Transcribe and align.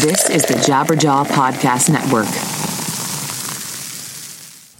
This 0.00 0.30
is 0.30 0.46
the 0.46 0.54
Jabberjaw 0.54 1.26
Podcast 1.26 1.90
Network. 1.90 2.24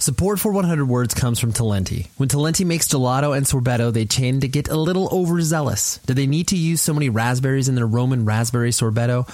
Support 0.00 0.40
for 0.40 0.50
100 0.50 0.86
Words 0.86 1.12
comes 1.12 1.38
from 1.38 1.52
Talenti. 1.52 2.08
When 2.16 2.30
Talenti 2.30 2.64
makes 2.64 2.88
gelato 2.88 3.36
and 3.36 3.45
sorbetto, 3.45 3.93
they 3.93 4.06
tend 4.06 4.41
to 4.41 4.48
get 4.48 4.70
a 4.70 4.77
little 4.77 5.11
overzealous. 5.12 5.98
Do 6.06 6.14
they 6.14 6.27
need 6.27 6.48
to 6.48 6.56
use 6.56 6.80
so 6.80 6.95
many 6.95 7.11
raspberries 7.11 7.68
in 7.68 7.75
their 7.75 7.86
Roman 7.86 8.25
raspberry 8.25 8.70
sorbetto 8.70 9.29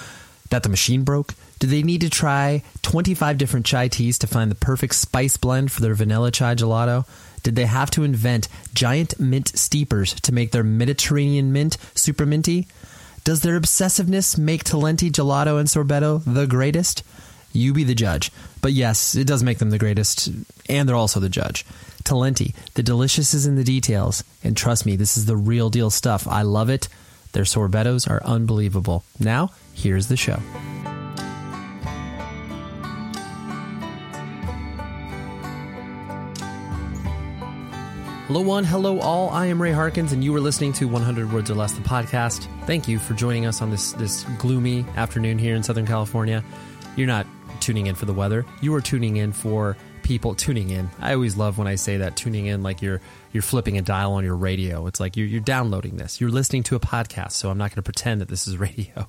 that 0.49 0.63
the 0.63 0.67
machine 0.67 1.03
broke? 1.03 1.33
Do 1.59 1.67
they 1.67 1.83
need 1.83 2.01
to 2.01 2.09
try 2.09 2.63
25 2.81 3.37
different 3.37 3.65
chai 3.65 3.87
teas 3.87 4.19
to 4.19 4.27
find 4.27 4.51
the 4.51 4.55
perfect 4.55 4.93
spice 4.93 5.37
blend 5.37 5.71
for 5.71 5.79
their 5.79 5.95
vanilla 5.95 6.31
chai 6.31 6.53
gelato? 6.55 7.07
Did 7.43 7.55
they 7.55 7.65
have 7.65 7.91
to 7.91 8.03
invent 8.03 8.49
giant 8.73 9.17
mint 9.21 9.57
steepers 9.57 10.15
to 10.15 10.33
make 10.33 10.51
their 10.51 10.65
Mediterranean 10.65 11.53
mint 11.53 11.77
super 11.95 12.25
minty? 12.25 12.67
Does 13.27 13.41
their 13.41 13.59
obsessiveness 13.59 14.37
make 14.37 14.63
Talenti 14.63 15.11
gelato 15.11 15.59
and 15.59 15.67
sorbetto 15.67 16.23
the 16.25 16.47
greatest? 16.47 17.03
You 17.51 17.73
be 17.73 17.83
the 17.83 17.93
judge. 17.93 18.31
But 18.61 18.71
yes, 18.71 19.15
it 19.15 19.27
does 19.27 19.43
make 19.43 19.57
them 19.57 19.69
the 19.69 19.77
greatest, 19.77 20.29
and 20.69 20.87
they're 20.87 20.95
also 20.95 21.19
the 21.19 21.27
judge. 21.27 21.65
Talenti, 22.05 22.55
the 22.75 22.83
delicious 22.83 23.33
is 23.33 23.45
in 23.45 23.57
the 23.57 23.65
details. 23.65 24.23
And 24.45 24.55
trust 24.55 24.85
me, 24.85 24.95
this 24.95 25.17
is 25.17 25.25
the 25.25 25.35
real 25.35 25.69
deal 25.69 25.89
stuff. 25.89 26.25
I 26.25 26.43
love 26.43 26.69
it. 26.69 26.87
Their 27.33 27.43
sorbettos 27.43 28.09
are 28.09 28.23
unbelievable. 28.23 29.03
Now, 29.19 29.51
here's 29.73 30.07
the 30.07 30.15
show. 30.15 30.39
Hello, 38.27 38.41
one. 38.41 38.65
Hello, 38.65 38.99
all. 38.99 39.29
I 39.29 39.45
am 39.45 39.61
Ray 39.61 39.71
Harkins, 39.71 40.11
and 40.11 40.21
you 40.21 40.35
are 40.35 40.41
listening 40.41 40.73
to 40.73 40.85
100 40.89 41.31
Words 41.31 41.49
or 41.49 41.53
Less, 41.53 41.71
the 41.71 41.79
podcast. 41.79 42.45
Thank 42.65 42.85
you 42.85 42.99
for 42.99 43.13
joining 43.13 43.45
us 43.45 43.61
on 43.61 43.71
this, 43.71 43.93
this 43.93 44.25
gloomy 44.37 44.85
afternoon 44.97 45.39
here 45.39 45.55
in 45.55 45.63
Southern 45.63 45.87
California. 45.87 46.43
You're 46.97 47.07
not 47.07 47.25
tuning 47.61 47.87
in 47.87 47.95
for 47.95 48.05
the 48.05 48.11
weather. 48.11 48.45
You 48.59 48.75
are 48.75 48.81
tuning 48.81 49.15
in 49.15 49.31
for 49.31 49.77
people 50.03 50.35
tuning 50.35 50.71
in. 50.71 50.89
I 50.99 51.13
always 51.13 51.37
love 51.37 51.57
when 51.57 51.69
I 51.69 51.75
say 51.75 51.95
that 51.97 52.17
tuning 52.17 52.47
in 52.47 52.63
like 52.63 52.81
you're 52.81 52.99
you're 53.31 53.43
flipping 53.43 53.77
a 53.77 53.81
dial 53.81 54.11
on 54.11 54.25
your 54.25 54.35
radio. 54.35 54.87
It's 54.87 54.99
like 54.99 55.15
you're, 55.15 55.27
you're 55.27 55.39
downloading 55.39 55.95
this. 55.95 56.19
You're 56.19 56.29
listening 56.29 56.63
to 56.63 56.75
a 56.75 56.81
podcast, 56.81 57.31
so 57.31 57.49
I'm 57.49 57.57
not 57.57 57.69
going 57.69 57.77
to 57.77 57.81
pretend 57.81 58.19
that 58.19 58.27
this 58.27 58.45
is 58.45 58.57
radio. 58.59 59.07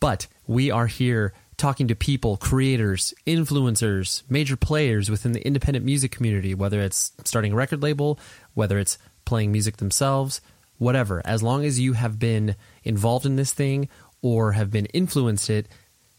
but 0.00 0.26
we 0.46 0.70
are 0.70 0.86
here 0.86 1.32
talking 1.58 1.88
to 1.88 1.94
people, 1.94 2.36
creators, 2.36 3.12
influencers, 3.26 4.22
major 4.30 4.56
players 4.56 5.10
within 5.10 5.32
the 5.32 5.46
independent 5.46 5.84
music 5.84 6.12
community, 6.12 6.54
whether 6.54 6.80
it's 6.80 7.12
starting 7.24 7.52
a 7.52 7.56
record 7.56 7.82
label, 7.82 8.18
whether 8.54 8.78
it's 8.78 8.96
playing 9.24 9.52
music 9.52 9.76
themselves, 9.76 10.40
whatever. 10.78 11.20
As 11.24 11.42
long 11.42 11.64
as 11.64 11.78
you 11.78 11.92
have 11.92 12.18
been 12.18 12.56
involved 12.84 13.26
in 13.26 13.36
this 13.36 13.52
thing 13.52 13.88
or 14.22 14.52
have 14.52 14.70
been 14.70 14.86
influenced 14.86 15.50
it, 15.50 15.68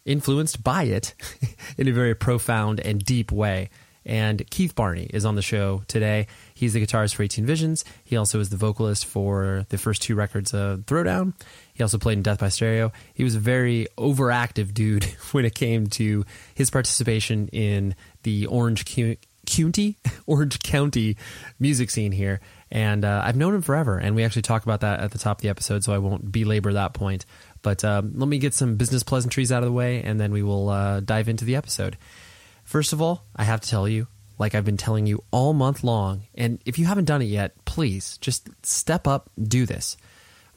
influenced 0.05 0.63
by 0.63 0.83
it 0.83 1.15
in 1.77 1.87
a 1.87 1.91
very 1.91 2.13
profound 2.13 2.79
and 2.81 3.03
deep 3.03 3.31
way. 3.31 3.69
And 4.05 4.49
Keith 4.49 4.75
Barney 4.75 5.09
is 5.13 5.25
on 5.25 5.35
the 5.35 5.41
show 5.41 5.83
today. 5.87 6.27
He's 6.53 6.73
the 6.73 6.85
guitarist 6.85 7.15
for 7.15 7.23
18 7.23 7.45
Visions. 7.45 7.85
He 8.03 8.17
also 8.17 8.39
is 8.39 8.49
the 8.49 8.57
vocalist 8.57 9.05
for 9.05 9.65
the 9.69 9.77
first 9.77 10.01
two 10.01 10.15
records 10.15 10.53
of 10.53 10.81
Throwdown. 10.81 11.33
He 11.79 11.83
also 11.83 11.97
played 11.97 12.17
in 12.17 12.23
Death 12.23 12.39
by 12.39 12.49
Stereo. 12.49 12.91
He 13.13 13.23
was 13.23 13.35
a 13.35 13.39
very 13.39 13.87
overactive 13.97 14.73
dude 14.73 15.05
when 15.31 15.45
it 15.45 15.55
came 15.55 15.87
to 15.87 16.25
his 16.53 16.69
participation 16.69 17.47
in 17.53 17.95
the 18.23 18.47
Orange 18.47 18.83
County, 19.45 19.97
Orange 20.27 20.59
County 20.59 21.15
music 21.57 21.89
scene 21.89 22.11
here. 22.11 22.41
And 22.69 23.05
uh, 23.05 23.21
I've 23.23 23.37
known 23.37 23.55
him 23.55 23.61
forever, 23.61 23.97
and 23.97 24.13
we 24.13 24.25
actually 24.25 24.41
talk 24.41 24.63
about 24.63 24.81
that 24.81 24.99
at 24.99 25.11
the 25.11 25.19
top 25.19 25.37
of 25.37 25.41
the 25.41 25.47
episode, 25.47 25.85
so 25.85 25.93
I 25.93 25.99
won't 25.99 26.29
belabor 26.29 26.73
that 26.73 26.93
point. 26.93 27.25
But 27.61 27.85
um, 27.85 28.11
let 28.13 28.27
me 28.27 28.39
get 28.39 28.53
some 28.53 28.75
business 28.75 29.03
pleasantries 29.03 29.49
out 29.49 29.63
of 29.63 29.69
the 29.69 29.73
way, 29.73 30.03
and 30.03 30.19
then 30.19 30.33
we 30.33 30.43
will 30.43 30.67
uh, 30.67 30.99
dive 30.99 31.29
into 31.29 31.45
the 31.45 31.55
episode. 31.55 31.97
First 32.65 32.91
of 32.91 33.01
all, 33.01 33.23
I 33.37 33.45
have 33.45 33.61
to 33.61 33.69
tell 33.69 33.87
you, 33.87 34.07
like 34.37 34.53
I've 34.53 34.65
been 34.65 34.75
telling 34.75 35.07
you 35.07 35.23
all 35.31 35.53
month 35.53 35.81
long, 35.85 36.23
and 36.35 36.59
if 36.65 36.77
you 36.77 36.83
haven't 36.87 37.05
done 37.05 37.21
it 37.21 37.27
yet, 37.27 37.53
please 37.63 38.17
just 38.17 38.49
step 38.63 39.07
up, 39.07 39.29
do 39.41 39.65
this. 39.65 39.95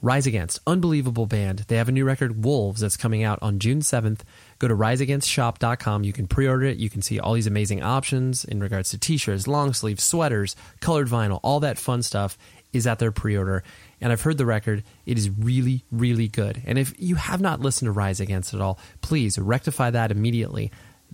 Rise 0.03 0.27
Against, 0.27 0.59
unbelievable 0.67 1.27
band. 1.27 1.59
They 1.69 1.77
have 1.77 1.87
a 1.87 1.93
new 1.93 2.03
record, 2.03 2.43
Wolves, 2.43 2.81
that's 2.81 2.97
coming 2.97 3.23
out 3.23 3.39
on 3.41 3.57
June 3.57 3.79
7th. 3.79 4.19
Go 4.59 4.67
to 4.67 4.75
riseagainstshop.com. 4.75 6.03
You 6.03 6.11
can 6.11 6.27
pre 6.27 6.45
order 6.45 6.65
it. 6.65 6.75
You 6.75 6.89
can 6.89 7.01
see 7.01 7.21
all 7.21 7.31
these 7.31 7.47
amazing 7.47 7.81
options 7.81 8.43
in 8.43 8.59
regards 8.59 8.89
to 8.89 8.97
t 8.97 9.15
shirts, 9.15 9.47
long 9.47 9.71
sleeves, 9.71 10.03
sweaters, 10.03 10.57
colored 10.81 11.07
vinyl, 11.07 11.39
all 11.41 11.61
that 11.61 11.77
fun 11.77 12.03
stuff 12.03 12.37
is 12.73 12.85
at 12.85 12.99
their 12.99 13.13
pre 13.13 13.37
order. 13.37 13.63
And 14.01 14.11
I've 14.11 14.21
heard 14.21 14.37
the 14.37 14.45
record. 14.45 14.83
It 15.05 15.17
is 15.17 15.29
really, 15.29 15.85
really 15.89 16.27
good. 16.27 16.61
And 16.65 16.77
if 16.77 16.93
you 16.99 17.15
have 17.15 17.39
not 17.39 17.61
listened 17.61 17.87
to 17.87 17.93
Rise 17.93 18.19
Against 18.19 18.53
at 18.53 18.59
all, 18.59 18.79
please 18.99 19.39
rectify 19.39 19.89
that 19.91 20.11
immediately. 20.11 20.69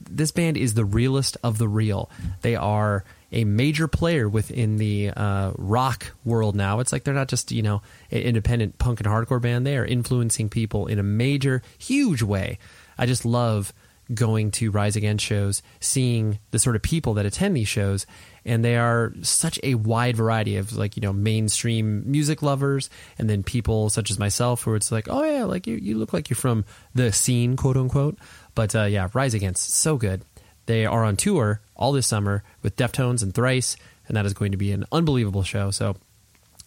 This 0.09 0.31
band 0.31 0.57
is 0.57 0.73
the 0.73 0.85
realest 0.85 1.37
of 1.43 1.59
the 1.59 1.67
real. 1.67 2.09
They 2.41 2.55
are 2.55 3.03
a 3.31 3.43
major 3.43 3.87
player 3.87 4.27
within 4.27 4.77
the 4.77 5.11
uh, 5.15 5.51
rock 5.57 6.13
world 6.23 6.55
now. 6.55 6.79
It's 6.79 6.91
like 6.91 7.03
they're 7.03 7.13
not 7.13 7.27
just 7.27 7.51
you 7.51 7.61
know 7.61 7.81
an 8.11 8.19
independent 8.19 8.77
punk 8.77 8.99
and 8.99 9.09
hardcore 9.09 9.41
band. 9.41 9.65
They 9.65 9.77
are 9.77 9.85
influencing 9.85 10.49
people 10.49 10.87
in 10.87 10.99
a 10.99 11.03
major, 11.03 11.61
huge 11.77 12.21
way. 12.21 12.59
I 12.97 13.05
just 13.05 13.25
love 13.25 13.73
going 14.13 14.51
to 14.51 14.71
Rise 14.71 14.95
Against 14.95 15.25
shows, 15.25 15.61
seeing 15.79 16.39
the 16.51 16.59
sort 16.59 16.75
of 16.75 16.81
people 16.81 17.13
that 17.15 17.25
attend 17.25 17.55
these 17.55 17.67
shows, 17.67 18.05
and 18.43 18.65
they 18.65 18.75
are 18.75 19.13
such 19.21 19.59
a 19.63 19.75
wide 19.75 20.17
variety 20.17 20.57
of 20.57 20.75
like 20.75 20.95
you 20.95 21.01
know 21.01 21.13
mainstream 21.13 22.09
music 22.09 22.41
lovers, 22.41 22.89
and 23.17 23.29
then 23.29 23.43
people 23.43 23.89
such 23.89 24.09
as 24.09 24.19
myself, 24.19 24.63
who 24.63 24.73
it's 24.75 24.91
like, 24.91 25.07
oh 25.09 25.23
yeah, 25.23 25.43
like 25.43 25.67
you 25.67 25.75
you 25.75 25.97
look 25.97 26.13
like 26.13 26.29
you're 26.29 26.35
from 26.35 26.65
the 26.95 27.11
scene, 27.11 27.55
quote 27.55 27.77
unquote. 27.77 28.17
But 28.55 28.75
uh, 28.75 28.85
yeah, 28.85 29.09
Rise 29.13 29.33
Against, 29.33 29.73
so 29.73 29.97
good. 29.97 30.23
They 30.69 30.85
are 30.85 31.03
on 31.03 31.17
tour 31.17 31.61
all 31.75 31.93
this 31.93 32.05
summer 32.05 32.43
with 32.61 32.75
Deftones 32.75 33.23
and 33.23 33.33
Thrice, 33.33 33.75
and 34.07 34.15
that 34.15 34.27
is 34.27 34.35
going 34.35 34.51
to 34.51 34.57
be 34.57 34.71
an 34.71 34.85
unbelievable 34.91 35.41
show. 35.41 35.71
So 35.71 35.95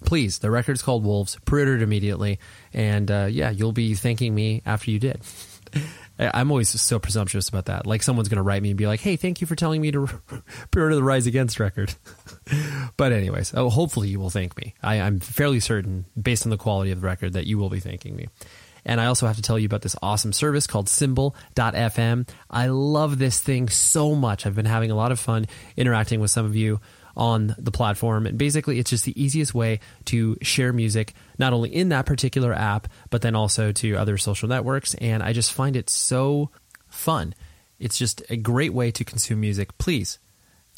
please, 0.05 0.41
the 0.41 0.51
record's 0.51 0.83
called 0.83 1.05
Wolves. 1.05 1.39
Pre-order 1.45 1.77
it 1.77 1.83
immediately, 1.83 2.41
and 2.75 3.09
uh, 3.09 3.29
yeah, 3.31 3.51
you'll 3.51 3.71
be 3.71 3.95
thanking 3.95 4.35
me 4.35 4.61
after 4.67 4.91
you 4.91 4.99
did. 4.99 5.21
I'm 6.19 6.51
always 6.51 6.69
so 6.69 6.99
presumptuous 6.99 7.49
about 7.49 7.67
that. 7.67 7.87
Like 7.87 8.03
someone's 8.03 8.29
going 8.29 8.39
to 8.39 8.43
write 8.43 8.61
me 8.61 8.71
and 8.71 8.77
be 8.77 8.89
like, 8.89 8.99
"Hey, 8.99 9.15
thank 9.15 9.41
you 9.41 9.47
for 9.47 9.55
telling 9.55 9.81
me 9.81 9.93
to 9.93 10.09
pre-order 10.73 10.97
the 10.97 11.05
Rise 11.05 11.29
Against 11.29 11.61
record." 11.61 11.95
but 12.97 13.13
anyways, 13.13 13.55
oh, 13.55 13.71
hopefully 13.71 14.09
you 14.09 14.19
will 14.19 14.31
thank 14.31 14.57
me. 14.57 14.75
I, 14.83 14.97
I'm 14.97 15.21
fairly 15.21 15.61
certain, 15.61 16.07
based 16.21 16.45
on 16.45 16.51
the 16.51 16.59
quality 16.59 16.91
of 16.91 17.03
the 17.03 17.07
record, 17.07 17.35
that 17.35 17.47
you 17.47 17.57
will 17.57 17.71
be 17.71 17.79
thanking 17.79 18.17
me. 18.17 18.27
And 18.85 19.01
I 19.01 19.07
also 19.07 19.27
have 19.27 19.37
to 19.37 19.43
tell 19.43 19.59
you 19.59 19.67
about 19.67 19.83
this 19.83 19.97
awesome 20.03 20.33
service 20.33 20.67
called 20.67 20.89
Cymbal.fm. 20.89 22.29
I 22.51 22.67
love 22.67 23.19
this 23.19 23.41
thing 23.41 23.69
so 23.69 24.15
much. 24.15 24.45
I've 24.45 24.57
been 24.57 24.65
having 24.65 24.91
a 24.91 24.97
lot 24.97 25.13
of 25.13 25.21
fun 25.21 25.47
interacting 25.77 26.21
with 26.21 26.31
some 26.31 26.47
of 26.47 26.57
you 26.57 26.81
on 27.17 27.55
the 27.59 27.71
platform. 27.71 28.27
And 28.27 28.39
basically, 28.39 28.79
it's 28.79 28.91
just 28.91 29.05
the 29.05 29.23
easiest 29.23 29.55
way 29.55 29.81
to 30.07 30.37
share 30.43 30.73
music, 30.73 31.15
not 31.39 31.53
only 31.53 31.75
in 31.75 31.91
that 31.91 32.07
particular 32.07 32.53
app, 32.53 32.89
but 33.11 33.23
then 33.23 33.35
also 33.35 33.73
to 33.73 33.97
other 33.97 34.19
social 34.19 34.49
networks. 34.49 34.95
And 34.95 35.23
I 35.23 35.33
just 35.33 35.53
find 35.53 35.77
it 35.77 35.91
so 35.91 36.51
fun. 36.89 37.35
It's 37.79 37.99
just 37.99 38.23
a 38.31 38.37
great 38.37 38.73
way 38.73 38.91
to 38.93 39.05
consume 39.05 39.41
music. 39.41 39.77
Please 39.79 40.19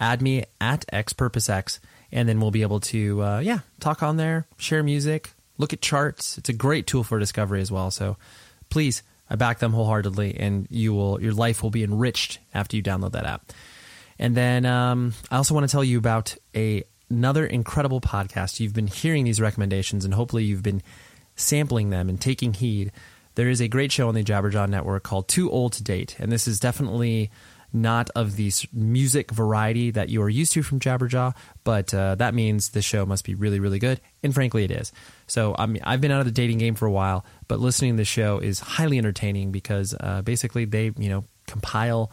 add 0.01 0.23
me 0.23 0.45
at 0.61 0.85
xpurposex, 0.93 1.79
and 2.11 2.29
then 2.29 2.41
we'll 2.41 2.51
be 2.51 2.63
able 2.63 2.81
to, 2.81 3.23
uh, 3.23 3.39
yeah, 3.41 3.61
talk 3.79 4.03
on 4.03 4.17
there, 4.17 4.47
share 4.57 4.83
music, 4.83 5.33
look 5.59 5.73
at 5.73 5.81
charts. 5.81 6.39
It's 6.39 6.49
a 6.49 6.55
great 6.55 6.87
tool 6.87 7.05
for 7.05 7.19
discovery 7.19 7.61
as 7.61 7.71
well. 7.71 7.91
So 7.91 8.17
please, 8.69 9.03
I 9.29 9.37
back 9.37 9.59
them 9.59 9.73
wholeheartedly, 9.73 10.37
and 10.39 10.67
you 10.71 10.93
will 10.93 11.21
your 11.21 11.33
life 11.33 11.63
will 11.63 11.71
be 11.71 11.83
enriched 11.83 12.39
after 12.53 12.77
you 12.77 12.83
download 12.83 13.13
that 13.13 13.27
app. 13.27 13.53
And 14.19 14.37
then 14.37 14.67
um, 14.67 15.15
I 15.31 15.37
also 15.37 15.55
want 15.55 15.69
to 15.69 15.73
tell 15.73 15.85
you 15.85 15.99
about 15.99 16.37
a 16.55 16.85
another 17.11 17.47
incredible 17.47 18.01
podcast. 18.01 18.61
You've 18.61 18.75
been 18.75 18.87
hearing 18.87 19.25
these 19.25 19.41
recommendations, 19.41 20.05
and 20.05 20.15
hopefully 20.15 20.45
you've 20.45 20.63
been 20.63 20.83
sampling 21.37 21.91
them 21.91 22.09
and 22.09 22.21
taking 22.21 22.55
heed. 22.55 22.93
There 23.35 23.49
is 23.49 23.61
a 23.61 23.69
great 23.69 23.91
show 23.91 24.09
on 24.09 24.15
the 24.15 24.23
Jabberjaw 24.23 24.69
Network 24.69 25.03
called 25.03 25.27
Too 25.27 25.51
Old 25.51 25.73
to 25.75 25.83
Date, 25.83 26.17
and 26.19 26.31
this 26.31 26.47
is 26.47 26.61
definitely 26.61 27.31
not 27.73 28.09
of 28.15 28.37
the 28.37 28.53
music 28.73 29.33
variety 29.33 29.91
that 29.91 30.09
you 30.09 30.23
are 30.23 30.29
used 30.29 30.53
to 30.53 30.63
from 30.63 30.79
Jabberjaw, 30.79 31.35
but 31.65 31.93
uh, 31.93 32.15
that 32.15 32.33
means 32.33 32.69
the 32.69 32.81
show 32.81 33.05
must 33.05 33.25
be 33.25 33.35
really, 33.35 33.59
really 33.59 33.81
good. 33.81 34.01
And 34.23 34.33
frankly, 34.33 34.63
it 34.63 34.71
is. 34.71 34.93
So 35.27 35.55
I 35.59 35.67
mean, 35.67 35.83
I've 35.85 36.01
been 36.01 36.11
out 36.11 36.21
of 36.21 36.27
the 36.27 36.33
dating 36.33 36.59
game 36.59 36.75
for 36.75 36.87
a 36.87 36.93
while, 36.93 37.25
but 37.49 37.61
listening 37.61 37.95
to 37.95 37.97
the 37.99 38.05
show 38.05 38.39
is 38.39 38.61
highly 38.61 38.99
entertaining 38.99 39.53
because 39.53 39.95
uh, 39.99 40.23
basically 40.23 40.65
they, 40.65 40.93
you 40.97 41.09
know, 41.09 41.25
compile 41.47 42.11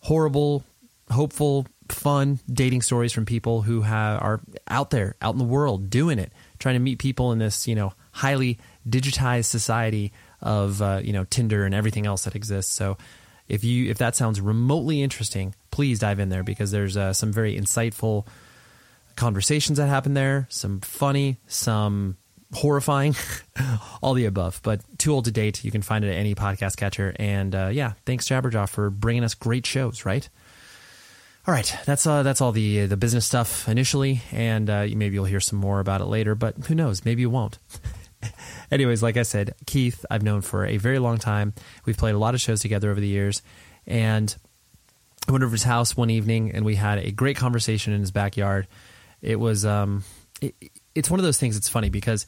horrible, 0.00 0.64
hopeful, 1.10 1.66
fun 1.88 2.40
dating 2.50 2.82
stories 2.82 3.12
from 3.12 3.26
people 3.26 3.62
who 3.62 3.82
have, 3.82 4.20
are 4.22 4.40
out 4.68 4.90
there, 4.90 5.14
out 5.22 5.34
in 5.34 5.38
the 5.38 5.44
world, 5.44 5.90
doing 5.90 6.18
it, 6.18 6.32
trying 6.58 6.74
to 6.74 6.80
meet 6.80 6.98
people 6.98 7.32
in 7.32 7.38
this, 7.38 7.68
you 7.68 7.74
know, 7.74 7.92
highly 8.12 8.58
digitized 8.88 9.46
society 9.46 10.12
of, 10.40 10.82
uh, 10.82 11.00
you 11.02 11.12
know, 11.12 11.24
Tinder 11.24 11.64
and 11.64 11.74
everything 11.74 12.06
else 12.06 12.24
that 12.24 12.34
exists. 12.34 12.72
So 12.72 12.96
if 13.48 13.64
you 13.64 13.90
if 13.90 13.98
that 13.98 14.16
sounds 14.16 14.40
remotely 14.40 15.02
interesting, 15.02 15.54
please 15.70 15.98
dive 15.98 16.18
in 16.18 16.28
there 16.28 16.42
because 16.42 16.70
there's 16.70 16.96
uh, 16.96 17.12
some 17.12 17.32
very 17.32 17.56
insightful 17.56 18.26
conversations 19.16 19.78
that 19.78 19.88
happen 19.88 20.14
there, 20.14 20.46
some 20.48 20.80
funny, 20.80 21.38
some 21.46 22.16
horrifying, 22.52 23.14
all 24.02 24.14
the 24.14 24.26
above. 24.26 24.60
But 24.62 24.80
too 24.98 25.12
old 25.12 25.24
to 25.26 25.30
date. 25.30 25.64
You 25.64 25.70
can 25.70 25.82
find 25.82 26.04
it 26.04 26.08
at 26.08 26.16
any 26.16 26.34
podcast 26.34 26.76
catcher. 26.76 27.14
And 27.18 27.54
uh, 27.54 27.70
yeah, 27.72 27.92
thanks 28.06 28.28
Jabberjaw 28.28 28.68
for 28.68 28.90
bringing 28.90 29.24
us 29.24 29.34
great 29.34 29.66
shows. 29.66 30.04
Right. 30.04 30.28
All 31.44 31.52
right, 31.52 31.76
that's 31.86 32.06
uh, 32.06 32.22
that's 32.22 32.40
all 32.40 32.52
the 32.52 32.86
the 32.86 32.96
business 32.96 33.26
stuff 33.26 33.68
initially, 33.68 34.22
and 34.30 34.70
uh, 34.70 34.86
maybe 34.94 35.14
you'll 35.14 35.24
hear 35.24 35.40
some 35.40 35.58
more 35.58 35.80
about 35.80 36.00
it 36.00 36.04
later. 36.04 36.36
But 36.36 36.56
who 36.68 36.76
knows? 36.76 37.04
Maybe 37.04 37.22
you 37.22 37.30
won't. 37.30 37.58
Anyways, 38.70 39.02
like 39.02 39.16
I 39.16 39.22
said, 39.22 39.52
Keith, 39.66 40.06
I've 40.08 40.22
known 40.22 40.42
for 40.42 40.64
a 40.64 40.76
very 40.76 41.00
long 41.00 41.18
time. 41.18 41.52
We've 41.84 41.96
played 41.96 42.14
a 42.14 42.18
lot 42.18 42.34
of 42.34 42.40
shows 42.40 42.60
together 42.60 42.92
over 42.92 43.00
the 43.00 43.08
years, 43.08 43.42
and 43.88 44.32
I 45.28 45.32
went 45.32 45.42
over 45.42 45.50
to 45.50 45.54
his 45.54 45.64
house 45.64 45.96
one 45.96 46.10
evening, 46.10 46.52
and 46.52 46.64
we 46.64 46.76
had 46.76 46.98
a 46.98 47.10
great 47.10 47.36
conversation 47.36 47.92
in 47.92 48.00
his 48.00 48.12
backyard. 48.12 48.68
It 49.20 49.40
was, 49.40 49.64
um, 49.64 50.04
it's 50.94 51.10
one 51.10 51.20
of 51.20 51.24
those 51.24 51.38
things. 51.38 51.56
It's 51.56 51.68
funny 51.68 51.90
because 51.90 52.26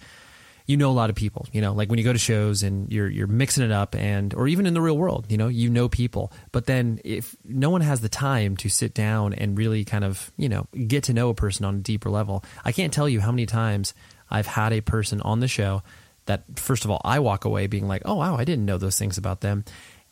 you 0.66 0.76
know 0.76 0.90
a 0.90 0.92
lot 0.92 1.10
of 1.10 1.16
people. 1.16 1.46
You 1.52 1.60
know, 1.60 1.72
like 1.72 1.90
when 1.90 1.98
you 1.98 2.04
go 2.04 2.12
to 2.12 2.18
shows 2.18 2.62
and 2.62 2.90
you're 2.90 3.08
you're 3.08 3.26
mixing 3.26 3.64
it 3.64 3.72
up, 3.72 3.94
and 3.94 4.32
or 4.34 4.48
even 4.48 4.66
in 4.66 4.74
the 4.74 4.80
real 4.80 4.96
world, 4.96 5.26
you 5.28 5.36
know, 5.36 5.48
you 5.48 5.68
know 5.68 5.88
people. 5.88 6.32
But 6.52 6.66
then 6.66 7.00
if 7.04 7.36
no 7.44 7.70
one 7.70 7.82
has 7.82 8.00
the 8.00 8.08
time 8.08 8.56
to 8.58 8.68
sit 8.68 8.94
down 8.94 9.34
and 9.34 9.58
really 9.58 9.84
kind 9.84 10.04
of 10.04 10.30
you 10.36 10.48
know 10.48 10.66
get 10.86 11.04
to 11.04 11.12
know 11.12 11.28
a 11.28 11.34
person 11.34 11.64
on 11.64 11.76
a 11.76 11.80
deeper 11.80 12.10
level, 12.10 12.44
I 12.64 12.72
can't 12.72 12.92
tell 12.92 13.08
you 13.08 13.20
how 13.20 13.30
many 13.30 13.46
times 13.46 13.94
I've 14.30 14.46
had 14.46 14.72
a 14.72 14.80
person 14.80 15.20
on 15.20 15.40
the 15.40 15.48
show 15.48 15.82
that 16.26 16.44
first 16.56 16.84
of 16.84 16.90
all 16.90 17.00
I 17.04 17.18
walk 17.18 17.44
away 17.44 17.66
being 17.66 17.86
like, 17.86 18.02
oh 18.04 18.14
wow, 18.14 18.36
I 18.36 18.44
didn't 18.44 18.64
know 18.64 18.78
those 18.78 18.98
things 18.98 19.18
about 19.18 19.42
them, 19.42 19.64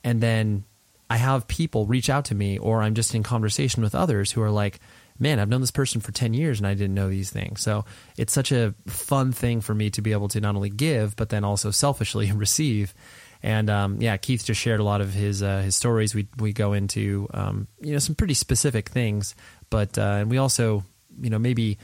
and 0.04 0.20
then 0.20 0.64
I 1.08 1.16
have 1.16 1.48
people 1.48 1.86
reach 1.86 2.08
out 2.08 2.26
to 2.26 2.34
me, 2.34 2.58
or 2.58 2.82
I'm 2.82 2.94
just 2.94 3.14
in 3.14 3.22
conversation 3.22 3.82
with 3.82 3.94
others 3.94 4.32
who 4.32 4.42
are 4.42 4.50
like 4.50 4.80
man, 5.22 5.38
I've 5.38 5.48
known 5.48 5.60
this 5.60 5.70
person 5.70 6.00
for 6.00 6.10
10 6.10 6.34
years 6.34 6.58
and 6.58 6.66
I 6.66 6.74
didn't 6.74 6.94
know 6.94 7.08
these 7.08 7.30
things. 7.30 7.62
So 7.62 7.84
it's 8.18 8.32
such 8.32 8.50
a 8.50 8.74
fun 8.88 9.30
thing 9.30 9.60
for 9.60 9.72
me 9.72 9.88
to 9.90 10.02
be 10.02 10.10
able 10.10 10.28
to 10.28 10.40
not 10.40 10.56
only 10.56 10.68
give, 10.68 11.14
but 11.14 11.28
then 11.28 11.44
also 11.44 11.70
selfishly 11.70 12.32
receive. 12.34 12.92
And 13.40 13.70
um, 13.70 14.00
yeah, 14.00 14.16
Keith 14.16 14.44
just 14.44 14.60
shared 14.60 14.80
a 14.80 14.84
lot 14.84 15.00
of 15.00 15.14
his 15.14 15.42
uh, 15.42 15.62
his 15.62 15.76
stories. 15.76 16.14
We 16.14 16.28
we 16.38 16.52
go 16.52 16.74
into 16.74 17.28
um, 17.32 17.66
you 17.80 17.92
know 17.92 17.98
some 17.98 18.14
pretty 18.14 18.34
specific 18.34 18.88
things, 18.88 19.34
but 19.68 19.98
uh, 19.98 20.18
and 20.20 20.30
we 20.30 20.38
also 20.38 20.84
you 21.20 21.28
know 21.28 21.40
maybe 21.40 21.78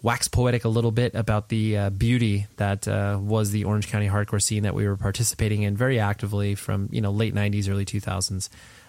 wax 0.00 0.28
poetic 0.28 0.64
a 0.64 0.68
little 0.68 0.90
bit 0.90 1.14
about 1.14 1.50
the 1.50 1.76
uh, 1.76 1.90
beauty 1.90 2.46
that 2.56 2.88
uh, 2.88 3.18
was 3.20 3.50
the 3.50 3.64
Orange 3.64 3.88
County 3.88 4.08
hardcore 4.08 4.40
scene 4.40 4.62
that 4.62 4.74
we 4.74 4.88
were 4.88 4.96
participating 4.96 5.62
in 5.62 5.76
very 5.76 6.00
actively 6.00 6.54
from 6.54 6.88
you 6.90 7.02
know 7.02 7.10
late 7.10 7.34
'90s, 7.34 7.68
early 7.68 7.84
2000s 7.84 8.48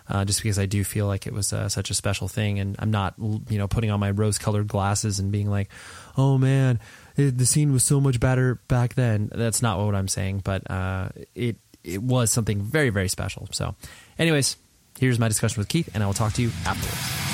uh, 0.09 0.25
just 0.25 0.41
because 0.41 0.59
I 0.59 0.65
do 0.65 0.83
feel 0.83 1.07
like 1.07 1.27
it 1.27 1.33
was 1.33 1.51
uh, 1.53 1.69
such 1.69 1.89
a 1.89 1.93
special 1.93 2.27
thing, 2.27 2.59
and 2.59 2.75
I'm 2.79 2.91
not 2.91 3.15
you 3.17 3.57
know 3.57 3.67
putting 3.67 3.91
on 3.91 3.99
my 3.99 4.11
rose-colored 4.11 4.67
glasses 4.67 5.19
and 5.19 5.31
being 5.31 5.49
like, 5.49 5.69
oh 6.17 6.37
man, 6.37 6.79
it, 7.15 7.37
the 7.37 7.45
scene 7.45 7.71
was 7.71 7.83
so 7.83 7.99
much 7.99 8.19
better 8.19 8.55
back 8.67 8.93
then. 8.95 9.31
That's 9.33 9.61
not 9.61 9.79
what 9.79 9.95
I'm 9.95 10.07
saying, 10.07 10.41
but 10.43 10.69
uh, 10.69 11.09
it 11.33 11.57
it 11.83 12.01
was 12.01 12.31
something 12.31 12.61
very 12.61 12.89
very 12.89 13.09
special. 13.09 13.47
So, 13.51 13.75
anyways, 14.19 14.57
here's 14.99 15.19
my 15.19 15.27
discussion 15.27 15.59
with 15.59 15.69
Keith, 15.69 15.89
and 15.93 16.03
I 16.03 16.05
will 16.05 16.13
talk 16.13 16.33
to 16.33 16.41
you 16.41 16.51
afterwards. 16.65 17.25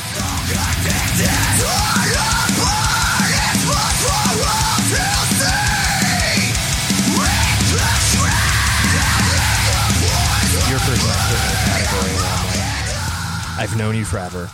Your 10.70 10.80
first. 10.80 12.31
I've 13.62 13.78
known 13.78 13.96
you 13.96 14.06
forever. 14.06 14.50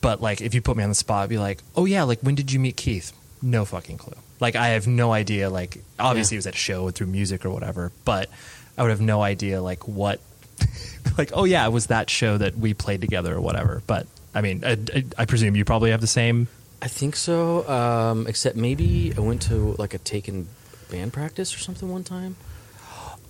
But 0.00 0.20
like 0.20 0.40
if 0.40 0.54
you 0.54 0.60
put 0.60 0.76
me 0.76 0.82
on 0.82 0.88
the 0.88 0.94
spot, 0.94 1.24
I'd 1.24 1.28
be 1.28 1.38
like, 1.38 1.62
"Oh 1.76 1.84
yeah, 1.86 2.02
like 2.02 2.20
when 2.20 2.34
did 2.34 2.52
you 2.52 2.58
meet 2.60 2.76
Keith?" 2.76 3.12
No 3.42 3.64
fucking 3.64 3.96
clue. 3.98 4.16
Like 4.38 4.56
I 4.56 4.68
have 4.68 4.86
no 4.86 5.12
idea 5.12 5.48
like 5.50 5.78
obviously 5.98 6.34
Yeah. 6.34 6.38
it 6.38 6.40
was 6.40 6.46
at 6.48 6.54
a 6.54 6.58
show 6.58 6.90
through 6.90 7.06
music 7.08 7.44
or 7.46 7.50
whatever, 7.50 7.92
but 8.04 8.28
I 8.76 8.82
would 8.82 8.90
have 8.90 9.00
no 9.00 9.22
idea 9.22 9.62
like 9.62 9.86
what 9.88 10.20
like 11.18 11.30
oh 11.32 11.44
yeah, 11.44 11.66
it 11.66 11.70
was 11.72 11.86
that 11.86 12.10
show 12.10 12.36
that 12.38 12.56
we 12.56 12.74
played 12.74 13.00
together 13.00 13.34
or 13.34 13.40
whatever. 13.40 13.82
But 13.86 14.06
I 14.34 14.40
mean, 14.42 14.62
I, 14.64 14.76
I, 14.94 15.04
I 15.18 15.24
presume 15.24 15.56
you 15.56 15.64
probably 15.64 15.90
have 15.90 16.00
the 16.02 16.06
same 16.06 16.48
I 16.82 16.88
think 16.88 17.14
so. 17.16 17.68
Um, 17.68 18.26
except 18.26 18.56
maybe 18.56 19.12
I 19.16 19.20
went 19.20 19.42
to 19.42 19.74
like 19.78 19.92
a 19.94 19.98
taken 19.98 20.48
band 20.90 21.12
practice 21.12 21.54
or 21.54 21.58
something 21.58 21.90
one 21.90 22.04
time. 22.04 22.36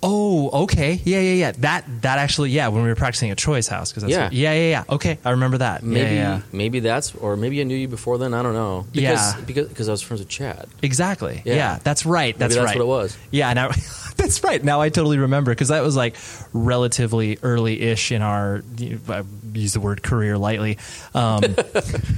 Oh, 0.02 0.62
okay. 0.64 0.98
Yeah, 1.04 1.20
yeah, 1.20 1.32
yeah. 1.34 1.52
That 1.58 1.84
that 2.02 2.18
actually, 2.18 2.50
yeah, 2.50 2.68
when 2.68 2.82
we 2.82 2.88
were 2.88 2.94
practicing 2.94 3.30
at 3.30 3.36
Troy's 3.36 3.68
house, 3.68 3.92
because 3.92 4.08
Yeah. 4.08 4.30
yeah, 4.32 4.52
yeah, 4.54 4.70
yeah. 4.70 4.84
Okay, 4.88 5.18
I 5.24 5.30
remember 5.30 5.58
that. 5.58 5.82
Maybe 5.82 6.14
yeah, 6.14 6.36
yeah. 6.36 6.40
maybe 6.52 6.80
that's 6.80 7.14
or 7.14 7.36
maybe 7.36 7.60
I 7.60 7.64
knew 7.64 7.76
you 7.76 7.88
before 7.88 8.16
then. 8.16 8.32
I 8.32 8.42
don't 8.42 8.54
know. 8.54 8.86
Because, 8.92 9.34
Yeah. 9.34 9.40
because 9.44 9.68
because 9.68 9.88
I 9.88 9.92
was 9.92 10.00
friends 10.00 10.20
with 10.20 10.28
Chad. 10.30 10.68
Exactly. 10.82 11.42
Yeah. 11.44 11.54
Yeah. 11.54 11.78
that's 11.84 12.06
right. 12.06 12.38
That's, 12.38 12.54
that's 12.54 12.64
right. 12.64 12.76
what 12.76 12.82
it 12.82 12.86
was. 12.86 13.18
Yeah, 13.30 13.52
now 13.52 13.68
that's 14.16 14.42
right. 14.42 14.62
Now 14.64 14.80
I 14.80 14.88
totally 14.88 15.18
remember 15.18 15.50
because 15.52 15.68
that 15.68 15.82
was 15.82 15.96
like 15.96 16.16
relatively 16.54 17.38
early-ish 17.42 18.12
in 18.12 18.22
our. 18.22 18.62
I 19.08 19.22
use 19.52 19.74
the 19.74 19.80
word 19.80 20.02
career 20.02 20.38
lightly, 20.38 20.78
um, 21.14 21.40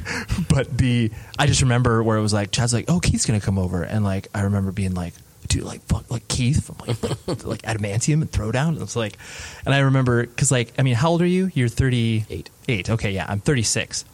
but 0.48 0.76
the 0.76 1.10
I 1.38 1.46
just 1.46 1.62
remember 1.62 2.02
where 2.02 2.16
it 2.16 2.22
was 2.22 2.32
like 2.32 2.52
Chad's 2.52 2.72
like, 2.72 2.84
"Oh, 2.88 3.00
Keith's 3.00 3.26
gonna 3.26 3.40
come 3.40 3.58
over," 3.58 3.82
and 3.82 4.04
like 4.04 4.28
I 4.34 4.42
remember 4.42 4.70
being 4.72 4.94
like. 4.94 5.14
Dude, 5.52 5.64
like 5.64 5.82
fuck, 5.82 6.10
like 6.10 6.26
Keith 6.28 6.64
from 6.64 6.76
like, 6.86 7.44
like 7.44 7.62
adamantium 7.62 8.22
and 8.22 8.30
throwdown. 8.30 8.68
And 8.68 8.80
it's 8.82 8.96
like, 8.96 9.18
and 9.66 9.74
I 9.74 9.80
remember 9.80 10.26
because 10.26 10.50
like, 10.50 10.72
I 10.78 10.82
mean, 10.82 10.94
how 10.94 11.10
old 11.10 11.20
are 11.20 11.26
you? 11.26 11.50
You're 11.52 11.68
thirty 11.68 12.24
Eight. 12.30 12.48
Eight. 12.68 12.88
Okay, 12.88 13.10
yeah, 13.12 13.26
I'm 13.28 13.40
thirty 13.40 13.62
six. 13.62 14.06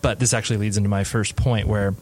But 0.00 0.18
this 0.18 0.32
actually 0.32 0.56
leads 0.56 0.78
into 0.78 0.88
my 0.88 1.04
first 1.04 1.36
point 1.36 1.68
where 1.68 1.94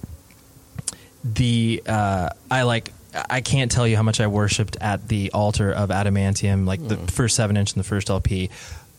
the 1.24 1.82
uh, 1.86 2.30
I 2.50 2.62
like 2.62 2.92
I 3.28 3.40
can't 3.40 3.70
tell 3.72 3.88
you 3.88 3.96
how 3.96 4.02
much 4.04 4.20
I 4.20 4.28
worshipped 4.28 4.76
at 4.80 5.08
the 5.08 5.32
altar 5.32 5.72
of 5.72 5.88
adamantium, 5.90 6.64
like 6.66 6.86
the 6.86 6.96
first 6.96 7.34
seven 7.36 7.56
inch 7.56 7.72
and 7.72 7.80
the 7.82 7.86
first 7.88 8.08
LP, 8.08 8.50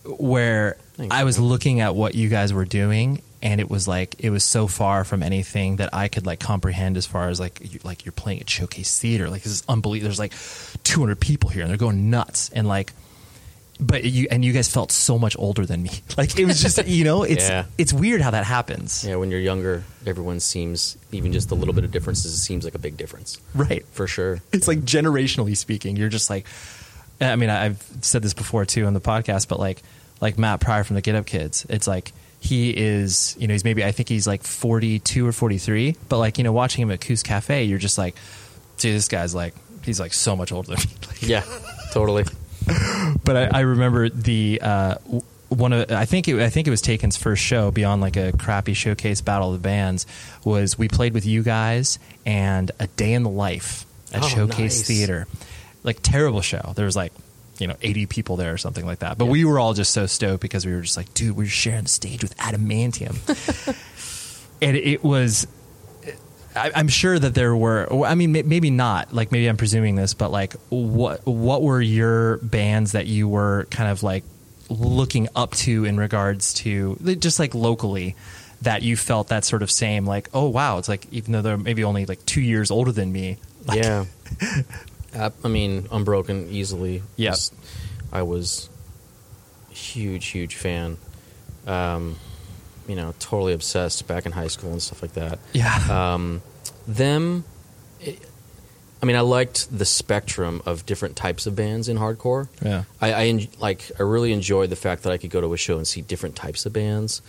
where 0.05 0.75
Thanks, 0.95 1.15
I 1.15 1.23
was 1.23 1.39
man. 1.39 1.47
looking 1.47 1.79
at 1.79 1.95
what 1.95 2.13
you 2.13 2.27
guys 2.27 2.53
were 2.53 2.65
doing, 2.65 3.21
and 3.41 3.59
it 3.59 3.69
was 3.69 3.87
like 3.87 4.15
it 4.19 4.29
was 4.29 4.43
so 4.43 4.67
far 4.67 5.03
from 5.03 5.23
anything 5.23 5.77
that 5.77 5.93
I 5.93 6.07
could 6.07 6.25
like 6.25 6.39
comprehend 6.39 6.97
as 6.97 7.05
far 7.05 7.29
as 7.29 7.39
like 7.39 7.59
you, 7.73 7.79
like 7.83 8.05
you're 8.05 8.11
playing 8.11 8.39
at 8.41 8.49
Showcase 8.49 8.99
Theater, 8.99 9.29
like 9.29 9.43
this 9.43 9.51
is 9.53 9.63
unbelievable. 9.67 10.09
There's 10.09 10.19
like 10.19 10.33
200 10.83 11.19
people 11.19 11.49
here, 11.49 11.61
and 11.63 11.69
they're 11.69 11.77
going 11.77 12.09
nuts, 12.09 12.49
and 12.53 12.67
like. 12.67 12.93
But 13.83 14.03
you 14.03 14.27
and 14.29 14.45
you 14.45 14.53
guys 14.53 14.71
felt 14.71 14.91
so 14.91 15.17
much 15.17 15.35
older 15.39 15.65
than 15.65 15.81
me. 15.81 15.89
Like 16.17 16.37
it 16.37 16.45
was 16.45 16.61
just 16.61 16.85
you 16.85 17.03
know 17.03 17.23
it's 17.23 17.49
Yeah. 17.49 17.65
it's 17.79 17.91
weird 17.91 18.21
how 18.21 18.29
that 18.29 18.45
happens. 18.45 19.03
Yeah, 19.03 19.15
when 19.15 19.31
you're 19.31 19.39
younger, 19.39 19.83
everyone 20.05 20.39
seems 20.39 20.99
even 21.11 21.33
just 21.33 21.49
a 21.49 21.55
little 21.55 21.73
bit 21.73 21.83
of 21.83 21.89
differences 21.89 22.39
seems 22.43 22.63
like 22.63 22.75
a 22.75 22.79
big 22.79 22.95
difference 22.95 23.39
Right. 23.55 23.83
for 23.91 24.05
sure. 24.05 24.39
it's 24.53 24.67
like 24.67 24.81
generationally 24.81 25.57
speaking, 25.57 25.95
you're 25.97 26.09
just 26.09 26.29
like, 26.29 26.45
I 27.19 27.35
mean, 27.35 27.49
I've 27.49 27.81
said 28.01 28.21
this 28.21 28.35
before 28.35 28.65
too 28.65 28.85
on 28.85 28.93
the 28.93 29.01
podcast, 29.01 29.47
but 29.47 29.57
like, 29.59 29.81
like 30.19 30.37
Matt 30.37 30.59
Pryor 30.59 30.83
from 30.83 30.95
the 30.95 31.01
Get 31.01 31.15
Up 31.15 31.25
Kids, 31.25 31.65
it's 31.67 31.87
like 31.87 32.11
he 32.43 32.75
is, 32.75 33.37
you 33.39 33.47
know, 33.47 33.53
he's 33.53 33.63
maybe 33.63 33.85
I 33.85 33.91
think 33.91 34.09
he's 34.09 34.25
like 34.27 34.43
42 34.43 35.25
or 35.25 35.31
43, 35.31 35.95
but 36.09 36.17
like 36.17 36.37
you 36.39 36.43
know, 36.43 36.51
watching 36.51 36.81
him 36.81 36.91
at 36.91 36.99
Koo's 36.99 37.21
Cafe, 37.23 37.63
you're 37.65 37.77
just 37.79 37.97
like, 37.97 38.15
dude, 38.77 38.95
this 38.95 39.07
guy's 39.07 39.33
like, 39.35 39.53
he's 39.85 39.99
like 39.99 40.11
so 40.11 40.35
much 40.35 40.51
older 40.51 40.75
than 40.75 40.79
me. 40.79 40.95
Like, 41.07 41.21
Yeah, 41.21 41.43
totally. 41.93 42.25
but 43.23 43.37
I, 43.37 43.45
I 43.45 43.59
remember 43.61 44.09
the 44.09 44.59
uh, 44.61 44.95
one 45.49 45.71
of 45.73 45.91
I 45.91 46.05
think 46.05 46.27
it, 46.27 46.39
I 46.39 46.49
think 46.49 46.67
it 46.67 46.71
was 46.71 46.81
Taken's 46.81 47.15
first 47.17 47.43
show 47.43 47.69
beyond 47.71 48.01
like 48.01 48.17
a 48.17 48.31
crappy 48.31 48.73
showcase 48.73 49.21
battle 49.21 49.53
of 49.53 49.61
the 49.61 49.63
bands 49.63 50.05
was 50.43 50.77
we 50.77 50.87
played 50.87 51.13
with 51.13 51.25
you 51.25 51.43
guys 51.43 51.99
and 52.25 52.71
a 52.79 52.87
day 52.87 53.13
in 53.13 53.23
the 53.23 53.29
life 53.29 53.85
at 54.13 54.23
Oh, 54.23 54.27
Showcase 54.27 54.79
nice. 54.79 54.87
Theater, 54.87 55.27
like 55.83 56.01
terrible 56.01 56.41
show. 56.41 56.73
There 56.75 56.85
was 56.85 56.95
like 56.95 57.13
you 57.61 57.67
know 57.67 57.75
80 57.81 58.07
people 58.07 58.35
there 58.35 58.53
or 58.53 58.57
something 58.57 58.85
like 58.85 58.99
that, 58.99 59.17
but 59.17 59.25
we 59.25 59.45
were 59.45 59.59
all 59.59 59.73
just 59.73 59.91
so 59.91 60.05
stoked 60.07 60.41
because 60.41 60.65
we 60.65 60.73
were 60.73 60.81
just 60.81 60.97
like, 60.97 61.13
dude, 61.13 61.37
we're 61.37 61.47
sharing 61.47 61.83
the 61.83 61.89
stage 61.89 62.23
with 62.23 62.35
Adamantium, 62.37 63.15
and 64.61 64.75
it 64.75 65.03
was 65.03 65.47
I, 66.55 66.71
I'm 66.75 66.87
sure 66.87 67.17
that 67.17 67.33
there 67.33 67.55
were. 67.55 67.87
I 68.05 68.15
mean, 68.15 68.31
may- 68.31 68.41
maybe 68.41 68.69
not. 68.69 69.13
Like, 69.13 69.31
maybe 69.31 69.47
I'm 69.47 69.57
presuming 69.57 69.95
this, 69.95 70.13
but 70.13 70.31
like, 70.31 70.53
what 70.69 71.25
what 71.25 71.61
were 71.61 71.81
your 71.81 72.37
bands 72.37 72.93
that 72.93 73.07
you 73.07 73.27
were 73.27 73.67
kind 73.71 73.89
of 73.89 74.03
like 74.03 74.23
looking 74.69 75.27
up 75.35 75.51
to 75.51 75.85
in 75.85 75.97
regards 75.97 76.53
to 76.53 76.95
just 77.19 77.39
like 77.39 77.53
locally 77.53 78.15
that 78.61 78.83
you 78.83 78.95
felt 78.95 79.29
that 79.29 79.43
sort 79.43 79.63
of 79.63 79.71
same 79.71 80.05
like, 80.05 80.29
oh 80.33 80.49
wow, 80.49 80.77
it's 80.77 80.89
like 80.89 81.07
even 81.11 81.31
though 81.31 81.41
they're 81.41 81.57
maybe 81.57 81.83
only 81.83 82.05
like 82.05 82.25
two 82.25 82.41
years 82.41 82.71
older 82.71 82.91
than 82.91 83.11
me. 83.11 83.37
Like, 83.65 83.83
yeah. 83.83 84.05
I 85.13 85.47
mean, 85.47 85.87
Unbroken 85.91 86.49
easily. 86.49 87.03
Yes, 87.17 87.51
I 88.11 88.21
was 88.23 88.69
huge, 89.69 90.27
huge 90.27 90.55
fan. 90.55 90.97
Um, 91.67 92.17
you 92.87 92.95
know, 92.95 93.13
totally 93.19 93.53
obsessed 93.53 94.07
back 94.07 94.25
in 94.25 94.31
high 94.31 94.47
school 94.47 94.71
and 94.71 94.81
stuff 94.81 95.01
like 95.01 95.13
that. 95.13 95.39
yeah, 95.53 96.13
Um, 96.13 96.41
them, 96.87 97.43
it, 97.99 98.19
I 99.01 99.05
mean, 99.05 99.15
I 99.15 99.21
liked 99.21 99.75
the 99.77 99.85
spectrum 99.85 100.61
of 100.65 100.85
different 100.85 101.15
types 101.15 101.45
of 101.45 101.55
bands 101.55 101.87
in 101.87 101.97
hardcore. 101.97 102.47
yeah, 102.61 102.83
I, 102.99 103.13
I 103.13 103.47
like. 103.59 103.91
I 103.99 104.03
really 104.03 104.31
enjoyed 104.33 104.69
the 104.69 104.75
fact 104.75 105.03
that 105.03 105.11
I 105.11 105.17
could 105.17 105.29
go 105.29 105.41
to 105.41 105.53
a 105.53 105.57
show 105.57 105.77
and 105.77 105.87
see 105.87 106.01
different 106.01 106.35
types 106.35 106.65
of 106.65 106.73
bands. 106.73 107.21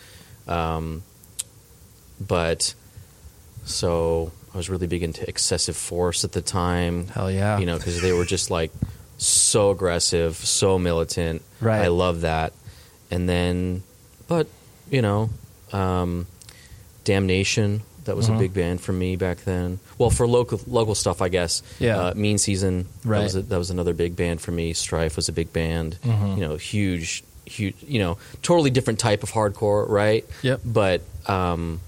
Um, 0.49 1.03
but 2.21 2.75
so 3.65 4.33
I 4.53 4.57
was 4.57 4.69
really 4.69 4.87
big 4.87 5.03
into 5.03 5.27
excessive 5.29 5.77
force 5.77 6.25
at 6.25 6.33
the 6.33 6.43
time. 6.43 7.07
Hell 7.09 7.31
yeah. 7.31 7.59
You 7.59 7.67
know, 7.67 7.79
because 7.79 8.01
they 8.03 8.13
were 8.13 8.25
just 8.27 8.51
like 8.51 8.71
so 9.19 9.71
aggressive, 9.71 10.37
so 10.37 10.79
militant. 10.79 11.43
Right. 11.61 11.83
I 11.83 11.89
love 11.89 12.21
that. 12.23 12.53
And 13.11 13.29
then, 13.29 13.83
but 14.29 14.47
you 14.91 15.01
know, 15.03 15.31
um, 15.73 16.27
Damnation. 17.05 17.83
That 18.05 18.17
was 18.17 18.29
Mhm. 18.29 18.35
a 18.37 18.39
big 18.41 18.53
band 18.55 18.81
for 18.81 18.93
me 18.93 19.15
back 19.15 19.45
then. 19.45 19.79
Well, 19.97 20.11
for 20.11 20.27
local 20.27 20.61
local 20.67 20.95
stuff, 20.97 21.23
I 21.23 21.29
guess. 21.29 21.63
Yeah. 21.79 21.99
Uh, 21.99 22.15
mean 22.15 22.37
Season. 22.37 22.87
Right. 23.05 23.19
That 23.19 23.23
was, 23.25 23.35
a, 23.37 23.43
that 23.43 23.59
was 23.59 23.71
another 23.71 23.95
big 23.95 24.17
band 24.17 24.41
for 24.41 24.51
me. 24.51 24.73
Strife 24.73 25.15
was 25.17 25.29
a 25.29 25.33
big 25.33 25.53
band. 25.53 25.99
Mhm. 26.05 26.35
You 26.37 26.41
know, 26.49 26.57
huge, 26.57 27.23
huge. 27.47 27.77
You 27.87 28.01
know, 28.01 28.19
totally 28.43 28.71
different 28.71 28.99
type 28.99 29.23
of 29.23 29.31
hardcore, 29.31 29.89
right? 29.89 30.25
Yep. 30.43 30.61
But 30.65 31.03
um, 31.27 31.81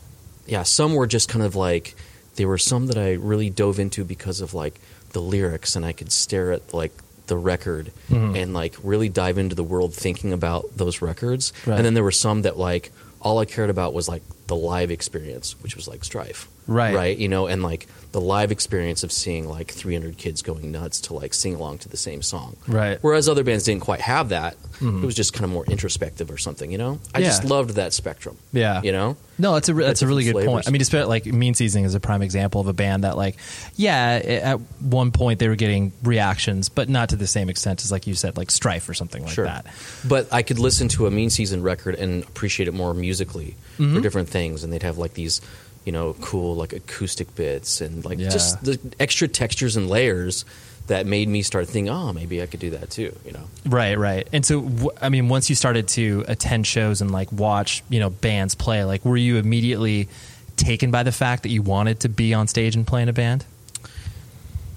yeah, 0.46 0.62
some 0.62 0.94
were 0.94 1.08
just 1.08 1.28
kind 1.28 1.44
of 1.44 1.56
like 1.56 1.96
there 2.36 2.48
were 2.48 2.58
some 2.58 2.86
that 2.86 2.98
I 2.98 3.12
really 3.12 3.50
dove 3.50 3.78
into 3.78 4.04
because 4.04 4.40
of 4.40 4.54
like 4.54 4.80
the 5.12 5.20
lyrics, 5.20 5.76
and 5.76 5.84
I 5.84 5.92
could 5.92 6.10
stare 6.12 6.52
at 6.52 6.74
like 6.74 6.92
the 7.26 7.36
record 7.38 7.90
Mhm. 8.10 8.36
and 8.36 8.52
like 8.52 8.74
really 8.82 9.08
dive 9.08 9.38
into 9.38 9.54
the 9.54 9.62
world 9.64 9.94
thinking 9.94 10.32
about 10.32 10.76
those 10.76 11.00
records. 11.00 11.52
Right. 11.66 11.76
And 11.76 11.84
then 11.86 11.94
there 11.94 12.02
were 12.04 12.10
some 12.10 12.42
that 12.42 12.58
like 12.58 12.92
all 13.20 13.38
I 13.38 13.44
cared 13.46 13.70
about 13.70 13.94
was 13.94 14.08
like 14.08 14.22
the 14.46 14.56
live 14.56 14.90
experience, 14.90 15.54
which 15.62 15.76
was 15.76 15.88
like 15.88 16.04
Strife. 16.04 16.48
Right. 16.66 16.94
Right. 16.94 17.18
You 17.18 17.28
know, 17.28 17.46
and 17.46 17.62
like 17.62 17.86
the 18.12 18.20
live 18.22 18.50
experience 18.50 19.02
of 19.04 19.12
seeing 19.12 19.46
like 19.46 19.70
300 19.70 20.16
kids 20.16 20.40
going 20.40 20.72
nuts 20.72 20.98
to 21.02 21.14
like 21.14 21.34
sing 21.34 21.54
along 21.56 21.78
to 21.78 21.90
the 21.90 21.96
same 21.98 22.22
song. 22.22 22.56
Right. 22.66 22.98
Whereas 23.02 23.28
other 23.28 23.44
bands 23.44 23.64
didn't 23.64 23.82
quite 23.82 24.00
have 24.00 24.30
that. 24.30 24.56
Mhm. 24.80 25.02
It 25.02 25.06
was 25.06 25.14
just 25.14 25.34
kind 25.34 25.44
of 25.44 25.50
more 25.50 25.66
introspective 25.66 26.30
or 26.30 26.38
something, 26.38 26.70
you 26.72 26.78
know? 26.78 27.00
I 27.14 27.18
Yeah. 27.18 27.26
just 27.26 27.44
loved 27.44 27.70
that 27.74 27.92
spectrum. 27.92 28.38
Yeah. 28.52 28.80
You 28.82 28.92
know? 28.92 29.16
No, 29.36 29.54
that's 29.54 29.68
a 29.68 29.74
that's 29.74 30.00
a 30.00 30.06
really 30.06 30.22
good 30.24 30.30
different 30.34 30.48
point. 30.48 30.68
I 30.68 30.70
mean, 30.70 30.80
especially 30.80 31.08
like 31.08 31.26
Mean 31.26 31.52
Seasoning 31.54 31.84
is 31.84 31.94
a 31.94 32.00
prime 32.00 32.22
example 32.22 32.60
of 32.62 32.68
a 32.68 32.72
band 32.72 33.02
that, 33.04 33.16
like, 33.18 33.36
yeah, 33.76 34.22
at 34.24 34.60
one 34.80 35.10
point 35.10 35.40
they 35.40 35.48
were 35.48 35.56
getting 35.56 35.92
reactions, 36.04 36.68
but 36.70 36.88
not 36.88 37.08
to 37.10 37.16
the 37.16 37.26
same 37.26 37.48
extent 37.50 37.82
as, 37.84 37.90
like 37.92 38.06
you 38.06 38.14
said, 38.14 38.36
like 38.38 38.50
Strife 38.50 38.88
or 38.88 38.94
something 38.94 39.22
like 39.24 39.32
Sure. 39.34 39.44
that. 39.44 39.66
But 40.06 40.28
I 40.32 40.42
could 40.42 40.60
listen 40.60 40.86
to 40.90 41.06
a 41.08 41.10
Mean 41.10 41.30
Season 41.30 41.62
record 41.62 41.96
and 41.96 42.22
appreciate 42.22 42.68
it 42.68 42.74
more 42.74 42.94
musically 42.94 43.56
Mm-hmm. 43.78 43.96
for 43.96 44.00
different 44.02 44.28
things. 44.34 44.64
And 44.64 44.72
they'd 44.72 44.82
have 44.82 44.98
like 44.98 45.14
these, 45.14 45.40
you 45.86 45.92
know, 45.92 46.14
cool 46.20 46.56
like 46.56 46.72
acoustic 46.74 47.34
bits 47.36 47.80
and 47.80 48.04
like 48.04 48.18
Yeah. 48.18 48.30
just 48.30 48.62
the 48.64 48.78
extra 48.98 49.28
textures 49.28 49.76
and 49.78 49.88
layers 49.88 50.44
that 50.88 51.06
made 51.06 51.28
me 51.28 51.40
start 51.42 51.66
thinking, 51.68 51.88
oh, 51.88 52.12
maybe 52.12 52.42
I 52.42 52.46
could 52.46 52.60
do 52.60 52.70
that 52.70 52.90
too, 52.90 53.16
you 53.24 53.32
know? 53.32 53.44
Right, 53.64 53.96
right. 53.96 54.28
And 54.34 54.44
so, 54.44 54.60
w- 54.60 54.90
I 55.00 55.08
mean, 55.08 55.28
once 55.30 55.48
you 55.48 55.56
started 55.56 55.88
to 55.96 56.24
attend 56.28 56.66
shows 56.66 57.00
and 57.00 57.10
like 57.10 57.32
watch, 57.32 57.82
you 57.88 58.00
know, 58.00 58.10
bands 58.10 58.54
play, 58.54 58.84
like, 58.84 59.02
were 59.04 59.16
you 59.16 59.38
immediately 59.38 60.08
taken 60.56 60.90
by 60.90 61.02
the 61.02 61.12
fact 61.12 61.44
that 61.44 61.48
you 61.48 61.62
wanted 61.62 62.00
to 62.00 62.08
be 62.10 62.34
on 62.34 62.48
stage 62.48 62.76
and 62.76 62.86
play 62.86 63.00
in 63.02 63.08
a 63.08 63.14
band? 63.14 63.46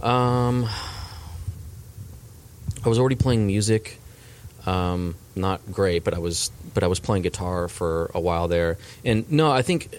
Um, 0.02 0.70
I 2.86 2.90
was 2.90 3.00
already 3.00 3.16
playing 3.16 3.46
music, 3.48 4.00
um, 4.66 5.16
not 5.38 5.72
great, 5.72 6.04
but 6.04 6.14
I 6.14 6.20
was 6.20 6.52
but 6.74 6.84
I 6.84 6.88
was 6.88 7.00
playing 7.00 7.24
guitar 7.24 7.68
for 7.68 8.12
a 8.14 8.20
while 8.20 8.48
there. 8.48 8.78
And 9.04 9.30
no, 9.32 9.52
I 9.52 9.62
think 9.62 9.90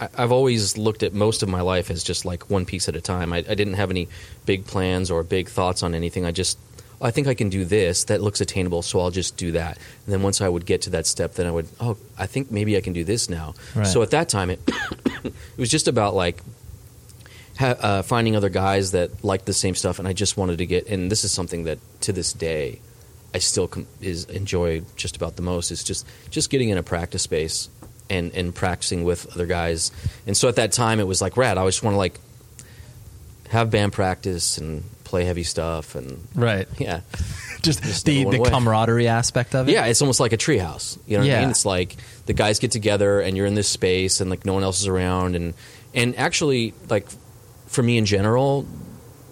I, 0.00 0.08
I've 0.16 0.32
always 0.32 0.76
looked 0.76 1.02
at 1.02 1.12
most 1.12 1.42
of 1.42 1.48
my 1.48 1.60
life 1.60 1.90
as 1.90 2.02
just 2.02 2.24
like 2.24 2.50
one 2.50 2.66
piece 2.66 2.88
at 2.88 2.96
a 2.96 3.00
time. 3.00 3.32
I, 3.32 3.38
I 3.38 3.54
didn't 3.54 3.74
have 3.74 3.90
any 3.90 4.08
big 4.46 4.66
plans 4.66 5.10
or 5.10 5.22
big 5.22 5.48
thoughts 5.48 5.82
on 5.82 5.94
anything. 5.94 6.24
I 6.24 6.32
just 6.32 6.58
I 7.00 7.10
think 7.10 7.26
I 7.26 7.34
can 7.34 7.48
do 7.48 7.64
this. 7.64 8.04
That 8.04 8.20
looks 8.20 8.40
attainable, 8.40 8.82
so 8.82 9.00
I'll 9.00 9.10
just 9.10 9.36
do 9.36 9.52
that. 9.52 9.76
And 10.06 10.12
then 10.12 10.22
once 10.22 10.40
I 10.40 10.48
would 10.48 10.66
get 10.66 10.82
to 10.82 10.90
that 10.90 11.06
step, 11.06 11.34
then 11.34 11.46
I 11.46 11.50
would 11.50 11.68
oh 11.80 11.96
I 12.18 12.26
think 12.26 12.50
maybe 12.50 12.76
I 12.76 12.80
can 12.80 12.92
do 12.92 13.04
this 13.04 13.28
now. 13.28 13.54
Right. 13.74 13.86
So 13.86 14.02
at 14.02 14.10
that 14.10 14.28
time, 14.28 14.50
it 14.50 14.60
it 15.24 15.58
was 15.58 15.70
just 15.70 15.88
about 15.88 16.14
like 16.14 16.42
ha- 17.58 17.76
uh, 17.80 18.02
finding 18.02 18.36
other 18.36 18.48
guys 18.48 18.92
that 18.92 19.24
liked 19.24 19.46
the 19.46 19.52
same 19.52 19.74
stuff, 19.74 19.98
and 19.98 20.06
I 20.06 20.12
just 20.12 20.36
wanted 20.36 20.58
to 20.58 20.66
get. 20.66 20.86
And 20.86 21.10
this 21.10 21.24
is 21.24 21.32
something 21.32 21.64
that 21.64 21.78
to 22.02 22.12
this 22.12 22.32
day, 22.32 22.80
I 23.34 23.38
still 23.38 23.68
com- 23.68 23.86
is 24.00 24.24
enjoy 24.26 24.82
just 24.96 25.16
about 25.16 25.36
the 25.36 25.42
most. 25.42 25.70
Is 25.70 25.82
just 25.84 26.06
just 26.30 26.50
getting 26.50 26.68
in 26.68 26.78
a 26.78 26.82
practice 26.82 27.22
space 27.22 27.68
and 28.10 28.32
and 28.34 28.54
practicing 28.54 29.04
with 29.04 29.32
other 29.34 29.46
guys. 29.46 29.90
And 30.26 30.36
so 30.36 30.48
at 30.48 30.56
that 30.56 30.72
time, 30.72 31.00
it 31.00 31.06
was 31.06 31.20
like 31.22 31.36
rad. 31.36 31.56
I 31.58 31.64
just 31.66 31.82
want 31.82 31.94
to 31.94 31.98
like 31.98 32.18
have 33.50 33.70
band 33.70 33.92
practice 33.92 34.58
and 34.58 34.82
play 35.04 35.24
heavy 35.24 35.42
stuff, 35.42 35.94
and 35.94 36.26
Right. 36.34 36.66
yeah, 36.78 37.00
Just, 37.62 37.82
Just 37.82 38.06
the, 38.06 38.24
the 38.24 38.38
camaraderie 38.38 39.08
aspect 39.08 39.54
of 39.54 39.68
it? 39.68 39.72
yeah. 39.72 39.84
It's 39.86 40.00
almost 40.02 40.20
like 40.20 40.32
a 40.32 40.38
treehouse. 40.38 40.98
You 41.06 41.16
know 41.18 41.22
what 41.22 41.28
Yeah. 41.28 41.38
I 41.38 41.40
mean? 41.42 41.50
It's 41.50 41.66
like 41.66 41.96
the 42.26 42.32
guys 42.32 42.58
get 42.58 42.70
together, 42.70 43.20
and 43.20 43.36
you're 43.36 43.46
in 43.46 43.54
this 43.54 43.68
space, 43.68 44.20
and 44.20 44.30
like 44.30 44.44
no 44.46 44.54
one 44.54 44.62
else 44.62 44.80
is 44.80 44.86
around, 44.86 45.36
and 45.36 45.54
and 45.94 46.16
actually 46.18 46.72
like 46.88 47.06
for 47.66 47.82
me 47.82 47.98
in 47.98 48.04
general, 48.06 48.66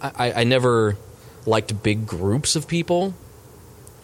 I, 0.02 0.10
I- 0.28 0.40
I 0.40 0.44
never 0.44 0.96
liked 1.46 1.82
big 1.82 2.06
groups 2.06 2.56
of 2.56 2.68
people, 2.68 3.14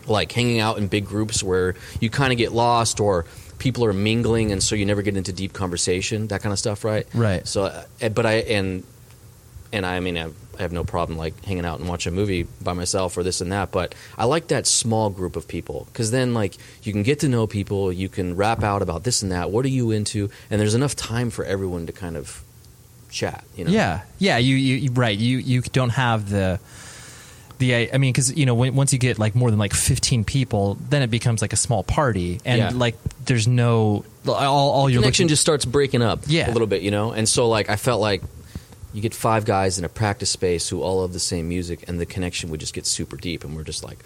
like 0.09 0.33
hanging 0.33 0.61
out 0.61 0.79
in 0.79 0.89
big 0.89 1.07
groups 1.07 1.43
where 1.43 1.75
you 2.01 2.11
kind 2.11 2.33
of 2.33 2.39
get 2.39 2.53
lost 2.53 3.01
or 3.01 3.25
people 3.59 3.85
are 3.85 3.93
mingling, 3.93 4.53
and 4.53 4.63
so 4.63 4.75
you 4.75 4.85
never 4.85 5.03
get 5.03 5.17
into 5.17 5.33
deep 5.33 5.53
conversation, 5.53 6.27
that 6.29 6.43
kind 6.43 6.53
of 6.53 6.59
stuff, 6.59 6.85
right? 6.85 7.07
Right. 7.15 7.47
So, 7.47 7.65
uh, 7.65 8.09
but 8.11 8.27
I 8.27 8.35
and 8.35 8.85
and 9.73 9.85
I 9.85 10.01
mean, 10.01 10.17
I 10.17 10.21
have, 10.21 10.35
I 10.59 10.63
have 10.63 10.73
no 10.73 10.85
problem 10.85 11.19
like 11.19 11.45
hanging 11.45 11.65
out 11.65 11.81
and 11.81 11.89
watching 11.89 12.13
a 12.13 12.17
movie 12.17 12.45
by 12.63 12.73
myself 12.73 13.17
or 13.17 13.23
this 13.23 13.41
and 13.41 13.53
that. 13.53 13.73
But 13.73 13.95
I 14.17 14.25
like 14.25 14.49
that 14.49 14.67
small 14.67 15.11
group 15.11 15.37
of 15.37 15.49
people 15.49 15.87
because 15.93 16.11
then 16.11 16.35
like 16.35 16.57
you 16.83 16.93
can 16.93 17.03
get 17.03 17.21
to 17.21 17.29
know 17.29 17.47
people, 17.47 17.93
you 17.93 18.09
can 18.09 18.37
rap 18.37 18.63
out 18.63 18.83
about 18.83 19.05
this 19.05 19.23
and 19.23 19.33
that. 19.33 19.51
What 19.51 19.65
are 19.65 19.69
you 19.69 19.91
into? 19.91 20.31
And 20.51 20.61
there's 20.61 20.75
enough 20.75 20.97
time 20.97 21.31
for 21.31 21.45
everyone 21.45 21.87
to 21.87 21.93
kind 21.93 22.17
of 22.17 22.43
chat. 23.11 23.45
You 23.57 23.65
know? 23.65 23.71
Yeah, 23.71 24.03
yeah. 24.19 24.39
You, 24.39 24.57
you 24.57 24.93
right. 24.93 25.17
You, 25.17 25.39
you 25.39 25.63
don't 25.63 25.91
have 25.91 26.31
the, 26.31 26.61
the. 27.59 27.93
I 27.93 27.99
mean, 27.99 28.13
because 28.13 28.37
you 28.37 28.47
know, 28.47 28.55
when, 28.55 28.75
once 28.75 28.93
you 28.93 28.99
get 28.99 29.19
like 29.19 29.35
more 29.35 29.51
than 29.51 29.59
like 29.59 29.73
fifteen 29.75 30.25
people, 30.25 30.77
then 30.89 31.03
it 31.03 31.11
becomes 31.11 31.43
like 31.43 31.53
a 31.53 31.57
small 31.57 31.83
party, 31.83 32.41
and 32.45 32.59
Yeah. 32.59 32.71
like 32.75 32.97
there's 33.25 33.47
no 33.49 34.05
all, 34.27 34.71
all 34.71 34.91
you're 34.91 35.03
connection 35.03 35.25
looking. 35.25 35.29
just 35.29 35.43
starts 35.43 35.65
breaking 35.65 36.03
up 36.03 36.21
Yeah. 36.27 36.51
a 36.51 36.53
little 36.53 36.67
bit, 36.67 36.83
you 36.83 36.91
know. 36.91 37.13
And 37.13 37.29
so 37.29 37.49
like 37.49 37.69
I 37.71 37.77
felt 37.77 38.01
like 38.01 38.23
you 38.93 39.03
get 39.03 39.15
five 39.15 39.45
guys 39.45 39.79
in 39.79 39.85
a 39.85 39.89
practice 39.89 40.31
space 40.31 40.69
who 40.69 40.83
all 40.83 41.01
love 41.01 41.13
the 41.13 41.21
same 41.21 41.49
music, 41.49 41.85
and 41.89 42.01
the 42.01 42.07
connection 42.07 42.51
would 42.51 42.61
just 42.61 42.75
get 42.75 42.87
super 42.87 43.17
deep, 43.17 43.45
and 43.45 43.57
we're 43.57 43.65
just 43.65 43.85
like. 43.85 43.99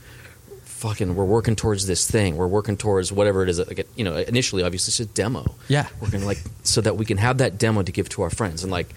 Fucking, 0.80 1.14
we're 1.14 1.26
working 1.26 1.57
towards 1.57 1.87
this 1.87 2.11
thing. 2.11 2.38
We're 2.38 2.47
working 2.47 2.78
towards 2.78 3.12
whatever 3.12 3.42
it 3.42 3.50
is. 3.50 3.59
Like, 3.59 3.87
you 3.97 4.04
know, 4.04 4.16
initially, 4.16 4.62
obviously, 4.62 4.92
it's 4.92 5.00
a 5.00 5.04
demo. 5.14 5.54
Yeah. 5.69 5.87
working 6.00 6.25
like 6.25 6.38
so 6.62 6.80
that 6.80 6.97
we 6.97 7.04
can 7.04 7.19
have 7.19 7.37
that 7.38 7.59
demo 7.59 7.83
to 7.83 7.92
give 7.92 8.09
to 8.11 8.23
our 8.23 8.30
friends, 8.30 8.62
and 8.62 8.73
like, 8.73 8.88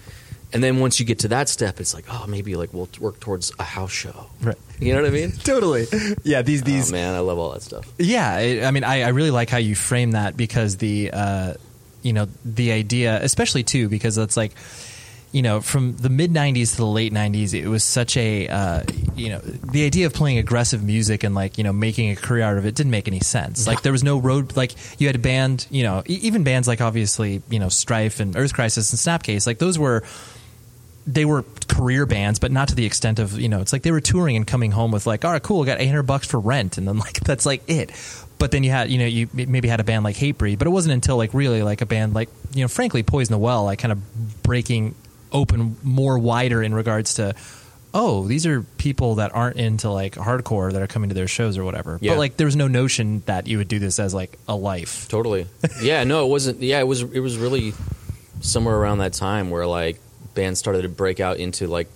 and 0.54 0.62
then 0.62 0.78
once 0.78 1.00
you 1.00 1.04
get 1.04 1.18
to 1.18 1.28
that 1.28 1.48
step, 1.48 1.80
it's 1.80 1.92
like, 1.92 2.04
oh, 2.08 2.26
maybe 2.28 2.54
like 2.54 2.72
we'll 2.72 2.88
work 3.00 3.18
towards 3.18 3.52
a 3.58 3.64
house 3.64 3.90
show. 3.90 4.26
Right. 4.40 4.56
You 4.78 4.94
know 4.94 5.02
what 5.02 5.10
I 5.10 5.12
mean? 5.12 5.32
Totally. 5.44 5.86
Yeah. 6.22 6.42
These 6.42 6.62
these. 6.62 6.90
oh 6.90 6.92
man, 6.92 7.14
I 7.14 7.18
love 7.18 7.38
all 7.38 7.50
that 7.50 7.62
stuff. 7.62 7.92
Yeah, 7.98 8.30
I 8.30 8.64
I 8.64 8.70
mean, 8.70 8.84
I, 8.84 9.02
I 9.02 9.08
really 9.08 9.32
like 9.32 9.50
how 9.50 9.58
you 9.58 9.74
frame 9.74 10.12
that 10.12 10.36
because 10.36 10.76
the, 10.76 11.10
uh, 11.12 11.54
you 12.02 12.12
know, 12.12 12.28
the 12.44 12.70
idea, 12.70 13.20
especially 13.20 13.64
too, 13.64 13.88
because 13.88 14.16
it's 14.16 14.36
like, 14.36 14.52
you 15.32 15.42
know, 15.42 15.60
from 15.60 15.96
the 15.96 16.08
mid 16.08 16.30
'90s 16.32 16.72
to 16.72 16.76
the 16.76 16.86
late 16.86 17.12
'90s, 17.12 17.52
it 17.52 17.66
was 17.66 17.82
such 17.82 18.16
a, 18.16 18.46
uh, 18.46 18.82
you 19.16 19.30
know, 19.30 19.40
the 19.40 19.84
idea 19.84 20.06
of 20.06 20.14
playing 20.14 20.38
aggressive 20.38 20.84
music 20.84 21.24
and 21.24 21.34
like, 21.34 21.58
you 21.58 21.64
know, 21.64 21.72
making 21.72 22.12
a 22.12 22.14
career 22.14 22.44
out 22.44 22.58
of 22.58 22.64
it 22.64 22.76
didn't 22.76 22.92
make 22.92 23.08
any 23.08 23.18
sense. 23.18 23.66
Like, 23.66 23.82
there 23.82 23.90
was 23.90 24.04
no 24.04 24.18
road. 24.18 24.56
Like, 24.56 24.76
you 25.00 25.08
had 25.08 25.16
a 25.16 25.18
band, 25.18 25.66
you 25.70 25.82
know, 25.82 26.04
even 26.06 26.44
bands 26.44 26.68
like 26.68 26.80
obviously, 26.80 27.42
you 27.50 27.58
know, 27.58 27.68
Strife 27.68 28.20
and 28.20 28.36
Earth 28.36 28.54
Crisis 28.54 28.92
and 28.92 29.00
Snapcase, 29.00 29.44
like 29.44 29.58
those 29.58 29.76
were 29.76 30.04
they 31.06 31.24
were 31.24 31.44
career 31.68 32.06
bands, 32.06 32.38
but 32.38 32.50
not 32.50 32.68
to 32.68 32.74
the 32.74 32.86
extent 32.86 33.18
of 33.18 33.38
you 33.38 33.48
know. 33.48 33.60
It's 33.60 33.72
like 33.72 33.82
they 33.82 33.90
were 33.90 34.00
touring 34.00 34.36
and 34.36 34.46
coming 34.46 34.70
home 34.70 34.90
with 34.90 35.06
like, 35.06 35.24
all 35.24 35.32
right, 35.32 35.42
cool, 35.42 35.62
I 35.62 35.66
got 35.66 35.80
eight 35.80 35.86
hundred 35.86 36.04
bucks 36.04 36.26
for 36.26 36.40
rent, 36.40 36.78
and 36.78 36.86
then 36.86 36.98
like 37.04 37.20
that's 37.20 37.46
like 37.46 37.62
it. 37.68 37.90
But 38.38 38.50
then 38.50 38.62
you 38.64 38.70
had 38.70 38.90
you 38.90 38.98
know 38.98 39.06
you 39.06 39.28
maybe 39.32 39.68
had 39.68 39.80
a 39.80 39.84
band 39.84 40.04
like 40.04 40.16
Hatebreed, 40.16 40.58
but 40.58 40.66
it 40.66 40.70
wasn't 40.70 40.94
until 40.94 41.16
like 41.16 41.34
really 41.34 41.62
like 41.62 41.80
a 41.80 41.86
band 41.86 42.14
like 42.14 42.28
you 42.54 42.62
know 42.62 42.68
frankly 42.68 43.02
Poison 43.02 43.32
the 43.32 43.38
Well, 43.38 43.64
like 43.64 43.78
kind 43.78 43.92
of 43.92 44.42
breaking 44.42 44.94
open 45.32 45.76
more 45.82 46.18
wider 46.18 46.62
in 46.62 46.74
regards 46.74 47.14
to. 47.14 47.34
Oh, 47.96 48.26
these 48.26 48.44
are 48.44 48.62
people 48.62 49.16
that 49.16 49.32
aren't 49.36 49.56
into 49.56 49.88
like 49.88 50.16
hardcore 50.16 50.72
that 50.72 50.82
are 50.82 50.88
coming 50.88 51.10
to 51.10 51.14
their 51.14 51.28
shows 51.28 51.56
or 51.56 51.64
whatever. 51.64 51.96
Yeah. 52.00 52.14
But 52.14 52.18
like, 52.18 52.36
there 52.36 52.44
was 52.44 52.56
no 52.56 52.66
notion 52.66 53.22
that 53.26 53.46
you 53.46 53.58
would 53.58 53.68
do 53.68 53.78
this 53.78 54.00
as 54.00 54.12
like 54.12 54.36
a 54.48 54.56
life. 54.56 55.06
Totally. 55.08 55.46
Yeah, 55.80 56.02
no, 56.02 56.26
it 56.26 56.28
wasn't. 56.28 56.60
Yeah, 56.60 56.80
it 56.80 56.88
was. 56.88 57.02
It 57.02 57.20
was 57.20 57.38
really 57.38 57.72
somewhere 58.40 58.74
around 58.74 58.98
that 58.98 59.12
time 59.12 59.48
where 59.48 59.64
like 59.64 60.00
bands 60.34 60.58
started 60.58 60.82
to 60.82 60.88
break 60.88 61.20
out 61.20 61.38
into 61.38 61.66
like 61.66 61.88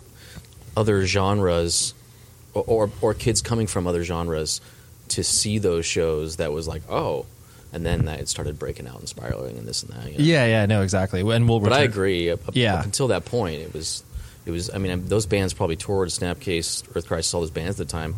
other 0.76 1.04
genres, 1.06 1.94
or 2.54 2.64
or, 2.66 2.90
or 3.00 3.14
kids 3.14 3.42
coming 3.42 3.66
from 3.66 3.86
other 3.86 4.04
genres 4.04 4.60
to 5.08 5.24
see 5.24 5.58
those 5.58 5.84
shows. 5.86 6.36
That 6.36 6.52
was 6.52 6.68
like, 6.68 6.82
oh, 6.90 7.26
and 7.72 7.84
then 7.84 8.04
that 8.06 8.20
it 8.20 8.28
started 8.28 8.58
breaking 8.58 8.86
out 8.86 8.98
and 8.98 9.08
spiraling 9.08 9.58
and 9.58 9.66
this 9.66 9.82
and 9.82 9.92
that. 9.92 10.06
you 10.12 10.18
know? 10.18 10.24
Yeah, 10.24 10.46
yeah, 10.46 10.66
no, 10.66 10.82
exactly. 10.82 11.20
And 11.20 11.48
we'll 11.48 11.60
But 11.60 11.72
I 11.72 11.80
agree. 11.82 12.30
Up, 12.30 12.46
up- 12.48 12.56
Yeah. 12.56 12.76
up 12.76 12.84
until 12.84 13.08
that 13.08 13.24
point, 13.24 13.60
it 13.60 13.72
was, 13.74 14.02
it 14.46 14.50
was. 14.50 14.70
I 14.72 14.78
mean, 14.78 14.92
um, 14.92 15.06
those 15.08 15.26
bands 15.26 15.52
probably 15.54 15.76
toured 15.76 16.08
Snapcase, 16.10 16.84
Earth 16.96 17.06
Crisis, 17.06 17.34
all 17.34 17.40
those 17.40 17.50
bands 17.50 17.80
at 17.80 17.86
the 17.88 17.90
time, 17.92 18.14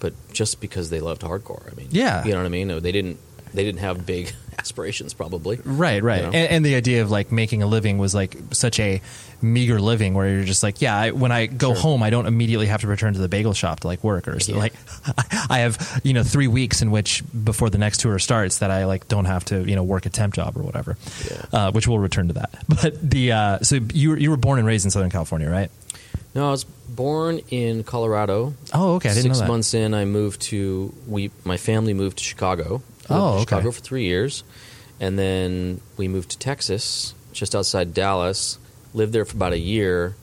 but 0.00 0.12
just 0.32 0.60
because 0.60 0.90
they 0.90 1.00
loved 1.00 1.22
hardcore. 1.22 1.70
I 1.70 1.74
mean, 1.76 1.88
Yeah. 1.90 2.24
you 2.24 2.32
know 2.32 2.38
what 2.38 2.46
I 2.46 2.50
mean. 2.50 2.68
No, 2.68 2.80
They 2.80 2.92
didn't. 2.92 3.18
They 3.54 3.64
didn't 3.64 3.80
have 3.80 4.04
big 4.04 4.32
aspirations, 4.58 5.14
probably. 5.14 5.60
Right, 5.64 6.02
right. 6.02 6.18
You 6.18 6.22
know? 6.26 6.32
And, 6.32 6.50
and 6.50 6.64
the 6.66 6.74
idea 6.74 7.02
of 7.02 7.10
like 7.10 7.30
making 7.32 7.62
a 7.62 7.66
living 7.66 7.98
was 7.98 8.14
like 8.14 8.36
such 8.52 8.80
a 8.80 9.00
meager 9.40 9.80
living 9.80 10.14
where 10.14 10.28
you're 10.28 10.44
just 10.44 10.62
like, 10.62 10.82
yeah, 10.82 10.96
I, 10.96 11.10
when 11.12 11.30
I 11.30 11.46
go 11.46 11.72
Sure. 11.74 11.80
home, 11.82 12.02
I 12.02 12.10
don't 12.10 12.26
immediately 12.26 12.66
have 12.66 12.80
to 12.80 12.88
return 12.88 13.12
to 13.14 13.20
the 13.20 13.28
bagel 13.28 13.54
shop 13.54 13.80
to 13.80 13.86
like 13.86 14.02
work 14.02 14.26
or 14.26 14.40
so 14.40 14.52
Yeah. 14.52 14.58
like 14.58 14.72
I 15.50 15.60
have, 15.60 16.00
you 16.02 16.12
know, 16.12 16.24
three 16.24 16.48
weeks 16.48 16.82
in 16.82 16.90
which 16.90 17.22
before 17.44 17.70
the 17.70 17.78
next 17.78 18.00
tour 18.00 18.18
starts 18.18 18.58
that 18.58 18.70
I 18.70 18.84
like 18.86 19.06
don't 19.08 19.26
have 19.26 19.44
to, 19.46 19.62
you 19.68 19.76
know, 19.76 19.84
work 19.84 20.06
a 20.06 20.10
temp 20.10 20.34
job 20.34 20.56
or 20.56 20.62
whatever, 20.62 20.96
Yeah. 21.30 21.44
uh, 21.52 21.72
which 21.72 21.86
we'll 21.86 21.98
return 22.00 22.28
to 22.28 22.34
that. 22.34 22.50
But 22.68 23.10
the, 23.10 23.32
uh, 23.32 23.58
so 23.60 23.78
you 23.94 24.10
were, 24.10 24.16
you 24.18 24.30
were 24.30 24.36
born 24.36 24.58
and 24.58 24.66
raised 24.66 24.84
in 24.84 24.90
Southern 24.90 25.10
California, 25.10 25.48
right? 25.48 25.70
No, 26.34 26.48
I 26.48 26.50
was 26.50 26.64
born 26.64 27.40
in 27.50 27.84
Colorado. 27.84 28.54
Oh, 28.74 28.94
okay. 28.96 29.10
Six 29.10 29.40
months 29.40 29.72
in, 29.72 29.94
I 29.94 30.04
moved 30.04 30.42
to 30.42 30.92
we. 31.06 31.30
My 31.44 31.56
family 31.56 31.94
moved 31.94 32.18
to 32.18 32.24
Chicago. 32.24 32.82
Lived 33.08 33.22
Oh, 33.22 33.28
in 33.28 33.34
okay. 33.34 33.40
Chicago 33.42 33.70
for 33.70 33.80
three 33.80 34.04
years, 34.04 34.44
and 35.00 35.18
then 35.18 35.80
we 35.96 36.08
moved 36.08 36.30
to 36.30 36.38
Texas, 36.38 37.14
just 37.32 37.54
outside 37.54 37.94
Dallas. 37.94 38.58
Lived 38.94 39.12
there 39.12 39.24
for 39.24 39.36
about 39.36 39.52
a 39.52 39.58
year, 39.58 40.14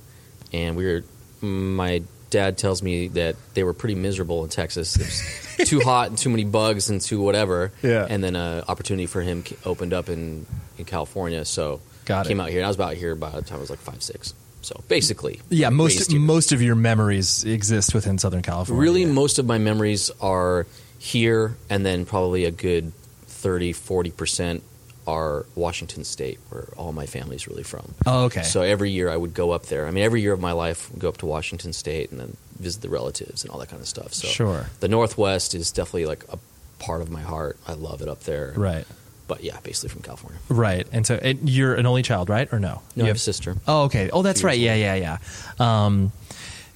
and 0.54 0.76
we 0.76 0.86
were. 0.86 1.04
My 1.42 2.02
dad 2.32 2.58
tells 2.58 2.82
me 2.82 3.08
that 3.10 3.36
they 3.54 3.64
were 3.64 3.74
pretty 3.74 3.96
miserable 3.96 4.44
in 4.44 4.50
Texas. 4.50 4.96
It 4.98 5.60
was 5.60 5.70
too 5.70 5.80
hot 5.82 6.10
and 6.10 6.18
too 6.18 6.30
many 6.30 6.44
bugs 6.44 6.90
and 6.90 7.00
too 7.00 7.22
whatever. 7.22 7.72
Yeah. 7.84 8.08
And 8.10 8.24
then 8.24 8.36
an 8.36 8.64
opportunity 8.68 9.06
for 9.06 9.22
him 9.22 9.44
opened 9.66 9.94
up 9.94 10.10
in 10.10 10.46
in 10.78 10.86
California, 10.86 11.46
so 11.46 11.82
Got 12.06 12.26
it. 12.26 12.30
came 12.30 12.40
out 12.42 12.50
here. 12.50 12.60
And 12.60 12.66
I 12.66 12.70
was 12.70 12.76
about 12.76 12.96
here 12.96 13.16
by 13.16 13.30
the 13.30 13.42
time 13.44 13.58
I 13.58 13.62
was 13.62 13.70
like 13.70 13.80
five 13.80 14.02
six. 14.02 14.34
So 14.62 14.84
basically, 14.88 15.40
Yeah, 15.50 15.70
most 15.70 16.12
most 16.14 16.52
of 16.52 16.62
your 16.62 16.74
memories 16.76 17.44
exist 17.44 17.94
within 17.94 18.18
Southern 18.18 18.42
California. 18.42 18.82
Really, 18.82 19.06
most 19.06 19.38
of 19.38 19.46
my 19.46 19.60
memories 19.60 20.10
are 20.20 20.66
here, 21.06 21.56
and 21.70 21.86
then 21.86 22.06
probably 22.06 22.46
a 22.46 22.52
good 22.52 22.92
30, 23.28 23.74
40% 23.74 24.62
are 25.08 25.46
Washington 25.54 26.04
State, 26.04 26.40
where 26.50 26.68
all 26.78 26.92
my 26.92 27.06
family's 27.06 27.48
really 27.48 27.62
from. 27.62 27.94
Oh, 28.08 28.24
okay. 28.26 28.42
So 28.42 28.64
every 28.64 28.90
year 28.90 29.10
I 29.10 29.16
would 29.16 29.36
go 29.36 29.52
up 29.52 29.68
there. 29.68 29.86
I 29.86 29.92
mean, 29.92 30.04
every 30.04 30.22
year 30.22 30.34
of 30.34 30.40
my 30.40 30.52
life, 30.54 30.90
go 30.98 31.08
up 31.10 31.18
to 31.18 31.28
Washington 31.28 31.74
State 31.74 32.10
and 32.10 32.20
then 32.20 32.38
visit 32.60 32.82
the 32.82 32.90
relatives 32.90 33.44
and 33.44 33.52
all 33.52 33.60
that 33.60 33.70
kind 33.70 33.82
of 33.82 33.88
stuff. 33.88 34.14
So 34.16 34.28
Sure. 34.28 34.66
the 34.80 34.88
Northwest 34.88 35.54
is 35.54 35.72
definitely 35.72 36.08
like 36.08 36.24
a 36.34 36.40
part 36.80 37.02
of 37.02 37.12
my 37.12 37.22
heart. 37.22 37.58
I 37.68 37.74
love 37.74 38.02
it 38.02 38.08
up 38.10 38.22
there. 38.24 38.54
right, 38.56 38.86
But 39.28 39.44
yeah, 39.44 39.60
basically 39.62 39.90
from 39.90 40.02
California. 40.02 40.40
right. 40.50 40.88
And 40.92 41.06
so 41.06 41.20
and 41.22 41.48
you're 41.48 41.76
an 41.76 41.86
only 41.86 42.02
child, 42.02 42.28
right, 42.30 42.52
or 42.52 42.60
no? 42.60 42.82
No, 42.96 43.04
You 43.04 43.04
I 43.04 43.08
have 43.10 43.18
a 43.18 43.20
sister. 43.20 43.58
Oh, 43.68 43.84
okay. 43.84 44.10
Oh, 44.12 44.24
that's 44.24 44.44
right. 44.44 44.58
Yeah, 44.58 44.74
yeah, 44.74 44.96
yeah. 44.96 45.18
Um, 45.60 46.12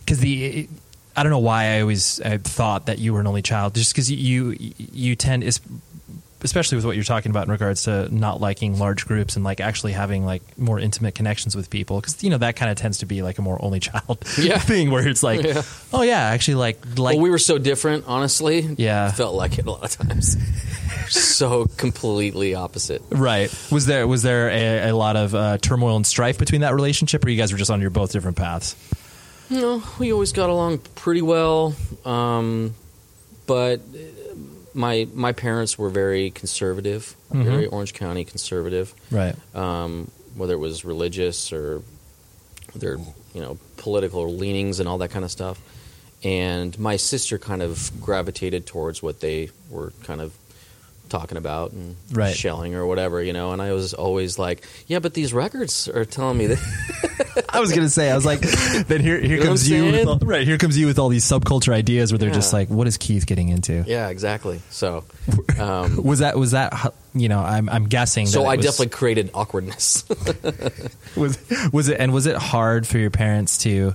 because 0.02 0.20
the 0.20 0.68
I 1.20 1.24
don't 1.24 1.32
know 1.32 1.40
why 1.40 1.76
I 1.76 1.82
always 1.82 2.22
I 2.22 2.38
thought 2.38 2.86
that 2.88 3.00
you 3.00 3.14
were 3.14 3.20
an 3.20 3.28
only 3.28 3.42
child, 3.42 3.76
just 3.76 3.92
because 3.94 4.10
you 4.12 4.56
you 4.78 5.16
tend, 5.16 5.44
es- 5.44 5.60
especially 6.42 6.78
with 6.78 6.86
what 6.86 6.96
you're 6.96 7.04
talking 7.04 7.32
about 7.32 7.46
in 7.46 7.52
regards 7.52 7.84
to 7.84 8.08
not 8.16 8.40
liking 8.40 8.80
large 8.80 9.06
groups 9.06 9.36
and 9.36 9.44
like 9.44 9.60
actually 9.60 9.92
having 9.92 10.26
like 10.26 10.42
more 10.58 10.80
intimate 10.80 11.14
connections 11.14 11.54
with 11.56 11.70
people, 11.70 12.00
because 12.00 12.24
you 12.24 12.30
know 12.30 12.38
that 12.38 12.56
kind 12.56 12.72
of 12.72 12.78
tends 12.78 13.00
to 13.00 13.06
be 13.06 13.22
like 13.22 13.38
a 13.38 13.42
more 13.42 13.58
only 13.62 13.80
child 13.90 14.18
Yeah. 14.38 14.58
thing 14.60 14.90
where 14.92 15.06
it's 15.08 15.22
like, 15.22 15.44
Yeah. 15.44 15.64
oh 15.92 16.02
yeah, 16.02 16.22
actually 16.22 16.56
like 16.56 16.80
like 16.98 17.16
well, 17.16 17.24
we 17.24 17.30
were 17.30 17.38
so 17.38 17.58
different, 17.58 18.06
honestly. 18.08 18.62
Yeah. 18.78 19.12
Felt 19.12 19.36
like 19.36 19.60
it 19.60 19.66
a 19.68 19.72
lot 19.72 19.84
of 19.84 20.08
times. 20.08 20.38
so 21.10 21.66
completely 21.78 22.56
opposite. 22.56 23.02
Right. 23.10 23.54
Was 23.72 23.86
there 23.88 24.08
was 24.08 24.22
there 24.24 24.50
a, 24.50 24.90
a 24.92 24.96
lot 24.96 25.16
of 25.18 25.36
uh, 25.36 25.58
turmoil 25.58 25.96
and 25.98 26.08
strife 26.08 26.38
between 26.40 26.62
that 26.62 26.74
relationship, 26.74 27.26
or 27.26 27.30
you 27.30 27.38
guys 27.38 27.52
were 27.52 27.58
just 27.58 27.72
on 27.72 27.82
your 27.82 27.90
both 27.90 28.12
different 28.14 28.38
paths? 28.38 28.76
No, 29.50 29.82
we 29.98 30.14
always 30.14 30.32
got 30.32 30.50
along 30.50 30.80
pretty 30.96 31.22
well. 31.22 31.76
Um, 32.06 32.76
but 33.48 33.80
uh, 33.80 34.36
my 34.74 35.08
my 35.14 35.32
parents 35.32 35.78
were 35.78 35.90
very 35.90 36.30
conservative, 36.32 37.16
Mhm. 37.34 37.44
very 37.46 37.66
Orange 37.68 37.94
County 37.94 38.26
conservative. 38.26 38.94
Right. 39.12 39.36
Um, 39.56 40.12
whether 40.36 40.54
it 40.54 40.60
was 40.60 40.86
religious 40.86 41.52
or 41.52 41.82
their 42.76 42.98
you 43.34 43.42
know 43.42 43.58
political 43.78 44.32
leanings 44.32 44.80
and 44.80 44.88
all 44.88 45.00
that 45.00 45.10
kind 45.10 45.26
of 45.26 45.32
stuff. 45.32 45.60
And 46.24 46.78
my 46.78 46.98
sister 46.98 47.38
kind 47.40 47.62
of 47.62 47.92
gravitated 48.02 48.66
towards 48.66 49.02
what 49.02 49.22
they 49.22 49.50
were 49.70 49.94
kind 50.04 50.22
of 50.22 50.34
talking 51.10 51.38
about 51.38 51.72
and 51.72 51.96
Right. 52.12 52.36
shelling 52.36 52.76
or 52.76 52.86
whatever, 52.86 53.22
you 53.22 53.34
know. 53.34 53.52
And 53.52 53.62
I 53.62 53.74
was 53.74 53.94
always 53.94 54.38
like, 54.40 54.64
"Yeah, 54.88 55.00
but 55.00 55.14
these 55.14 55.34
records 55.34 55.88
are 55.88 56.06
telling 56.06 56.38
me 56.38 56.48
that." 56.48 57.46
I 57.50 57.60
was 57.60 57.72
gonna 57.72 57.90
say, 57.90 58.12
I 58.12 58.16
was 58.16 58.26
like, 58.26 58.42
then 58.88 59.02
here 59.02 59.20
here 59.20 59.36
You 59.36 59.40
know 59.40 59.46
comes 59.48 59.70
you, 59.70 59.86
with 59.86 60.08
all, 60.08 60.18
right? 60.20 60.46
Here 60.46 60.58
comes 60.58 60.78
you 60.78 60.86
with 60.88 61.00
all 61.00 61.10
these 61.10 61.26
subculture 61.26 61.74
ideas 61.74 62.12
where 62.12 62.20
they're 62.20 62.30
just 62.32 62.52
Yeah. 62.54 62.60
like, 62.60 62.70
what 62.70 62.88
is 62.88 62.98
Keith 62.98 63.26
getting 63.26 63.50
into? 63.50 63.84
yeah, 63.88 64.10
exactly. 64.10 64.62
So, 64.70 65.04
um, 65.60 66.04
Was 66.04 66.20
that 66.20 66.38
was 66.38 66.52
that 66.52 66.94
you 67.16 67.30
know? 67.30 67.40
I'm 67.40 67.70
I'm 67.70 67.86
guessing. 67.88 68.28
so 68.28 68.42
that 68.44 68.48
I 68.50 68.56
was, 68.58 68.66
definitely 68.66 68.90
created 68.90 69.32
awkwardness. 69.34 70.04
was 71.16 71.38
was 71.72 71.88
it 71.90 72.00
and 72.00 72.14
was 72.14 72.26
it 72.26 72.36
hard 72.36 72.88
for 72.88 72.98
your 72.98 73.10
parents 73.12 73.60
to 73.60 73.94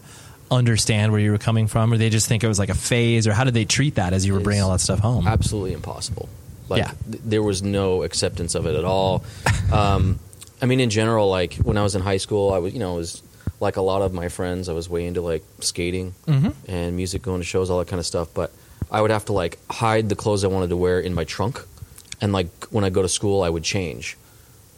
understand 0.51 1.11
where 1.11 1.21
you 1.21 1.31
were 1.33 1.39
coming 1.39 1.67
from, 1.67 1.93
or 1.93 1.97
they 1.97 2.11
just 2.11 2.29
think 2.29 2.45
it 2.45 2.49
was 2.49 2.59
like 2.59 2.69
a 2.69 2.75
phase, 2.75 3.27
or 3.27 3.33
how 3.33 3.45
did 3.45 3.55
they 3.55 3.65
treat 3.65 3.97
that 3.97 4.13
as 4.13 4.27
you 4.27 4.33
were 4.35 4.41
bringing 4.41 4.63
all 4.63 4.71
that 4.73 4.81
stuff 4.81 4.99
home? 5.01 5.27
absolutely 5.27 5.73
impossible. 5.73 6.29
Like 6.69 6.79
Yeah. 6.85 6.93
th- 7.11 7.23
there 7.25 7.43
was 7.43 7.63
no 7.63 8.03
acceptance 8.03 8.55
of 8.55 8.67
it 8.67 8.75
at 8.75 8.85
all. 8.85 9.23
Um, 9.73 10.19
I 10.63 10.67
mean, 10.67 10.81
in 10.81 10.91
general, 10.91 11.29
like 11.29 11.55
when 11.57 11.77
I 11.77 11.83
was 11.83 11.95
in 11.95 12.01
high 12.03 12.17
school, 12.19 12.53
I 12.53 12.59
was 12.59 12.73
you 12.73 12.79
know 12.81 12.95
was 12.95 13.23
like 13.61 13.77
a 13.77 13.83
lot 13.83 14.03
of 14.03 14.13
my 14.13 14.29
friends. 14.29 14.69
I 14.69 14.73
was 14.73 14.89
way 14.89 15.07
into 15.07 15.21
like 15.21 15.45
skating 15.61 16.15
Mhm. 16.27 16.55
and 16.69 16.97
music, 16.97 17.23
going 17.23 17.41
to 17.41 17.45
shows, 17.47 17.71
all 17.71 17.79
that 17.81 17.89
kind 17.89 18.01
of 18.01 18.07
stuff. 18.07 18.29
But 18.35 18.51
I 18.91 19.01
would 19.01 19.11
have 19.11 19.25
to 19.27 19.33
like 19.33 19.59
hide 19.71 20.09
the 20.09 20.17
clothes 20.17 20.45
I 20.45 20.49
wanted 20.49 20.71
to 20.71 20.77
wear 20.77 21.01
in 21.01 21.15
my 21.15 21.25
trunk, 21.25 21.63
and 22.21 22.33
like 22.33 22.49
when 22.71 22.85
I 22.85 22.91
go 22.91 23.03
to 23.03 23.09
school, 23.09 23.43
I 23.43 23.51
would 23.51 23.65
change. 23.65 24.17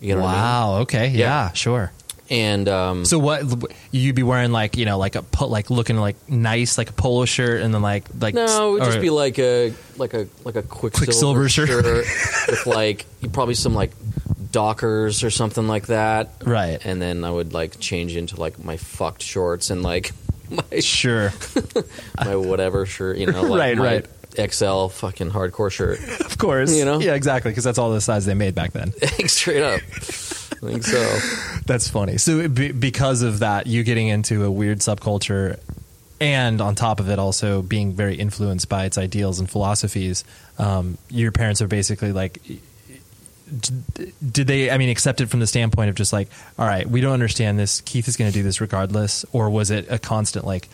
You 0.01 0.15
know 0.15 0.23
what 0.23 0.29
I 0.29 0.33
mean? 0.33 0.43
wow. 0.43 0.79
Okay. 0.83 1.09
Yeah. 1.09 1.19
Yeah. 1.19 1.53
Sure. 1.53 1.93
And 2.29 2.69
um, 2.69 3.05
So 3.05 3.19
what 3.19 3.45
you'd 3.93 4.17
be 4.17 4.23
wearing 4.23 4.51
like 4.53 4.77
you 4.77 4.85
know 4.85 4.99
like 4.99 5.15
a 5.15 5.25
like 5.45 5.71
looking 5.71 5.97
like 5.97 6.17
nice 6.29 6.77
like 6.77 6.91
a 6.91 6.93
polo 6.93 7.25
shirt 7.25 7.63
and 7.63 7.73
then 7.73 7.83
like 7.83 8.05
like 8.21 8.35
No, 8.35 8.71
it 8.77 8.81
would 8.81 8.85
just 8.85 9.01
be 9.01 9.11
like 9.11 9.39
a 9.39 9.73
like 9.97 10.13
a 10.15 10.27
like 10.45 10.57
a 10.57 10.63
Quiksilver, 10.63 11.05
Quiksilver 11.07 11.49
shirt. 11.49 11.85
with 12.49 12.67
like 12.67 13.07
probably 13.33 13.55
some 13.55 13.75
like 13.75 13.93
Dockers 14.51 15.23
or 15.23 15.31
something 15.31 15.69
like 15.69 15.87
that. 15.89 16.31
right. 16.45 16.79
And 16.85 17.01
then 17.01 17.25
I 17.25 17.31
would 17.31 17.53
like 17.53 17.79
change 17.79 18.17
into 18.17 18.41
like 18.41 18.63
my 18.63 18.77
fucked 18.77 19.23
shorts 19.23 19.71
and 19.71 19.83
like 19.83 20.13
my 20.51 20.81
Sure. 20.81 21.33
my 22.25 22.37
whatever 22.37 22.87
shirt, 22.87 23.19
you 23.19 23.27
know, 23.27 23.43
like 23.43 23.61
Right, 23.61 23.77
my 23.77 23.85
right. 23.85 24.07
XL 24.37 24.89
fucking 24.89 25.31
hardcore 25.31 25.71
shirt. 25.71 26.01
Of 26.27 26.39
course. 26.39 26.77
You 26.77 26.85
know? 26.85 27.01
Yeah. 27.01 27.15
Exactly. 27.15 27.51
Because 27.51 27.65
that's 27.65 27.79
all 27.79 27.91
the 27.91 28.01
size 28.01 28.27
they 28.27 28.35
made 28.35 28.55
back 28.55 28.73
then. 28.73 28.93
Straight 29.27 29.63
up. 29.63 29.81
I 30.63 30.71
think 30.71 30.85
so. 30.85 31.19
That's 31.67 31.89
funny. 31.89 32.19
So 32.19 32.47
be, 32.49 32.73
because 32.73 33.23
of 33.23 33.39
that, 33.39 33.67
you 33.67 33.85
getting 33.85 34.09
into 34.09 34.45
a 34.45 34.51
weird 34.51 34.79
subculture, 34.81 35.59
and 36.21 36.61
on 36.61 36.75
top 36.75 37.01
of 37.01 37.09
it, 37.09 37.19
also 37.19 37.63
being 37.63 37.93
very 37.93 38.17
influenced 38.17 38.69
by 38.69 38.85
its 38.85 38.99
ideals 38.99 39.39
and 39.39 39.49
philosophies, 39.49 40.25
um, 40.59 40.99
your 41.11 41.33
parents 41.33 41.61
are 41.63 41.69
basically 41.69 42.13
like. 42.13 42.41
Did 43.49 44.49
they? 44.49 44.71
I 44.71 44.79
mean, 44.79 44.89
accept 44.89 45.21
it 45.21 45.29
from 45.29 45.39
the 45.41 45.47
standpoint 45.47 45.89
of 45.89 45.95
just 45.95 46.13
like, 46.13 46.29
all 46.59 46.67
right, 46.67 46.89
we 46.89 47.01
don't 47.01 47.13
understand 47.13 47.59
this. 47.59 47.81
Keith 47.83 48.09
is 48.09 48.17
going 48.17 48.31
to 48.31 48.37
do 48.37 48.43
this 48.43 48.61
regardless, 48.61 49.25
or 49.33 49.51
was 49.51 49.71
it 49.71 49.87
a 49.89 50.01
constant 50.01 50.45
like, 50.45 50.69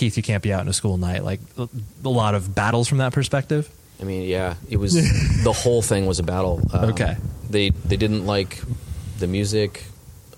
Keith, 0.00 0.16
you 0.16 0.22
can't 0.22 0.42
be 0.42 0.50
out 0.52 0.62
in 0.62 0.68
a 0.68 0.72
school 0.72 0.96
night? 0.96 1.22
Like 1.22 1.40
a 1.58 1.68
lot 2.08 2.34
of 2.34 2.54
battles 2.54 2.88
from 2.88 2.98
that 2.98 3.12
perspective. 3.12 3.68
I 4.00 4.04
mean, 4.04 4.22
yeah, 4.26 4.54
it 4.70 4.78
was 4.78 4.94
the 5.44 5.52
whole 5.52 5.82
thing 5.82 6.06
was 6.06 6.18
a 6.18 6.22
battle. 6.22 6.60
Um, 6.72 6.90
Okay. 6.90 7.16
They 7.50 7.68
they 7.70 7.96
didn't 7.98 8.24
like 8.26 8.62
the 9.18 9.26
music. 9.26 9.84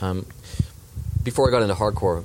Um, 0.00 0.26
before 1.22 1.46
I 1.46 1.52
got 1.52 1.62
into 1.62 1.74
hardcore, 1.74 2.24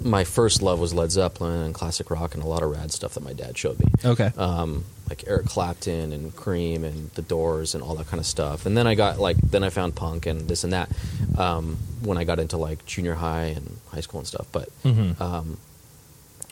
my 0.00 0.22
first 0.22 0.62
love 0.62 0.78
was 0.78 0.94
Led 0.94 1.10
Zeppelin 1.10 1.62
and 1.62 1.74
classic 1.74 2.10
rock 2.12 2.34
and 2.36 2.44
a 2.44 2.46
lot 2.46 2.62
of 2.62 2.70
rad 2.70 2.92
stuff 2.92 3.14
that 3.14 3.24
my 3.24 3.32
dad 3.32 3.58
showed 3.58 3.80
me. 3.80 3.86
Okay. 4.04 4.30
Um, 4.36 4.84
like 5.10 5.24
Eric 5.26 5.46
Clapton 5.46 6.12
and 6.12 6.36
Cream 6.36 6.84
and 6.84 7.10
The 7.14 7.22
Doors 7.22 7.74
and 7.74 7.82
all 7.82 7.96
that 7.96 8.06
kind 8.06 8.20
of 8.20 8.26
stuff. 8.26 8.66
And 8.66 8.76
then 8.76 8.86
I 8.86 8.94
got 8.94 9.18
like 9.18 9.36
then 9.40 9.64
I 9.64 9.70
found 9.70 9.96
punk 9.96 10.26
and 10.26 10.46
this 10.46 10.62
and 10.62 10.72
that 10.74 10.88
um, 11.36 11.76
when 12.02 12.18
I 12.18 12.22
got 12.22 12.38
into 12.38 12.56
like 12.56 12.86
junior 12.86 13.14
high 13.14 13.46
and 13.56 13.78
high 13.90 14.00
school 14.02 14.20
and 14.20 14.28
stuff. 14.28 14.46
But 14.52 14.68
Mhm. 14.84 15.20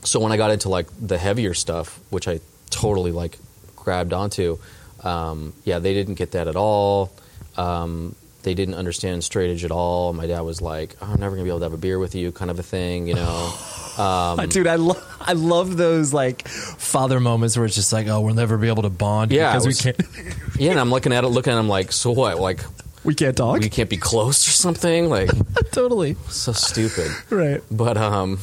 So 0.02 0.20
when 0.20 0.32
I 0.32 0.36
got 0.36 0.50
into 0.50 0.68
like 0.68 0.86
the 1.00 1.18
heavier 1.18 1.54
stuff, 1.54 1.98
which 2.10 2.28
I 2.28 2.40
totally 2.70 3.12
like 3.12 3.38
grabbed 3.74 4.12
onto, 4.12 4.58
um, 5.04 5.52
yeah, 5.64 5.78
they 5.78 5.94
didn't 5.94 6.14
get 6.14 6.32
that 6.32 6.48
at 6.48 6.56
all. 6.56 7.12
Um, 7.56 8.14
they 8.42 8.54
didn't 8.54 8.74
understand 8.74 9.24
straight 9.24 9.50
edge 9.50 9.64
at 9.64 9.72
all. 9.72 10.12
My 10.12 10.26
dad 10.26 10.40
was 10.42 10.62
like, 10.62 10.94
oh, 11.02 11.10
"I'm 11.12 11.18
never 11.20 11.34
gonna 11.34 11.44
be 11.44 11.50
able 11.50 11.58
to 11.60 11.64
have 11.64 11.72
a 11.72 11.78
beer 11.78 11.98
with 11.98 12.14
you," 12.14 12.30
kind 12.30 12.50
of 12.50 12.58
a 12.58 12.62
thing, 12.62 13.08
you 13.08 13.14
know. 13.14 13.52
Um, 13.96 14.46
Dude, 14.50 14.66
I 14.66 14.74
love 14.74 15.16
I 15.22 15.32
love 15.32 15.78
those 15.78 16.12
like 16.12 16.46
father 16.46 17.18
moments 17.18 17.56
where 17.56 17.64
it's 17.64 17.74
just 17.74 17.94
like, 17.94 18.08
oh, 18.08 18.20
we'll 18.20 18.34
never 18.34 18.58
be 18.58 18.68
able 18.68 18.82
to 18.82 18.90
bond 18.90 19.32
Yeah, 19.32 19.52
because 19.56 19.64
it 19.64 19.96
we 19.96 20.04
can't 20.04 20.58
yeah, 20.58 20.72
and 20.72 20.78
I'm 20.80 20.90
looking 20.90 21.14
at 21.14 21.24
it, 21.24 21.28
looking 21.28 21.54
at 21.54 21.58
him 21.58 21.66
like, 21.66 21.92
"So 21.92 22.10
what? 22.10 22.38
Like, 22.38 22.60
we 23.04 23.14
can't 23.14 23.34
talk. 23.34 23.58
we 23.58 23.70
can't 23.70 23.88
be 23.88 23.96
close 23.96 24.46
or 24.46 24.50
something?" 24.50 25.08
Like, 25.08 25.30
totally 25.72 26.16
so 26.28 26.52
stupid. 26.52 27.10
right. 27.30 27.62
But 27.70 27.96
um, 27.96 28.38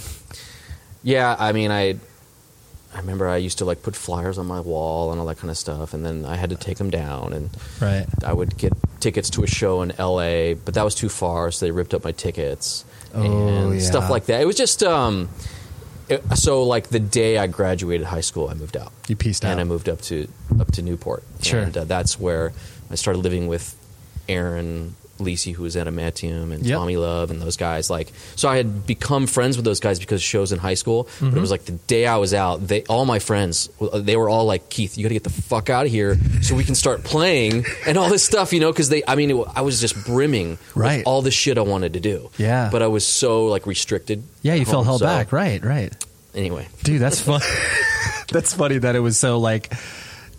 yeah, 1.04 1.36
I 1.38 1.52
mean, 1.52 1.72
I 1.72 1.96
I 2.96 2.98
remember 3.00 3.28
I 3.28 3.38
used 3.38 3.58
to 3.60 3.66
like 3.66 3.82
put 3.82 3.96
flyers 3.96 4.38
on 4.38 4.46
my 4.46 4.60
wall 4.60 5.12
and 5.12 5.20
all 5.20 5.26
that 5.28 5.38
kind 5.38 5.50
of 5.50 5.58
stuff, 5.58 5.94
and 5.94 6.06
then 6.06 6.26
I 6.26 6.36
had 6.36 6.50
to 6.52 6.56
take 6.56 6.78
them 6.78 6.90
down, 6.90 7.34
and 7.34 7.50
Right. 7.82 8.06
I 8.26 8.34
would 8.34 8.58
get 8.58 8.74
tickets 9.00 9.30
to 9.32 9.44
a 9.44 9.48
show 9.48 9.82
in 9.82 9.92
L.A., 9.98 10.54
but 10.54 10.76
that 10.76 10.84
was 10.86 10.96
too 10.96 11.10
far, 11.10 11.52
so 11.52 11.66
they 11.66 11.72
ripped 11.72 11.94
up 11.94 12.04
my 12.04 12.12
tickets 12.12 12.86
Oh, 13.16 13.22
and 13.22 13.74
yeah. 13.76 13.82
stuff 13.82 14.10
like 14.10 14.26
that. 14.28 14.42
It 14.42 14.46
was 14.46 14.56
just 14.56 14.82
um, 14.84 15.30
it- 16.08 16.24
so 16.38 16.64
like 16.64 16.90
the 16.90 17.00
day 17.00 17.38
I 17.40 17.48
graduated 17.48 18.06
high 18.08 18.22
school, 18.22 18.48
I 18.50 18.54
moved 18.54 18.78
out. 18.78 18.92
You 19.08 19.16
pieced 19.16 19.44
out, 19.44 19.54
and. 19.54 19.62
I 19.62 19.64
moved 19.64 19.90
up 19.90 20.02
to 20.04 20.28
up 20.60 20.72
to 20.74 20.82
Newport. 20.84 21.24
Sure. 21.42 21.62
and 21.62 21.76
uh, 21.78 21.84
that's 21.86 22.20
where 22.20 22.54
I 22.92 22.96
started 22.96 23.20
living 23.24 23.48
with 23.48 23.76
Aaron. 24.30 24.96
Lisi, 25.24 25.54
who 25.54 25.64
was 25.64 25.76
at 25.78 25.88
Adamantium, 25.88 26.52
and 26.54 26.66
Yep. 26.66 26.78
Tommy 26.78 26.98
Love, 26.98 27.32
and 27.32 27.42
those 27.42 27.58
guys. 27.58 27.90
Like, 27.90 28.12
so 28.36 28.48
I 28.50 28.58
had 28.58 28.86
become 28.86 29.28
friends 29.28 29.56
with 29.58 29.66
those 29.66 29.80
guys 29.80 30.00
because 30.00 30.20
of 30.20 30.24
shows 30.24 30.52
in 30.52 30.60
high 30.60 30.74
school. 30.76 31.04
But 31.04 31.26
Mm-hmm. 31.28 31.38
it 31.38 31.42
was 31.42 31.52
like 31.52 31.66
the 31.66 31.72
day 31.74 32.06
I 32.06 32.18
was 32.18 32.34
out, 32.34 32.68
they 32.68 32.84
all 32.84 33.06
my 33.06 33.20
friends, 33.20 33.70
they 33.94 34.16
were 34.16 34.30
all 34.30 34.46
like, 34.46 34.70
"Keith, 34.70 34.98
you 34.98 35.04
got 35.04 35.10
to 35.10 35.16
get 35.16 35.24
the 35.24 35.30
fuck 35.30 35.70
out 35.70 35.86
of 35.86 35.92
here 35.92 36.18
so 36.42 36.56
we 36.56 36.64
can 36.64 36.76
start 36.76 37.04
playing 37.04 37.66
and 37.88 37.98
all 37.98 38.10
this 38.10 38.24
stuff," 38.24 38.54
you 38.54 38.60
know? 38.60 38.72
Because 38.72 38.90
they, 38.90 39.04
I 39.08 39.16
mean, 39.16 39.32
it, 39.32 39.48
I 39.56 39.62
was 39.62 39.80
just 39.82 40.06
brimming 40.06 40.58
Right. 40.76 40.98
with 41.00 41.08
all 41.08 41.22
the 41.22 41.32
shit 41.32 41.58
I 41.58 41.62
wanted 41.62 41.94
to 41.94 42.00
do. 42.00 42.30
Yeah. 42.38 42.70
but 42.72 42.82
I 42.82 42.88
was 42.88 43.06
so 43.06 43.46
like 43.48 43.66
restricted. 43.66 44.24
Yeah, 44.42 44.54
you 44.56 44.62
at 44.62 44.68
felt 44.68 44.78
home, 44.78 44.86
held 44.86 45.00
so- 45.00 45.06
back. 45.06 45.32
Right, 45.32 45.64
right. 45.64 45.94
Anyway, 46.36 46.68
Dude, 46.84 47.00
that's 47.02 47.20
fun. 47.22 47.42
that's 48.32 48.54
funny 48.54 48.78
that 48.80 48.96
it 48.96 49.00
was 49.00 49.18
so 49.20 49.40
like. 49.40 49.72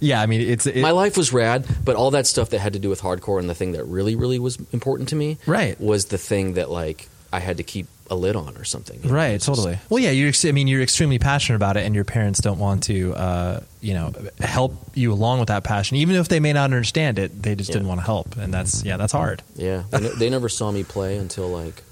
Yeah, 0.05 0.21
I 0.21 0.27
mean, 0.27 0.41
it's 0.43 0.67
it, 0.67 0.77
my 0.83 0.91
life 0.91 1.17
was 1.17 1.33
rad, 1.33 1.65
but 1.85 1.97
all 1.97 2.11
that 2.13 2.27
stuff 2.27 2.51
that 2.51 2.59
had 2.61 2.73
to 2.75 2.79
do 2.79 2.89
with 2.91 3.01
hardcore 3.01 3.39
and 3.41 3.49
the 3.49 3.55
thing 3.55 3.73
that 3.73 3.85
really, 3.85 4.17
really 4.17 4.39
was 4.39 4.59
important 4.73 5.09
to 5.11 5.17
me, 5.17 5.39
Right. 5.47 5.81
was 5.81 6.07
the 6.07 6.19
thing 6.19 6.55
that 6.55 6.71
like 6.71 7.09
I 7.33 7.41
had 7.41 7.57
to 7.57 7.63
keep 7.63 7.87
a 8.11 8.15
lid 8.15 8.37
on 8.37 8.57
or 8.59 8.65
something. 8.65 9.01
know? 9.03 9.11
Right, 9.11 9.33
It's 9.35 9.47
totally. 9.47 9.79
Well, 9.89 9.99
yeah, 9.99 10.11
you're. 10.11 10.33
I 10.45 10.53
mean, 10.53 10.69
you're 10.69 10.83
extremely 10.83 11.19
passionate 11.19 11.57
about 11.57 11.77
it, 11.79 11.87
and 11.87 11.95
your 11.95 12.05
parents 12.05 12.39
don't 12.41 12.59
want 12.59 12.83
to, 12.85 13.15
uh, 13.15 13.61
you 13.81 13.95
know, 13.95 14.13
help 14.41 14.75
you 14.95 15.11
along 15.13 15.39
with 15.41 15.49
that 15.49 15.65
passion, 15.65 15.97
even 15.97 16.17
if 16.17 16.29
they 16.29 16.39
may 16.39 16.53
not 16.53 16.65
understand 16.65 17.19
it. 17.19 17.43
They 17.43 17.55
just 17.55 17.71
Yeah. 17.71 17.75
didn't 17.77 17.89
want 17.89 18.01
to 18.01 18.05
help, 18.07 18.37
and 18.37 18.53
that's 18.53 18.85
yeah, 18.85 18.99
that's 18.99 19.13
hard. 19.15 19.43
Yeah, 19.57 19.85
they 20.19 20.29
never 20.29 20.49
saw 20.51 20.71
me 20.71 20.85
play 20.85 21.17
until 21.17 21.49
like 21.49 21.83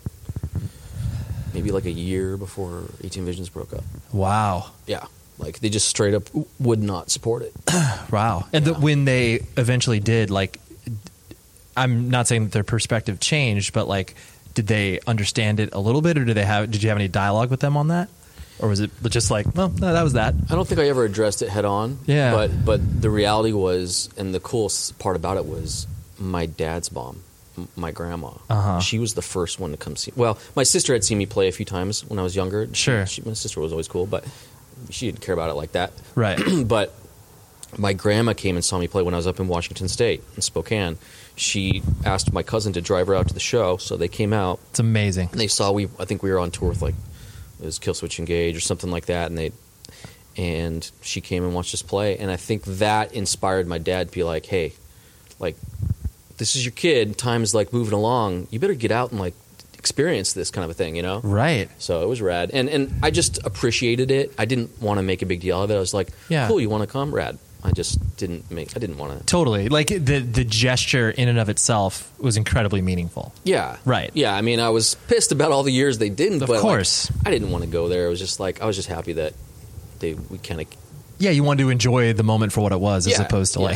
maybe 1.55 1.71
like 1.71 1.87
a 1.87 1.91
year 1.91 2.37
before 2.37 2.85
18 3.03 3.25
Visions 3.25 3.49
broke 3.49 3.73
up. 3.73 3.85
Wow, 4.13 4.67
Yeah, 4.87 5.05
like 5.43 5.61
they 5.61 5.69
just 5.69 5.89
straight 5.89 6.15
up 6.15 6.25
would 6.59 6.83
not 6.83 7.11
support 7.11 7.43
it. 7.43 7.53
wow. 8.11 8.47
And 8.53 8.65
the, 8.65 8.75
when 8.75 9.05
they 9.05 9.41
eventually 9.57 10.01
did, 10.01 10.31
like, 10.31 10.59
I'm 11.77 12.11
not 12.11 12.27
saying 12.29 12.45
that 12.45 12.53
their 12.53 12.65
perspective 12.65 13.21
changed, 13.21 13.73
but 13.73 13.89
like, 13.89 14.15
did 14.55 14.67
they 14.67 15.01
understand 15.07 15.61
it 15.61 15.71
a 15.73 15.81
little 15.81 16.03
bit, 16.03 16.19
or 16.19 16.25
did 16.25 16.37
they 16.37 16.45
have? 16.45 16.71
Did 16.71 16.83
you 16.83 16.89
have 16.91 16.99
any 16.99 17.09
dialogue 17.09 17.51
with 17.51 17.61
them 17.61 17.77
on 17.77 17.89
that, 17.89 18.09
or 18.59 18.69
was 18.69 18.81
it 18.81 18.91
just 19.09 19.31
like, 19.31 19.47
well, 19.55 19.71
no, 19.71 19.93
that 19.93 20.03
was 20.03 20.13
that? 20.13 20.35
I 20.51 20.55
don't 20.55 20.69
think 20.69 20.81
I 20.81 20.89
ever 20.89 21.05
addressed 21.05 21.43
it 21.43 21.49
head 21.49 21.65
on. 21.65 21.99
Yeah. 22.07 22.33
But 22.33 22.65
but 22.65 23.03
the 23.03 23.11
reality 23.11 23.53
was, 23.53 24.11
and 24.17 24.35
the 24.35 24.41
coolest 24.41 24.99
part 24.99 25.17
about 25.17 25.39
it 25.39 25.47
was, 25.47 25.87
my 26.19 26.47
dad's 26.47 26.93
mom, 26.93 27.23
my 27.77 27.91
grandma. 27.91 28.33
Uh-huh. 28.51 28.81
She 28.81 28.99
was 28.99 29.15
the 29.15 29.23
first 29.23 29.59
one 29.59 29.71
to 29.73 29.77
come 29.77 29.97
see. 29.97 30.13
Well, 30.17 30.39
my 30.55 30.63
sister 30.63 30.93
had 30.93 31.05
seen 31.05 31.19
me 31.19 31.27
play 31.27 31.49
a 31.49 31.53
few 31.53 31.67
times 31.67 32.05
when 32.05 32.19
I 32.19 32.23
was 32.23 32.37
younger. 32.37 32.69
Sure. 32.75 33.07
She, 33.07 33.23
my 33.23 33.33
sister 33.33 33.61
was 33.61 33.73
always 33.73 33.89
cool, 33.89 34.07
but 34.07 34.25
she 34.91 35.07
didn't 35.07 35.21
care 35.23 35.33
about 35.35 35.51
it 35.51 35.55
like 35.55 35.73
that. 35.73 35.93
Right. 36.15 36.39
but 36.67 36.95
my 37.79 37.93
grandma 37.93 38.33
came 38.35 38.57
and 38.57 38.65
saw 38.65 38.79
me 38.79 38.89
play 38.89 39.03
when 39.03 39.15
I 39.15 39.17
was 39.17 39.27
up 39.27 39.41
in 39.41 39.49
Washington 39.49 39.89
State 39.89 40.23
in 40.37 40.43
Spokane. 40.43 40.99
She 41.37 41.83
asked 42.05 42.33
my 42.33 42.43
cousin 42.43 42.75
to 42.75 42.81
drive 42.83 43.07
her 43.07 43.15
out 43.15 43.29
to 43.29 43.35
the 43.35 43.41
show, 43.41 43.79
so 43.79 43.97
they 43.97 44.09
came 44.09 44.33
out 44.35 44.61
It's 44.71 44.81
amazing. 44.81 45.29
and 45.33 45.41
they 45.41 45.47
saw 45.49 45.73
we. 45.73 45.89
I 45.99 46.05
think 46.05 46.23
we 46.23 46.31
were 46.31 46.39
on 46.39 46.51
tour 46.51 46.69
with 46.71 46.83
like 46.83 46.95
it 47.61 47.65
was 47.65 47.79
Killswitch 47.79 48.19
Engage 48.19 48.57
or 48.57 48.61
something 48.61 48.91
like 48.91 49.07
that, 49.07 49.31
and 49.31 49.39
they 49.39 49.53
and 50.37 50.91
she 51.01 51.21
came 51.21 51.45
and 51.45 51.55
watched 51.55 51.73
us 51.75 51.83
play, 51.83 52.19
and 52.19 52.31
I 52.31 52.37
think 52.37 52.65
that 52.65 53.13
inspired 53.15 53.67
my 53.67 53.79
dad 53.79 54.09
to 54.09 54.15
be 54.15 54.23
like, 54.25 54.45
hey, 54.47 54.73
like 55.39 55.57
this 56.37 56.57
is 56.57 56.65
your 56.65 56.73
kid. 56.73 57.17
Time's 57.17 57.55
like 57.55 57.73
moving 57.73 57.95
along. 57.95 58.49
You 58.51 58.59
better 58.59 58.75
get 58.75 58.91
out 58.91 59.11
and 59.11 59.21
like 59.21 59.35
experience 59.83 60.33
this 60.33 60.53
kind 60.53 60.65
of 60.65 60.71
a 60.71 60.75
thing, 60.75 60.95
you 60.95 61.03
know. 61.03 61.21
Right. 61.25 61.69
So 61.79 62.03
it 62.05 62.09
was 62.09 62.23
rad, 62.23 62.53
and 62.55 62.69
and 62.69 62.95
I 63.03 63.11
just 63.11 63.45
appreciated 63.45 64.13
it. 64.13 64.33
I 64.39 64.45
didn't 64.45 64.81
want 64.81 64.99
to 64.99 65.03
make 65.03 65.23
a 65.23 65.27
big 65.27 65.41
deal 65.41 65.61
of 65.61 65.71
it. 65.73 65.75
I 65.77 65.81
was 65.81 65.93
like, 65.93 66.09
Yeah. 66.29 66.47
cool, 66.47 66.61
you 66.61 66.71
want 66.71 66.83
to 66.83 66.87
come, 66.87 67.13
rad. 67.15 67.39
I 67.65 67.71
just 67.71 67.99
didn't 68.17 68.51
make. 68.51 68.77
I 68.77 68.81
didn't 68.81 68.99
want 68.99 69.19
to. 69.19 69.25
Totally. 69.27 69.69
Like 69.69 69.89
the 69.89 70.19
the 70.19 70.45
gesture 70.45 71.11
in 71.11 71.29
and 71.29 71.39
of 71.39 71.49
itself 71.49 72.13
was 72.19 72.37
incredibly 72.37 72.81
meaningful. 72.83 73.33
Yeah. 73.45 73.77
Right. 73.85 74.11
Yeah. 74.15 74.35
I 74.35 74.41
mean, 74.43 74.59
I 74.61 74.71
was 74.71 74.95
pissed 75.09 75.31
about 75.33 75.53
all 75.53 75.63
the 75.63 75.73
years 75.73 75.99
they 75.99 76.09
didn't. 76.11 76.43
Of 76.43 76.49
but 76.49 76.55
like, 76.55 76.63
course. 76.63 77.11
I 77.27 77.31
didn't 77.31 77.51
want 77.53 77.63
to 77.65 77.71
go 77.71 77.89
there. 77.89 78.07
It 78.07 78.11
was 78.11 78.19
just 78.21 78.41
like 78.41 78.61
I 78.63 78.67
was 78.67 78.75
just 78.77 78.89
happy 78.89 79.13
that 79.15 79.35
they 80.01 80.15
we 80.15 80.39
kind 80.39 80.61
of 80.61 80.67
Yeah, 81.19 81.31
you 81.31 81.45
wanted 81.45 81.63
to 81.65 81.71
enjoy 81.71 82.13
the 82.15 82.25
moment 82.25 82.53
for 82.53 82.63
what 82.63 82.73
it 82.73 82.81
was, 82.81 83.07
as 83.07 83.13
Yeah, 83.19 83.27
opposed 83.27 83.53
to 83.55 83.61
yeah. 83.61 83.75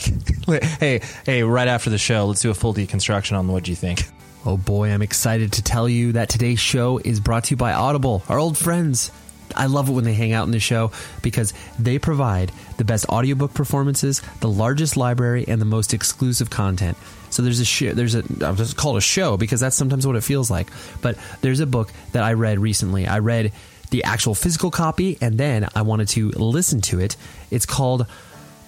like, 0.48 0.62
hey, 0.80 1.00
hey, 1.24 1.42
right 1.44 1.68
after 1.68 1.88
the 1.90 1.98
show, 1.98 2.26
let's 2.26 2.42
do 2.42 2.50
a 2.50 2.54
full 2.54 2.74
deconstruction 2.74 3.38
on 3.38 3.46
what 3.46 3.62
do 3.64 3.70
you 3.70 3.76
think. 3.76 4.02
Oh 4.46 4.56
boy, 4.56 4.90
I'm 4.92 5.02
excited 5.02 5.54
to 5.54 5.62
tell 5.62 5.88
you 5.88 6.12
that 6.12 6.28
today's 6.28 6.60
show 6.60 6.98
is 6.98 7.18
brought 7.18 7.44
to 7.44 7.50
you 7.50 7.56
by 7.56 7.72
Audible, 7.72 8.22
our 8.28 8.38
old 8.38 8.56
friends. 8.56 9.10
I 9.56 9.66
love 9.66 9.88
it 9.88 9.92
when 9.92 10.04
they 10.04 10.14
hang 10.14 10.32
out 10.32 10.46
in 10.46 10.52
the 10.52 10.60
show 10.60 10.92
because 11.20 11.52
they 11.80 11.98
provide 11.98 12.52
the 12.76 12.84
best 12.84 13.08
audiobook 13.08 13.54
performances, 13.54 14.22
the 14.38 14.48
largest 14.48 14.96
library, 14.96 15.46
and 15.48 15.60
the 15.60 15.64
most 15.64 15.92
exclusive 15.92 16.48
content. 16.48 16.96
So 17.30 17.42
there's 17.42 17.58
a 17.58 17.64
show, 17.64 17.90
there's 17.90 18.14
a 18.14 18.22
I'll 18.42 18.54
just 18.54 18.76
call 18.76 18.94
it 18.94 18.98
a 18.98 19.00
show 19.00 19.36
because 19.36 19.58
that's 19.58 19.74
sometimes 19.74 20.06
what 20.06 20.14
it 20.14 20.22
feels 20.22 20.48
like. 20.48 20.68
But 21.02 21.18
there's 21.40 21.58
a 21.58 21.66
book 21.66 21.92
that 22.12 22.22
I 22.22 22.34
read 22.34 22.60
recently. 22.60 23.08
I 23.08 23.18
read 23.18 23.50
the 23.90 24.04
actual 24.04 24.36
physical 24.36 24.70
copy 24.70 25.18
and 25.20 25.38
then 25.38 25.68
I 25.74 25.82
wanted 25.82 26.06
to 26.10 26.30
listen 26.30 26.82
to 26.82 27.00
it. 27.00 27.16
It's 27.50 27.66
called 27.66 28.06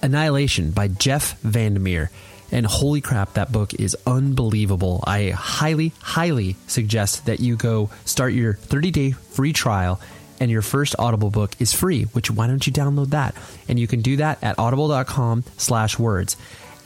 Annihilation 0.03 0.73
by 0.73 0.89
Jeff 0.89 1.39
Vandermeer. 1.43 2.11
And 2.51 2.67
holy 2.67 3.01
crap, 3.01 3.35
that 3.35 3.53
book 3.53 3.75
is 3.75 3.97
unbelievable. 4.07 5.05
I 5.07 5.31
highly, 5.31 5.93
highly 6.01 6.57
suggest 6.67 7.27
that 7.27 7.41
you 7.41 7.57
go 7.57 7.91
start 8.05 8.33
your 8.33 8.55
30 8.55 8.91
day 8.91 9.11
free 9.11 9.53
trial 9.53 10.01
and 10.41 10.51
your 10.51 10.63
first 10.63 10.95
Audible 10.99 11.31
book 11.31 11.53
is 11.59 11.73
free, 11.73 12.05
which 12.05 12.31
why 12.31 12.47
don't 12.47 12.67
you 12.67 12.73
download 12.73 13.11
that? 13.11 13.35
And 13.69 13.79
you 13.79 13.87
can 13.87 14.03
do 14.03 14.17
that 14.17 14.43
at 14.43 14.59
audible.com 14.59 15.45
slash 15.57 15.99
words. 15.99 16.37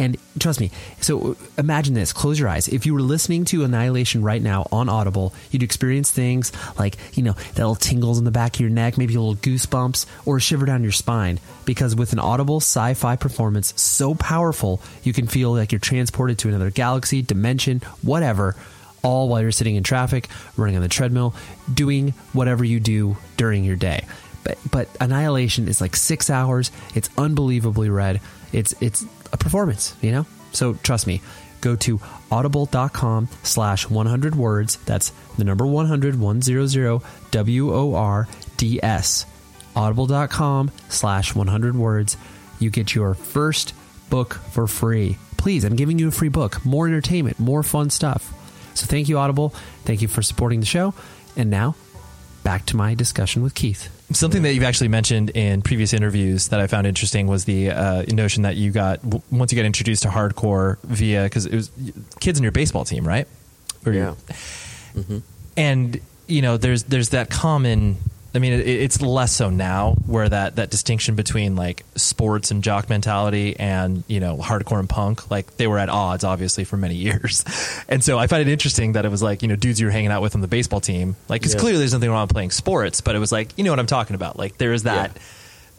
And 0.03 0.17
trust 0.41 0.59
me, 0.59 0.73
so 1.01 1.31
uh, 1.31 1.35
imagine 1.57 1.95
this, 1.95 2.12
close 2.12 2.37
your 2.37 2.49
eyes. 2.49 2.67
If 2.67 2.87
you 2.87 2.93
were 2.93 3.01
listening 3.01 3.45
to 3.47 3.62
Annihilation 3.62 4.25
right 4.25 4.43
now 4.43 4.67
on 4.73 4.88
Audible, 4.88 5.33
you'd 5.53 5.62
experience 5.62 6.11
things 6.11 6.51
like, 6.77 6.97
you 7.17 7.23
know, 7.23 7.35
that 7.35 7.59
little 7.59 7.77
tingles 7.77 8.19
in 8.19 8.25
the 8.25 8.33
back 8.33 8.55
of 8.57 8.61
your 8.61 8.69
neck, 8.69 8.99
maybe 8.99 9.15
a 9.15 9.21
little 9.21 9.37
goosebumps, 9.37 10.07
or 10.27 10.38
a 10.38 10.41
shiver 10.41 10.67
down 10.67 10.83
your 10.83 10.91
spine. 10.91 11.38
Because 11.65 11.95
with 11.95 12.12
an 12.12 12.19
Audible 12.19 12.57
sci 12.57 12.95
fi 12.95 13.15
performance 13.15 13.81
so 13.81 14.17
powerful, 14.17 14.83
you 15.05 15.12
can 15.12 15.29
feel 15.29 15.53
like 15.55 15.71
you're 15.71 15.79
transported 15.79 16.37
to 16.41 16.49
another 16.49 16.73
galaxy, 16.73 17.23
dimension, 17.23 17.81
whatever, 18.03 18.57
all 19.05 19.29
while 19.29 19.41
you're 19.41 19.53
sitting 19.53 19.77
in 19.77 19.85
traffic, 19.85 20.29
running 20.57 20.75
on 20.75 20.83
the 20.83 20.88
treadmill, 20.88 21.33
doing 21.73 22.09
whatever 22.33 22.65
you 22.65 22.81
do 22.81 23.17
during 23.37 23.62
your 23.62 23.77
day. 23.77 24.05
But, 24.43 24.59
but 24.69 24.88
Annihilation 25.01 25.69
is 25.69 25.81
like 25.81 25.95
six 25.95 26.29
hours. 26.29 26.73
It's 26.97 27.09
unbelievably 27.17 27.88
read. 27.88 28.21
It's 28.53 28.75
it's 28.83 29.07
a 29.33 29.37
performance, 29.37 29.97
you 30.01 30.12
know. 30.12 30.27
So 30.53 30.75
trust 30.75 31.07
me. 31.07 31.23
Go 31.61 31.77
to 31.77 32.01
audible.com 32.31 33.29
slash 33.45 33.88
100 33.88 34.35
words. 34.35 34.77
That's 34.85 35.11
the 35.38 35.45
number 35.45 35.64
100, 35.64 36.18
100, 36.18 37.03
W 37.31 37.75
O 37.75 37.95
R 37.95 38.29
D 38.57 38.81
S. 38.83 39.27
Audible.com 39.75 40.71
slash 40.88 41.35
100 41.35 41.77
words. 41.77 42.16
You 42.59 42.71
get 42.71 42.95
your 42.95 43.14
first 43.14 43.75
book 44.11 44.35
for 44.35 44.66
free. 44.66 45.16
Please, 45.38 45.64
I'm 45.64 45.77
giving 45.77 45.99
you 45.99 46.09
a 46.09 46.12
free 46.12 46.29
book. 46.29 46.64
More 46.64 46.87
entertainment, 46.87 47.38
more 47.38 47.62
fun 47.62 47.90
stuff. 47.90 48.33
So 48.75 48.87
thank 48.87 49.09
you, 49.09 49.18
Audible. 49.18 49.51
Thank 49.85 50.03
you 50.03 50.09
for 50.09 50.23
supporting 50.23 50.61
the 50.61 50.66
show. 50.66 50.95
And 51.37 51.49
now, 51.49 51.75
back 52.42 52.66
to 52.66 52.76
my 52.76 52.94
discussion 52.94 53.42
with 53.42 53.55
Keith. 53.55 53.88
Something 54.12 54.42
that 54.42 54.52
you've 54.55 54.64
actually 54.64 54.88
mentioned 54.88 55.31
in 55.31 55.62
previous 55.62 55.92
interviews 55.92 56.48
that 56.48 56.61
I 56.61 56.66
found 56.66 56.87
interesting 56.87 57.26
was 57.26 57.44
the 57.44 57.70
uh, 57.70 58.02
notion 58.09 58.42
that 58.42 58.57
you 58.57 58.70
got 58.70 59.00
w- 59.02 59.22
once 59.31 59.52
you 59.52 59.57
got 59.57 59.64
introduced 59.64 60.02
to 60.02 60.09
hardcore 60.11 60.78
via 60.83 61.22
because 61.24 61.46
it 61.46 61.55
was 61.55 61.70
kids 62.20 62.38
in 62.38 62.42
your 62.42 62.52
baseball 62.52 62.85
team, 62.85 63.07
right? 63.07 63.26
Or 63.87 63.92
your- 63.92 64.16
yeah. 64.96 65.02
and 65.57 66.00
you 66.26 66.42
know 66.42 66.57
there's 66.57 66.85
there's 66.85 67.11
that 67.11 67.31
common 67.31 67.96
i 68.35 68.38
mean 68.38 68.53
it, 68.53 68.66
it's 68.66 69.01
less 69.03 69.33
so 69.33 69.51
now 69.51 69.95
where 70.07 70.29
that 70.29 70.57
that 70.57 70.71
distinction 70.71 71.14
between 71.14 71.55
like 71.57 71.85
sports 71.97 72.51
and 72.51 72.62
jock 72.64 72.88
mentality 72.88 73.55
and 73.59 74.05
you 74.09 74.21
know 74.21 74.37
hardcore 74.38 74.79
and 74.79 74.88
punk 74.88 75.31
like 75.31 75.57
they 75.57 75.66
were 75.66 75.79
at 75.79 75.88
odds 75.88 76.25
obviously 76.25 76.64
for 76.64 76.77
many 76.77 76.95
years 77.09 77.45
and 77.88 78.03
so 78.03 78.18
i 78.18 78.27
find 78.27 78.40
it 78.47 78.51
interesting 78.51 78.92
that 78.92 79.05
it 79.05 79.11
was 79.11 79.23
like 79.23 79.42
you 79.42 79.49
know 79.49 79.57
dudes 79.57 79.81
you 79.81 79.87
were 79.87 79.92
hanging 79.92 80.11
out 80.11 80.23
with 80.23 80.35
on 80.35 80.40
the 80.40 80.49
baseball 80.49 80.81
team 80.81 81.14
like 81.29 81.40
because 81.40 81.55
Yeah. 81.55 81.61
clearly 81.61 81.79
there's 81.79 81.92
nothing 81.92 82.11
wrong 82.11 82.23
with 82.23 82.33
playing 82.33 82.51
sports 82.53 83.01
but 83.01 83.14
it 83.14 83.18
was 83.18 83.33
like 83.33 83.51
you 83.59 83.64
know 83.64 83.71
what 83.71 83.79
i'm 83.81 83.87
talking 83.87 84.14
about 84.14 84.38
like 84.38 84.59
there 84.59 84.73
is 84.73 84.85
that 84.85 85.12
Yeah. 85.14 85.23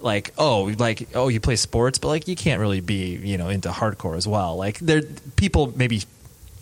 like 0.02 0.34
oh 0.38 0.74
like 0.78 1.08
oh 1.16 1.30
you 1.30 1.40
play 1.40 1.56
sports 1.56 1.98
but 2.00 2.10
like 2.10 2.28
you 2.28 2.36
can't 2.36 2.60
really 2.60 2.82
be 2.82 3.16
you 3.16 3.38
know 3.38 3.50
into 3.50 3.70
hardcore 3.70 4.16
as 4.18 4.28
well 4.28 4.56
like 4.58 4.78
there 4.80 5.02
people 5.36 5.74
maybe 5.76 6.02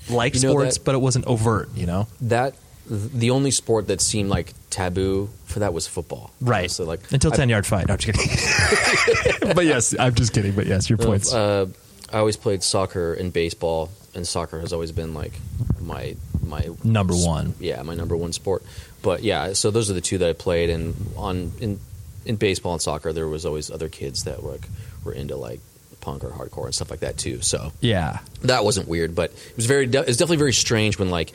like 0.09 0.33
You 0.35 0.41
know 0.41 0.51
sports 0.51 0.77
that- 0.77 0.83
but 0.85 0.95
it 0.95 0.99
wasn't 0.99 1.25
overt 1.27 1.69
you 1.75 1.85
know 1.85 2.07
That 2.21 2.55
the 2.91 3.31
only 3.31 3.51
sport 3.51 3.87
that 3.87 4.01
seemed 4.01 4.29
like 4.29 4.53
taboo 4.69 5.29
for 5.45 5.59
that 5.59 5.73
was 5.73 5.87
football. 5.87 6.31
Right. 6.41 6.69
So 6.69 6.83
like 6.83 6.99
until 7.11 7.31
I- 7.33 7.35
ten 7.37 7.49
yard 7.49 7.65
fight. 7.65 7.87
No, 7.87 7.93
I'm 7.93 7.99
just 7.99 8.17
kidding. 8.19 9.53
but 9.55 9.65
yes, 9.65 9.95
I'm 9.97 10.13
just 10.13 10.33
kidding. 10.33 10.51
But 10.53 10.67
yes, 10.67 10.89
your 10.89 10.97
points. 10.97 11.33
Uh, 11.33 11.67
I 12.11 12.17
always 12.19 12.35
played 12.35 12.61
soccer 12.63 13.13
and 13.13 13.31
baseball, 13.31 13.89
and 14.13 14.27
soccer 14.27 14.59
has 14.59 14.73
always 14.73 14.91
been 14.91 15.13
like 15.13 15.31
my 15.79 16.15
my 16.43 16.69
Number 16.83 17.13
one. 17.13 17.53
yeah, 17.59 17.81
my 17.83 17.95
number 17.95 18.17
one 18.17 18.33
sport. 18.33 18.63
But 19.01 19.23
yeah, 19.23 19.53
so 19.53 19.71
those 19.71 19.89
are 19.89 19.93
the 19.93 20.01
two 20.01 20.17
that 20.17 20.29
I 20.29 20.33
played, 20.33 20.69
and 20.69 20.93
on 21.15 21.53
in 21.61 21.79
in 22.25 22.35
baseball 22.35 22.73
and 22.73 22.81
soccer, 22.81 23.13
there 23.13 23.27
was 23.27 23.45
always 23.45 23.71
other 23.71 23.87
kids 23.89 24.25
that 24.25 24.43
were 24.43 24.51
like, 24.51 24.67
were 25.05 25.13
into 25.13 25.37
like 25.37 25.59
punk 26.01 26.23
or 26.23 26.29
hardcore 26.29 26.65
and 26.65 26.75
stuff 26.75 26.91
like 26.91 26.99
that 26.99 27.17
too. 27.17 27.41
So 27.41 27.71
Yeah. 27.79 28.19
that 28.41 28.63
wasn't 28.65 28.87
weird, 28.87 29.15
but 29.15 29.31
it 29.31 29.55
was 29.55 29.65
very 29.65 29.85
it 29.85 30.05
was 30.07 30.17
definitely 30.17 30.37
very 30.37 30.53
strange 30.53 30.99
when 30.99 31.09
like 31.09 31.31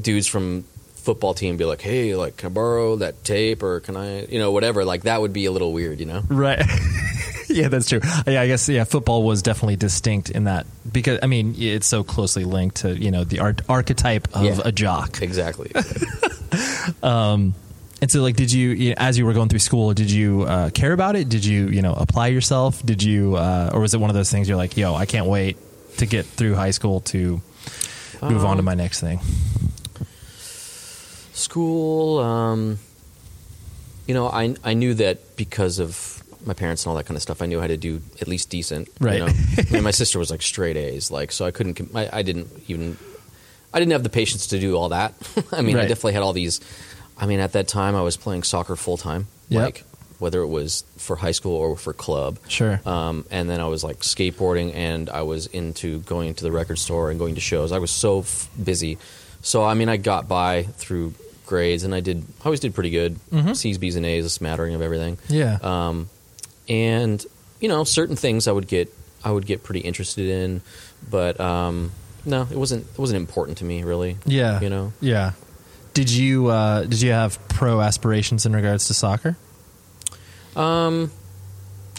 dudes 0.00 0.26
from 0.26 0.64
football 1.02 1.34
team 1.34 1.56
be 1.56 1.64
like, 1.64 1.80
hey, 1.82 2.14
like 2.16 2.36
can 2.36 2.46
I 2.48 2.52
borrow 2.54 2.96
that 2.96 3.24
tape 3.24 3.62
or 3.62 3.80
can 3.80 3.96
I, 3.96 4.24
you 4.26 4.38
know, 4.38 4.52
whatever. 4.52 4.84
Like 4.84 5.02
that 5.02 5.20
would 5.20 5.32
be 5.32 5.44
a 5.46 5.52
little 5.52 5.72
weird, 5.72 6.00
you 6.00 6.06
know. 6.06 6.22
Right. 6.28 6.64
yeah, 7.48 7.68
that's 7.68 7.88
true. 7.88 8.00
Yeah, 8.26 8.40
I 8.40 8.46
guess 8.46 8.68
yeah, 8.68 8.84
football 8.84 9.22
was 9.24 9.42
definitely 9.42 9.76
distinct 9.76 10.30
in 10.30 10.44
that 10.44 10.66
because 10.90 11.18
I 11.22 11.26
mean 11.26 11.54
it's 11.58 11.86
so 11.86 12.02
closely 12.04 12.44
linked 12.44 12.76
to 12.78 12.96
you 12.96 13.10
know 13.10 13.24
the 13.24 13.40
art- 13.40 13.62
archetype 13.68 14.28
of 14.34 14.44
Yeah. 14.44 14.60
a 14.64 14.72
jock. 14.72 15.20
Exactly. 15.22 15.72
Um, 17.02 17.54
And 18.00 18.10
so, 18.10 18.20
like, 18.20 18.34
did 18.34 18.52
you, 18.52 18.94
as 18.96 19.16
you 19.16 19.24
were 19.24 19.32
going 19.32 19.48
through 19.48 19.60
school, 19.60 19.94
did 19.94 20.10
you 20.10 20.42
uh, 20.42 20.70
care 20.70 20.92
about 20.92 21.14
it? 21.14 21.28
Did 21.28 21.44
you, 21.44 21.68
you 21.68 21.82
know, 21.82 21.92
apply 21.94 22.26
yourself? 22.28 22.84
Did 22.84 23.00
you, 23.00 23.36
uh, 23.36 23.70
or 23.72 23.78
was 23.80 23.94
it 23.94 24.00
one 24.00 24.10
of 24.10 24.16
those 24.16 24.28
things 24.30 24.48
you're 24.48 24.56
like, 24.56 24.76
yo, 24.76 24.92
I 24.96 25.06
can't 25.06 25.26
wait 25.26 25.56
to 25.98 26.06
get 26.06 26.26
through 26.26 26.56
high 26.56 26.72
school 26.72 27.00
to 27.14 27.40
move 28.20 28.44
on 28.44 28.56
to 28.56 28.62
my 28.64 28.74
next 28.74 29.00
thing? 29.00 29.20
School, 31.42 32.18
um, 32.20 32.78
you 34.06 34.14
know, 34.14 34.28
I 34.28 34.54
I 34.64 34.74
knew 34.74 34.94
that 34.94 35.36
because 35.36 35.78
of 35.78 36.22
my 36.44 36.54
parents 36.54 36.84
and 36.84 36.90
all 36.90 36.96
that 36.96 37.04
kind 37.06 37.16
of 37.16 37.22
stuff. 37.22 37.40
I 37.42 37.46
knew 37.46 37.60
how 37.60 37.66
to 37.68 37.76
do 37.76 38.00
at 38.20 38.26
least 38.28 38.50
decent. 38.50 38.88
you 39.00 39.06
Right. 39.06 39.20
know? 39.20 39.26
I 39.26 39.72
mean, 39.72 39.82
my 39.84 39.90
sister 39.92 40.18
was 40.18 40.30
like 40.30 40.42
straight 40.42 40.76
A's, 40.76 41.10
like 41.10 41.30
so 41.32 41.44
I 41.44 41.50
couldn't. 41.50 41.80
I, 41.94 42.08
I 42.12 42.22
didn't 42.22 42.48
even. 42.68 42.96
I 43.74 43.78
didn't 43.78 43.92
have 43.92 44.02
the 44.02 44.10
patience 44.10 44.48
to 44.48 44.58
do 44.60 44.76
all 44.76 44.90
that. 44.90 45.14
I 45.52 45.62
mean, 45.62 45.76
I 45.76 45.82
definitely 45.86 46.12
had 46.14 46.22
all 46.22 46.32
these. 46.32 46.60
I 47.16 47.26
mean, 47.26 47.40
at 47.40 47.52
that 47.52 47.68
time, 47.68 47.94
I 47.94 48.02
was 48.02 48.16
playing 48.16 48.42
soccer 48.42 48.74
full 48.76 48.96
time, 48.96 49.28
Yep. 49.48 49.62
like 49.62 49.84
whether 50.18 50.40
it 50.42 50.46
was 50.48 50.84
for 50.98 51.16
high 51.16 51.30
school 51.32 51.56
or 51.56 51.76
for 51.76 51.92
club. 51.92 52.38
Sure. 52.48 52.80
Um, 52.86 53.24
and 53.30 53.48
then 53.50 53.60
I 53.60 53.66
was 53.66 53.82
like 53.82 54.00
skateboarding, 54.00 54.74
and 54.74 55.08
I 55.10 55.22
was 55.22 55.46
into 55.46 56.00
going 56.00 56.34
to 56.34 56.44
the 56.44 56.52
record 56.52 56.78
store 56.78 57.10
and 57.10 57.18
going 57.18 57.34
to 57.36 57.40
shows. 57.40 57.72
I 57.72 57.78
was 57.78 57.90
so 57.90 58.20
f- 58.20 58.48
busy, 58.62 58.98
so 59.42 59.62
I 59.64 59.74
mean, 59.74 59.88
I 59.88 59.96
got 59.96 60.28
by 60.28 60.64
through 60.64 61.14
grades, 61.52 61.84
and 61.84 61.94
I 61.94 62.00
did. 62.00 62.24
I 62.40 62.44
always 62.46 62.60
did 62.60 62.74
pretty 62.74 62.90
good. 62.90 63.16
Mhm. 63.30 63.54
C's, 63.54 63.76
B's, 63.78 63.96
and 63.96 64.06
A's, 64.06 64.24
a 64.24 64.30
smattering 64.30 64.74
of 64.74 64.80
everything. 64.82 65.18
yeah. 65.28 65.58
Um, 65.62 66.08
and 66.68 67.24
you 67.60 67.68
know, 67.68 67.84
certain 67.84 68.16
things 68.16 68.48
I 68.48 68.52
would 68.52 68.66
get, 68.66 68.88
I 69.22 69.30
would 69.30 69.46
get 69.46 69.62
pretty 69.62 69.80
interested 69.80 70.26
in, 70.28 70.62
but 71.10 71.38
um, 71.40 71.92
no, 72.24 72.42
it 72.50 72.56
wasn't. 72.56 72.86
It 72.92 72.98
wasn't 72.98 73.18
important 73.18 73.58
to 73.58 73.64
me, 73.64 73.84
really. 73.84 74.16
yeah. 74.26 74.60
you 74.60 74.70
know. 74.70 74.92
Yeah. 75.00 75.32
Did 75.94 76.10
you, 76.10 76.46
uh, 76.48 76.84
did 76.84 77.02
you 77.02 77.10
have 77.12 77.38
pro 77.48 77.80
aspirations 77.82 78.46
in 78.46 78.54
regards 78.56 78.86
to 78.88 78.94
soccer? 78.94 79.36
Um, 80.56 81.10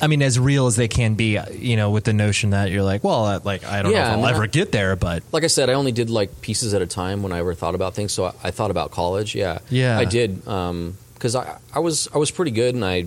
I 0.02 0.08
mean, 0.08 0.22
as 0.22 0.40
real 0.40 0.68
as 0.68 0.76
they 0.76 0.88
can 0.88 1.14
be, 1.16 1.38
uh, 1.38 1.46
you 1.52 1.76
know, 1.78 1.92
with 1.92 2.04
the 2.04 2.14
notion 2.14 2.50
that 2.50 2.72
you're 2.72 2.84
like, 2.84 3.04
well, 3.04 3.26
uh, 3.26 3.40
like, 3.44 3.64
I 3.64 3.82
don't 3.84 3.92
Yeah, 3.92 4.00
know 4.00 4.04
if 4.04 4.08
I 4.08 4.12
I'll 4.14 4.18
mean, 4.18 4.30
ever 4.34 4.44
I- 4.44 4.48
get 4.48 4.72
there, 4.72 4.96
but 4.96 5.24
like 5.32 5.44
I 5.44 5.48
said, 5.48 5.70
I 5.70 5.74
only 5.74 5.92
did 5.92 6.10
like 6.10 6.42
pieces 6.42 6.74
at 6.74 6.82
a 6.82 6.88
time 6.88 7.22
when 7.24 7.32
I 7.32 7.40
ever 7.40 7.54
thought 7.54 7.76
about 7.76 7.94
things. 7.94 8.12
So 8.12 8.26
I, 8.26 8.34
I 8.46 8.52
thought 8.52 8.72
about 8.72 8.92
college. 8.92 9.36
Yeah, 9.36 9.60
Yeah. 9.70 9.98
I 10.00 10.06
did 10.06 10.44
because 10.44 11.36
I 11.36 11.58
I 11.74 11.80
was 11.80 12.08
I 12.14 12.18
was 12.18 12.32
pretty 12.32 12.52
good, 12.52 12.74
and 12.76 12.84
I, 12.84 13.06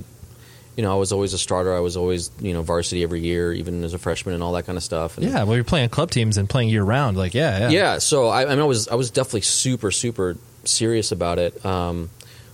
you 0.77 0.83
know, 0.83 0.92
I 0.92 0.96
was 0.96 1.11
always 1.12 1.33
a 1.35 1.38
starter. 1.38 1.75
I 1.75 1.81
was 1.81 1.96
always 1.96 2.31
you 2.40 2.53
know 2.55 2.62
varsity 2.62 3.03
every 3.03 3.20
year, 3.20 3.53
even 3.53 3.83
as 3.85 3.92
a 3.92 3.99
freshman, 3.99 4.35
and 4.35 4.42
all 4.42 4.53
that 4.53 4.64
kind 4.66 4.79
of 4.79 4.85
stuff. 4.85 5.18
And 5.18 5.27
yeah, 5.27 5.42
well, 5.42 5.57
you're 5.57 5.64
playing 5.64 5.88
club 5.88 6.11
teams 6.12 6.37
and 6.38 6.49
playing 6.49 6.68
year 6.68 6.85
round. 6.85 7.16
Like, 7.16 7.35
yeah, 7.35 7.59
yeah. 7.59 7.68
yeah. 7.70 7.99
So 7.99 8.29
I, 8.29 8.42
I 8.44 8.51
mean, 8.51 8.61
I 8.61 8.64
was 8.64 8.87
I 8.88 8.94
was 8.94 9.11
definitely 9.11 9.40
super 9.42 9.90
super 9.90 10.37
serious 10.64 11.11
about 11.12 11.38
it. 11.38 11.64
Um, 11.66 12.11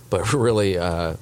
but 0.09 0.33
really, 0.33 0.77
uh, 0.77 1.15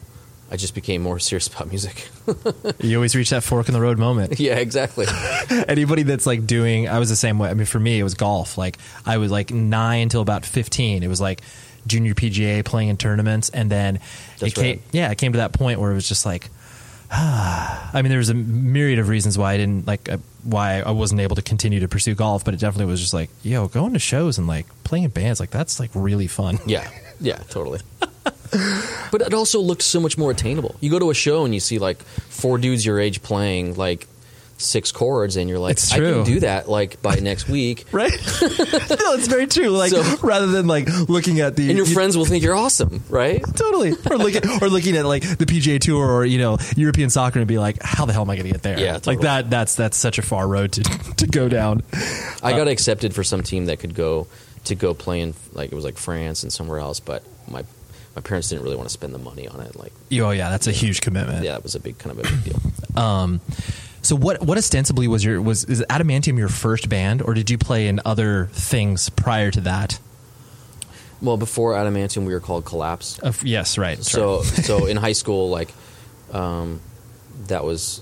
I 0.51 0.57
just 0.57 0.75
became 0.75 1.01
more 1.01 1.17
serious 1.17 1.47
about 1.47 1.69
music. 1.69 2.09
You 2.79 2.97
always 2.97 3.15
reach 3.15 3.29
that 3.29 3.43
fork 3.43 3.67
in 3.67 3.73
the 3.73 3.81
road 3.81 3.97
moment. 3.99 4.39
yeah, 4.39 4.55
exactly. 4.55 5.05
Anybody 5.67 6.03
that's 6.03 6.25
like 6.25 6.45
doing, 6.45 6.89
I 6.89 6.99
was 6.99 7.09
the 7.09 7.15
same 7.15 7.37
way. 7.39 7.49
I 7.49 7.53
mean, 7.53 7.65
for 7.65 7.79
me, 7.79 7.99
it 7.99 8.03
was 8.03 8.15
golf. 8.15 8.57
Like, 8.57 8.77
I 9.05 9.17
was 9.17 9.31
like 9.31 9.51
nine 9.51 10.03
until 10.03 10.21
about 10.21 10.45
15. 10.45 11.03
It 11.03 11.07
was 11.07 11.21
like 11.21 11.41
junior 11.87 12.13
PGA 12.13 12.65
playing 12.65 12.89
in 12.89 12.97
tournaments. 12.97 13.49
And 13.49 13.69
then 13.69 13.99
That's 14.39 14.53
it 14.53 14.55
came, 14.55 14.83
yeah, 14.91 15.11
it 15.11 15.17
came 15.17 15.33
to 15.33 15.37
that 15.37 15.53
point 15.53 15.79
where 15.79 15.91
it 15.91 15.95
was 15.95 16.07
just 16.07 16.25
like, 16.25 16.49
I 17.11 17.91
mean, 18.01 18.09
there 18.09 18.17
was 18.17 18.29
a 18.29 18.33
myriad 18.33 18.99
of 18.99 19.09
reasons 19.09 19.37
why 19.37 19.53
I 19.53 19.57
didn't 19.57 19.85
like, 19.85 20.09
uh, 20.09 20.17
why 20.43 20.81
I 20.81 20.91
wasn't 20.91 21.21
able 21.21 21.35
to 21.35 21.41
continue 21.41 21.81
to 21.81 21.87
pursue 21.87 22.15
golf, 22.15 22.43
but 22.43 22.53
it 22.53 22.59
definitely 22.59 22.89
was 22.89 22.99
just 22.99 23.13
like, 23.13 23.29
yo, 23.43 23.67
going 23.67 23.93
to 23.93 23.99
shows 23.99 24.37
and 24.37 24.47
like 24.47 24.65
playing 24.83 25.03
in 25.05 25.11
bands, 25.11 25.39
like 25.39 25.51
that's 25.51 25.79
like 25.79 25.91
really 25.93 26.27
fun. 26.27 26.59
Yeah, 26.65 26.89
yeah, 27.19 27.37
totally. 27.49 27.79
but 29.11 29.21
it 29.21 29.33
also 29.33 29.59
looked 29.59 29.81
so 29.83 29.99
much 29.99 30.17
more 30.17 30.31
attainable. 30.31 30.75
You 30.79 30.89
go 30.91 30.99
to 30.99 31.09
a 31.09 31.13
show 31.15 31.45
and 31.45 31.53
you 31.53 31.59
see 31.59 31.79
like 31.79 32.01
four 32.03 32.57
dudes 32.57 32.85
your 32.85 32.99
age 32.99 33.21
playing 33.23 33.75
like 33.75 34.07
six 34.57 34.91
chords, 34.91 35.37
and 35.37 35.49
you're 35.49 35.57
like, 35.57 35.79
I 35.91 35.97
can 35.97 36.23
do 36.23 36.39
that 36.41 36.69
like 36.69 37.01
by 37.01 37.15
next 37.15 37.49
week, 37.49 37.85
Right? 37.91 38.11
no, 38.41 39.13
it's 39.15 39.25
very 39.27 39.47
true. 39.47 39.69
Like, 39.69 39.89
So- 39.89 40.03
rather 40.21 40.45
than 40.47 40.67
like 40.67 40.87
looking 41.09 41.39
at 41.39 41.55
the. 41.55 41.67
and 41.69 41.77
your 41.77 41.87
you- 41.87 41.93
friends 41.95 42.15
will 42.15 42.25
think 42.25 42.43
you're 42.43 42.55
awesome, 42.55 43.03
right? 43.09 43.41
Totally, 43.55 43.93
or 44.09 44.17
looking, 44.19 44.43
or 44.61 44.69
looking 44.69 44.97
at 44.97 45.05
like 45.05 45.23
the 45.23 45.45
PGA 45.47 45.79
Tour 45.79 46.05
or 46.07 46.25
you 46.25 46.37
know 46.37 46.59
European 46.75 47.09
soccer 47.09 47.39
and 47.39 47.47
be 47.47 47.57
like, 47.57 47.81
how 47.81 48.05
the 48.05 48.13
hell 48.13 48.21
am 48.21 48.29
I 48.29 48.35
going 48.35 48.45
to 48.47 48.51
get 48.51 48.61
there? 48.61 48.79
Yeah, 48.79 48.99
like 49.05 49.21
that. 49.21 49.49
That's 49.49 49.73
that's 49.75 49.97
such 49.97 50.19
a 50.19 50.21
far 50.21 50.47
road 50.47 50.73
to 50.73 50.83
to 51.15 51.25
go 51.27 51.49
down. 51.49 51.81
I 52.43 52.51
got 52.51 52.67
uh, 52.67 52.71
accepted 52.71 53.15
for 53.15 53.23
some 53.23 53.41
team 53.41 53.65
that 53.65 53.79
could 53.79 53.95
go 53.95 54.27
to 54.65 54.75
go 54.75 54.93
play 54.93 55.21
in 55.21 55.33
like 55.53 55.71
it 55.71 55.75
was 55.75 55.83
like 55.85 55.97
France 55.97 56.43
and 56.43 56.53
somewhere 56.53 56.77
else, 56.77 56.99
but 56.99 57.23
my 57.49 57.63
my 58.15 58.21
parents 58.21 58.49
didn't 58.49 58.63
really 58.63 58.75
want 58.75 58.89
to 58.89 58.93
spend 58.93 59.13
the 59.13 59.17
money 59.19 59.47
on 59.47 59.61
it. 59.61 59.75
Like, 59.75 59.93
Oh 60.13 60.31
yeah, 60.31 60.49
that's 60.49 60.67
a 60.67 60.71
huge 60.71 61.01
commitment. 61.01 61.43
yeah, 61.43 61.55
it 61.55 61.63
was 61.63 61.75
a 61.75 61.79
big 61.79 61.97
kind 61.97 62.17
of 62.19 62.25
a 62.25 62.29
big 62.29 62.43
deal. 62.43 62.61
Um, 62.93 63.39
so 64.01 64.17
what 64.17 64.41
what 64.41 64.57
ostensibly 64.57 65.07
was 65.07 65.23
your 65.23 65.41
was 65.41 65.63
is 65.63 65.81
Adamantium 65.89 66.37
your 66.37 66.49
first 66.49 66.89
band 66.89 67.21
or 67.21 67.33
did 67.33 67.49
you 67.49 67.57
play 67.57 67.87
in 67.87 68.01
other 68.03 68.47
things 68.51 69.09
prior 69.09 69.49
to 69.51 69.61
that? 69.61 69.97
Well, 71.21 71.37
before 71.37 71.73
Adamantium, 71.73 72.25
we 72.25 72.33
were 72.33 72.39
called 72.39 72.65
Collapse. 72.65 73.19
Uh, 73.21 73.31
yes, 73.43 73.77
right. 73.77 74.03
So, 74.03 74.41
so 74.41 74.87
in 74.87 74.97
high 74.97 75.11
school, 75.11 75.49
like, 75.49 75.71
um, 76.33 76.81
that 77.47 77.63
was 77.63 78.01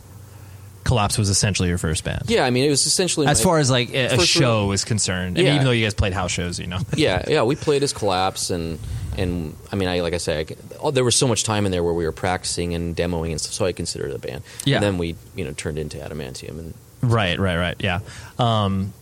Collapse 0.85 1.17
was 1.17 1.29
essentially 1.29 1.67
your 1.69 1.77
first 1.77 2.03
band. 2.03 2.23
yeah. 2.27 2.45
I 2.45 2.49
mean, 2.49 2.65
it 2.65 2.69
was 2.69 2.85
essentially 2.87 3.27
As 3.27 3.43
far 3.43 3.59
as 3.59 3.69
like 3.69 3.93
a, 3.93 4.17
show 4.25 4.71
is 4.71 4.85
concerned, 4.85 5.37
I 5.37 5.43
mean, 5.43 5.53
even 5.53 5.65
though 5.65 5.71
you 5.71 5.85
guys 5.85 5.93
played 5.93 6.13
house 6.13 6.31
shows, 6.31 6.59
you 6.59 6.67
know. 6.67 6.79
yeah, 6.95 7.25
yeah, 7.27 7.43
we 7.43 7.55
played 7.55 7.83
as 7.83 7.93
Collapse, 7.93 8.49
and 8.49 8.79
and 9.17 9.55
I 9.71 9.75
mean, 9.75 9.89
I 9.89 10.01
like 10.01 10.13
I 10.13 10.17
say, 10.17 10.39
I, 10.39 10.45
oh, 10.79 10.91
there 10.91 11.03
was 11.03 11.15
so 11.15 11.27
much 11.27 11.43
time 11.43 11.65
in 11.65 11.71
there 11.71 11.83
where 11.83 11.93
we 11.93 12.05
were 12.05 12.11
practicing 12.11 12.73
and 12.73 12.95
demoing 12.95 13.31
and 13.31 13.41
stuff, 13.41 13.53
so 13.53 13.65
I 13.65 13.73
considered 13.73 14.11
it 14.11 14.15
a 14.15 14.19
band. 14.19 14.43
Yeah. 14.65 14.77
And 14.77 14.83
then 14.83 14.97
we, 14.97 15.15
you 15.35 15.45
know, 15.45 15.51
turned 15.51 15.77
into 15.77 15.97
Adamantium, 15.97 16.59
and 16.59 16.73
Right, 17.01 17.39
right, 17.39 17.57
right. 17.57 17.75
Yeah. 17.79 17.99
Um, 18.37 18.93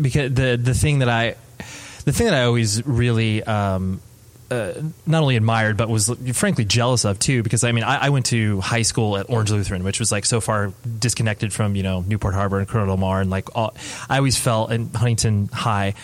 because 0.00 0.32
the 0.32 0.58
the 0.60 0.74
thing 0.74 1.00
that 1.00 1.08
I 1.08 1.36
the 2.04 2.12
thing 2.12 2.26
that 2.26 2.34
I 2.34 2.44
always 2.44 2.84
really 2.86 3.42
um, 3.42 4.00
uh, 4.50 4.72
not 5.06 5.22
only 5.22 5.36
admired 5.36 5.76
but 5.76 5.88
was 5.88 6.10
frankly 6.32 6.64
jealous 6.64 7.04
of 7.04 7.18
too 7.18 7.42
because 7.42 7.62
I 7.64 7.72
mean 7.72 7.84
I, 7.84 8.06
I 8.06 8.08
went 8.08 8.26
to 8.26 8.60
high 8.60 8.82
school 8.82 9.16
at 9.16 9.28
Orange 9.28 9.50
Lutheran 9.50 9.84
which 9.84 10.00
was 10.00 10.10
like 10.10 10.24
so 10.24 10.40
far 10.40 10.72
disconnected 10.98 11.52
from 11.52 11.76
you 11.76 11.82
know 11.82 12.00
Newport 12.00 12.34
Harbor 12.34 12.58
and 12.58 12.66
Corona 12.66 12.88
Del 12.88 12.96
Mar 12.96 13.20
and 13.20 13.30
like 13.30 13.54
all, 13.54 13.74
I 14.08 14.16
always 14.16 14.38
felt 14.38 14.72
in 14.72 14.92
Huntington 14.92 15.48
High 15.52 15.94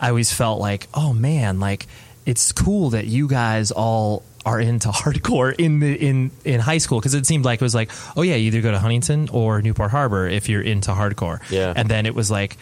I 0.00 0.08
always 0.08 0.32
felt 0.32 0.60
like 0.60 0.88
oh 0.94 1.12
man 1.12 1.60
like 1.60 1.86
it's 2.26 2.52
cool 2.52 2.90
that 2.90 3.06
you 3.06 3.28
guys 3.28 3.70
all 3.70 4.22
are 4.44 4.60
into 4.60 4.88
hardcore 5.00 5.54
in 5.54 5.80
the 5.80 5.94
in 5.94 6.30
in 6.44 6.60
high 6.60 6.78
school 6.78 6.98
because 6.98 7.14
it 7.14 7.26
seemed 7.26 7.44
like 7.44 7.60
it 7.60 7.64
was 7.64 7.74
like 7.74 7.90
oh 8.16 8.22
yeah 8.22 8.34
you 8.34 8.46
either 8.48 8.60
go 8.60 8.70
to 8.72 8.78
Huntington 8.78 9.28
or 9.30 9.62
Newport 9.62 9.90
Harbor 9.90 10.26
if 10.28 10.48
you're 10.48 10.62
into 10.62 10.90
hardcore 10.90 11.40
Yeah. 11.50 11.72
and 11.74 11.88
then 11.88 12.06
it 12.06 12.14
was 12.14 12.30
like 12.30 12.56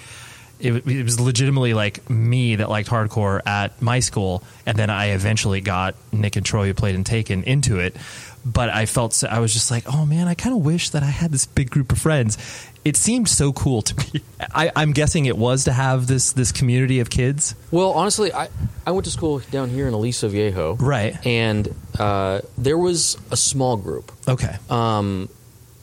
it, 0.58 0.86
it 0.86 1.04
was 1.04 1.18
legitimately 1.18 1.72
like 1.72 2.08
me 2.10 2.56
that 2.56 2.68
liked 2.68 2.90
hardcore 2.90 3.40
at 3.46 3.80
my 3.80 4.00
school, 4.00 4.42
and 4.66 4.76
then 4.76 4.90
I 4.90 5.12
eventually 5.12 5.62
got 5.62 5.94
Nick 6.12 6.36
and 6.36 6.44
Troy 6.44 6.66
who 6.66 6.74
played 6.74 6.94
in 6.94 7.02
Taken 7.02 7.44
into 7.44 7.78
it. 7.78 7.96
But 8.44 8.68
I 8.68 8.84
felt 8.84 9.14
so, 9.14 9.26
I 9.26 9.38
was 9.38 9.54
just 9.54 9.70
like, 9.70 9.84
oh 9.90 10.04
man, 10.04 10.28
I 10.28 10.34
kind 10.34 10.54
of 10.54 10.62
wish 10.62 10.90
that 10.90 11.02
I 11.02 11.06
had 11.06 11.32
this 11.32 11.46
big 11.46 11.70
group 11.70 11.92
of 11.92 11.98
friends. 11.98 12.36
It 12.84 12.96
seemed 12.96 13.28
so 13.28 13.52
cool 13.52 13.82
to 13.82 13.94
me. 14.14 14.22
I, 14.54 14.72
I'm 14.74 14.92
guessing 14.92 15.26
it 15.26 15.36
was 15.36 15.64
to 15.64 15.72
have 15.72 16.06
this 16.06 16.32
this 16.32 16.50
community 16.50 17.00
of 17.00 17.10
kids, 17.10 17.54
well, 17.70 17.90
honestly, 17.92 18.32
I 18.32 18.48
I 18.86 18.92
went 18.92 19.04
to 19.04 19.10
school 19.10 19.40
down 19.50 19.68
here 19.68 19.86
in 19.86 19.92
Aliso 19.94 20.28
Viejo, 20.28 20.76
right? 20.76 21.14
and 21.26 21.74
uh, 21.98 22.40
there 22.56 22.78
was 22.78 23.18
a 23.30 23.36
small 23.36 23.76
group. 23.76 24.10
Okay, 24.26 24.56
Um, 24.70 25.28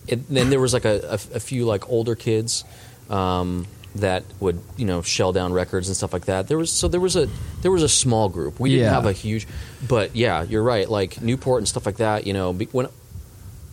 it, 0.08 0.28
then 0.28 0.50
there 0.50 0.60
was 0.60 0.74
like 0.74 0.86
a, 0.86 1.02
a, 1.10 1.36
a 1.36 1.40
few 1.40 1.66
like 1.66 1.88
older 1.90 2.16
kids 2.16 2.64
um, 3.12 3.68
that 3.96 4.24
would 4.40 4.60
you 4.76 4.86
know 4.86 5.04
shell 5.04 5.32
down 5.34 5.54
records 5.54 5.88
and 5.90 5.96
stuff 5.96 6.14
like 6.14 6.26
that. 6.26 6.48
There 6.48 6.58
was 6.58 6.72
so 6.74 6.88
there 6.88 7.00
was 7.02 7.16
a 7.16 7.28
there 7.62 7.72
was 7.72 7.84
a 7.84 7.90
small 7.90 8.28
group. 8.30 8.60
We 8.60 8.70
didn't 8.72 8.86
Yeah. 8.86 8.94
have 8.94 9.06
a 9.06 9.14
huge, 9.14 9.48
but 9.88 10.16
yeah, 10.16 10.42
you're 10.44 10.64
right. 10.64 10.90
Like 10.90 11.22
Newport 11.22 11.60
and 11.62 11.68
stuff 11.68 11.86
like 11.86 11.98
that. 11.98 12.26
You 12.26 12.34
know, 12.34 12.54
when 12.54 12.88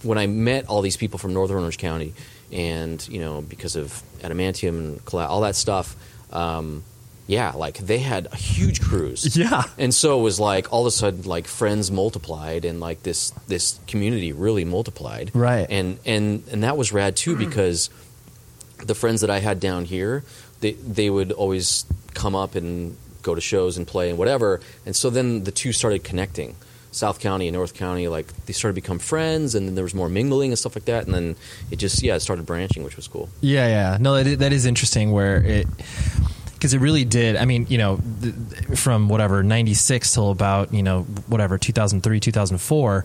when 0.03 0.19
I 0.19 0.27
met 0.27 0.67
all 0.69 0.83
these 0.83 0.99
people 0.99 1.19
from 1.19 1.33
Northern 1.33 1.59
Orange 1.61 1.79
County, 1.79 2.13
and 2.53 3.07
you 3.09 3.21
know 3.21 3.41
because 3.43 3.77
of 3.77 4.03
adamantium 4.21 4.69
and 4.79 5.05
colla- 5.05 5.27
all 5.27 5.41
that 5.43 5.57
stuff. 5.57 5.97
um, 6.33 6.83
yeah, 7.27 7.53
like 7.53 7.79
they 7.79 8.01
had 8.01 8.29
a 8.33 8.37
huge 8.37 8.83
crews. 8.83 9.35
Yeah. 9.45 9.63
And 9.79 9.95
so 9.95 10.19
it 10.21 10.23
was 10.23 10.39
like 10.39 10.71
all 10.71 10.83
of 10.83 10.87
a 10.89 10.91
sudden 10.91 11.23
like 11.23 11.47
friends 11.47 11.91
multiplied 11.91 12.67
and 12.67 12.81
like 12.81 13.03
this 13.03 13.31
this 13.49 13.81
community 13.87 14.33
really 14.35 14.67
multiplied. 14.67 15.31
Right. 15.35 15.67
And 15.71 15.99
and 16.05 16.43
and 16.53 16.63
that 16.65 16.77
was 16.77 16.93
rad 16.93 17.17
too 17.17 17.35
because 17.35 17.89
the 18.85 18.95
friends 18.95 19.23
that 19.23 19.31
I 19.31 19.39
had 19.41 19.59
down 19.59 19.87
here, 19.87 20.23
they 20.61 20.73
they 20.73 21.09
would 21.09 21.33
always 21.33 21.87
come 22.13 22.35
up 22.35 22.55
and 22.57 22.95
go 23.23 23.35
to 23.35 23.41
shows 23.41 23.79
and 23.79 23.87
play 23.87 24.11
and 24.11 24.19
whatever. 24.19 24.61
And 24.85 24.95
so 24.95 25.09
then 25.09 25.45
the 25.45 25.51
two 25.51 25.73
started 25.73 26.05
connecting. 26.05 26.57
South 26.95 27.21
County 27.21 27.49
and 27.49 27.55
North 27.55 27.75
County, 27.75 28.09
like 28.09 28.27
they 28.47 28.53
started 28.53 28.75
to 28.75 28.81
become 28.81 28.99
friends, 28.99 29.55
and 29.55 29.67
then 29.67 29.75
there 29.75 29.85
was 29.85 29.95
more 29.95 30.09
mingling 30.09 30.51
and 30.51 30.59
stuff 30.59 30.77
like 30.77 30.85
that. 30.85 31.05
And 31.05 31.15
then 31.15 31.37
it 31.71 31.77
just, 31.77 32.03
yeah, 32.03 32.15
it 32.15 32.21
started 32.21 32.47
branching, 32.47 32.85
which 32.85 32.97
was 32.97 33.09
cool. 33.09 33.29
Yeah, 33.41 33.67
yeah. 33.67 33.99
No, 34.01 34.15
that 34.15 34.27
is, 34.27 34.39
that 34.39 34.53
is 34.53 34.67
interesting. 34.67 35.13
Where 35.13 35.43
it 35.43 35.67
because 36.65 36.73
it 36.73 36.79
really 36.79 37.05
did. 37.05 37.37
I 37.37 37.45
mean, 37.45 37.67
you 37.69 37.77
know, 37.77 38.01
from 38.75 39.09
whatever 39.09 39.43
ninety 39.43 39.75
six 39.75 40.15
till 40.15 40.31
about 40.31 40.73
you 40.73 40.83
know 40.83 41.03
whatever 41.27 41.59
two 41.59 41.73
thousand 41.73 42.03
three, 42.03 42.21
two 42.21 42.33
thousand 42.33 42.59
four. 42.59 43.05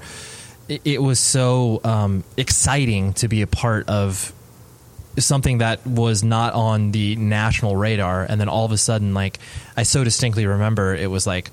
It, 0.69 0.81
it 0.85 1.01
was 1.01 1.19
so 1.19 1.81
um, 1.83 2.23
exciting 2.37 3.13
to 3.13 3.27
be 3.27 3.41
a 3.41 3.47
part 3.47 3.89
of 3.89 4.31
something 5.17 5.57
that 5.57 5.85
was 5.85 6.23
not 6.23 6.53
on 6.53 6.91
the 6.91 7.15
national 7.15 7.75
radar, 7.75 8.23
and 8.23 8.39
then 8.39 8.47
all 8.47 8.65
of 8.65 8.71
a 8.71 8.77
sudden, 8.77 9.13
like 9.13 9.39
I 9.75 9.83
so 9.83 10.03
distinctly 10.03 10.45
remember, 10.45 10.95
it 10.95 11.09
was 11.09 11.27
like 11.27 11.51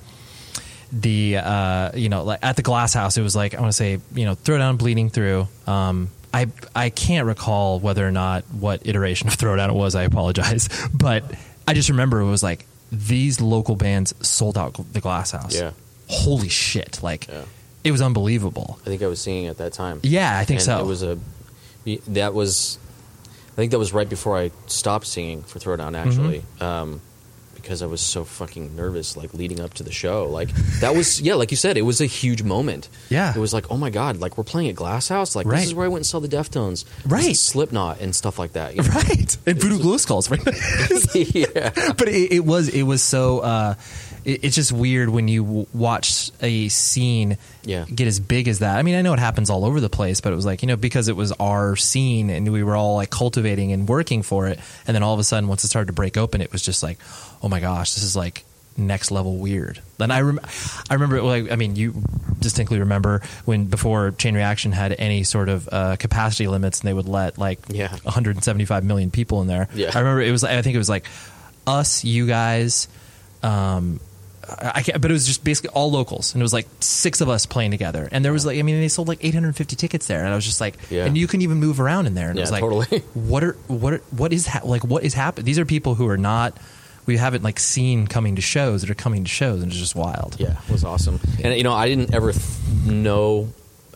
the 0.93 1.37
uh, 1.39 1.91
you 1.95 2.09
know 2.09 2.23
like 2.25 2.39
at 2.43 2.57
the 2.57 2.63
glass 2.63 2.95
house 2.95 3.17
it 3.17 3.23
was 3.23 3.35
like 3.35 3.55
i 3.55 3.61
want 3.61 3.71
to 3.73 3.77
say 3.77 3.99
you 4.15 4.25
know 4.25 4.35
Throwdown 4.35 4.79
bleeding 4.79 5.11
through 5.11 5.49
um, 5.67 6.11
i 6.33 6.47
i 6.75 6.91
can't 6.91 7.27
recall 7.27 7.81
whether 7.81 8.07
or 8.07 8.13
not 8.13 8.45
what 8.53 8.87
iteration 8.87 9.27
of 9.29 9.35
throwdown 9.39 9.69
it 9.71 9.75
was 9.75 9.95
i 9.95 10.03
apologize 10.05 10.69
but 10.95 11.25
i 11.67 11.75
just 11.75 11.89
remember 11.89 12.21
it 12.21 12.27
was 12.27 12.43
like 12.43 12.67
these 12.93 13.41
local 13.41 13.75
bands 13.75 14.15
sold 14.27 14.57
out 14.57 14.75
the 14.93 15.01
glass 15.01 15.33
house 15.33 15.55
Yeah. 15.55 15.73
holy 16.09 16.49
shit 16.49 17.03
like 17.03 17.27
Yeah. 17.29 17.43
it 17.83 17.91
was 17.91 18.01
unbelievable 18.01 18.79
I 18.83 18.85
think 18.91 19.03
I 19.03 19.09
was 19.09 19.21
singing 19.21 19.47
at 19.47 19.59
that 19.59 19.73
time. 19.73 19.99
yeah 20.05 20.39
i 20.39 20.45
think 20.45 20.61
and 20.61 20.65
so 20.67 20.79
It 20.81 20.87
was 20.87 21.03
a 21.03 21.19
that 22.09 22.33
was 22.35 22.79
I 23.53 23.57
think 23.57 23.73
that 23.73 23.79
was 23.79 23.93
right 23.95 24.09
before 24.09 24.37
I 24.37 24.51
stopped 24.67 25.07
singing 25.07 25.43
for 25.43 25.59
Throwdown 25.59 25.97
actually. 25.97 26.41
Mm-hmm. 26.59 26.63
Um, 26.63 27.01
because 27.67 27.83
I 27.83 27.87
was 27.87 28.01
so 28.01 28.25
fucking 28.25 28.77
nervous, 28.77 29.17
like 29.17 29.35
leading 29.35 29.59
up 29.61 29.75
to 29.75 29.83
the 29.83 29.91
show. 29.91 30.27
Like 30.29 30.49
that 30.81 30.95
was, 30.95 31.21
yeah, 31.27 31.35
like 31.35 31.51
you 31.51 31.57
said, 31.57 31.77
it 31.77 31.83
was 31.83 32.01
a 32.01 32.07
huge 32.07 32.45
moment. 32.45 32.89
Yeah. 33.11 33.33
it 33.35 33.41
was 33.41 33.53
like, 33.53 33.71
oh 33.73 33.77
my 33.77 33.91
god, 33.91 34.19
like 34.19 34.39
we're 34.39 34.45
playing 34.45 34.69
at 34.69 34.77
Glass 34.77 35.09
House. 35.09 35.35
Like 35.35 35.47
Right. 35.47 35.59
this 35.59 35.67
is 35.67 35.75
where 35.75 35.85
I 35.85 35.89
went 35.89 35.99
and 36.01 36.07
saw 36.07 36.21
the 36.21 36.29
Deftones, 36.29 36.85
Right. 37.05 37.37
Slipknot 37.37 38.01
and 38.01 38.15
stuff 38.15 38.39
like 38.39 38.53
that. 38.53 38.77
you 38.77 38.83
know? 38.83 38.89
right 38.91 39.37
and 39.47 39.61
voodoo 39.61 39.79
glow 39.81 39.97
skulls 39.97 40.31
right 40.31 40.41
yeah, 41.15 41.71
but 41.99 42.09
it, 42.09 42.33
it 42.33 42.45
was 42.45 42.69
it 42.69 42.83
was 42.85 43.03
so 43.03 43.41
uh, 43.41 43.75
it's 44.27 44.57
just 44.57 44.73
weird 44.73 45.09
when 45.09 45.29
you 45.29 45.43
w- 45.45 45.67
watch 45.73 46.31
a 46.43 46.69
scene 46.69 47.39
Yeah. 47.65 47.85
get 47.85 48.07
as 48.09 48.19
big 48.21 48.49
as 48.49 48.59
that. 48.59 48.77
I 48.77 48.83
mean, 48.83 48.97
I 48.97 49.03
know 49.03 49.13
it 49.13 49.19
happens 49.21 49.49
all 49.51 49.65
over 49.65 49.81
the 49.81 49.89
place, 49.89 50.21
but 50.21 50.33
it 50.33 50.37
was 50.37 50.45
like 50.45 50.63
you 50.63 50.69
know 50.69 50.77
because 50.77 51.09
it 51.09 51.17
was 51.17 51.31
our 51.33 51.77
scene 51.77 52.29
and 52.31 52.51
we 52.53 52.63
were 52.63 52.75
all 52.77 52.97
like 52.97 53.11
cultivating 53.11 53.73
and 53.73 53.89
working 53.89 54.23
for 54.23 54.49
it, 54.49 54.59
and 54.87 54.95
then 54.95 55.03
all 55.03 55.15
of 55.15 55.21
a 55.21 55.25
sudden 55.25 55.49
once 55.49 55.63
it 55.65 55.69
started 55.69 55.87
to 55.87 55.93
break 55.93 56.17
open, 56.17 56.41
it 56.43 56.53
was 56.53 56.63
just 56.63 56.83
like, 56.83 56.99
oh 57.43 57.49
my 57.49 57.61
gosh, 57.61 57.95
this 57.95 58.03
is 58.03 58.17
like 58.17 58.45
next 58.79 59.11
level 59.11 59.37
weird. 59.39 59.81
Then 59.97 60.11
I 60.11 60.21
rem- 60.21 60.41
I 60.91 60.95
remember 60.95 61.23
like 61.23 61.51
I 61.53 61.57
mean 61.57 61.77
you 61.77 61.95
distinctly 62.41 62.79
remember 62.81 63.23
when 63.47 63.65
before 63.67 64.11
Chain 64.11 64.35
Reaction 64.35 64.73
had 64.73 64.95
any 64.99 65.23
sort 65.23 65.49
of 65.49 65.69
uh, 65.73 65.97
capacity 65.97 66.47
limits 66.49 66.81
and 66.81 66.89
they 66.89 66.93
would 66.93 67.09
let 67.09 67.39
like 67.39 67.61
Yeah. 67.69 67.89
175 68.03 68.85
million 68.85 69.11
people 69.11 69.41
in 69.41 69.47
there. 69.47 69.69
Yeah. 69.73 69.93
I 69.95 70.01
remember 70.01 70.21
it 70.21 70.31
was 70.33 70.45
I 70.45 70.61
think 70.63 70.75
it 70.75 70.79
was 70.79 70.89
like 70.91 71.07
us, 71.67 72.05
you 72.05 72.27
guys, 72.27 72.87
um, 73.43 73.99
I 74.49 74.83
can't, 74.83 75.01
but 75.01 75.11
it 75.11 75.15
was 75.15 75.27
just 75.27 75.43
basically 75.45 75.71
all 75.71 75.91
locals, 75.91 76.33
and 76.35 76.41
it 76.41 76.45
was 76.45 76.53
like 76.53 76.67
six 76.81 77.21
of 77.21 77.29
us 77.29 77.47
playing 77.47 77.73
together. 77.73 78.09
And 78.13 78.25
there 78.25 78.33
was 78.33 78.47
like, 78.47 78.59
I 78.59 78.63
mean, 78.63 78.81
they 78.81 78.89
sold 78.89 79.09
like 79.09 79.25
850 79.25 79.75
tickets 79.77 80.07
there, 80.07 80.21
and 80.25 80.29
I 80.33 80.35
was 80.37 80.45
just 80.45 80.61
like, 80.61 80.77
Yeah. 80.91 81.05
and 81.05 81.19
you 81.19 81.27
can 81.27 81.43
even 81.43 81.59
move 81.59 81.81
around 81.81 82.07
in 82.07 82.15
there, 82.15 82.29
and 82.31 82.39
it 82.39 82.43
was 82.43 82.53
like, 82.53 82.61
totally. 82.61 82.87
what 83.15 83.43
are 83.43 83.53
what 83.67 83.93
are, 83.95 83.99
what 84.17 84.33
is 84.33 84.47
ha- 84.47 84.63
like 84.65 84.85
what 84.85 85.03
is 85.05 85.15
happening? 85.15 85.45
These 85.47 85.59
are 85.59 85.65
people 85.65 85.95
who 85.97 86.07
are 86.09 86.17
not 86.17 86.57
we 87.07 87.17
haven't 87.17 87.43
like 87.45 87.59
seen 87.61 88.07
coming 88.09 88.35
to 88.37 88.43
shows 88.43 88.81
that 88.83 88.91
are 88.91 88.95
coming 88.95 89.25
to 89.25 89.31
shows, 89.31 89.63
and 89.63 89.71
it's 89.71 89.81
just 89.81 89.95
wild. 89.97 90.37
yeah, 90.39 90.59
it 90.67 90.73
was 90.73 90.85
awesome. 90.85 91.21
And 91.43 91.57
you 91.57 91.63
know, 91.65 91.73
I 91.73 91.89
didn't 91.89 92.15
ever 92.15 92.33
th- 92.33 92.45
know 92.85 93.49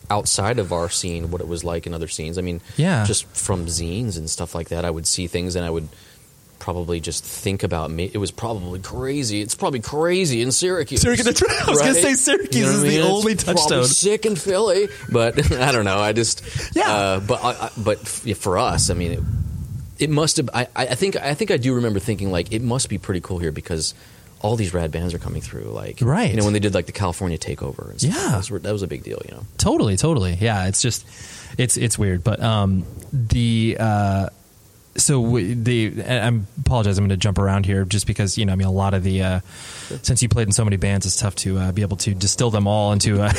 outside 0.09 0.59
of 0.59 0.73
our 0.73 0.89
scene 0.89 1.31
what 1.31 1.39
it 1.41 1.47
was 1.47 1.63
like 1.63 1.87
in 1.87 1.93
other 1.93 2.07
scenes. 2.09 2.37
I 2.37 2.41
mean, 2.41 2.59
Yeah. 2.75 3.05
just 3.05 3.25
from 3.27 3.67
zines 3.67 4.17
and 4.17 4.29
stuff 4.29 4.53
like 4.53 4.67
that, 4.69 4.83
I 4.83 4.89
would 4.89 5.07
see 5.07 5.27
things 5.27 5.55
and 5.55 5.65
I 5.65 5.69
would 5.69 5.87
probably 6.61 6.99
just 7.01 7.23
think 7.25 7.63
about 7.63 7.91
me. 7.91 8.09
It 8.13 8.17
was 8.19 8.31
probably 8.31 8.79
crazy. 8.79 9.41
It's 9.41 9.55
probably 9.55 9.81
crazy 9.81 10.41
in 10.41 10.51
Syracuse. 10.51 11.01
Syracuse, 11.01 11.25
that's 11.25 11.41
right. 11.41 11.67
I 11.67 11.69
was 11.69 11.79
gonna 11.79 11.93
say 11.95 12.13
Syracuse 12.13 12.67
what 12.67 12.75
is 12.75 12.81
the 12.83 12.95
It's 12.97 13.05
only 13.05 13.35
touchstone. 13.35 13.83
Sick 13.85 14.25
in 14.25 14.35
Philly, 14.35 14.87
but 15.11 15.51
I 15.59 15.71
don't 15.73 15.83
know. 15.85 15.97
I 15.99 16.13
just 16.13 16.43
Yeah. 16.75 16.89
Uh, 16.89 17.19
but 17.19 17.43
I, 17.43 17.49
I, 17.65 17.69
but 17.77 17.99
for 18.07 18.57
us, 18.57 18.89
I 18.89 18.93
mean. 18.93 19.11
It, 19.11 19.19
it 19.99 20.09
must 20.09 20.37
have. 20.37 20.49
I, 20.51 20.67
I 20.75 20.95
think. 20.95 21.15
I 21.15 21.35
think 21.35 21.51
I 21.51 21.57
do 21.57 21.75
remember 21.75 21.99
thinking 21.99 22.31
like 22.31 22.51
it 22.51 22.63
must 22.63 22.89
be 22.89 22.97
pretty 22.97 23.21
cool 23.21 23.37
here 23.37 23.51
because 23.51 23.93
all 24.41 24.55
these 24.55 24.73
rad 24.73 24.91
bands 24.91 25.13
are 25.13 25.19
coming 25.19 25.41
through. 25.43 25.65
Like, 25.65 25.99
Right. 26.01 26.31
You 26.31 26.37
know, 26.37 26.43
when 26.43 26.53
they 26.53 26.59
did 26.59 26.73
like 26.73 26.87
the 26.87 26.91
California 26.91 27.37
takeover. 27.37 27.91
And 27.91 28.01
stuff, 28.01 28.15
Yeah. 28.15 28.31
that 28.31 28.49
was, 28.49 28.61
that 28.63 28.71
was 28.73 28.81
a 28.81 28.87
big 28.87 29.03
deal. 29.03 29.21
You 29.29 29.35
know. 29.35 29.43
Totally, 29.59 29.97
totally. 29.97 30.33
Yeah, 30.41 30.65
it's 30.67 30.81
just 30.81 31.05
it's 31.59 31.77
it's 31.77 31.99
weird, 31.99 32.23
but 32.23 32.41
um 32.41 32.83
the 33.13 33.77
uh 33.79 34.29
so 34.97 35.21
w- 35.21 35.55
the 35.55 36.03
I 36.07 36.19
I'm 36.19 36.47
apologize. 36.59 36.97
I'm 36.97 37.03
going 37.03 37.09
to 37.09 37.17
jump 37.17 37.37
around 37.39 37.65
here 37.65 37.85
just 37.85 38.07
because 38.07 38.37
you 38.37 38.45
know 38.45 38.53
I 38.53 38.55
mean 38.55 38.67
a 38.67 38.71
lot 38.71 38.93
of 38.93 39.03
the 39.03 39.21
uh, 39.23 39.39
since 40.01 40.21
you 40.21 40.29
played 40.29 40.47
in 40.47 40.53
so 40.53 40.63
many 40.63 40.77
bands, 40.77 41.05
it's 41.05 41.15
tough 41.17 41.35
to 41.37 41.57
uh, 41.57 41.71
be 41.71 41.81
able 41.81 41.97
to 41.97 42.13
distill 42.13 42.51
them 42.51 42.67
all 42.67 42.91
into 42.91 43.21
a, 43.23 43.31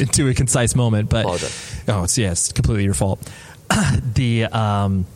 into 0.00 0.28
a 0.28 0.34
concise 0.34 0.74
moment. 0.74 1.08
But 1.10 1.24
Apologize. 1.24 1.82
oh, 1.88 2.04
it's 2.04 2.18
yeah, 2.18 2.32
it's 2.32 2.52
completely 2.52 2.84
your 2.84 2.94
fault. 2.94 3.20
the 4.14 4.44
um 4.44 5.06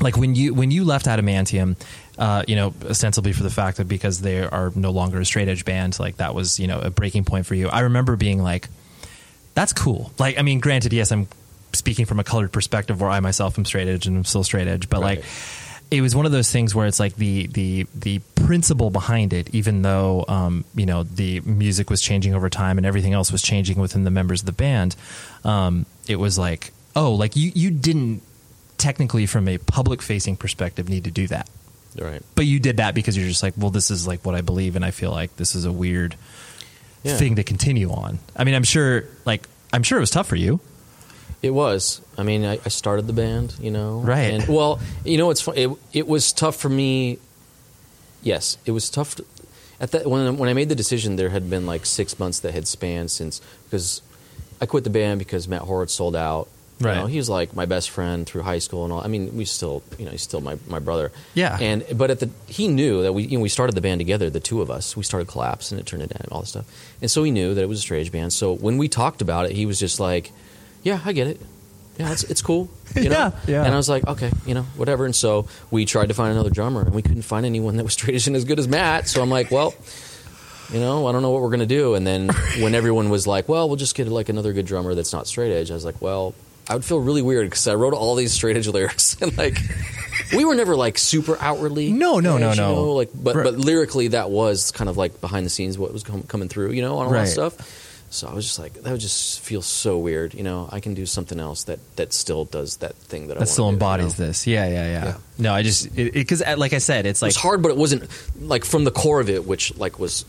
like 0.00 0.16
when 0.16 0.34
you 0.34 0.52
when 0.54 0.70
you 0.70 0.84
left 0.84 1.06
Adamantium, 1.06 1.76
uh, 2.18 2.42
you 2.46 2.56
know, 2.56 2.74
ostensibly 2.84 3.32
for 3.32 3.42
the 3.42 3.50
fact 3.50 3.78
that 3.78 3.88
because 3.88 4.20
they 4.20 4.42
are 4.42 4.70
no 4.74 4.90
longer 4.90 5.20
a 5.20 5.24
straight 5.24 5.48
edge 5.48 5.64
band, 5.64 5.98
like 5.98 6.16
that 6.16 6.34
was 6.34 6.60
you 6.60 6.66
know 6.66 6.80
a 6.80 6.90
breaking 6.90 7.24
point 7.24 7.46
for 7.46 7.54
you. 7.54 7.68
I 7.68 7.80
remember 7.80 8.16
being 8.16 8.42
like, 8.42 8.68
that's 9.54 9.72
cool. 9.72 10.12
Like, 10.18 10.38
I 10.38 10.42
mean, 10.42 10.60
granted, 10.60 10.92
yes, 10.92 11.10
I'm 11.12 11.28
speaking 11.76 12.06
from 12.06 12.18
a 12.20 12.24
colored 12.24 12.52
perspective 12.52 13.00
where 13.00 13.10
I 13.10 13.20
myself 13.20 13.58
am 13.58 13.64
straight 13.64 13.88
edge 13.88 14.06
and 14.06 14.16
I'm 14.16 14.24
still 14.24 14.44
straight 14.44 14.66
edge, 14.68 14.88
but 14.88 15.00
Right. 15.00 15.18
like, 15.18 15.24
it 15.90 16.00
was 16.00 16.16
one 16.16 16.26
of 16.26 16.32
those 16.32 16.50
things 16.50 16.74
where 16.74 16.86
it's 16.88 16.98
like 16.98 17.14
the 17.14 17.46
the 17.46 17.86
the 17.94 18.18
principle 18.34 18.90
behind 18.90 19.32
it, 19.32 19.48
even 19.54 19.82
though 19.82 20.24
um, 20.26 20.64
you 20.74 20.84
know 20.84 21.04
the 21.04 21.40
music 21.42 21.90
was 21.90 22.02
changing 22.02 22.34
over 22.34 22.50
time 22.50 22.76
and 22.78 22.84
everything 22.86 23.12
else 23.12 23.30
was 23.30 23.40
changing 23.40 23.78
within 23.78 24.02
the 24.02 24.10
members 24.10 24.40
of 24.42 24.46
the 24.46 24.52
band, 24.52 24.96
um, 25.44 25.86
it 26.08 26.16
was 26.16 26.36
like, 26.38 26.72
oh, 26.96 27.12
like 27.14 27.36
you 27.36 27.52
you 27.54 27.70
didn't 27.70 28.22
technically 28.78 29.26
from 29.26 29.46
a 29.48 29.58
public 29.58 30.02
facing 30.02 30.36
perspective 30.36 30.88
need 30.88 31.04
to 31.04 31.10
do 31.10 31.26
that 31.28 31.48
Right. 31.98 32.20
but 32.34 32.44
you 32.44 32.60
did 32.60 32.76
that 32.76 32.94
because 32.94 33.16
you're 33.16 33.26
just 33.28 33.42
like, 33.42 33.54
well, 33.56 33.70
this 33.70 33.90
is 33.90 34.06
like 34.08 34.24
what 34.26 34.34
I 34.34 34.40
believe, 34.42 34.74
and 34.76 34.84
I 34.84 34.90
feel 34.90 35.12
like 35.12 35.36
this 35.36 35.54
is 35.54 35.64
a 35.64 35.72
weird 35.72 36.16
Yeah. 37.04 37.16
thing 37.16 37.36
to 37.36 37.44
continue 37.44 37.90
on. 37.92 38.18
I 38.34 38.42
mean, 38.44 38.54
I'm 38.56 38.64
sure, 38.64 39.04
like, 39.24 39.46
I'm 39.72 39.84
sure 39.84 39.96
it 39.98 40.00
was 40.00 40.10
tough 40.10 40.26
for 40.26 40.34
you. 40.36 40.58
It 41.46 41.54
was. 41.54 42.00
I 42.18 42.22
mean, 42.24 42.44
I, 42.44 42.54
I 42.64 42.68
started 42.68 43.06
the 43.06 43.12
band, 43.12 43.54
you 43.60 43.70
know. 43.70 44.00
Right. 44.00 44.32
And 44.34 44.46
well, 44.48 44.80
you 45.04 45.16
know, 45.16 45.30
it's 45.30 45.40
fun. 45.40 45.56
It, 45.56 45.70
it 45.92 46.06
was 46.08 46.32
tough 46.32 46.56
for 46.56 46.68
me. 46.68 47.18
Yes, 48.22 48.58
it 48.66 48.72
was 48.72 48.90
tough. 48.90 49.14
To, 49.16 49.24
at 49.80 49.92
that 49.92 50.06
when 50.06 50.36
when 50.38 50.48
I 50.48 50.54
made 50.54 50.68
the 50.68 50.74
decision, 50.74 51.16
there 51.16 51.28
had 51.28 51.48
been 51.48 51.66
like 51.66 51.86
six 51.86 52.18
months 52.18 52.40
that 52.40 52.52
had 52.52 52.66
spanned 52.66 53.10
since 53.10 53.40
because 53.64 54.02
I 54.60 54.66
quit 54.66 54.84
the 54.84 54.90
band 54.90 55.18
because 55.18 55.46
Matt 55.48 55.62
Horowitz 55.62 55.94
sold 55.94 56.16
out. 56.16 56.48
You 56.78 56.86
Right. 56.86 56.96
know, 56.96 57.06
he 57.06 57.16
was 57.16 57.30
like 57.30 57.54
my 57.56 57.64
best 57.64 57.88
friend 57.88 58.26
through 58.26 58.42
high 58.42 58.58
school 58.58 58.84
and 58.84 58.92
all. 58.92 59.00
I 59.00 59.06
mean, 59.08 59.34
we 59.34 59.46
still, 59.46 59.82
you 59.98 60.04
know, 60.04 60.10
he's 60.10 60.20
still 60.20 60.42
my, 60.42 60.58
my 60.68 60.78
brother. 60.78 61.10
Yeah. 61.32 61.56
And 61.58 61.82
but 61.94 62.10
at 62.10 62.20
the 62.20 62.28
he 62.48 62.68
knew 62.68 63.02
that 63.02 63.14
we 63.14 63.22
you 63.22 63.38
know 63.38 63.42
we 63.42 63.48
started 63.48 63.74
the 63.74 63.80
band 63.80 63.98
together, 64.00 64.28
the 64.28 64.40
two 64.40 64.60
of 64.60 64.70
us. 64.70 64.94
We 64.96 65.02
started 65.02 65.26
Collapse 65.28 65.70
and 65.70 65.80
it 65.80 65.86
turned 65.86 66.02
into 66.02 66.16
all 66.30 66.40
this 66.40 66.50
stuff. 66.50 66.66
And 67.00 67.10
so 67.10 67.22
he 67.22 67.30
knew 67.30 67.54
that 67.54 67.62
it 67.62 67.68
was 67.68 67.78
a 67.78 67.82
strange 67.82 68.12
band. 68.12 68.32
So 68.34 68.52
when 68.52 68.76
we 68.76 68.88
talked 68.88 69.22
about 69.22 69.46
it, 69.46 69.52
he 69.52 69.64
was 69.64 69.78
just 69.78 70.00
like, 70.00 70.32
"Yeah, 70.86 71.00
I 71.04 71.12
get 71.12 71.26
it. 71.26 71.40
Yeah, 71.98 72.12
it's 72.12 72.22
it's 72.24 72.42
cool." 72.42 72.68
You 72.96 73.10
know? 73.10 73.18
Yeah, 73.18 73.30
yeah. 73.46 73.64
And 73.64 73.74
I 73.74 73.76
was 73.76 73.88
like, 73.88 74.06
"Okay, 74.06 74.30
you 74.46 74.54
know, 74.54 74.62
whatever." 74.76 75.04
And 75.04 75.14
so 75.14 75.46
we 75.70 75.84
tried 75.84 76.08
to 76.08 76.14
find 76.14 76.32
another 76.32 76.50
drummer, 76.50 76.80
and 76.82 76.94
we 76.94 77.02
couldn't 77.02 77.22
find 77.22 77.44
anyone 77.44 77.76
that 77.76 77.84
was 77.84 77.92
straight 77.98 78.14
edge 78.14 78.26
and 78.26 78.36
as 78.36 78.44
good 78.44 78.58
as 78.58 78.68
Matt. 78.68 79.08
So 79.08 79.20
I'm 79.22 79.30
like, 79.30 79.50
"Well." 79.50 79.74
You 80.72 80.80
know, 80.80 81.06
I 81.06 81.12
don't 81.12 81.22
know 81.22 81.30
what 81.30 81.42
we're 81.42 81.50
gonna 81.50 81.64
do. 81.80 81.94
And 81.94 82.04
then 82.04 82.28
when 82.58 82.74
everyone 82.74 83.08
was 83.08 83.24
like, 83.26 83.48
"Well, 83.48 83.68
we'll 83.68 83.76
just 83.76 83.94
get 83.94 84.08
like 84.08 84.28
another 84.28 84.52
good 84.52 84.66
drummer 84.66 84.94
that's 84.96 85.12
not 85.12 85.26
straight 85.28 85.52
edge," 85.52 85.70
I 85.70 85.74
was 85.74 85.84
like, 85.84 86.02
"Well, 86.02 86.34
I 86.68 86.74
would 86.74 86.84
feel 86.84 86.98
really 86.98 87.22
weird 87.22 87.46
because 87.48 87.68
I 87.68 87.74
wrote 87.76 87.94
all 87.94 88.16
these 88.16 88.32
straight 88.32 88.56
edge 88.56 88.66
lyrics 88.66 89.16
and 89.22 89.36
like 89.38 89.58
we 90.34 90.44
were 90.44 90.56
never 90.56 90.74
like 90.74 90.98
super 90.98 91.36
outwardly 91.40 91.92
No, 91.92 92.18
no, 92.18 92.36
no, 92.36 92.52
no. 92.52 92.74
know, 92.74 92.92
like 92.94 93.10
but 93.14 93.36
Right. 93.36 93.44
but 93.44 93.54
lyrically 93.58 94.08
that 94.08 94.28
was 94.30 94.72
kind 94.72 94.90
of 94.90 94.96
like 94.96 95.20
behind 95.20 95.46
the 95.46 95.50
scenes 95.50 95.78
what 95.78 95.92
was 95.92 96.02
com- 96.02 96.24
coming 96.24 96.48
through, 96.48 96.72
you 96.72 96.82
know, 96.82 96.98
on 96.98 97.06
all 97.06 97.12
Right. 97.12 97.26
that 97.26 97.28
stuff. 97.28 97.54
So 98.16 98.28
I 98.28 98.34
was 98.34 98.44
just 98.44 98.58
like, 98.58 98.74
that 98.82 98.90
would 98.90 99.00
just 99.00 99.40
feel 99.40 99.62
so 99.62 99.98
weird. 99.98 100.34
You 100.34 100.42
know, 100.42 100.68
I 100.72 100.80
can 100.80 100.94
do 100.94 101.06
something 101.06 101.38
else 101.38 101.64
that 101.64 101.78
that 101.96 102.12
still 102.12 102.44
does 102.46 102.78
that 102.78 102.94
thing 102.96 103.28
that 103.28 103.34
I 103.34 103.34
that 103.34 103.40
wanna 103.40 103.46
still 103.46 103.64
do, 103.66 103.68
you 103.68 103.72
embodies 103.74 104.18
know? 104.18 104.26
this. 104.26 104.46
Yeah, 104.46 104.66
yeah, 104.66 104.86
yeah. 104.86 105.04
Yeah. 105.04 105.16
No, 105.38 105.52
I 105.54 105.62
just 105.62 105.94
because 105.94 106.42
like 106.56 106.72
I 106.72 106.78
said, 106.78 107.06
it's 107.06 107.22
like 107.22 107.30
it's 107.30 107.36
hard, 107.38 107.62
but 107.62 107.70
it 107.70 107.76
wasn't 107.76 108.08
like 108.40 108.64
from 108.64 108.84
the 108.84 108.90
core 108.90 109.20
of 109.20 109.28
it, 109.30 109.46
which 109.46 109.76
like 109.76 109.98
was 109.98 110.24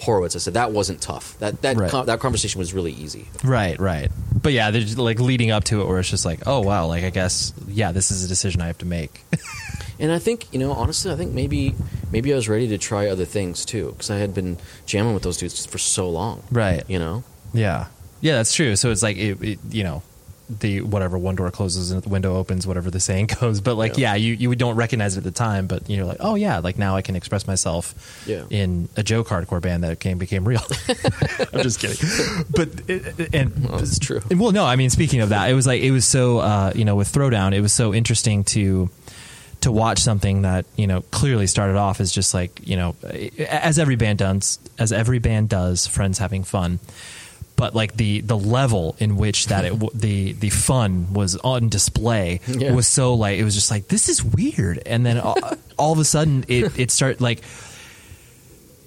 Horowitz. 0.00 0.34
I 0.34 0.40
said 0.40 0.54
that 0.54 0.72
wasn't 0.72 1.00
tough. 1.00 1.38
That 1.38 1.62
that 1.62 1.76
Right. 1.76 1.90
con- 1.90 2.06
that 2.06 2.20
conversation 2.20 2.58
was 2.58 2.72
really 2.72 2.92
easy. 2.92 3.26
Right, 3.44 3.78
right. 3.78 4.10
But 4.42 4.52
yeah, 4.52 4.70
there's 4.70 4.98
like 4.98 5.20
leading 5.20 5.50
up 5.50 5.64
to 5.64 5.80
it 5.80 5.86
where 5.88 5.98
it's 6.00 6.10
just 6.10 6.24
like, 6.24 6.40
oh 6.46 6.60
wow, 6.60 6.86
like 6.86 7.04
I 7.04 7.10
guess 7.10 7.52
yeah, 7.68 7.92
this 7.92 8.10
is 8.10 8.24
a 8.24 8.28
decision 8.28 8.60
I 8.62 8.66
have 8.68 8.78
to 8.78 8.86
make. 8.86 9.24
And 10.00 10.10
I 10.10 10.18
think 10.18 10.52
you 10.52 10.58
know, 10.58 10.72
honestly, 10.72 11.12
I 11.12 11.16
think 11.16 11.32
maybe 11.32 11.76
maybe 12.10 12.32
I 12.32 12.36
was 12.36 12.48
ready 12.48 12.66
to 12.68 12.78
try 12.78 13.06
other 13.08 13.24
things 13.24 13.64
too 13.64 13.92
because 13.92 14.10
I 14.10 14.16
had 14.16 14.34
been 14.34 14.58
jamming 14.84 15.14
with 15.14 15.22
those 15.22 15.36
dudes 15.36 15.64
for 15.64 15.78
so 15.78 16.10
long. 16.10 16.42
Right. 16.50 16.82
You 16.88 16.98
know. 16.98 17.22
Yeah. 17.52 17.86
Yeah, 18.20 18.34
that's 18.36 18.54
true. 18.54 18.76
So 18.76 18.90
it's 18.90 19.02
like 19.02 19.16
it, 19.16 19.42
it 19.42 19.58
you 19.70 19.82
know, 19.82 20.02
the 20.60 20.82
whatever 20.82 21.16
one 21.18 21.34
door 21.34 21.50
closes 21.50 21.90
and 21.92 22.02
the 22.02 22.08
window 22.08 22.36
opens, 22.36 22.66
whatever 22.66 22.90
the 22.90 23.00
saying 23.00 23.26
goes. 23.40 23.60
But 23.60 23.74
like 23.76 23.96
yeah, 23.98 24.14
Yeah. 24.14 24.26
you 24.34 24.50
you 24.50 24.54
don't 24.54 24.76
recognize 24.76 25.16
it 25.16 25.18
at 25.18 25.24
the 25.24 25.30
time, 25.32 25.66
but 25.66 25.88
you're 25.90 26.04
like, 26.04 26.18
oh 26.20 26.34
yeah, 26.36 26.58
like 26.58 26.78
now 26.78 26.94
I 26.94 27.02
can 27.02 27.16
express 27.16 27.46
myself 27.46 27.94
Yeah. 28.26 28.44
in 28.50 28.88
a 28.96 29.02
joke 29.02 29.28
hardcore 29.28 29.60
band 29.60 29.82
that 29.82 29.98
came 29.98 30.18
became 30.18 30.46
real. 30.46 30.62
I'm 31.52 31.62
just 31.62 31.80
kidding. 31.80 32.44
But 32.50 32.68
it, 32.88 33.34
and 33.34 33.68
Well, 33.68 33.78
that's 33.78 33.98
true. 33.98 34.20
And, 34.30 34.38
well, 34.38 34.52
no, 34.52 34.64
I 34.64 34.76
mean, 34.76 34.90
speaking 34.90 35.20
of 35.20 35.30
that, 35.30 35.50
it 35.50 35.54
was 35.54 35.66
like 35.66 35.82
it 35.82 35.90
was 35.90 36.06
so 36.06 36.38
uh, 36.38 36.72
you 36.76 36.84
know 36.84 36.94
with 36.96 37.10
Throwdown, 37.12 37.54
it 37.54 37.60
was 37.60 37.72
so 37.72 37.92
interesting 37.94 38.44
to 38.44 38.88
to 39.62 39.72
watch 39.72 40.00
something 40.00 40.42
that 40.42 40.66
you 40.76 40.86
know 40.86 41.00
clearly 41.10 41.46
started 41.46 41.76
off 41.76 42.00
as 42.00 42.12
just 42.12 42.34
like 42.34 42.60
you 42.68 42.76
know 42.76 42.94
as 43.48 43.78
every 43.80 43.96
band 43.96 44.18
does, 44.20 44.58
as 44.78 44.92
every 44.92 45.18
band 45.18 45.48
does, 45.48 45.86
friends 45.88 46.18
having 46.18 46.44
fun. 46.44 46.78
But 47.62 47.76
like 47.76 47.94
the 47.96 48.22
the 48.22 48.36
level 48.36 48.96
in 48.98 49.16
which 49.16 49.46
that 49.46 49.64
it, 49.64 49.72
the 49.94 50.32
the 50.32 50.50
fun 50.50 51.12
was 51.14 51.36
on 51.36 51.68
display 51.68 52.40
Yeah. 52.48 52.72
was 52.74 52.88
so 52.88 53.14
like 53.14 53.38
it 53.38 53.44
was 53.44 53.54
just 53.54 53.70
like 53.70 53.86
this 53.86 54.08
is 54.08 54.18
weird, 54.24 54.82
and 54.84 55.06
then 55.06 55.18
all, 55.20 55.36
all 55.78 55.92
of 55.92 56.00
a 56.00 56.04
sudden 56.04 56.44
it 56.48 56.76
it 56.76 56.90
started 56.90 57.20
like 57.20 57.44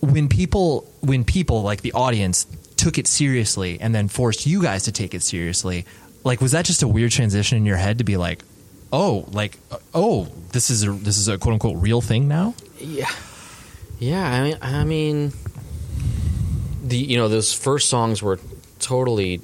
when 0.01 0.27
people 0.27 0.91
when 0.99 1.23
people 1.23 1.61
like 1.61 1.81
the 1.83 1.93
audience 1.93 2.47
took 2.75 2.97
it 2.97 3.07
seriously 3.07 3.79
and 3.79 3.95
then 3.95 4.09
forced 4.09 4.45
you 4.45 4.61
guys 4.61 4.83
to 4.83 4.91
take 4.91 5.13
it 5.13 5.23
seriously 5.23 5.85
like 6.25 6.41
was 6.41 6.51
that 6.51 6.65
just 6.65 6.83
a 6.83 6.87
weird 6.87 7.11
transition 7.11 7.57
in 7.57 7.65
your 7.65 7.77
head 7.77 7.99
to 7.99 8.03
be 8.03 8.17
like 8.17 8.43
oh 8.91 9.23
like 9.31 9.57
uh, 9.71 9.77
oh 9.93 10.27
this 10.51 10.69
is 10.69 10.83
a 10.83 10.91
this 10.91 11.17
is 11.17 11.29
a 11.29 11.37
quote 11.37 11.53
unquote 11.53 11.77
real 11.81 12.01
thing 12.01 12.27
now 12.27 12.53
Yeah, 12.81 13.09
yeah. 13.99 14.29
I 14.29 14.43
mean, 14.43 14.57
I 14.61 14.83
mean, 14.83 15.31
the 16.83 16.97
you 16.97 17.17
know 17.17 17.29
those 17.29 17.53
first 17.53 17.87
songs 17.89 18.21
were 18.21 18.37
totally 18.85 19.41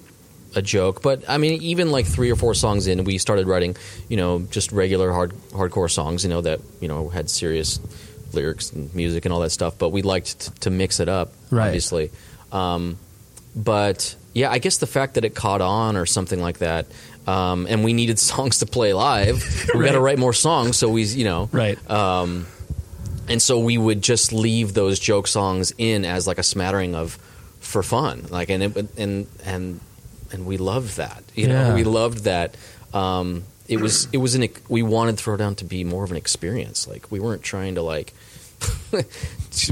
a 0.56 0.62
joke, 0.62 1.02
but 1.02 1.24
I 1.30 1.38
mean, 1.38 1.62
even 1.62 1.92
like 1.92 2.06
three 2.06 2.30
or 2.32 2.36
four 2.36 2.54
songs 2.54 2.88
in, 2.88 3.04
we 3.06 3.18
started 3.18 3.48
writing, 3.48 3.76
you 4.10 4.18
know, 4.18 4.40
just 4.52 4.72
regular 4.72 5.12
hard 5.12 5.32
hardcore 5.52 5.90
songs, 5.90 6.24
you 6.24 6.30
know, 6.30 6.42
that 6.42 6.60
you 6.82 6.88
know 6.88 7.10
had 7.10 7.30
serious 7.30 7.80
lyrics 8.34 8.72
and 8.72 8.94
music 8.94 9.26
and 9.26 9.34
all 9.34 9.40
that 9.42 9.52
stuff. 9.52 9.78
But 9.78 9.90
we 9.90 10.02
liked 10.02 10.40
t- 10.40 10.52
to 10.62 10.70
mix 10.70 11.00
it 11.00 11.08
up, 11.10 11.32
Right. 11.52 11.68
obviously. 11.68 12.12
Um, 12.52 12.98
but 13.56 14.16
yeah, 14.34 14.52
I 14.52 14.60
guess 14.60 14.78
the 14.78 14.88
fact 14.88 15.16
that 15.16 15.26
it 15.26 15.36
caught 15.36 15.62
on 15.62 15.96
or 15.98 16.06
something 16.06 16.42
like 16.42 16.60
that. 16.60 16.86
Um, 17.28 17.68
and 17.70 17.84
we 17.84 17.94
needed 17.94 18.20
songs 18.32 18.60
to 18.60 18.66
play 18.66 18.94
live. 18.94 19.44
We 19.76 19.86
got 19.86 19.92
to 19.94 20.00
write 20.02 20.20
more 20.20 20.34
songs, 20.34 20.78
so 20.78 20.90
we, 20.90 21.04
you 21.04 21.24
know, 21.26 21.50
right 21.52 21.78
um, 21.90 22.46
and 23.30 23.42
so 23.42 23.60
we 23.60 23.78
would 23.78 24.02
just 24.02 24.34
leave 24.34 24.74
those 24.74 25.00
joke 25.00 25.28
songs 25.28 25.72
in 25.78 26.04
as 26.04 26.28
like 26.28 26.40
a 26.40 26.44
smattering 26.44 26.96
of 26.96 27.18
for 27.72 27.82
fun. 27.84 28.26
Like 28.30 28.50
and 28.50 28.62
it, 28.64 28.98
and 28.98 29.28
and 29.46 29.80
and 30.32 30.46
we 30.46 30.58
loved 30.58 30.98
that 30.98 31.24
you 31.36 31.48
Yeah. 31.48 31.70
know 31.70 31.76
we 31.76 31.84
loved 31.84 32.26
that 32.26 32.56
um, 32.94 33.44
it 33.68 33.80
was 33.80 34.08
it 34.12 34.18
was 34.18 34.36
an 34.36 34.48
we 34.70 34.84
wanted 34.84 35.16
throwdown 35.16 35.56
to 35.58 35.66
be 35.66 35.84
more 35.84 36.04
of 36.04 36.12
an 36.12 36.18
experience. 36.18 36.88
Like 36.88 37.12
we 37.12 37.20
weren't 37.20 37.42
trying 37.44 37.76
to 37.76 37.82
like 37.82 38.14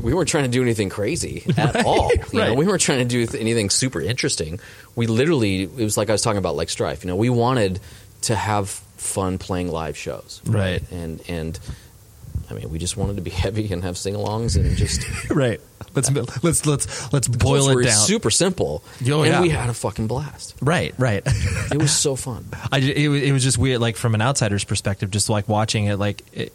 we 0.01 0.13
weren't 0.13 0.29
trying 0.29 0.45
to 0.45 0.49
do 0.49 0.61
anything 0.61 0.89
crazy 0.89 1.43
at 1.57 1.85
all 1.85 2.11
you 2.33 2.39
know? 2.39 2.53
we 2.55 2.65
weren't 2.65 2.81
trying 2.81 2.99
to 2.99 3.05
do 3.05 3.25
th- 3.25 3.39
anything 3.39 3.69
super 3.69 4.01
interesting. 4.01 4.59
We 4.95 5.05
literally 5.07 5.63
it 5.63 5.75
was 5.75 5.97
like 5.97 6.09
i 6.09 6.11
was 6.11 6.21
talking 6.21 6.37
about 6.39 6.55
like 6.55 6.69
strife 6.69 7.03
you 7.03 7.09
know? 7.09 7.15
We 7.15 7.29
wanted 7.29 7.79
to 8.23 8.35
have 8.35 8.69
fun 8.97 9.37
playing 9.37 9.71
live 9.71 9.95
shows. 9.97 10.41
Right. 10.45 10.81
and 10.91 11.21
and 11.27 11.59
I 12.49 12.53
mean, 12.53 12.69
we 12.69 12.79
just 12.79 12.97
wanted 12.97 13.15
to 13.17 13.21
be 13.21 13.29
heavy 13.43 13.71
and 13.71 13.83
have 13.83 13.97
sing-alongs 13.97 14.55
and 14.55 14.75
just 14.75 15.01
right 15.29 15.59
let's 15.95 16.11
let's 16.43 16.65
let's 16.65 17.13
let's 17.13 17.27
boil 17.27 17.69
it 17.69 17.83
down 17.83 17.93
super 17.93 18.29
simple. 18.29 18.83
Oh, 19.07 19.21
and 19.23 19.27
yeah. 19.27 19.41
we 19.41 19.49
had 19.49 19.69
a 19.69 19.73
fucking 19.73 20.07
blast. 20.07 20.55
right 20.61 20.93
right 20.97 21.23
It 21.25 21.77
was 21.81 21.91
so 21.95 22.15
fun. 22.15 22.45
I 22.71 22.79
it, 22.79 23.07
was- 23.09 23.21
it 23.23 23.31
was 23.31 23.43
just 23.43 23.57
weird, 23.57 23.81
like 23.81 23.95
from 23.95 24.15
an 24.15 24.21
outsider's 24.21 24.63
perspective, 24.63 25.11
just 25.11 25.29
like 25.29 25.47
watching 25.47 25.85
it, 25.85 25.97
like, 25.97 26.23
it, 26.33 26.53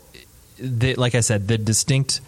the, 0.59 0.95
like 0.95 1.15
I 1.15 1.21
said, 1.21 1.49
the 1.49 1.59
distinct 1.59 2.21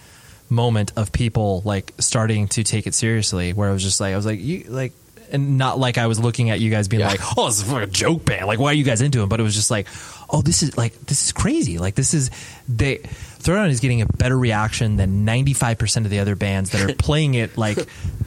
moment 0.49 0.93
of 0.97 1.13
people 1.13 1.63
like 1.65 1.93
starting 1.99 2.49
to 2.49 2.63
take 2.65 2.87
it 2.87 2.95
seriously, 2.95 3.53
where 3.53 3.69
I 3.69 3.73
was 3.73 3.83
just 3.83 4.01
like, 4.01 4.13
I 4.13 4.17
was 4.17 4.27
like, 4.27 4.41
you 4.41 4.65
like, 4.69 4.93
and 5.33 5.59
not 5.59 5.79
like 5.79 5.99
I 5.99 6.07
was 6.07 6.21
looking 6.21 6.51
at 6.51 6.61
you 6.61 6.71
guys 6.71 6.87
being 6.89 7.01
Yeah. 7.01 7.09
like, 7.09 7.21
oh, 7.37 7.47
this 7.47 7.59
is 7.63 7.71
like 7.73 7.83
a 7.85 7.91
joke 7.91 8.25
band, 8.25 8.47
like, 8.47 8.59
why 8.59 8.71
are 8.71 8.75
you 8.75 8.85
guys 8.85 9.01
into 9.01 9.23
it? 9.23 9.29
But 9.29 9.41
it 9.41 9.43
was 9.43 9.55
just 9.55 9.71
like, 9.71 9.87
oh, 10.31 10.41
this 10.43 10.63
is 10.63 10.77
like, 10.77 10.93
this 11.07 11.25
is 11.25 11.33
crazy, 11.33 11.79
like, 11.79 11.95
this 11.95 12.15
is 12.15 12.31
they. 12.69 13.01
Throwdown 13.47 13.71
is 13.71 13.81
getting 13.81 14.03
a 14.03 14.07
better 14.07 14.37
reaction 14.37 14.97
than 14.97 15.25
95% 15.25 16.05
of 16.05 16.11
the 16.11 16.19
other 16.19 16.35
bands 16.35 16.71
that 16.71 16.83
are 16.83 16.95
playing 16.99 17.35
it 17.35 17.57
like 17.57 17.77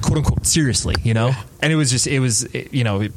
quote 0.02 0.18
unquote 0.18 0.48
seriously, 0.48 0.96
you 1.04 1.14
know? 1.14 1.34
And 1.62 1.74
it 1.74 1.76
was 1.76 1.92
just, 1.92 2.08
it 2.08 2.20
was, 2.20 2.44
it, 2.44 2.74
you 2.74 2.84
know, 2.84 3.02
it, 3.02 3.12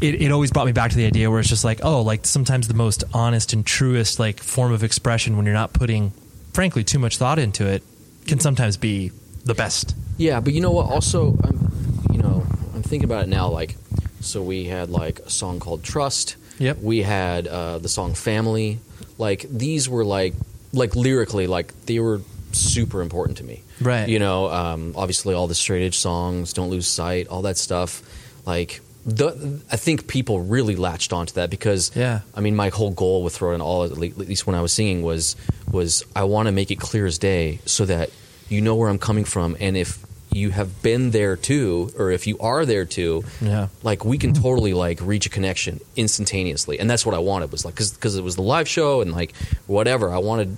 it, 0.00 0.22
it 0.22 0.32
always 0.32 0.50
brought 0.50 0.66
me 0.66 0.72
back 0.72 0.90
to 0.90 0.96
the 0.96 1.06
idea 1.06 1.30
where 1.30 1.40
it's 1.40 1.48
just 1.48 1.64
like, 1.64 1.80
oh, 1.84 2.02
like 2.02 2.26
sometimes 2.26 2.68
the 2.68 2.74
most 2.74 3.04
honest 3.12 3.52
and 3.52 3.64
truest 3.64 4.18
like 4.18 4.40
form 4.42 4.72
of 4.72 4.82
expression 4.82 5.36
when 5.36 5.46
you're 5.46 5.54
not 5.54 5.72
putting, 5.72 6.10
frankly, 6.52 6.82
too 6.82 6.98
much 6.98 7.18
thought 7.18 7.38
into 7.38 7.66
it, 7.66 7.82
can 8.26 8.40
sometimes 8.40 8.76
be 8.76 9.12
the 9.44 9.54
best. 9.54 9.94
Yeah, 10.16 10.40
but 10.40 10.52
you 10.52 10.60
know 10.60 10.70
what? 10.70 10.86
Also, 10.86 11.36
I'm, 11.42 11.70
you 12.12 12.18
know, 12.18 12.46
I'm 12.74 12.82
thinking 12.82 13.04
about 13.04 13.24
it 13.24 13.28
now. 13.28 13.48
Like, 13.48 13.76
so 14.20 14.42
we 14.42 14.64
had 14.64 14.90
like 14.90 15.18
a 15.20 15.30
song 15.30 15.60
called 15.60 15.82
"Trust." 15.82 16.36
Yep. 16.58 16.78
We 16.78 17.02
had 17.02 17.46
uh, 17.46 17.78
the 17.78 17.88
song 17.88 18.14
"Family." 18.14 18.78
Like 19.18 19.46
these 19.48 19.88
were 19.88 20.04
like, 20.04 20.34
like 20.72 20.96
lyrically, 20.96 21.46
like 21.46 21.72
they 21.86 21.98
were 21.98 22.20
super 22.52 23.02
important 23.02 23.38
to 23.38 23.44
me. 23.44 23.62
Right. 23.80 24.08
You 24.08 24.18
know, 24.18 24.48
um, 24.50 24.92
obviously 24.96 25.34
all 25.34 25.46
the 25.46 25.54
straight 25.54 25.84
edge 25.84 25.98
songs, 25.98 26.52
"Don't 26.52 26.70
Lose 26.70 26.86
Sight," 26.86 27.28
all 27.28 27.42
that 27.42 27.56
stuff. 27.58 28.02
Like, 28.46 28.80
the, 29.06 29.60
I 29.70 29.76
think 29.76 30.06
people 30.06 30.40
really 30.40 30.76
latched 30.76 31.12
onto 31.12 31.34
that 31.34 31.50
because, 31.50 31.90
Yeah. 31.94 32.20
I 32.34 32.40
mean, 32.40 32.54
my 32.56 32.68
whole 32.68 32.90
goal 32.90 33.22
with 33.24 33.34
throwing 33.36 33.60
all, 33.60 33.84
at 33.84 33.90
at 33.92 33.98
least 33.98 34.46
when 34.46 34.54
I 34.56 34.60
was 34.62 34.72
singing, 34.72 35.02
was 35.02 35.36
was 35.70 36.04
I 36.14 36.24
want 36.24 36.46
to 36.46 36.52
make 36.52 36.70
it 36.70 36.78
clear 36.78 37.06
as 37.06 37.18
day 37.18 37.60
so 37.66 37.84
that 37.86 38.10
you 38.48 38.60
know 38.60 38.74
where 38.74 38.88
I'm 38.88 38.98
coming 38.98 39.24
from, 39.24 39.56
and 39.60 39.76
if 39.76 40.04
you 40.32 40.50
have 40.50 40.82
been 40.82 41.10
there 41.10 41.36
too, 41.36 41.90
or 41.98 42.10
if 42.10 42.26
you 42.26 42.38
are 42.40 42.64
there 42.66 42.84
too, 42.84 43.24
Yeah. 43.40 43.68
like 43.82 44.04
we 44.04 44.18
can 44.18 44.32
totally 44.32 44.72
like 44.74 44.98
reach 45.02 45.26
a 45.26 45.30
connection 45.30 45.80
instantaneously, 45.96 46.78
and 46.80 46.88
that's 46.90 47.04
what 47.06 47.14
I 47.14 47.18
wanted 47.18 47.52
was 47.52 47.64
like 47.64 47.74
because 47.76 48.16
it 48.16 48.24
was 48.24 48.36
the 48.36 48.42
live 48.42 48.68
show 48.68 49.00
and 49.00 49.12
like 49.12 49.34
whatever 49.66 50.10
I 50.10 50.18
wanted. 50.18 50.56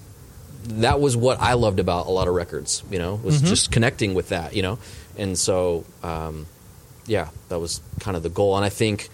That 0.81 0.99
was 0.99 1.14
what 1.16 1.41
I 1.41 1.55
loved 1.55 1.79
about 1.79 2.07
a 2.07 2.11
lot 2.11 2.27
of 2.27 2.35
records, 2.35 2.83
you 2.91 2.99
know, 2.99 3.16
was 3.22 3.43
just 3.43 3.70
connecting 3.70 4.14
with 4.14 4.31
that, 4.31 4.57
you 4.57 4.62
know, 4.62 4.79
and 5.18 5.37
so 5.39 5.85
um, 6.03 6.47
yeah, 7.07 7.29
that 7.51 7.59
was 7.59 7.81
kind 8.01 8.16
of 8.16 8.22
the 8.22 8.31
goal, 8.31 8.57
and 8.57 8.64
I 8.64 8.70
think 8.70 9.11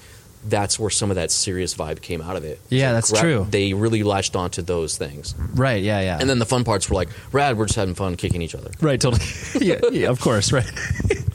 that's 0.49 0.78
where 0.78 0.91
some 0.91 1.11
of 1.11 1.16
that 1.16 1.30
serious 1.30 1.74
vibe 1.74 2.01
came 2.01 2.22
out 2.22 2.36
of 2.36 2.45
it. 2.45 2.59
Yeah, 2.70 2.88
So 2.91 2.95
that's 2.95 3.11
gra- 3.12 3.20
true. 3.20 3.47
They 3.51 3.72
really 3.74 4.03
latched 4.03 4.34
onto 4.36 4.62
those 4.62 4.97
things, 4.97 5.34
Right. 5.55 5.82
Yeah. 5.82 6.01
Yeah. 6.01 6.18
and 6.20 6.28
then 6.30 6.38
the 6.38 6.47
fun 6.47 6.64
parts 6.64 6.88
were 6.88 6.95
like, 6.97 7.09
"Rad, 7.32 7.59
we're 7.59 7.66
just 7.66 7.76
having 7.76 7.95
fun 7.95 8.16
kicking 8.16 8.41
each 8.43 8.55
other." 8.55 8.70
Right, 8.80 9.01
totally. 9.01 9.24
yeah, 9.61 9.80
yeah, 9.93 10.09
of 10.09 10.20
course, 10.20 10.51
right. 10.53 10.64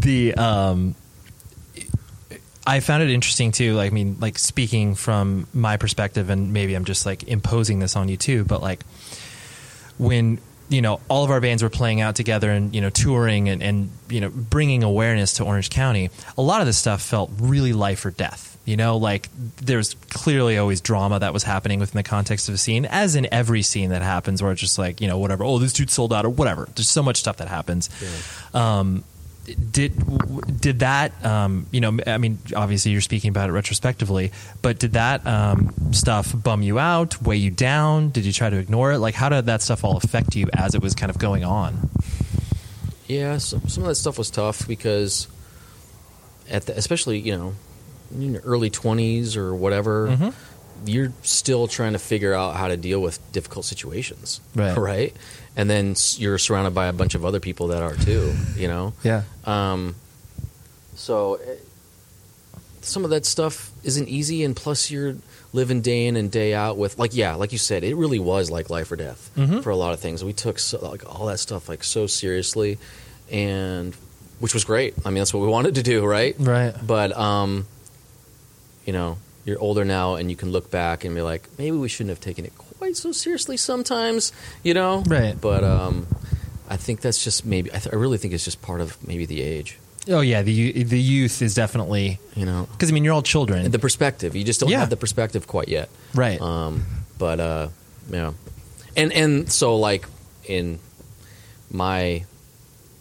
the 0.00 0.34
um 0.34 0.94
I 2.64 2.78
found 2.78 3.02
it 3.02 3.10
interesting 3.10 3.50
too, 3.50 3.74
like 3.74 3.90
I 3.90 3.94
mean, 3.94 4.18
like 4.20 4.38
speaking 4.38 4.94
from 4.94 5.48
my 5.52 5.76
perspective 5.76 6.30
and 6.30 6.52
maybe 6.52 6.74
I'm 6.74 6.84
just 6.84 7.04
like 7.06 7.24
imposing 7.24 7.80
this 7.80 7.96
on 7.96 8.08
you 8.08 8.16
too, 8.16 8.44
but 8.44 8.62
like 8.62 8.84
when 9.98 10.38
you 10.72 10.82
know 10.82 11.00
all 11.08 11.24
of 11.24 11.30
our 11.30 11.40
bands 11.40 11.62
were 11.62 11.70
playing 11.70 12.00
out 12.00 12.16
together 12.16 12.50
and 12.50 12.74
you 12.74 12.80
know 12.80 12.90
touring 12.90 13.48
and, 13.48 13.62
and 13.62 13.90
you 14.08 14.20
know 14.20 14.30
bringing 14.30 14.82
awareness 14.82 15.34
to 15.34 15.44
Orange 15.44 15.70
County, 15.70 16.10
a 16.36 16.42
lot 16.42 16.60
of 16.60 16.66
this 16.66 16.78
stuff 16.78 17.02
felt 17.02 17.30
really 17.38 17.72
life 17.72 18.04
or 18.04 18.10
death. 18.10 18.48
You 18.64 18.76
know, 18.76 18.96
like 18.96 19.28
there's 19.56 19.94
clearly 20.10 20.56
always 20.56 20.80
drama 20.80 21.18
that 21.18 21.32
was 21.32 21.42
happening 21.42 21.80
within 21.80 21.98
the 21.98 22.04
context 22.04 22.48
of 22.48 22.54
a 22.54 22.58
scene, 22.58 22.86
as 22.86 23.16
in 23.16 23.26
every 23.32 23.62
scene 23.62 23.90
that 23.90 24.02
happens, 24.02 24.40
where 24.40 24.52
it's 24.52 24.60
just 24.60 24.78
like 24.78 25.00
you 25.00 25.08
know 25.08 25.18
whatever. 25.18 25.44
Oh, 25.44 25.58
this 25.58 25.72
dude 25.72 25.90
sold 25.90 26.12
out 26.12 26.24
or 26.24 26.28
whatever. 26.30 26.68
There's 26.74 26.88
so 26.88 27.02
much 27.02 27.16
stuff 27.16 27.38
that 27.38 27.48
happens. 27.48 27.90
Um, 28.54 29.02
did 29.72 30.60
did 30.60 30.78
that 30.80 31.24
um, 31.24 31.66
you 31.72 31.80
know 31.80 31.98
I 32.06 32.18
mean 32.18 32.38
obviously 32.54 32.92
you're 32.92 33.00
speaking 33.00 33.30
about 33.30 33.48
it 33.48 33.52
retrospectively 33.52 34.30
but 34.62 34.78
did 34.78 34.92
that 34.92 35.26
um, 35.26 35.74
stuff 35.92 36.32
bum 36.32 36.62
you 36.62 36.78
out 36.78 37.20
weigh 37.22 37.36
you 37.36 37.50
down? 37.50 38.10
Did 38.10 38.24
you 38.24 38.32
try 38.32 38.50
to 38.50 38.56
ignore 38.58 38.92
it? 38.92 38.98
Like 38.98 39.14
how 39.16 39.28
did 39.28 39.46
that 39.46 39.60
stuff 39.62 39.84
all 39.84 39.96
affect 39.96 40.36
you 40.36 40.48
as 40.52 40.74
it 40.74 40.80
was 40.82 40.94
kind 40.94 41.10
of 41.10 41.18
going 41.18 41.42
on? 41.44 41.90
Yeah, 43.08 43.38
some, 43.38 43.68
some 43.68 43.82
of 43.82 43.88
that 43.88 43.96
stuff 43.96 44.16
was 44.16 44.30
tough 44.30 44.66
because, 44.66 45.26
at 46.48 46.66
the, 46.66 46.76
especially 46.78 47.18
you 47.18 47.36
know 47.36 47.54
in 48.14 48.34
your 48.34 48.42
early 48.42 48.70
twenties 48.70 49.36
or 49.36 49.54
whatever, 49.54 50.08
Mm-hmm. 50.08 50.88
you're 50.88 51.12
still 51.22 51.66
trying 51.68 51.92
to 51.94 51.98
figure 51.98 52.32
out 52.32 52.56
how 52.56 52.68
to 52.68 52.76
deal 52.76 53.00
with 53.02 53.18
difficult 53.32 53.64
situations, 53.64 54.40
Right. 54.54 54.76
Right, 54.78 55.16
and 55.56 55.68
then 55.68 55.94
you're 56.16 56.38
surrounded 56.38 56.74
by 56.74 56.86
a 56.86 56.92
bunch 56.92 57.14
of 57.14 57.24
other 57.24 57.40
people 57.40 57.68
that 57.68 57.82
are 57.82 57.94
too. 57.96 58.34
You 58.56 58.68
know, 58.68 58.92
Yeah. 59.02 59.22
um, 59.44 59.94
so 60.96 61.34
eh, 61.34 61.56
some 62.80 63.04
of 63.04 63.10
that 63.10 63.24
stuff 63.26 63.70
isn't 63.84 64.08
easy, 64.08 64.42
and 64.44 64.54
plus 64.56 64.90
you're 64.90 65.16
living 65.52 65.82
day 65.82 66.06
in 66.06 66.16
and 66.16 66.30
day 66.30 66.54
out 66.54 66.76
with 66.78 66.98
like 66.98 67.14
yeah, 67.14 67.34
like 67.34 67.52
you 67.52 67.58
said, 67.58 67.84
it 67.84 67.94
really 67.94 68.18
was 68.18 68.50
like 68.50 68.70
life 68.70 68.90
or 68.90 68.96
death 68.96 69.30
Mhm. 69.36 69.62
for 69.62 69.70
a 69.70 69.76
lot 69.76 69.92
of 69.92 70.00
things. 70.00 70.24
We 70.24 70.32
took 70.32 70.58
so, 70.58 70.78
like 70.80 71.04
all 71.08 71.26
that 71.26 71.38
stuff 71.38 71.68
like 71.68 71.84
so 71.84 72.06
seriously, 72.06 72.78
and 73.30 73.94
which 74.40 74.54
was 74.54 74.64
great. 74.64 74.94
I 75.04 75.10
mean, 75.10 75.18
that's 75.18 75.32
what 75.34 75.40
we 75.40 75.48
wanted 75.58 75.74
to 75.76 75.82
do, 75.82 76.04
right? 76.04 76.34
Right. 76.38 76.74
But 76.84 77.16
um, 77.16 77.66
you 78.86 78.92
know, 78.92 79.18
you're 79.44 79.60
older 79.60 79.84
now, 79.84 80.14
and 80.16 80.30
you 80.30 80.36
can 80.36 80.50
look 80.50 80.70
back 80.70 81.04
and 81.04 81.14
be 81.14 81.22
like, 81.22 81.48
maybe 81.58 81.76
we 81.76 81.88
shouldn't 81.88 82.10
have 82.10 82.20
taken 82.20 82.44
it 82.44 82.52
quite 82.82 82.96
so 82.96 83.12
seriously 83.12 83.56
sometimes, 83.56 84.32
you 84.64 84.74
know? 84.74 85.04
Right. 85.06 85.40
But 85.40 85.62
um, 85.62 86.06
I 86.68 86.76
think 86.76 87.00
that's 87.00 87.22
just 87.22 87.46
maybe. 87.46 87.70
I, 87.70 87.78
th- 87.78 87.94
I 87.94 87.96
really 87.96 88.18
think 88.18 88.34
it's 88.34 88.44
just 88.44 88.60
part 88.60 88.80
of 88.80 88.96
maybe 89.06 89.24
the 89.24 89.40
age, 89.40 89.78
Oh 90.10 90.20
yeah, 90.20 90.42
the 90.42 90.82
the 90.82 90.98
youth 91.00 91.42
is 91.42 91.54
definitely 91.54 92.18
you 92.34 92.44
know, 92.44 92.66
because 92.72 92.90
I 92.90 92.92
mean 92.92 93.04
you're 93.04 93.14
all 93.14 93.22
children. 93.22 93.70
the 93.70 93.78
perspective. 93.78 94.34
You 94.34 94.42
just 94.42 94.58
don't 94.58 94.68
Yeah. 94.70 94.80
have 94.80 94.90
the 94.90 94.96
perspective 94.96 95.46
quite 95.46 95.68
yet. 95.68 95.88
right. 96.12 96.40
Um, 96.40 96.84
but 97.18 97.38
uh, 97.38 97.68
yeah, 98.10 98.32
and 98.96 99.12
and 99.12 99.52
so 99.52 99.76
like 99.76 100.06
in 100.44 100.80
my 101.70 102.24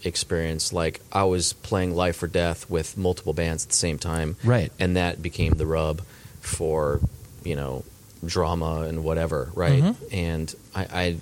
experience, 0.03 0.71
like 0.71 1.01
I 1.11 1.23
was 1.23 1.53
playing 1.53 1.95
Life 1.95 2.21
or 2.21 2.27
Death 2.27 2.69
with 2.69 2.97
multiple 2.97 3.33
bands 3.33 3.63
at 3.65 3.69
the 3.69 3.75
same 3.75 3.97
time, 3.97 4.35
Right. 4.43 4.71
And 4.79 4.95
that 4.95 5.21
became 5.23 5.53
the 5.53 5.65
rub 5.65 6.03
for 6.39 6.99
you 7.43 7.55
know 7.55 7.83
drama 8.25 8.81
and 8.81 9.03
whatever, 9.03 9.49
right? 9.55 9.81
Mhm. 9.81 9.95
And 10.11 10.55
I, 10.75 10.81
I, 10.83 11.15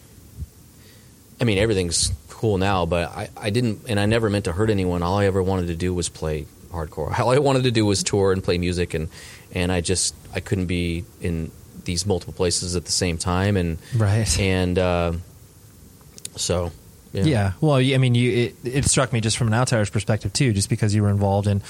I 1.41 1.43
mean 1.45 1.57
everything's 1.57 2.11
cool 2.29 2.57
now, 2.57 2.85
but 2.85 3.09
I, 3.09 3.29
I 3.37 3.49
didn't, 3.49 3.81
and 3.87 3.99
I 3.99 4.05
never 4.05 4.29
meant 4.29 4.45
to 4.45 4.51
hurt 4.51 4.69
anyone. 4.69 5.03
All 5.03 5.17
I 5.17 5.25
ever 5.25 5.41
wanted 5.43 5.67
to 5.67 5.75
do 5.75 5.93
was 5.93 6.09
play 6.09 6.45
hardcore. 6.71 7.17
All 7.19 7.31
I 7.31 7.39
wanted 7.39 7.63
to 7.63 7.71
do 7.71 7.85
was 7.85 8.03
tour 8.03 8.31
and 8.31 8.43
play 8.43 8.57
music, 8.57 8.93
and 8.93 9.09
and 9.53 9.71
I 9.71 9.81
just 9.81 10.13
I 10.33 10.39
couldn't 10.39 10.67
be 10.67 11.05
in 11.21 11.51
these 11.85 12.05
multiple 12.05 12.33
places 12.33 12.75
at 12.75 12.85
the 12.85 12.91
same 12.91 13.17
time, 13.17 13.57
and 13.57 13.77
right. 13.95 14.39
and 14.39 14.77
uh, 14.77 15.13
so 16.35 16.71
yeah. 17.13 17.23
Yeah. 17.23 17.51
Well, 17.61 17.75
I 17.77 17.97
mean, 17.97 18.13
you 18.15 18.31
it, 18.31 18.55
it 18.63 18.85
struck 18.85 19.11
me 19.11 19.19
just 19.21 19.37
from 19.37 19.47
an 19.47 19.53
outsider's 19.53 19.89
perspective 19.89 20.31
too, 20.33 20.53
just 20.53 20.69
because 20.69 20.93
you 20.93 21.01
were 21.01 21.09
involved 21.09 21.47
in. 21.47 21.57
it 21.57 21.63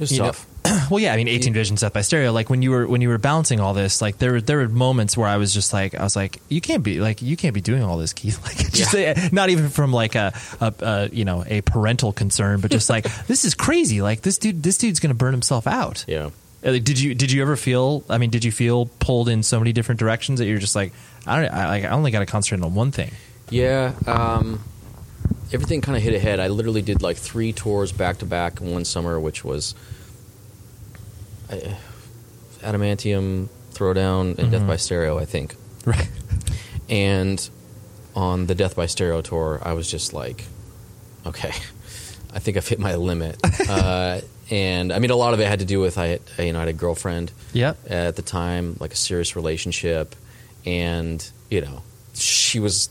was 0.00 0.12
you 0.12 0.18
know- 0.18 0.26
tough. 0.26 0.46
well, 0.90 1.00
yeah. 1.00 1.12
I 1.12 1.16
mean, 1.16 1.28
18 1.28 1.52
Vision, 1.52 1.76
Death 1.76 1.92
by 1.92 2.00
Stereo. 2.02 2.32
Like 2.32 2.50
when 2.50 2.62
you 2.62 2.70
were 2.70 2.86
when 2.86 3.00
you 3.00 3.08
were 3.08 3.18
balancing 3.18 3.60
all 3.60 3.74
this, 3.74 4.00
like 4.02 4.18
there 4.18 4.32
were- 4.32 4.40
there 4.40 4.58
were 4.58 4.68
moments 4.68 5.16
where 5.16 5.28
I 5.28 5.36
was 5.36 5.52
just 5.54 5.72
like, 5.72 5.94
I 5.94 6.02
was 6.02 6.16
like, 6.16 6.40
you 6.48 6.60
can't 6.60 6.82
be 6.82 7.00
like 7.00 7.22
you 7.22 7.36
can't 7.36 7.54
be 7.54 7.60
doing 7.60 7.82
all 7.82 7.96
this, 7.98 8.12
Keith. 8.12 8.38
Like 8.44 8.72
just 8.72 8.94
uh, 8.94 9.14
not 9.32 9.50
even 9.50 9.68
from 9.68 9.92
like 9.92 10.14
a, 10.14 10.32
a, 10.60 10.74
a 10.80 11.08
you 11.12 11.24
know 11.24 11.44
a 11.46 11.60
parental 11.62 12.12
concern, 12.12 12.60
but 12.60 12.70
just 12.70 12.88
like 12.90 13.04
this 13.26 13.44
is 13.44 13.54
crazy. 13.54 14.00
Like 14.02 14.22
this 14.22 14.38
dude, 14.38 14.62
this 14.62 14.78
dude's 14.78 15.00
gonna 15.00 15.14
burn 15.14 15.32
himself 15.32 15.66
out. 15.66 16.04
yeah. 16.08 16.30
Uh, 16.62 16.72
Did 16.72 17.00
you 17.00 17.14
did 17.14 17.32
you 17.32 17.40
ever 17.40 17.56
feel? 17.56 18.04
I 18.10 18.18
mean, 18.18 18.28
did 18.28 18.44
you 18.44 18.52
feel 18.52 18.84
pulled 18.98 19.30
in 19.30 19.42
so 19.42 19.58
many 19.58 19.72
different 19.72 19.98
directions 19.98 20.40
that 20.40 20.46
you're 20.46 20.58
just 20.58 20.76
like, 20.76 20.92
I 21.26 21.40
don't, 21.40 21.50
I, 21.54 21.66
like, 21.68 21.84
I 21.84 21.88
only 21.88 22.10
got 22.10 22.18
to 22.18 22.26
concentrate 22.26 22.62
on 22.62 22.74
one 22.74 22.90
thing. 22.92 23.10
Yeah, 23.48 23.94
um, 24.06 24.60
everything 25.52 25.80
kind 25.80 25.96
of 25.96 26.02
hit 26.02 26.12
ahead. 26.14 26.38
I 26.38 26.48
literally 26.48 26.82
did 26.82 27.00
like 27.02 27.16
three 27.16 27.54
tours 27.54 27.92
back 27.92 28.18
to 28.18 28.26
back 28.26 28.60
in 28.60 28.70
one 28.70 28.84
summer, 28.84 29.18
which 29.18 29.42
was 29.42 29.74
uh, 31.50 31.74
Adamantium, 32.60 33.48
Throwdown, 33.72 34.38
and 34.38 34.50
Death 34.50 34.66
by 34.66 34.76
Stereo, 34.76 35.18
I 35.18 35.24
think. 35.24 35.54
Right. 35.84 36.08
And 36.88 37.48
on 38.16 38.46
the 38.46 38.54
Death 38.56 38.74
by 38.74 38.86
Stereo 38.86 39.20
tour, 39.22 39.60
I 39.62 39.74
was 39.74 39.88
just 39.88 40.12
like, 40.12 40.44
okay, 41.24 41.50
I 42.34 42.40
think 42.40 42.56
I've 42.56 42.66
hit 42.66 42.80
my 42.80 42.96
limit. 42.96 43.38
uh, 43.68 44.20
and 44.50 44.92
I 44.92 44.98
mean, 44.98 45.12
a 45.12 45.16
lot 45.16 45.32
of 45.32 45.38
it 45.38 45.46
had 45.46 45.60
to 45.60 45.64
do 45.64 45.78
with 45.78 45.96
I, 45.98 46.06
had, 46.06 46.20
you 46.40 46.52
know, 46.52 46.58
I 46.58 46.62
had 46.62 46.68
a 46.68 46.72
girlfriend 46.72 47.30
Yep. 47.52 47.78
at 47.88 48.16
the 48.16 48.22
time, 48.22 48.76
like 48.80 48.92
a 48.92 48.96
serious 48.96 49.36
relationship, 49.36 50.16
and 50.66 51.24
you 51.48 51.60
know, 51.60 51.82
she 52.14 52.58
was 52.58 52.88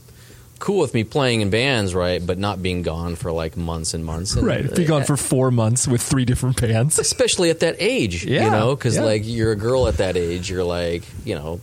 cool 0.60 0.80
with 0.80 0.93
me 0.93 1.03
playing 1.03 1.41
in 1.41 1.49
bands, 1.49 1.95
right, 1.95 2.26
but 2.26 2.38
not 2.38 2.62
being 2.62 2.82
gone 2.82 3.16
for 3.16 3.32
like 3.32 3.55
months 3.57 3.93
and 3.93 4.03
months, 4.05 4.36
and, 4.36 4.45
Right. 4.45 4.76
Be 4.76 4.86
gone 4.86 5.03
for 5.05 5.16
four 5.18 5.51
months 5.51 5.88
with 5.88 6.01
three 6.01 6.26
different 6.26 6.60
bands. 6.62 6.99
especially 6.99 7.49
at 7.49 7.62
that 7.62 7.76
age, 7.80 8.26
Yeah, 8.26 8.45
you 8.45 8.51
know, 8.51 8.76
because 8.76 8.95
yeah. 8.95 9.03
like 9.03 9.22
you're 9.26 9.53
a 9.53 9.55
girl 9.55 9.88
at 9.88 9.97
that 9.97 10.18
age, 10.18 10.49
you're 10.49 10.64
like, 10.66 11.03
you 11.26 11.36
know, 11.36 11.60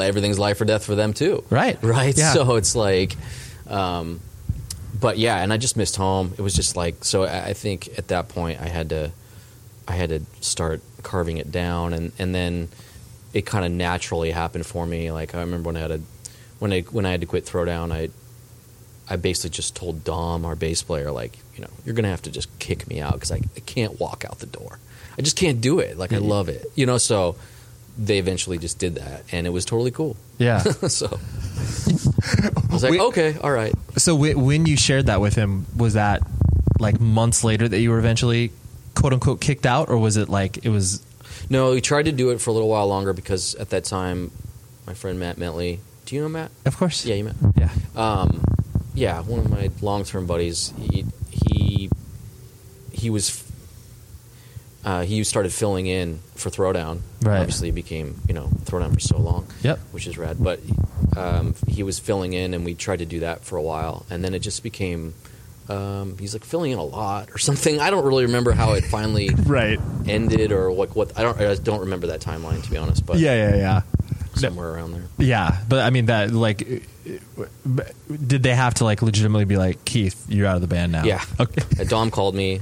everything's 0.00 0.38
life 0.38 0.60
or 0.60 0.64
death 0.64 0.84
for 0.84 0.94
them 0.94 1.12
too, 1.12 1.44
Right. 1.50 1.78
right? 1.82 2.16
Yeah. 2.16 2.32
So 2.32 2.56
it's 2.56 2.74
like, 2.74 3.16
um, 3.68 4.20
but 4.98 5.18
yeah, 5.18 5.36
and 5.42 5.52
I 5.52 5.56
just 5.56 5.76
missed 5.76 5.96
home. 5.96 6.32
It 6.36 6.42
was 6.42 6.54
just 6.54 6.76
like 6.76 7.04
so. 7.04 7.24
I 7.24 7.52
think 7.54 7.88
at 7.98 8.08
that 8.08 8.28
point 8.28 8.60
I 8.60 8.68
had 8.68 8.90
to, 8.90 9.12
I 9.88 9.92
had 9.92 10.10
to 10.10 10.20
start 10.40 10.82
carving 11.02 11.38
it 11.38 11.50
down, 11.50 11.92
and 11.94 12.12
and 12.18 12.34
then 12.34 12.68
it 13.32 13.46
kind 13.46 13.64
of 13.64 13.72
naturally 13.72 14.30
happened 14.30 14.66
for 14.66 14.84
me. 14.86 15.10
Like 15.10 15.34
I 15.34 15.40
remember 15.40 15.68
when 15.68 15.76
I 15.76 15.80
had 15.80 15.90
a, 15.92 16.00
when 16.58 16.72
I 16.72 16.80
when 16.82 17.06
I 17.06 17.12
had 17.12 17.20
to 17.22 17.26
quit 17.26 17.46
Throwdown, 17.46 17.92
I, 17.92 18.10
I 19.10 19.16
basically 19.16 19.50
just 19.50 19.74
told 19.74 20.04
Dom, 20.04 20.44
our 20.44 20.54
bass 20.56 20.82
player, 20.82 21.10
like 21.10 21.36
you 21.56 21.62
know, 21.62 21.70
you're 21.84 21.94
gonna 21.94 22.08
have 22.08 22.22
to 22.22 22.30
just 22.30 22.48
kick 22.60 22.88
me 22.88 23.00
out 23.00 23.14
because 23.14 23.32
I, 23.32 23.40
I 23.56 23.60
can't 23.66 23.98
walk 24.00 24.24
out 24.24 24.38
the 24.38 24.46
door. 24.46 24.78
I 25.18 25.22
just 25.22 25.36
can't 25.36 25.60
do 25.60 25.80
it. 25.80 25.98
Like 25.98 26.12
I 26.12 26.18
love 26.18 26.48
it, 26.48 26.64
you 26.76 26.86
know. 26.86 26.96
So 26.98 27.36
they 27.98 28.18
eventually 28.18 28.56
just 28.56 28.78
did 28.78 28.94
that, 28.94 29.24
and 29.32 29.46
it 29.46 29.50
was 29.50 29.64
totally 29.64 29.90
cool. 29.90 30.16
Yeah. 30.38 30.58
so 30.62 31.06
I 31.08 32.72
was 32.72 32.82
like, 32.82 32.92
We- 32.92 33.00
okay, 33.00 33.36
all 33.42 33.50
right. 33.50 33.74
so 33.96 34.14
w- 34.14 34.38
when 34.38 34.66
you 34.66 34.76
shared 34.76 35.06
that 35.06 35.20
with 35.20 35.34
him, 35.34 35.66
was 35.76 35.94
that 35.94 36.22
like 36.78 37.00
months 37.00 37.44
later 37.44 37.68
that 37.68 37.78
you 37.80 37.90
were 37.90 37.98
eventually 37.98 38.52
quote 38.94 39.12
unquote 39.12 39.40
kicked 39.40 39.66
out, 39.66 39.88
or 39.88 39.98
was 39.98 40.16
it 40.16 40.28
like 40.28 40.64
it 40.64 40.70
was? 40.70 41.04
No, 41.50 41.72
we 41.72 41.80
tried 41.80 42.04
to 42.04 42.12
do 42.12 42.30
it 42.30 42.40
for 42.40 42.50
a 42.50 42.52
little 42.52 42.68
while 42.68 42.86
longer 42.86 43.12
because 43.12 43.54
at 43.56 43.70
that 43.70 43.84
time, 43.84 44.30
my 44.86 44.94
friend 44.94 45.18
Matt 45.18 45.36
Mentley. 45.36 45.80
Do 46.06 46.16
you 46.16 46.22
know 46.22 46.28
Matt? 46.28 46.50
Of 46.64 46.76
course. 46.76 47.04
Yeah, 47.04 47.16
you 47.16 47.24
met. 47.24 47.34
Yeah. 47.56 47.70
Um, 47.96 48.42
yeah, 48.94 49.20
one 49.22 49.40
of 49.40 49.50
my 49.50 49.70
long-term 49.80 50.26
buddies. 50.26 50.72
He 50.78 51.06
he, 51.30 51.90
he 52.92 53.10
was. 53.10 53.44
Uh, 54.82 55.02
he 55.02 55.22
started 55.24 55.52
filling 55.52 55.86
in 55.86 56.20
for 56.36 56.48
Throwdown. 56.48 57.00
Right. 57.22 57.38
Obviously, 57.40 57.68
he 57.68 57.72
became 57.72 58.20
you 58.26 58.34
know 58.34 58.46
Throwdown 58.64 58.94
for 58.94 59.00
so 59.00 59.18
long. 59.18 59.46
Yep. 59.62 59.78
Which 59.92 60.06
is 60.06 60.16
rad. 60.16 60.38
But 60.42 60.60
um, 61.16 61.54
he 61.68 61.82
was 61.82 61.98
filling 61.98 62.32
in, 62.32 62.54
and 62.54 62.64
we 62.64 62.74
tried 62.74 63.00
to 63.00 63.06
do 63.06 63.20
that 63.20 63.44
for 63.44 63.56
a 63.56 63.62
while, 63.62 64.06
and 64.10 64.24
then 64.24 64.34
it 64.34 64.38
just 64.40 64.62
became. 64.62 65.14
Um, 65.68 66.16
he's 66.18 66.32
like 66.34 66.44
filling 66.44 66.72
in 66.72 66.78
a 66.78 66.82
lot 66.84 67.30
or 67.30 67.38
something. 67.38 67.78
I 67.78 67.90
don't 67.90 68.04
really 68.04 68.24
remember 68.26 68.50
how 68.50 68.72
it 68.72 68.82
finally 68.86 69.30
Right. 69.44 69.78
ended 70.08 70.50
or 70.50 70.70
what. 70.72 70.96
What 70.96 71.16
I 71.16 71.22
don't. 71.22 71.38
I 71.40 71.54
don't 71.56 71.80
remember 71.80 72.08
that 72.08 72.20
timeline 72.20 72.62
to 72.64 72.70
be 72.70 72.76
honest. 72.76 73.04
But 73.06 73.18
Yeah. 73.18 73.50
Yeah. 73.50 73.56
Yeah. 73.56 73.82
Somewhere 74.34 74.70
around 74.74 74.92
there. 74.92 75.04
Yeah, 75.18 75.58
but 75.68 75.80
I 75.80 75.90
mean 75.90 76.06
that 76.06 76.32
like, 76.32 76.58
did 78.26 78.42
they 78.42 78.54
have 78.54 78.74
to 78.74 78.84
like 78.84 79.02
legitimately 79.02 79.44
be 79.44 79.56
like 79.56 79.84
Keith, 79.84 80.24
you're 80.28 80.46
out 80.46 80.56
of 80.56 80.60
the 80.62 80.68
band 80.68 80.92
now? 80.92 81.04
Yeah. 81.04 81.22
Okay. 81.38 81.62
And 81.78 81.88
Dom 81.88 82.10
called 82.10 82.34
me, 82.34 82.60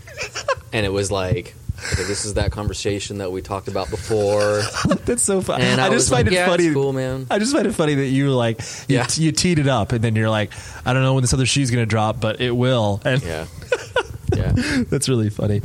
and 0.72 0.84
it 0.86 0.92
was 0.92 1.10
like, 1.10 1.54
okay, 1.92 2.02
this 2.04 2.24
is 2.24 2.34
that 2.34 2.50
conversation 2.52 3.18
that 3.18 3.30
we 3.30 3.42
talked 3.42 3.68
about 3.68 3.90
before. 3.90 4.62
That's 5.04 5.22
so 5.22 5.40
funny. 5.40 5.64
And 5.64 5.80
I, 5.80 5.86
I, 5.86 5.90
just 5.90 6.10
find 6.10 6.26
like, 6.26 6.32
it 6.32 6.36
yeah, 6.36 6.46
funny. 6.46 6.72
cool, 6.72 6.92
man. 6.92 7.26
I 7.30 7.38
just 7.38 7.54
find 7.54 7.66
it 7.66 7.72
funny 7.72 7.94
that 7.96 8.06
you 8.06 8.30
like 8.30 8.60
you, 8.88 8.96
Yeah. 8.96 9.06
you 9.14 9.32
teed 9.32 9.58
it 9.58 9.68
up 9.68 9.92
and 9.92 10.02
then 10.02 10.16
you're 10.16 10.30
like, 10.30 10.52
I 10.84 10.92
don't 10.92 11.02
know 11.02 11.14
when 11.14 11.22
this 11.22 11.32
other 11.34 11.46
shoe's 11.46 11.70
gonna 11.70 11.86
drop, 11.86 12.20
but 12.20 12.40
it 12.40 12.50
will. 12.50 13.00
And 13.04 13.22
Yeah, 13.22 13.46
yeah. 14.36 14.52
that's 14.88 15.08
really 15.08 15.30
funny. 15.30 15.62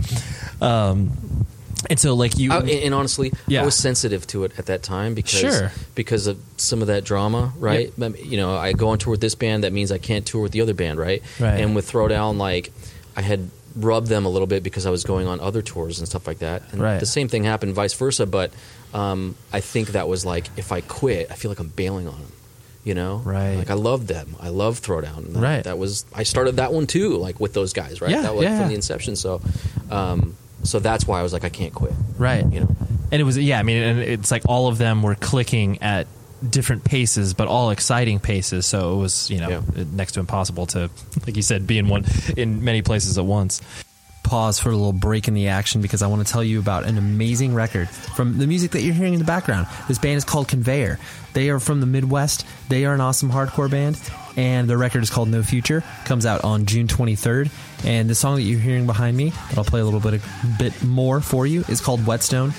Um, 0.62 1.46
and 1.90 2.00
so 2.00 2.14
like 2.16 2.38
you, 2.38 2.52
I, 2.52 2.58
and, 2.60 2.70
and 2.70 2.94
honestly, 2.94 3.32
Yeah. 3.48 3.62
I 3.62 3.66
was 3.66 3.76
sensitive 3.76 4.26
to 4.28 4.44
it 4.46 4.52
at 4.58 4.68
that 4.68 4.84
time 4.84 5.14
because 5.14 5.40
Sure. 5.40 5.72
because 5.96 6.28
of 6.28 6.38
some 6.58 6.82
of 6.82 6.88
that 6.88 7.04
drama, 7.04 7.54
right? 7.58 7.92
Um, 8.02 8.16
You 8.22 8.38
know, 8.38 8.56
I 8.56 8.74
go 8.74 8.90
on 8.90 8.98
tour 9.00 9.12
with 9.12 9.22
this 9.22 9.36
band, 9.36 9.64
that 9.64 9.74
means 9.74 9.92
I 9.92 9.98
can't 9.98 10.26
tour 10.26 10.42
with 10.44 10.52
the 10.52 10.62
other 10.62 10.74
band, 10.74 11.00
right? 11.00 11.22
Right. 11.40 11.60
And 11.60 11.76
with 11.76 11.92
Throwdown, 11.92 12.38
like 12.38 12.72
I 13.16 13.22
had 13.22 13.50
rubbed 13.76 14.08
them 14.08 14.26
a 14.26 14.30
little 14.30 14.48
bit 14.48 14.62
because 14.64 14.86
I 14.86 14.92
was 14.92 15.04
going 15.04 15.28
on 15.28 15.40
other 15.40 15.62
tours 15.62 15.98
and 16.00 16.08
stuff 16.08 16.28
like 16.28 16.40
that. 16.40 16.62
And 16.72 16.82
Right. 16.82 17.00
the 17.00 17.06
same 17.08 17.28
thing 17.28 17.44
happened, 17.44 17.74
vice 17.74 17.94
versa. 17.94 18.26
But 18.26 18.52
um, 18.94 19.36
I 19.52 19.60
think 19.62 19.90
that 19.90 20.08
was 20.08 20.26
like, 20.26 20.46
if 20.58 20.72
I 20.72 20.82
quit, 20.82 21.32
I 21.32 21.36
feel 21.36 21.50
like 21.50 21.60
I'm 21.60 21.70
bailing 21.76 22.08
on 22.08 22.14
them. 22.20 22.32
You 22.84 22.94
know, 22.94 23.22
Right. 23.24 23.56
Like 23.56 23.70
I 23.70 23.76
love 23.76 24.08
them. 24.08 24.36
I 24.42 24.50
love 24.50 24.82
Throwdown. 24.82 25.34
That, 25.34 25.40
Right. 25.42 25.64
That 25.64 25.78
was 25.78 26.06
I 26.14 26.24
started 26.24 26.58
that 26.58 26.74
one 26.74 26.86
too, 26.86 27.16
like 27.18 27.40
with 27.40 27.54
those 27.54 27.72
guys, 27.74 28.02
right? 28.02 28.12
Yeah, 28.12 28.24
that 28.24 28.36
was 28.36 28.44
yeah, 28.44 28.60
from 28.60 28.68
the 28.68 28.76
inception. 28.76 29.16
So, 29.16 29.42
um, 29.90 30.36
so 30.64 30.80
that's 30.80 31.06
why 31.08 31.20
I 31.20 31.24
was 31.24 31.34
like, 31.34 31.44
I 31.44 31.50
can't 31.50 31.74
quit. 31.74 31.94
right? 32.18 32.46
You 32.52 32.62
know. 32.62 32.76
and 33.12 33.22
it 33.22 33.24
was 33.24 33.38
yeah. 33.38 33.60
I 33.60 33.64
mean, 33.64 33.82
and 33.84 34.00
it's 34.00 34.32
like 34.32 34.44
all 34.48 34.68
of 34.68 34.78
them 34.78 35.04
were 35.04 35.16
clicking 35.16 35.82
at 35.82 36.08
different 36.48 36.84
paces, 36.84 37.34
but 37.34 37.48
all 37.48 37.70
exciting 37.70 38.20
paces. 38.20 38.66
So 38.66 38.94
it 38.94 38.98
was 38.98 39.30
you 39.30 39.40
know 39.40 39.50
Yeah. 39.50 39.84
next 39.94 40.14
to 40.14 40.20
impossible 40.20 40.66
to, 40.68 40.90
like 41.26 41.36
you 41.36 41.42
said, 41.42 41.66
be 41.68 41.78
in 41.78 41.88
one 41.88 42.06
in 42.36 42.64
many 42.64 42.82
places 42.82 43.18
at 43.18 43.26
once. 43.26 43.62
pause 44.24 44.58
for 44.58 44.70
a 44.70 44.72
little 44.76 44.94
break 44.94 45.28
in 45.28 45.34
the 45.34 45.50
action 45.50 45.82
because 45.82 46.02
I 46.02 46.08
want 46.08 46.26
to 46.26 46.32
tell 46.32 46.44
you 46.44 46.58
about 46.60 46.86
an 46.86 46.98
amazing 46.98 47.54
record 47.54 47.90
from 47.90 48.38
the 48.38 48.48
music 48.48 48.72
that 48.72 48.82
you're 48.82 48.94
hearing 48.96 49.14
in 49.14 49.20
the 49.20 49.26
background. 49.26 49.68
This 49.90 50.00
band 50.00 50.16
is 50.18 50.24
called 50.24 50.48
Conveyer. 50.48 50.98
They 51.34 51.50
are 51.50 51.60
from 51.60 51.82
the 51.82 51.86
Midwest. 51.86 52.46
They 52.70 52.86
are 52.86 52.94
an 52.94 53.02
awesome 53.02 53.30
hardcore 53.30 53.70
band, 53.70 54.00
and 54.38 54.70
their 54.70 54.78
record 54.78 55.04
is 55.04 55.10
called 55.10 55.28
No 55.28 55.44
Future. 55.44 55.84
Comes 56.06 56.26
out 56.26 56.44
on 56.46 56.66
June 56.66 56.88
23rd. 56.88 57.52
And 57.84 58.10
the 58.10 58.16
song 58.16 58.36
that 58.36 58.44
you're 58.44 58.60
hearing 58.60 58.86
behind 58.86 59.18
me, 59.18 59.30
that 59.30 59.58
I'll 59.58 59.64
play 59.64 59.82
a 59.82 59.86
little 59.86 60.00
bit, 60.00 60.16
a 60.16 60.22
bit 60.58 60.84
more 60.84 61.22
for 61.22 61.46
you, 61.46 61.64
is 61.68 61.82
called 61.82 62.06
Whetstone. 62.06 62.54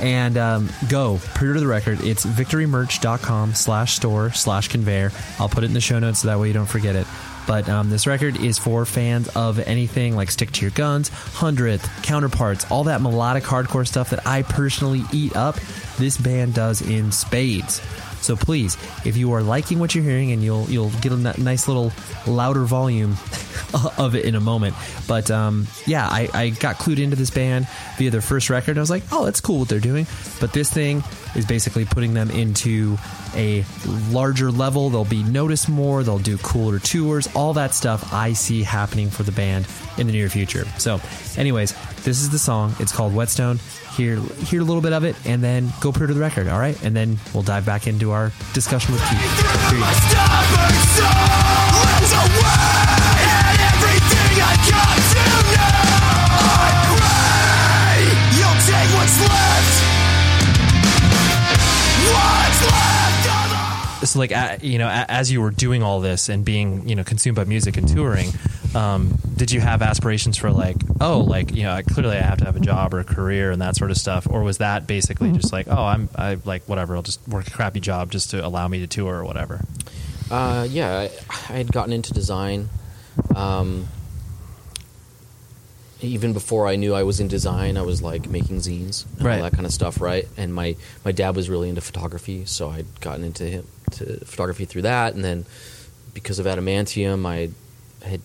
And 0.00 0.38
um, 0.38 0.70
go 0.88 1.18
pre-order 1.34 1.60
the 1.60 1.66
record. 1.66 2.02
It's 2.02 2.24
victorymerch.com 2.24 3.54
slash 3.54 3.96
store 3.96 4.32
slash 4.32 4.68
conveyer. 4.68 5.12
I'll 5.38 5.48
put 5.48 5.62
it 5.62 5.66
in 5.66 5.74
the 5.74 5.80
show 5.80 5.98
notes 5.98 6.20
so 6.20 6.28
that 6.28 6.38
way 6.38 6.48
you 6.48 6.54
don't 6.54 6.66
forget 6.66 6.96
it. 6.96 7.06
But 7.46 7.68
um, 7.68 7.90
this 7.90 8.06
record 8.06 8.40
is 8.40 8.58
for 8.58 8.86
fans 8.86 9.28
of 9.36 9.58
anything 9.58 10.14
like 10.14 10.30
stick 10.30 10.52
to 10.52 10.62
your 10.62 10.70
guns 10.70 11.08
hundredth 11.08 11.88
counterparts 12.02 12.70
all 12.70 12.84
that 12.84 13.00
melodic 13.00 13.42
hardcore 13.42 13.88
stuff 13.88 14.10
that 14.10 14.24
i 14.26 14.42
personally 14.42 15.02
eat 15.12 15.34
up. 15.34 15.56
This 15.98 16.16
band 16.16 16.54
does 16.54 16.80
in 16.82 17.10
spades 17.10 17.80
so 18.20 18.36
please, 18.36 18.76
if 19.04 19.16
you 19.16 19.32
are 19.32 19.42
liking 19.42 19.78
what 19.78 19.94
you're 19.94 20.04
hearing, 20.04 20.32
and 20.32 20.42
you'll 20.42 20.68
you'll 20.70 20.90
get 21.00 21.12
a 21.12 21.16
nice 21.40 21.68
little 21.68 21.92
louder 22.26 22.64
volume 22.64 23.12
of 23.98 24.14
it 24.14 24.24
in 24.24 24.34
a 24.34 24.40
moment. 24.40 24.74
But 25.06 25.30
um, 25.30 25.66
yeah, 25.86 26.06
I, 26.06 26.28
I 26.32 26.48
got 26.50 26.76
clued 26.76 26.98
into 26.98 27.16
this 27.16 27.30
band 27.30 27.68
via 27.98 28.10
their 28.10 28.20
first 28.20 28.50
record. 28.50 28.76
I 28.78 28.80
was 28.80 28.90
like, 28.90 29.04
oh, 29.12 29.24
that's 29.24 29.40
cool 29.40 29.60
what 29.60 29.68
they're 29.68 29.80
doing. 29.80 30.06
But 30.40 30.52
this 30.52 30.72
thing 30.72 31.02
is 31.34 31.46
basically 31.46 31.84
putting 31.84 32.14
them 32.14 32.30
into 32.30 32.96
a 33.34 33.64
larger 34.10 34.50
level. 34.50 34.90
They'll 34.90 35.04
be 35.04 35.22
noticed 35.22 35.68
more. 35.68 36.02
They'll 36.02 36.18
do 36.18 36.38
cooler 36.38 36.78
tours. 36.78 37.28
All 37.34 37.52
that 37.54 37.74
stuff 37.74 38.12
I 38.12 38.32
see 38.32 38.62
happening 38.62 39.10
for 39.10 39.22
the 39.22 39.32
band 39.32 39.66
in 39.98 40.06
the 40.06 40.12
near 40.12 40.28
future. 40.28 40.64
So, 40.78 41.00
anyways, 41.36 41.74
this 42.04 42.20
is 42.20 42.30
the 42.30 42.38
song. 42.38 42.74
It's 42.78 42.92
called 42.92 43.14
Whetstone. 43.14 43.58
Hear 43.96 44.20
hear 44.20 44.60
a 44.60 44.64
little 44.64 44.82
bit 44.82 44.92
of 44.92 45.04
it, 45.04 45.16
and 45.26 45.42
then 45.42 45.72
go 45.80 45.92
pre-order 45.92 46.14
the 46.14 46.20
record. 46.20 46.48
All 46.48 46.58
right, 46.58 46.80
and 46.82 46.94
then 46.96 47.18
we'll 47.34 47.42
dive 47.42 47.66
back 47.66 47.86
into 47.86 48.12
our 48.12 48.32
discussion 48.54 48.94
with 48.94 49.02
Keith. 49.02 49.20
So 64.10 64.18
like 64.18 64.32
you 64.62 64.78
know 64.78 64.88
as 65.08 65.30
you 65.32 65.40
were 65.40 65.50
doing 65.50 65.82
all 65.82 66.00
this 66.00 66.28
and 66.28 66.44
being 66.44 66.88
you 66.88 66.94
know 66.96 67.04
consumed 67.04 67.36
by 67.36 67.44
music 67.44 67.76
and 67.76 67.88
touring 67.88 68.28
um, 68.74 69.18
did 69.36 69.50
you 69.50 69.60
have 69.60 69.82
aspirations 69.82 70.36
for 70.36 70.50
like 70.50 70.76
oh 71.00 71.20
like 71.20 71.54
you 71.54 71.62
know 71.62 71.80
clearly 71.88 72.16
i 72.16 72.20
have 72.22 72.38
to 72.38 72.44
have 72.44 72.56
a 72.56 72.60
job 72.60 72.92
or 72.94 73.00
a 73.00 73.04
career 73.04 73.50
and 73.50 73.60
that 73.62 73.74
sort 73.76 73.90
of 73.90 73.96
stuff 73.96 74.26
or 74.30 74.42
was 74.42 74.58
that 74.58 74.86
basically 74.86 75.32
just 75.32 75.52
like 75.52 75.66
oh 75.68 75.84
i'm 75.84 76.08
i 76.16 76.36
like 76.44 76.62
whatever 76.68 76.94
i'll 76.96 77.02
just 77.02 77.20
work 77.28 77.46
a 77.46 77.50
crappy 77.50 77.80
job 77.80 78.10
just 78.10 78.30
to 78.30 78.44
allow 78.44 78.66
me 78.68 78.78
to 78.80 78.86
tour 78.86 79.14
or 79.20 79.24
whatever 79.24 79.60
Uh, 80.30 80.64
yeah, 80.70 80.96
I, 80.96 81.10
I 81.52 81.56
had 81.58 81.72
gotten 81.72 81.92
into 81.92 82.12
design. 82.14 82.68
Um, 83.34 83.88
even 86.02 86.32
before 86.32 86.66
I 86.66 86.76
knew 86.76 86.94
I 86.94 87.02
was 87.02 87.20
in 87.20 87.28
design, 87.28 87.76
I 87.76 87.82
was 87.82 88.00
like 88.00 88.28
making 88.28 88.58
zines, 88.58 89.04
and 89.18 89.26
Right. 89.26 89.36
all 89.38 89.42
that 89.42 89.52
kind 89.52 89.66
of 89.66 89.72
stuff, 89.72 90.00
right? 90.00 90.26
And 90.36 90.54
my 90.54 90.76
my 91.04 91.12
dad 91.12 91.36
was 91.36 91.50
really 91.50 91.68
into 91.68 91.80
photography, 91.82 92.44
so 92.46 92.70
I'd 92.70 92.86
gotten 93.00 93.24
into 93.24 93.44
him 93.44 93.66
to 93.92 94.24
photography 94.24 94.64
through 94.64 94.82
that, 94.82 95.14
and 95.14 95.24
then 95.24 95.44
because 96.14 96.38
of 96.38 96.46
Adamantium, 96.46 97.26
I 97.26 97.50
had 98.06 98.20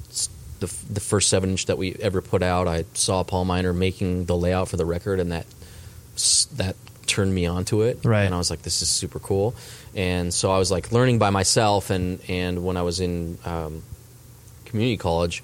the 0.60 0.74
the 0.90 1.02
first 1.02 1.30
seven 1.30 1.52
inch 1.52 1.66
that 1.66 1.78
we 1.78 1.96
ever 1.96 2.22
put 2.22 2.44
out. 2.44 2.68
I 2.68 2.86
saw 2.94 3.24
Paul 3.24 3.46
Miner 3.46 3.74
making 3.74 4.26
the 4.26 4.36
layout 4.36 4.70
for 4.70 4.78
the 4.78 4.86
record, 4.86 5.20
and 5.20 5.32
that 5.32 5.46
that 6.56 6.76
turned 7.06 7.34
me 7.34 7.46
onto 7.46 7.82
it. 7.82 8.00
Right. 8.04 8.24
And 8.24 8.34
I 8.34 8.38
was 8.38 8.50
like, 8.50 8.62
this 8.62 8.82
is 8.82 8.90
super 8.90 9.20
cool. 9.20 9.56
And 9.96 10.34
so 10.34 10.52
I 10.52 10.58
was 10.58 10.72
like 10.72 10.92
learning 10.92 11.20
by 11.20 11.30
myself. 11.30 11.90
And, 11.90 12.20
and 12.28 12.66
when 12.66 12.78
I 12.78 12.82
was 12.82 13.00
in 13.00 13.38
um, 13.46 13.84
community 14.66 14.98
college, 14.98 15.44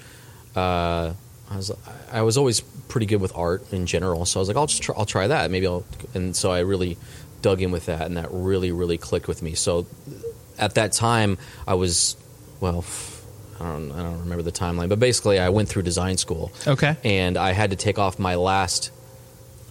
uh, 0.55 1.13
I 1.49 1.55
was 1.55 1.71
I 2.11 2.21
was 2.21 2.37
always 2.37 2.61
pretty 2.61 3.05
good 3.05 3.21
with 3.21 3.35
art 3.35 3.71
in 3.73 3.85
general. 3.85 4.25
So 4.25 4.39
I 4.39 4.41
was 4.41 4.47
like, 4.47 4.57
I'll 4.57 4.67
just 4.67 4.81
try, 4.81 4.95
I'll 4.97 5.05
try 5.05 5.27
that. 5.27 5.51
Maybe 5.51 5.67
I'll. 5.67 5.83
And 6.13 6.35
so 6.35 6.51
I 6.51 6.59
really 6.59 6.97
dug 7.41 7.61
in 7.61 7.71
with 7.71 7.85
that, 7.87 8.01
and 8.01 8.17
that 8.17 8.29
really 8.31 8.71
really 8.71 8.97
clicked 8.97 9.27
with 9.27 9.41
me. 9.41 9.53
So 9.55 9.85
at 10.57 10.75
that 10.75 10.91
time, 10.93 11.37
I 11.67 11.73
was 11.75 12.15
well. 12.59 12.85
I 13.59 13.73
don't, 13.73 13.91
I 13.91 14.01
don't 14.01 14.19
remember 14.21 14.41
the 14.41 14.51
timeline, 14.51 14.89
but 14.89 14.99
basically, 14.99 15.37
I 15.37 15.49
went 15.49 15.69
through 15.69 15.83
design 15.83 16.17
school 16.17 16.51
okay 16.65 16.95
and 17.03 17.37
I 17.37 17.51
had 17.51 17.69
to 17.69 17.75
take 17.75 17.99
off 17.99 18.17
my 18.17 18.33
last. 18.35 18.91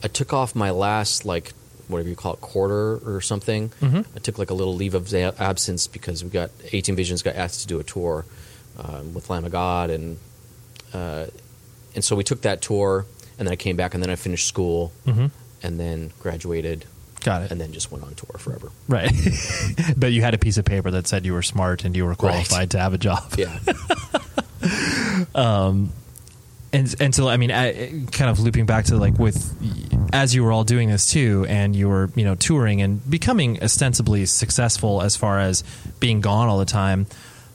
I 0.05 0.09
took 0.09 0.33
off 0.33 0.55
my 0.55 0.71
last 0.71 1.25
like 1.25 1.53
whatever 1.89 2.09
you 2.09 2.15
call 2.15 2.35
it 2.35 2.41
quarter 2.41 2.99
or 3.05 3.21
something. 3.21 3.71
Mhm. 3.81 4.07
I 4.15 4.19
took 4.21 4.39
like 4.39 4.51
a 4.51 4.55
little 4.55 4.77
leave 4.77 4.95
of 4.95 5.13
absence 5.13 5.89
because 5.89 6.23
we 6.23 6.31
got 6.31 6.51
18 6.73 6.95
Visions 6.95 7.23
got 7.23 7.35
asked 7.35 7.63
to 7.63 7.67
do 7.67 7.81
a 7.81 7.83
tour 7.83 8.25
um, 8.79 9.13
with 9.13 9.29
Lamb 9.29 9.45
of 9.45 9.51
God 9.51 9.91
and 9.91 10.19
uh, 10.95 11.27
and 11.95 12.05
so 12.05 12.15
we 12.15 12.23
took 12.23 12.43
that 12.43 12.63
tour 12.63 13.07
and 13.39 13.49
then 13.49 13.53
I 13.53 13.57
came 13.57 13.75
back 13.77 13.95
and 13.95 14.03
then 14.03 14.11
I 14.11 14.15
finished 14.17 14.47
school 14.47 14.93
mm-hmm. 15.05 15.27
and 15.65 15.81
then 15.81 16.13
graduated 16.21 16.85
got 17.21 17.43
it 17.43 17.51
and 17.51 17.61
then 17.61 17.73
just 17.73 17.91
went 17.93 18.03
on 18.05 18.15
tour 18.15 18.39
forever. 18.39 18.71
right 18.89 19.11
but 19.97 20.13
you 20.13 20.23
had 20.23 20.35
a 20.35 20.39
piece 20.39 20.57
of 20.57 20.65
paper 20.65 20.91
that 20.91 21.07
said 21.07 21.25
you 21.27 21.33
were 21.33 21.43
smart 21.43 21.85
and 21.85 21.97
you 21.97 22.05
were 22.05 22.15
qualified 22.15 22.71
to 22.71 22.79
have 22.79 22.95
a 22.95 22.99
job 22.99 23.33
Yeah, 23.37 23.59
um, 25.35 25.93
and 26.73 26.95
and 27.01 27.15
so 27.15 27.29
I 27.29 27.37
mean, 27.37 27.51
I, 27.51 28.05
kind 28.13 28.31
of 28.31 28.39
looping 28.39 28.67
back 28.67 28.87
to 28.87 28.97
like 28.97 29.19
with 29.19 29.55
as 30.13 30.35
you 30.35 30.45
were 30.45 30.53
all 30.53 30.65
doing 30.65 30.89
this 30.89 31.11
too, 31.11 31.45
and 31.49 31.75
you 31.75 31.89
were 31.89 32.11
you 32.15 32.25
know 32.25 32.35
touring 32.37 32.81
and 32.83 33.09
becoming 33.11 33.63
ostensibly 33.63 34.27
successful 34.27 35.03
as 35.03 35.17
far 35.17 35.41
as 35.41 35.65
being 35.99 36.21
gone 36.21 36.49
all 36.49 36.59
the 36.59 36.65
time. 36.65 37.07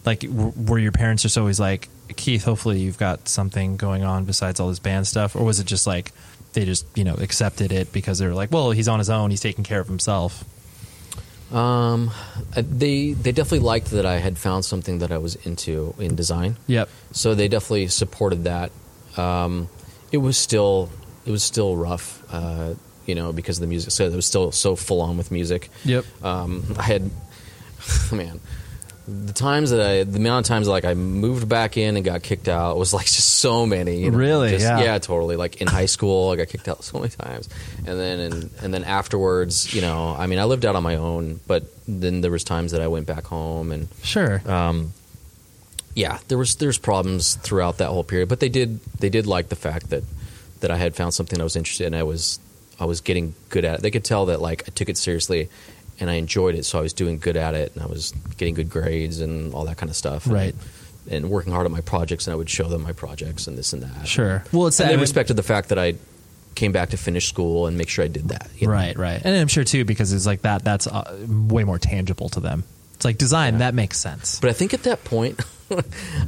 Like, 0.05 0.20
w- 0.22 0.53
were 0.55 0.78
your 0.78 0.91
parents 0.91 1.24
just 1.24 1.38
always 1.38 1.59
like, 1.59 1.89
Keith? 2.16 2.43
Hopefully, 2.43 2.80
you've 2.80 2.97
got 2.97 3.28
something 3.28 3.78
going 3.78 4.03
on 4.03 4.26
besides 4.26 4.59
all 4.59 4.68
this 4.70 4.80
band 4.80 5.07
stuff, 5.07 5.36
or 5.36 5.43
was 5.43 5.59
it 5.59 5.66
just 5.66 5.88
like 5.88 6.11
they 6.55 6.65
just 6.65 6.85
you 6.97 7.03
know 7.03 7.13
accepted 7.15 7.71
it 7.71 7.93
because 7.93 8.17
they 8.19 8.25
were 8.27 8.33
like, 8.33 8.51
well, 8.51 8.71
he's 8.71 8.87
on 8.87 8.97
his 8.99 9.09
own, 9.09 9.29
he's 9.29 9.41
taking 9.41 9.63
care 9.63 9.79
of 9.79 9.87
himself. 9.87 10.43
um, 11.53 12.09
uh, 12.55 12.63
they 12.67 13.13
they 13.13 13.31
definitely 13.31 13.59
liked 13.59 13.91
that 13.91 14.05
I 14.05 14.17
had 14.17 14.37
found 14.37 14.65
something 14.65 14.99
that 14.99 15.11
I 15.11 15.19
was 15.19 15.35
into 15.45 15.93
in 15.99 16.15
design. 16.15 16.57
Yep. 16.67 16.89
so 17.11 17.35
they 17.35 17.47
definitely 17.47 17.87
supported 17.87 18.45
that. 18.45 18.71
Um, 19.17 19.69
it 20.11 20.17
was 20.17 20.37
still 20.37 20.89
it 21.25 21.31
was 21.31 21.43
still 21.43 21.75
rough, 21.77 22.23
uh, 22.33 22.73
you 23.05 23.15
know, 23.15 23.31
because 23.31 23.57
of 23.57 23.61
the 23.61 23.67
music. 23.67 23.91
So 23.91 24.05
it 24.05 24.15
was 24.15 24.25
still 24.25 24.51
so 24.51 24.75
full 24.75 25.01
on 25.01 25.17
with 25.17 25.31
music. 25.31 25.69
Yep. 25.83 26.05
Um, 26.23 26.63
I 26.77 26.83
had, 26.83 27.09
man, 28.11 28.39
the 29.07 29.33
times 29.33 29.69
that 29.69 29.79
I, 29.81 30.03
the 30.03 30.17
amount 30.17 30.45
of 30.45 30.49
times 30.49 30.67
like 30.67 30.83
I 30.83 30.93
moved 30.95 31.47
back 31.47 31.77
in 31.77 31.95
and 31.95 32.03
got 32.03 32.23
kicked 32.23 32.47
out 32.47 32.77
was 32.77 32.91
like 32.93 33.05
just 33.05 33.35
so 33.35 33.65
many. 33.65 34.01
you 34.01 34.09
know, 34.11 34.17
Really? 34.17 34.49
just- 34.51 34.63
Yeah. 34.63 34.79
Yeah, 34.81 34.97
totally. 34.97 35.35
Like 35.35 35.61
in 35.61 35.67
high 35.67 35.85
school, 35.85 36.31
I 36.31 36.35
got 36.37 36.47
kicked 36.47 36.67
out 36.67 36.83
so 36.83 36.97
many 36.99 37.09
times, 37.11 37.47
and 37.85 37.99
then 37.99 38.19
and, 38.19 38.49
and 38.63 38.73
then 38.73 38.83
afterwards, 38.83 39.73
you 39.75 39.81
know, 39.81 40.15
I 40.17 40.25
mean, 40.27 40.39
I 40.39 40.45
lived 40.45 40.65
out 40.65 40.75
on 40.75 40.81
my 40.83 40.95
own, 40.95 41.39
but 41.45 41.63
then 41.87 42.21
there 42.21 42.31
was 42.31 42.43
times 42.43 42.71
that 42.71 42.81
I 42.81 42.87
went 42.87 43.05
back 43.05 43.25
home 43.25 43.71
and 43.71 43.87
Sure. 44.01 44.41
um, 44.49 44.93
yeah, 45.93 46.17
there 46.27 46.37
was 46.37 46.55
there's 46.55 46.77
problems 46.77 47.35
throughout 47.35 47.77
that 47.77 47.89
whole 47.89 48.03
period, 48.03 48.27
but 48.29 48.39
they 48.39 48.49
did 48.49 48.79
they 48.99 49.09
did 49.09 49.27
like 49.27 49.49
the 49.49 49.55
fact 49.55 49.91
that 49.91 50.03
that 50.61 50.71
I 50.71 50.77
had 50.77 50.95
found 50.95 51.13
something 51.13 51.39
I 51.39 51.43
was 51.43 51.55
interested 51.55 51.85
in. 51.87 51.93
I 51.93 52.03
was 52.03 52.39
I 52.79 52.85
was 52.85 53.01
getting 53.01 53.35
good 53.49 53.63
at 53.65 53.75
it. 53.75 53.81
They 53.81 53.91
could 53.91 54.03
tell 54.03 54.25
that 54.25 54.41
like 54.41 54.63
I 54.67 54.71
took 54.71 54.89
it 54.89 54.97
seriously 54.97 55.49
and 55.99 56.09
I 56.09 56.15
enjoyed 56.15 56.55
it, 56.55 56.65
so 56.65 56.79
I 56.79 56.81
was 56.81 56.93
doing 56.93 57.19
good 57.19 57.37
at 57.37 57.53
it 57.55 57.73
and 57.73 57.83
I 57.83 57.87
was 57.87 58.11
getting 58.37 58.53
good 58.53 58.69
grades 58.69 59.19
and 59.21 59.53
all 59.53 59.65
that 59.65 59.77
kind 59.77 59.89
of 59.89 59.95
stuff. 59.95 60.27
Right. 60.27 60.53
And, 60.53 61.13
and 61.23 61.29
working 61.29 61.53
hard 61.53 61.65
at 61.65 61.71
my 61.71 61.81
projects, 61.81 62.25
and 62.27 62.33
I 62.33 62.35
would 62.35 62.49
show 62.49 62.67
them 62.67 62.81
my 62.81 62.91
projects 62.91 63.45
and 63.47 63.57
this 63.57 63.73
and 63.73 63.83
that. 63.83 64.07
Sure. 64.07 64.43
Well, 64.51 64.67
it's 64.67 64.79
and 64.79 64.89
they 64.89 64.97
respected 64.97 65.35
the 65.35 65.43
fact 65.43 65.69
that 65.69 65.77
I 65.77 65.95
came 66.55 66.71
back 66.71 66.89
to 66.91 66.97
finish 66.97 67.27
school 67.27 67.67
and 67.67 67.77
make 67.77 67.89
sure 67.89 68.03
I 68.03 68.07
did 68.07 68.29
that. 68.29 68.49
you 68.57 68.67
know? 68.67 68.73
Right, 68.73 68.97
right, 68.97 69.21
and 69.23 69.35
I'm 69.35 69.47
sure 69.47 69.63
too 69.63 69.85
because 69.85 70.13
it's 70.13 70.25
like 70.25 70.41
that. 70.41 70.63
That's 70.63 70.87
uh, 70.87 71.17
way 71.27 71.63
more 71.63 71.77
tangible 71.77 72.29
to 72.29 72.39
them. 72.39 72.63
It's 72.95 73.05
like 73.05 73.17
design 73.17 73.57
that 73.59 73.73
makes 73.75 73.99
sense. 73.99 74.39
But 74.39 74.49
I 74.49 74.53
think 74.53 74.73
at 74.73 74.83
that 74.83 75.03
point, 75.03 75.39
I 75.71 75.81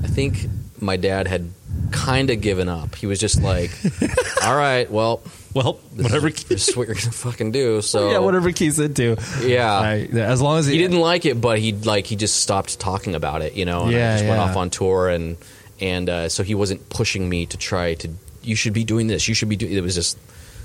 think 0.07 0.45
my 0.79 0.97
dad 0.97 1.27
had 1.27 1.49
kind 1.91 2.29
of 2.29 2.41
given 2.41 2.69
up. 2.69 2.93
He 2.95 3.07
was 3.07 3.19
just 3.19 3.41
like, 3.41 3.71
"All 4.43 4.55
right, 4.55 4.91
well, 4.91 5.21
Well, 5.53 5.73
whatever. 5.95 6.27
is, 6.27 6.43
this 6.45 6.67
is 6.69 6.77
what 6.77 6.87
you're 6.87 6.95
gonna 6.95 7.11
fucking 7.11 7.51
do." 7.51 7.81
So 7.81 8.11
yeah, 8.11 8.17
whatever 8.19 8.51
Keith's 8.51 8.79
into. 8.79 9.17
Yeah. 9.43 9.71
I- 9.71 10.07
as 10.13 10.41
long 10.41 10.59
as 10.59 10.67
He 10.67 10.77
didn't 10.77 10.99
like 10.99 11.25
it, 11.25 11.39
but 11.41 11.59
he 11.59 11.73
like 11.73 12.05
he 12.05 12.15
just 12.15 12.37
stopped 12.41 12.79
talking 12.79 13.15
about 13.15 13.41
it, 13.41 13.53
you 13.53 13.65
know. 13.65 13.83
And 13.83 13.91
Yeah, 13.91 14.13
I 14.13 14.17
just 14.17 14.29
went 14.29 14.39
off 14.39 14.55
on 14.55 14.69
tour, 14.69 15.09
and 15.09 15.37
and 15.79 16.09
uh, 16.09 16.29
so 16.29 16.43
he 16.43 16.55
wasn't 16.55 16.89
pushing 16.89 17.27
me 17.27 17.45
to 17.47 17.57
try 17.57 17.93
to. 17.95 18.09
You 18.43 18.55
should 18.55 18.73
be 18.73 18.83
doing 18.83 19.07
this. 19.07 19.27
You 19.27 19.33
should 19.33 19.49
be 19.49 19.55
doing. 19.55 19.73
It 19.73 19.81
was 19.81 19.95
just 19.95 20.17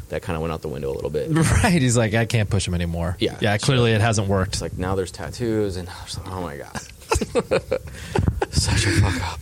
that 0.08 0.20
kind 0.22 0.36
of 0.36 0.42
went 0.42 0.52
out 0.52 0.60
the 0.60 0.68
window 0.68 0.90
a 0.90 0.94
little 0.94 1.10
bit. 1.10 1.30
Right, 1.62 1.80
he's 1.80 1.96
like, 1.96 2.12
I 2.14 2.26
can't 2.26 2.50
push 2.50 2.68
him 2.68 2.74
anymore. 2.74 3.16
Yeah. 3.18 3.38
yeah. 3.40 3.56
Clearly, 3.56 3.92
it 3.92 4.00
hasn't 4.02 4.28
worked. 4.28 4.52
It's 4.54 4.62
like 4.62 4.76
now 4.76 4.94
there's 4.94 5.10
tattoos, 5.10 5.76
and 5.76 5.88
like, 5.88 6.28
oh 6.28 6.42
my 6.42 6.56
god. 6.58 6.80
Such 8.50 8.86
a 8.86 8.90
fuck 9.00 9.32
up. 9.32 9.40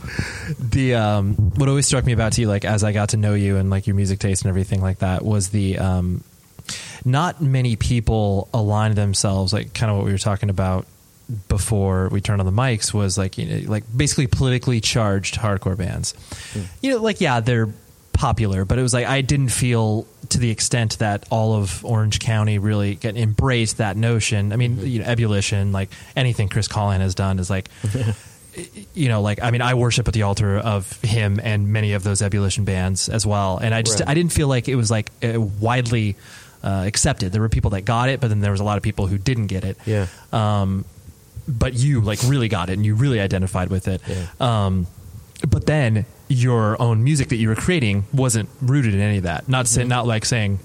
the 0.58 0.94
um, 0.94 1.34
what 1.34 1.68
always 1.68 1.86
struck 1.86 2.04
me 2.04 2.12
about 2.12 2.36
you, 2.38 2.46
like 2.48 2.64
as 2.64 2.84
I 2.84 2.92
got 2.92 3.10
to 3.10 3.16
know 3.16 3.34
you 3.34 3.56
and 3.56 3.70
like 3.70 3.86
your 3.86 3.96
music 3.96 4.18
taste 4.18 4.42
and 4.42 4.48
everything 4.48 4.80
like 4.80 4.98
that, 4.98 5.24
was 5.24 5.48
the 5.50 5.78
um, 5.78 6.22
not 7.04 7.40
many 7.40 7.76
people 7.76 8.48
align 8.54 8.94
themselves, 8.94 9.52
like 9.52 9.74
kind 9.74 9.90
of 9.90 9.96
what 9.96 10.06
we 10.06 10.12
were 10.12 10.18
talking 10.18 10.50
about 10.50 10.86
before 11.48 12.08
we 12.08 12.20
turned 12.20 12.40
on 12.40 12.46
the 12.46 12.52
mics, 12.52 12.92
was 12.92 13.16
like 13.16 13.38
you 13.38 13.46
know, 13.46 13.70
like 13.70 13.84
basically 13.94 14.26
politically 14.26 14.80
charged 14.80 15.36
hardcore 15.36 15.76
bands. 15.76 16.14
You 16.82 16.92
know, 16.92 17.02
like 17.02 17.20
yeah, 17.20 17.40
they're 17.40 17.68
popular, 18.20 18.66
but 18.66 18.78
it 18.78 18.82
was 18.82 18.92
like 18.92 19.06
I 19.06 19.22
didn't 19.22 19.48
feel 19.48 20.06
to 20.28 20.38
the 20.38 20.50
extent 20.50 20.98
that 20.98 21.24
all 21.30 21.54
of 21.54 21.82
Orange 21.86 22.18
County 22.18 22.58
really 22.58 22.94
get, 22.94 23.16
embraced 23.16 23.78
that 23.78 23.96
notion. 23.96 24.52
I 24.52 24.56
mean, 24.56 24.78
you 24.86 24.98
know, 24.98 25.06
ebullition, 25.06 25.72
like 25.72 25.88
anything 26.14 26.50
Chris 26.50 26.68
Collin 26.68 27.00
has 27.00 27.14
done, 27.14 27.38
is 27.38 27.48
like 27.48 27.70
you 28.94 29.08
know, 29.08 29.22
like 29.22 29.42
I 29.42 29.50
mean, 29.50 29.62
I 29.62 29.72
worship 29.72 30.06
at 30.06 30.12
the 30.12 30.24
altar 30.24 30.58
of 30.58 31.00
him 31.00 31.40
and 31.42 31.68
many 31.72 31.94
of 31.94 32.02
those 32.02 32.20
ebullition 32.20 32.66
bands 32.66 33.08
as 33.08 33.24
well, 33.24 33.56
and 33.56 33.74
I 33.74 33.80
just 33.80 34.00
Right. 34.00 34.10
I 34.10 34.12
didn't 34.12 34.32
feel 34.32 34.48
like 34.48 34.68
it 34.68 34.76
was 34.76 34.90
like 34.90 35.10
uh, 35.24 35.40
widely 35.40 36.16
uh, 36.62 36.84
accepted. 36.86 37.32
There 37.32 37.40
were 37.40 37.48
people 37.48 37.70
that 37.70 37.86
got 37.86 38.10
it, 38.10 38.20
but 38.20 38.28
then 38.28 38.40
there 38.40 38.52
was 38.52 38.60
a 38.60 38.64
lot 38.64 38.76
of 38.76 38.82
people 38.82 39.06
who 39.06 39.16
didn't 39.16 39.46
get 39.46 39.64
it. 39.64 39.78
Yeah. 39.86 40.08
Um, 40.30 40.84
but 41.48 41.72
you 41.72 42.02
like 42.02 42.18
really 42.26 42.48
got 42.48 42.68
it, 42.68 42.74
and 42.74 42.84
you 42.84 42.96
really 42.96 43.18
identified 43.18 43.70
with 43.70 43.88
it. 43.88 44.02
Yeah. 44.06 44.26
Um, 44.40 44.88
but 45.48 45.64
then 45.64 46.04
your 46.30 46.80
own 46.80 47.02
music 47.02 47.28
that 47.28 47.36
you 47.36 47.48
were 47.48 47.56
creating 47.56 48.04
wasn't 48.12 48.48
rooted 48.62 48.94
in 48.94 49.00
any 49.00 49.18
of 49.18 49.24
that. 49.24 49.48
Not 49.48 49.66
say, 49.66 49.84
not 49.84 50.06
like 50.06 50.24
saying, 50.24 50.60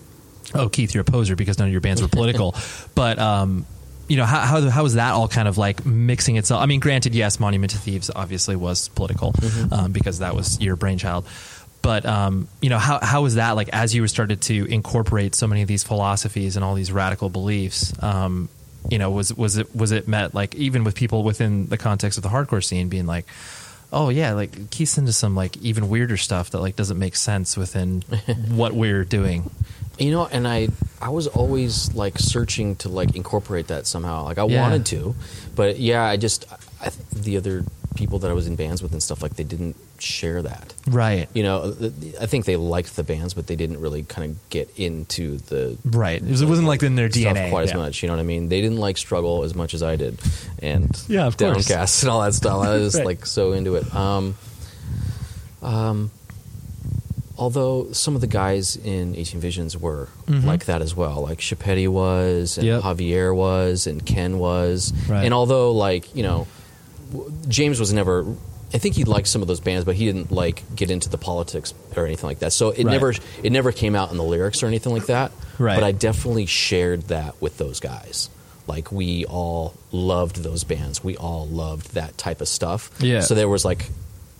"Oh, 0.54 0.70
Keith, 0.70 0.94
you're 0.94 1.02
a 1.02 1.06
poser," 1.06 1.36
because 1.36 1.58
none 1.58 1.68
of 1.68 1.72
your 1.72 1.82
bands 1.82 2.02
were 2.02 2.08
political. 2.12 2.56
but 2.94 3.18
um, 3.20 3.66
you 4.08 4.18
know, 4.18 4.26
how, 4.26 4.42
how 4.42 4.70
how 4.70 4.84
was 4.84 4.94
that 4.94 5.14
all 5.14 5.28
kind 5.28 5.48
of 5.48 5.58
like 5.58 5.86
mixing 5.86 6.38
itself? 6.38 6.62
I 6.62 6.68
mean, 6.68 6.80
granted, 6.80 7.16
yes, 7.16 7.40
Monument 7.40 7.72
to 7.72 7.78
Thieves 7.80 8.12
obviously 8.16 8.56
was 8.56 8.90
political 8.90 9.34
um, 9.72 9.92
because 9.92 10.20
that 10.20 10.36
was 10.36 10.62
your 10.62 10.76
brainchild. 10.76 11.26
But 11.82 12.06
um, 12.06 12.48
you 12.62 12.70
know, 12.70 12.78
how 12.78 13.00
how 13.02 13.24
was 13.24 13.36
that 13.36 13.52
like 13.52 13.70
as 13.70 13.94
you 13.96 14.02
were 14.02 14.08
started 14.08 14.42
to 14.44 14.66
incorporate 14.66 15.34
so 15.34 15.48
many 15.48 15.64
of 15.64 15.68
these 15.68 15.84
philosophies 15.84 16.56
and 16.56 16.64
all 16.64 16.76
these 16.76 16.92
radical 16.92 17.30
beliefs? 17.30 17.92
Um, 18.04 18.50
you 18.90 19.00
know, 19.00 19.10
was 19.10 19.34
was 19.34 19.58
it 19.58 19.76
was 19.76 19.92
it 19.92 20.08
met 20.08 20.36
like 20.36 20.54
even 20.56 20.84
with 20.84 20.96
people 20.96 21.24
within 21.24 21.68
the 21.68 21.78
context 21.78 22.18
of 22.18 22.24
the 22.24 22.30
hardcore 22.30 22.64
scene 22.64 22.90
being 22.90 23.08
like, 23.08 23.26
oh 23.96 24.10
yeah, 24.10 24.34
like 24.34 24.70
Keith's 24.70 24.98
into 25.00 25.14
some 25.14 25.36
like 25.36 25.58
even 25.58 25.90
weirder 25.90 26.18
stuff 26.18 26.52
that 26.52 26.60
like 26.60 26.76
doesn't 26.76 27.00
make 27.00 27.16
sense 27.16 27.56
within 27.58 28.02
what 28.50 28.74
we're 28.76 29.06
doing. 29.06 29.50
You 29.98 30.12
know, 30.12 30.26
and 30.28 30.46
I 30.48 30.68
I 31.02 31.10
was 31.10 31.26
always 31.28 31.96
like 31.96 32.20
searching 32.20 32.76
to 32.78 32.90
like 32.90 33.16
incorporate 33.16 33.68
that 33.68 33.88
somehow. 33.88 34.26
Like 34.26 34.38
I 34.38 34.46
Yeah. 34.46 34.62
wanted 34.62 34.86
to, 34.88 35.16
but 35.56 35.80
yeah, 35.80 36.04
I 36.04 36.18
just 36.18 36.46
I, 36.82 36.90
the 37.16 37.38
other 37.38 37.64
people 37.96 38.20
that 38.20 38.30
I 38.30 38.34
was 38.34 38.46
in 38.46 38.58
bands 38.58 38.84
with 38.84 38.92
and 38.92 39.02
stuff 39.02 39.24
like 39.24 39.36
they 39.38 39.46
didn't 39.46 39.78
share 40.02 40.42
that. 40.42 40.74
Right. 40.88 41.28
You 41.34 41.44
know, 41.44 41.76
I 42.20 42.26
think 42.26 42.46
they 42.46 42.56
liked 42.56 42.96
the 42.96 43.04
bands, 43.04 43.34
but 43.34 43.48
they 43.48 43.56
didn't 43.56 43.80
really 43.80 44.04
kind 44.04 44.32
of 44.32 44.50
get 44.50 44.70
into 44.78 45.38
the 45.38 45.78
Right. 45.86 46.22
It, 46.22 46.30
was, 46.30 46.42
it 46.42 46.48
wasn't 46.48 46.68
like 46.68 46.84
in 46.84 46.96
their 46.96 47.10
DNA. 47.10 47.50
quite 47.50 47.64
as 47.70 47.74
much. 47.74 48.02
You 48.04 48.08
know 48.08 48.16
what 48.16 48.22
I 48.22 48.26
mean? 48.26 48.50
They 48.50 48.62
didn't 48.62 48.78
like 48.80 48.98
struggle 48.98 49.44
as 49.44 49.56
much 49.56 49.74
as 49.74 49.82
I 49.84 49.96
did, 49.96 50.20
and 50.60 50.90
Yeah, 51.08 51.26
of 51.28 51.38
course. 51.38 51.68
downcast 51.68 52.04
and 52.04 52.10
all 52.12 52.22
that 52.22 52.34
stuff. 52.34 52.62
I 52.64 52.74
was 52.78 52.96
Right. 52.98 53.06
like 53.06 53.26
so 53.26 53.54
into 53.54 53.76
it. 53.76 53.94
Um, 53.96 54.36
um, 55.62 56.12
although 57.38 57.92
some 57.92 58.16
of 58.16 58.22
the 58.22 58.28
guys 58.28 58.76
in 58.78 59.16
18 59.16 59.40
Visions 59.42 59.78
were 59.78 60.10
Mhm. 60.28 60.46
like 60.46 60.66
that 60.66 60.82
as 60.82 60.96
well, 60.96 61.22
like 61.22 61.40
Chapetti 61.40 61.88
was, 61.88 62.58
and 62.58 62.68
Yep. 62.68 62.82
Javier 62.84 63.36
was, 63.36 63.88
and 63.88 64.06
Ken 64.06 64.40
was, 64.40 64.94
Right. 65.08 65.26
and 65.26 65.34
although 65.34 65.72
like 65.72 66.16
you 66.16 66.24
know, 66.24 66.48
James 67.48 67.80
was 67.80 67.94
never. 67.94 68.26
I 68.74 68.78
think 68.78 68.96
he 68.96 69.04
liked 69.06 69.28
some 69.28 69.42
of 69.42 69.48
those 69.48 69.60
bands, 69.60 69.86
but 69.86 69.96
he 69.96 70.06
didn't 70.06 70.32
like 70.32 70.64
get 70.76 70.90
into 70.92 71.10
the 71.10 71.18
politics 71.18 71.74
or 71.96 72.06
anything 72.06 72.28
like 72.28 72.40
that. 72.40 72.52
So 72.52 72.70
it 72.72 72.84
Right. 72.86 72.92
never 72.92 73.14
it 73.44 73.52
never 73.52 73.72
came 73.72 73.96
out 73.96 74.12
in 74.12 74.18
the 74.18 74.24
lyrics 74.24 74.64
or 74.64 74.68
anything 74.68 74.92
like 74.94 75.06
that. 75.06 75.32
Right. 75.60 75.76
But 75.76 75.84
I 75.84 75.92
definitely 75.92 76.46
shared 76.46 77.04
that 77.04 77.40
with 77.42 77.58
those 77.58 77.80
guys. 77.80 78.30
Like 78.68 78.92
we 78.92 79.26
all 79.26 79.76
loved 79.92 80.38
those 80.44 80.64
bands. 80.64 81.04
We 81.04 81.16
all 81.16 81.48
loved 81.48 81.94
that 81.94 82.18
type 82.18 82.42
of 82.42 82.48
stuff. 82.48 82.90
Yeah. 83.00 83.20
So 83.22 83.36
there 83.36 83.48
was 83.48 83.64
like 83.64 83.86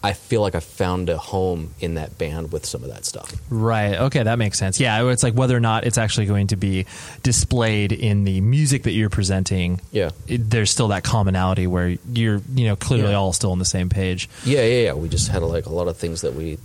I 0.06 0.14
feel 0.14 0.42
like 0.42 0.56
I 0.56 0.60
found 0.60 1.10
a 1.10 1.18
home 1.18 1.74
in 1.80 1.96
that 1.96 2.18
band 2.18 2.52
with 2.52 2.66
some 2.66 2.84
of 2.84 2.90
that 2.94 3.06
stuff. 3.06 3.34
Right. 3.50 3.96
Okay, 3.96 4.24
that 4.24 4.38
makes 4.38 4.60
sense. 4.60 4.80
Yeah, 4.80 5.10
it's 5.10 5.24
like 5.24 5.34
whether 5.34 5.56
or 5.58 5.60
not 5.60 5.84
it's 5.86 5.98
actually 5.98 6.28
going 6.28 6.48
to 6.48 6.56
be 6.56 6.86
displayed 7.24 7.92
in 7.92 8.24
the 8.24 8.40
music 8.42 8.84
that 8.84 8.92
you're 8.92 9.10
presenting. 9.10 9.82
Yeah. 9.92 10.12
It, 10.28 10.50
there's 10.50 10.70
still 10.72 10.90
that 10.90 11.04
commonality 11.04 11.68
where 11.68 11.98
you're, 12.14 12.42
you 12.54 12.66
know, 12.68 12.76
clearly 12.76 13.12
Yeah. 13.12 13.18
all 13.18 13.34
still 13.34 13.52
on 13.52 13.60
the 13.60 13.66
same 13.66 13.90
page. 13.90 14.30
Yeah, 14.46 14.62
yeah, 14.62 14.84
yeah. 14.86 14.94
We 14.94 15.10
just 15.10 15.30
had 15.30 15.42
like 15.42 15.66
a 15.66 15.74
lot 15.74 15.88
of 15.88 15.98
things 15.98 16.22
that 16.22 16.34
we 16.36 16.58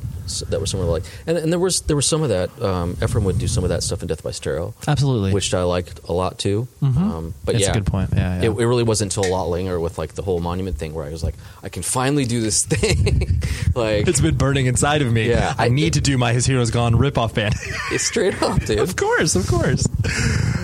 that 0.50 0.60
were 0.60 0.66
similar. 0.66 0.88
Like, 0.90 1.04
and, 1.26 1.36
and 1.38 1.50
there 1.52 1.58
was 1.58 1.80
there 1.82 1.96
was 1.96 2.06
some 2.06 2.22
of 2.22 2.28
that. 2.28 2.50
Um, 2.62 2.94
Efrem 2.96 3.22
would 3.24 3.38
do 3.38 3.48
some 3.48 3.64
of 3.64 3.70
that 3.70 3.82
stuff 3.82 4.02
in 4.02 4.08
Death 4.08 4.22
by 4.22 4.30
Stereo, 4.32 4.74
Absolutely. 4.86 5.32
which 5.32 5.52
I 5.54 5.62
liked 5.62 6.00
a 6.08 6.12
lot 6.12 6.38
too. 6.38 6.68
Mhm. 6.82 6.96
Um, 6.96 7.34
but 7.44 7.52
That's 7.52 7.64
yeah, 7.64 7.70
a 7.70 7.74
good 7.74 7.86
point. 7.86 8.10
Yeah, 8.14 8.42
yeah. 8.42 8.50
It, 8.50 8.58
it 8.58 8.66
really 8.66 8.82
wasn't 8.84 9.16
until 9.16 9.30
a 9.30 9.32
lot 9.32 9.48
later 9.48 9.80
with 9.80 9.96
like 9.98 10.14
the 10.14 10.22
whole 10.22 10.40
monument 10.40 10.76
thing 10.76 10.92
where 10.94 11.06
I 11.06 11.10
was 11.10 11.24
like, 11.24 11.34
I 11.62 11.68
can 11.68 11.82
finally 11.82 12.24
do 12.26 12.40
this 12.40 12.64
thing. 12.72 13.29
like 13.74 14.06
it's 14.08 14.20
been 14.20 14.36
burning 14.36 14.66
inside 14.66 15.02
of 15.02 15.12
me. 15.12 15.28
Yeah, 15.28 15.54
I, 15.58 15.66
I- 15.66 15.68
need 15.68 15.94
to 15.94 16.00
do 16.00 16.16
my 16.18 16.32
His 16.32 16.46
Hero 16.46 16.60
Is 16.62 16.70
Gone 16.70 16.94
ripoff 16.94 17.34
band. 17.34 17.54
it's 17.92 18.04
straight 18.04 18.40
up, 18.42 18.60
dude. 18.64 18.78
of 18.78 18.96
course, 18.96 19.34
of 19.36 19.46
course. 19.46 19.86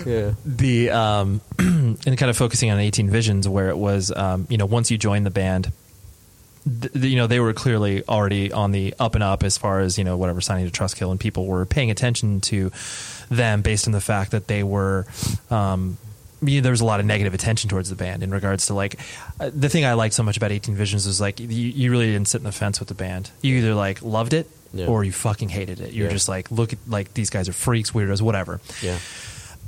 Yeah. 0.05 0.33
the 0.45 0.89
um, 0.91 1.41
and 1.59 1.97
kind 2.17 2.29
of 2.29 2.37
focusing 2.37 2.71
on 2.71 2.79
18 2.79 3.09
Visions, 3.09 3.47
where 3.47 3.69
it 3.69 3.77
was, 3.77 4.11
um, 4.15 4.47
you 4.49 4.57
know, 4.57 4.65
once 4.65 4.89
you 4.91 4.97
joined 4.97 5.25
the 5.25 5.31
band, 5.31 5.71
th- 6.63 6.93
th- 6.93 7.05
you 7.05 7.15
know, 7.17 7.27
they 7.27 7.39
were 7.39 7.53
clearly 7.53 8.03
already 8.07 8.51
on 8.51 8.71
the 8.71 8.93
up 8.99 9.15
and 9.15 9.23
up 9.23 9.43
as 9.43 9.57
far 9.57 9.81
as 9.81 9.97
you 9.97 10.03
know, 10.03 10.15
whatever 10.17 10.39
signing 10.41 10.69
to 10.69 10.71
Trustkill, 10.71 11.11
and 11.11 11.19
people 11.19 11.45
were 11.45 11.65
paying 11.65 11.91
attention 11.91 12.39
to 12.41 12.71
them 13.29 13.61
based 13.61 13.87
on 13.87 13.91
the 13.91 14.01
fact 14.01 14.31
that 14.31 14.47
they 14.47 14.63
were. 14.63 15.05
Um, 15.49 15.97
you 16.41 16.55
know, 16.57 16.61
there 16.61 16.71
was 16.71 16.81
a 16.81 16.85
lot 16.85 16.99
of 16.99 17.05
negative 17.05 17.33
attention 17.33 17.69
towards 17.69 17.89
the 17.89 17.95
band 17.95 18.23
in 18.23 18.31
regards 18.31 18.67
to 18.67 18.73
like 18.73 18.99
uh, 19.39 19.49
the 19.53 19.69
thing 19.69 19.85
I 19.85 19.93
liked 19.93 20.13
so 20.13 20.23
much 20.23 20.37
about 20.37 20.51
18 20.51 20.75
Visions 20.75 21.05
was 21.07 21.19
like 21.21 21.39
you, 21.39 21.47
you 21.47 21.89
really 21.91 22.07
didn't 22.07 22.27
sit 22.27 22.37
in 22.39 22.43
the 22.45 22.51
fence 22.51 22.79
with 22.79 22.89
the 22.89 22.95
band. 22.95 23.31
You 23.41 23.55
either 23.57 23.73
like 23.73 24.01
loved 24.01 24.33
it 24.33 24.47
Yeah. 24.73 24.87
or 24.87 25.03
you 25.03 25.11
fucking 25.11 25.49
hated 25.49 25.79
it. 25.79 25.93
You're 25.93 26.07
Yeah. 26.07 26.13
just 26.13 26.29
like 26.29 26.51
look 26.51 26.73
at 26.73 26.79
like 26.87 27.13
these 27.13 27.29
guys 27.29 27.49
are 27.49 27.53
freaks, 27.53 27.91
weirdos, 27.91 28.21
whatever. 28.21 28.59
Yeah. 28.81 28.97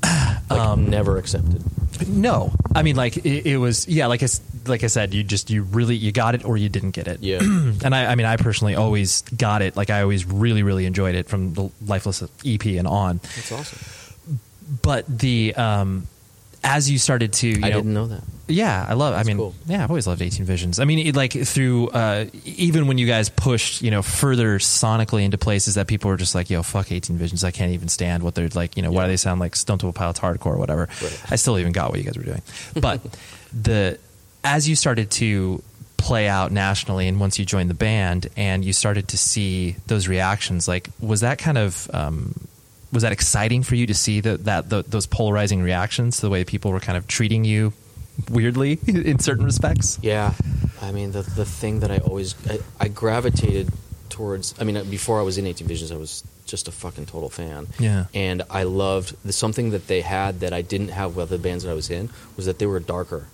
Like 0.49 0.59
Um, 0.61 0.89
never 0.89 1.17
accepted. 1.17 1.61
No, 2.07 2.51
I 2.73 2.81
mean, 2.81 2.95
like 2.95 3.17
it, 3.17 3.45
it 3.45 3.57
was, 3.57 3.87
yeah. 3.87 4.07
Like 4.07 4.23
I, 4.23 4.27
like 4.65 4.83
I 4.83 4.87
said, 4.87 5.13
you 5.13 5.23
just 5.23 5.51
you 5.51 5.61
really 5.61 5.95
you 5.95 6.11
got 6.11 6.33
it 6.33 6.43
or 6.43 6.57
you 6.57 6.69
didn't 6.69 6.91
get 6.91 7.07
it. 7.07 7.21
Yeah. 7.21 7.37
and 7.41 7.93
I, 7.93 8.05
I 8.07 8.15
mean, 8.15 8.25
I 8.25 8.35
personally 8.37 8.73
always 8.73 9.21
got 9.37 9.61
it. 9.61 9.75
Like 9.77 9.91
I 9.91 10.01
always 10.01 10.25
really, 10.25 10.63
really 10.63 10.87
enjoyed 10.87 11.13
it 11.13 11.27
from 11.27 11.53
the 11.53 11.69
Lifeless 11.85 12.23
EP 12.43 12.65
and 12.65 12.87
on. 12.87 13.19
That's 13.35 13.51
awesome. 13.51 13.79
But 14.81 15.05
the 15.07 15.53
um, 15.55 16.07
as 16.63 16.89
you 16.89 16.97
started 16.97 17.33
to, 17.33 17.47
you 17.47 17.57
I 17.63 17.69
know, 17.69 17.75
didn't 17.77 17.93
know 17.93 18.07
that. 18.07 18.23
yeah, 18.47 18.85
I 18.87 18.93
love. 18.93 19.13
I 19.13 19.23
mean, 19.23 19.37
cool. 19.37 19.55
yeah, 19.65 19.83
I've 19.83 19.89
always 19.89 20.07
loved 20.07 20.21
18 20.21 20.45
Visions. 20.45 20.79
I 20.79 20.85
mean, 20.85 20.99
it, 21.07 21.15
like 21.15 21.31
through 21.33 21.89
uh, 21.89 22.25
even 22.45 22.87
when 22.87 22.97
you 22.97 23.07
guys 23.07 23.29
pushed, 23.29 23.81
you 23.81 23.91
know, 23.91 24.01
further 24.01 24.59
sonically 24.59 25.23
into 25.23 25.37
places 25.37 25.75
that 25.75 25.87
people 25.87 26.09
were 26.09 26.17
just 26.17 26.35
like, 26.35 26.49
"Yo, 26.49 26.61
fuck 26.63 26.91
18 26.91 27.17
Visions. 27.17 27.43
I 27.43 27.51
can't 27.51 27.71
even 27.71 27.87
stand 27.87 28.23
what 28.23 28.35
they're 28.35 28.49
like." 28.49 28.75
You 28.77 28.83
know, 28.83 28.91
why 28.91 29.05
do 29.05 29.11
they 29.11 29.17
sound 29.17 29.39
like 29.39 29.55
Stone 29.55 29.77
Temple 29.79 29.93
Pilots 29.93 30.19
hardcore 30.19 30.47
or 30.47 30.57
whatever? 30.57 30.89
Right. 31.01 31.23
I 31.31 31.35
still 31.37 31.57
even 31.59 31.71
got 31.71 31.89
what 31.91 31.99
you 31.99 32.05
guys 32.05 32.17
were 32.17 32.23
doing, 32.23 32.41
but 32.79 33.01
the 33.53 33.97
as 34.43 34.67
you 34.67 34.75
started 34.75 35.11
to 35.11 35.63
play 35.97 36.27
out 36.29 36.51
nationally, 36.51 37.07
and 37.09 37.19
once 37.19 37.37
you 37.37 37.45
joined 37.45 37.69
the 37.69 37.73
band, 37.73 38.27
and 38.37 38.63
you 38.63 38.71
started 38.73 39.09
to 39.09 39.17
see 39.17 39.75
those 39.87 40.07
reactions, 40.07 40.67
like 40.67 40.89
was 40.99 41.21
that 41.21 41.37
kind 41.39 41.57
of 41.57 41.89
um, 41.93 42.33
was 42.91 43.03
that 43.03 43.11
exciting 43.11 43.63
for 43.63 43.75
you 43.75 43.85
to 43.87 43.93
see 43.93 44.19
that 44.21 44.45
that 44.45 44.69
the, 44.69 44.83
those 44.83 45.05
polarizing 45.05 45.61
reactions 45.61 46.21
the 46.21 46.29
way 46.29 46.43
people 46.43 46.71
were 46.71 46.79
kind 46.79 46.97
of 46.97 47.07
treating 47.07 47.45
you 47.45 47.73
weirdly 48.29 48.79
in 48.87 49.19
certain 49.19 49.45
respects? 49.45 49.99
Yeah, 50.01 50.33
I 50.81 50.91
mean 50.91 51.11
the 51.11 51.21
the 51.21 51.45
thing 51.45 51.81
that 51.81 51.91
I 51.91 51.97
always 51.99 52.35
I, 52.49 52.59
I 52.79 52.87
gravitated 52.87 53.71
towards. 54.09 54.55
I 54.59 54.63
mean, 54.63 54.89
before 54.89 55.19
I 55.19 55.23
was 55.23 55.37
in 55.37 55.47
18 55.47 55.67
Visions, 55.67 55.91
I 55.91 55.95
was 55.97 56.23
just 56.45 56.67
a 56.67 56.71
fucking 56.71 57.05
total 57.05 57.29
fan. 57.29 57.67
Yeah. 57.79 58.05
and 58.13 58.41
I 58.49 58.63
loved 58.63 59.15
the 59.23 59.31
something 59.31 59.69
that 59.69 59.87
they 59.87 60.01
had 60.01 60.39
that 60.39 60.51
I 60.51 60.61
didn't 60.61 60.89
have 60.89 61.15
with 61.15 61.31
other 61.31 61.37
bands 61.37 61.63
that 61.63 61.69
I 61.69 61.75
was 61.75 61.89
in 61.89 62.09
was 62.35 62.45
that 62.47 62.59
they 62.59 62.65
were 62.65 62.79
darker, 62.79 63.27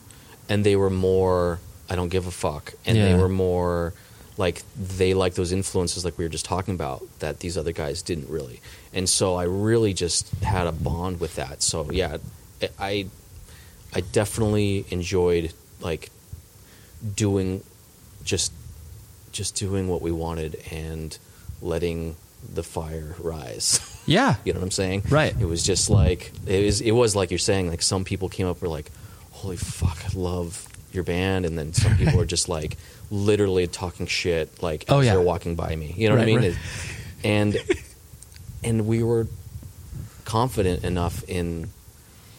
and 0.50 0.64
they 0.64 0.76
were 0.76 0.90
more. 0.90 1.60
I 1.90 1.96
don't 1.96 2.10
give 2.10 2.26
a 2.28 2.32
fuck, 2.32 2.74
and 2.86 2.98
they 2.98 3.16
were 3.16 3.30
more 3.30 3.94
like 4.38 4.64
they 4.76 5.14
like 5.14 5.36
those 5.36 5.52
influences 5.52 6.04
like 6.04 6.18
we 6.18 6.26
were 6.26 6.30
just 6.30 6.46
talking 6.46 6.74
about 6.74 7.02
that 7.20 7.40
these 7.40 7.58
other 7.58 7.72
guys 7.72 8.02
didn't 8.02 8.30
really 8.30 8.60
and 8.96 9.08
so 9.08 9.36
i 9.36 9.44
really 9.44 9.94
just 9.94 10.28
had 10.42 10.66
a 10.66 10.72
bond 10.72 11.20
with 11.20 11.36
that 11.36 11.62
so 11.62 11.92
yeah 11.92 12.18
i 12.80 13.06
i 13.94 14.00
definitely 14.02 14.86
enjoyed 14.90 15.54
like 15.82 16.10
doing 17.16 17.62
just 18.24 18.52
just 19.32 19.54
doing 19.56 19.88
what 19.88 20.02
we 20.02 20.12
wanted 20.12 20.56
and 20.72 21.18
letting 21.62 22.16
the 22.54 22.64
fire 22.64 23.16
rise 23.20 23.80
Yeah. 24.08 24.36
you 24.46 24.54
know 24.54 24.60
what 24.60 24.66
i'm 24.66 24.72
saying 24.72 25.04
Right. 25.10 25.36
it 25.40 25.46
was 25.46 25.62
just 25.64 25.90
like 25.90 26.32
it 26.48 26.66
was 26.66 26.82
it 26.82 26.92
was 26.92 27.16
like 27.16 27.32
you're 27.32 27.38
saying 27.38 27.68
like 27.70 27.82
some 27.82 28.04
people 28.06 28.30
came 28.30 28.48
up 28.48 28.62
were 28.62 28.68
like 28.70 28.92
holy 29.32 29.58
fuck 29.58 29.98
i 30.06 30.10
love 30.18 30.68
your 30.94 31.04
band, 31.04 31.46
and 31.46 31.58
then 31.60 31.74
some 31.74 31.98
people 31.98 32.22
are 32.22 32.26
just 32.26 32.48
like 32.48 32.78
literally 33.12 33.68
talking 33.68 34.06
shit 34.06 34.64
like 34.64 34.86
Oh, 34.88 35.00
as 35.00 35.06
yeah. 35.08 35.12
they're 35.16 35.22
walking 35.22 35.56
by 35.56 35.76
me. 35.76 35.94
You 35.98 36.08
know 36.08 36.16
what 36.16 36.22
I 36.22 36.26
mean? 36.26 36.40
right. 36.40 36.58
And 37.26 37.58
and 38.66 38.86
we 38.88 39.04
were 39.04 39.28
confident 40.26 40.84
enough 40.84 41.24
in 41.30 41.70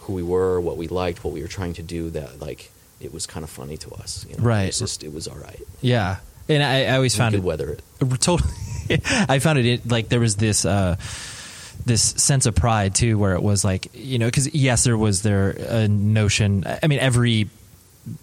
who 0.01 0.13
we 0.13 0.23
were, 0.23 0.61
what 0.61 0.77
we 0.77 0.89
liked, 0.89 1.25
what 1.25 1.33
we 1.33 1.41
were 1.43 1.49
trying 1.49 1.73
to 1.75 1.83
do 1.83 2.11
that 2.11 2.41
like 2.41 2.71
it 3.01 3.13
was 3.13 3.27
kind 3.27 3.45
of 3.45 3.51
funny 3.51 3.77
to 3.79 3.91
us. 3.93 4.27
You 4.29 4.37
know? 4.37 4.45
Right. 4.45 4.63
It 4.65 4.67
was 4.69 4.79
just 4.79 5.05
it 5.05 5.13
was 5.13 5.29
all 5.29 5.37
right. 5.39 5.61
Yeah, 5.81 6.17
and 6.49 6.63
I, 6.63 6.85
I 6.85 6.97
always 6.97 7.15
We 7.15 7.19
found 7.19 7.33
could 7.35 7.43
it 7.43 7.47
weather 7.47 7.71
it. 7.71 7.83
totally. 8.21 8.51
I 9.29 9.39
found 9.39 9.59
it 9.59 9.67
it- 9.67 9.91
like 9.91 10.09
there 10.09 10.21
was 10.21 10.37
this 10.37 10.65
uh, 10.65 10.97
this 11.85 12.03
sense 12.03 12.47
of 12.47 12.55
pride 12.55 12.95
too, 12.95 13.19
where 13.19 13.35
it 13.35 13.43
was 13.43 13.65
like 13.65 13.89
you 13.95 14.19
know, 14.19 14.27
because 14.27 14.53
yes, 14.55 14.85
there 14.85 14.97
was 14.99 15.23
there 15.23 15.51
a 15.51 15.89
notion. 15.89 16.65
I 16.83 16.87
mean, 16.87 16.99
every 17.01 17.49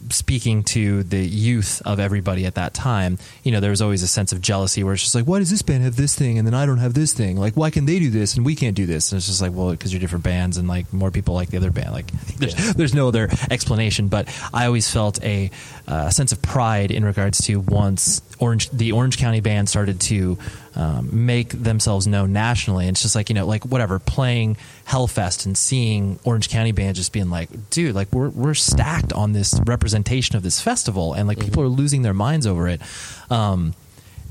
speaking 0.09 0.63
to 0.63 1.03
the 1.03 1.19
youth 1.19 1.81
of 1.85 1.99
everybody 1.99 2.45
at 2.45 2.55
that 2.55 2.73
time, 2.73 3.17
you 3.43 3.51
know, 3.51 3.59
there 3.59 3.69
was 3.69 3.81
always 3.81 4.01
a 4.03 4.07
sense 4.07 4.31
of 4.31 4.41
jealousy 4.41 4.83
where 4.83 4.93
it's 4.93 5.03
just 5.03 5.15
like, 5.15 5.25
why 5.25 5.39
does 5.39 5.49
this 5.49 5.61
band 5.61 5.83
have 5.83 5.95
this 5.95 6.15
thing 6.15 6.37
and 6.37 6.47
then 6.47 6.53
I 6.53 6.65
don't 6.65 6.77
have 6.77 6.93
this 6.93 7.13
thing? 7.13 7.37
Like, 7.37 7.55
why 7.55 7.69
can 7.69 7.85
they 7.85 7.99
do 7.99 8.09
this 8.09 8.35
and 8.35 8.45
we 8.45 8.55
can't 8.55 8.75
do 8.75 8.85
this? 8.85 9.11
And 9.11 9.17
it's 9.17 9.27
just 9.27 9.41
like, 9.41 9.51
well, 9.53 9.71
because 9.71 9.91
you're 9.91 9.99
different 9.99 10.23
bands 10.23 10.57
and 10.57 10.67
like 10.67 10.91
more 10.93 11.11
people 11.11 11.33
like 11.33 11.49
the 11.49 11.57
other 11.57 11.71
band. 11.71 11.91
Like, 11.91 12.07
there's, 12.37 12.53
Yeah. 12.57 12.73
there's 12.73 12.93
no 12.93 13.07
other 13.09 13.29
explanation. 13.51 14.07
But 14.07 14.27
I 14.53 14.65
always 14.67 14.89
felt 14.89 15.21
a 15.23 15.51
uh, 15.87 16.09
sense 16.09 16.31
of 16.31 16.41
pride 16.41 16.91
in 16.91 17.03
regards 17.03 17.39
to 17.45 17.59
once 17.59 18.21
Orange, 18.39 18.69
the 18.71 18.91
Orange 18.93 19.17
County 19.17 19.41
band 19.41 19.69
started 19.69 19.99
to 20.01 20.37
um, 20.75 21.25
make 21.25 21.49
themselves 21.49 22.07
known 22.07 22.33
nationally. 22.33 22.87
And 22.87 22.95
it's 22.95 23.01
just 23.01 23.15
like, 23.15 23.29
you 23.29 23.35
know, 23.35 23.45
like 23.45 23.65
whatever, 23.65 23.99
playing 23.99 24.57
Hellfest 24.87 25.45
and 25.45 25.57
seeing 25.57 26.19
Orange 26.23 26.49
County 26.49 26.71
band 26.71 26.95
just 26.95 27.13
being 27.13 27.29
like, 27.29 27.69
dude, 27.69 27.95
like 27.95 28.11
we're, 28.11 28.29
we're 28.29 28.53
stacked 28.53 29.13
on 29.13 29.33
this 29.33 29.59
representation 29.65 30.35
of 30.35 30.43
this 30.43 30.59
festival. 30.59 31.13
And 31.13 31.27
like 31.27 31.39
people 31.39 31.63
are 31.63 31.67
losing 31.67 32.01
their 32.01 32.13
minds 32.13 32.47
over 32.47 32.67
it. 32.67 32.81
Um, 33.29 33.73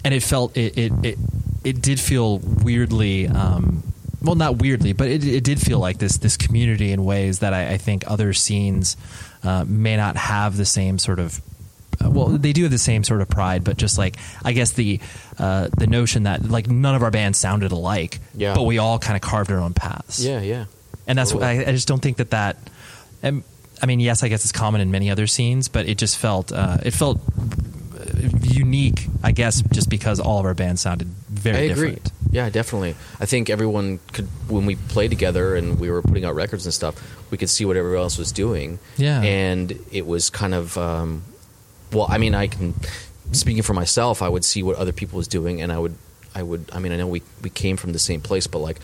and 0.05 0.13
it 0.13 0.23
felt, 0.23 0.57
it, 0.57 0.77
it, 0.77 0.93
it, 1.05 1.19
it 1.65 1.83
did 1.83 2.01
feel 2.01 2.39
weirdly, 2.39 3.29
um, 3.29 3.83
well, 4.23 4.35
not 4.35 4.59
weirdly, 4.59 4.93
but 4.93 5.09
it, 5.09 5.25
it 5.25 5.45
did 5.45 5.61
feel 5.61 5.79
like 5.79 5.99
this 5.99 6.19
this 6.19 6.37
community 6.37 6.93
in 6.93 7.05
ways 7.05 7.41
that 7.41 7.53
I, 7.53 7.73
I 7.73 7.77
think 7.77 8.05
other 8.07 8.33
scenes 8.33 8.97
uh, 9.43 9.65
may 9.67 9.97
not 9.97 10.17
have 10.17 10.57
the 10.57 10.65
same 10.65 10.99
sort 10.99 11.19
of. 11.19 11.41
Uh, 12.05 12.11
Well, 12.11 12.29
they 12.29 12.53
do 12.53 12.63
have 12.63 12.71
the 12.71 12.79
same 12.79 13.05
sort 13.05 13.21
of 13.21 13.29
pride, 13.29 13.65
but 13.65 13.77
just 13.77 13.99
like 13.99 14.17
I 14.45 14.53
guess 14.53 14.73
the 14.73 15.01
uh, 15.39 15.69
the 15.77 15.87
notion 15.87 16.25
that 16.25 16.49
like 16.49 16.69
none 16.69 16.95
of 16.95 17.03
our 17.03 17.11
bands 17.11 17.39
sounded 17.39 17.73
alike, 17.73 18.21
Yeah. 18.35 18.55
but 18.55 18.63
we 18.63 18.79
all 18.79 18.99
kind 18.99 19.17
of 19.17 19.23
carved 19.23 19.51
our 19.51 19.59
own 19.59 19.75
paths. 19.75 20.25
Yeah, 20.25 20.41
yeah. 20.41 20.65
and 21.07 21.19
that's 21.19 21.33
what 21.35 21.43
I, 21.43 21.61
I 21.67 21.73
just 21.73 21.89
don't 21.89 22.01
think 22.03 22.19
that 22.19 22.31
that. 22.31 22.57
Um, 23.23 23.45
I 23.83 23.87
mean, 23.87 23.99
yes, 24.01 24.23
I 24.23 24.29
guess 24.29 24.45
it's 24.45 24.53
common 24.53 24.81
in 24.81 24.91
many 24.93 25.11
other 25.11 25.27
scenes, 25.27 25.69
but 25.69 25.89
it 25.89 25.99
just 25.99 26.17
felt 26.17 26.53
uh, 26.53 26.79
it 26.85 26.93
felt 26.93 27.21
unique. 28.43 29.07
I 29.23 29.33
guess 29.33 29.63
just 29.73 29.89
because 29.89 30.21
all 30.21 30.39
of 30.41 30.47
our 30.47 30.55
bands 30.55 30.81
sounded 30.83 31.09
very 31.29 31.57
I 31.57 31.61
agree. 31.73 31.91
different. 31.91 32.13
Yeah, 32.31 32.49
definitely. 32.51 32.95
I 33.21 33.27
think 33.27 33.51
everyone 33.51 34.01
could 34.13 34.27
when 34.49 34.67
we 34.67 34.77
played 34.77 35.11
together 35.11 35.55
and 35.55 35.79
we 35.79 35.91
were 35.91 36.03
putting 36.03 36.25
out 36.25 36.35
records 36.35 36.65
and 36.65 36.73
stuff, 36.75 36.95
we 37.31 37.39
could 37.39 37.51
see 37.51 37.65
what 37.65 37.77
everyone 37.77 38.03
else 38.03 38.19
was 38.19 38.33
doing. 38.33 38.79
Yeah. 38.97 39.21
and 39.23 39.79
it 39.93 40.07
was 40.07 40.31
kind 40.31 40.55
of 40.55 40.77
um, 40.79 41.23
well. 41.93 42.07
I 42.09 42.19
mean, 42.19 42.35
I 42.35 42.47
can 42.47 42.75
speaking 43.33 43.63
for 43.63 43.75
myself, 43.75 44.23
I 44.23 44.29
would 44.29 44.45
see 44.45 44.63
what 44.63 44.77
other 44.77 44.93
people 44.93 45.17
was 45.17 45.29
doing, 45.29 45.61
and 45.61 45.73
I 45.73 45.79
would, 45.79 45.97
I 46.35 46.43
would. 46.43 46.71
I 46.73 46.79
mean, 46.79 46.93
I 46.93 46.97
know 46.97 47.07
we 47.07 47.23
we 47.43 47.51
came 47.51 47.77
from 47.77 47.93
the 47.93 47.99
same 47.99 48.21
place, 48.21 48.47
but 48.47 48.59
like, 48.59 48.79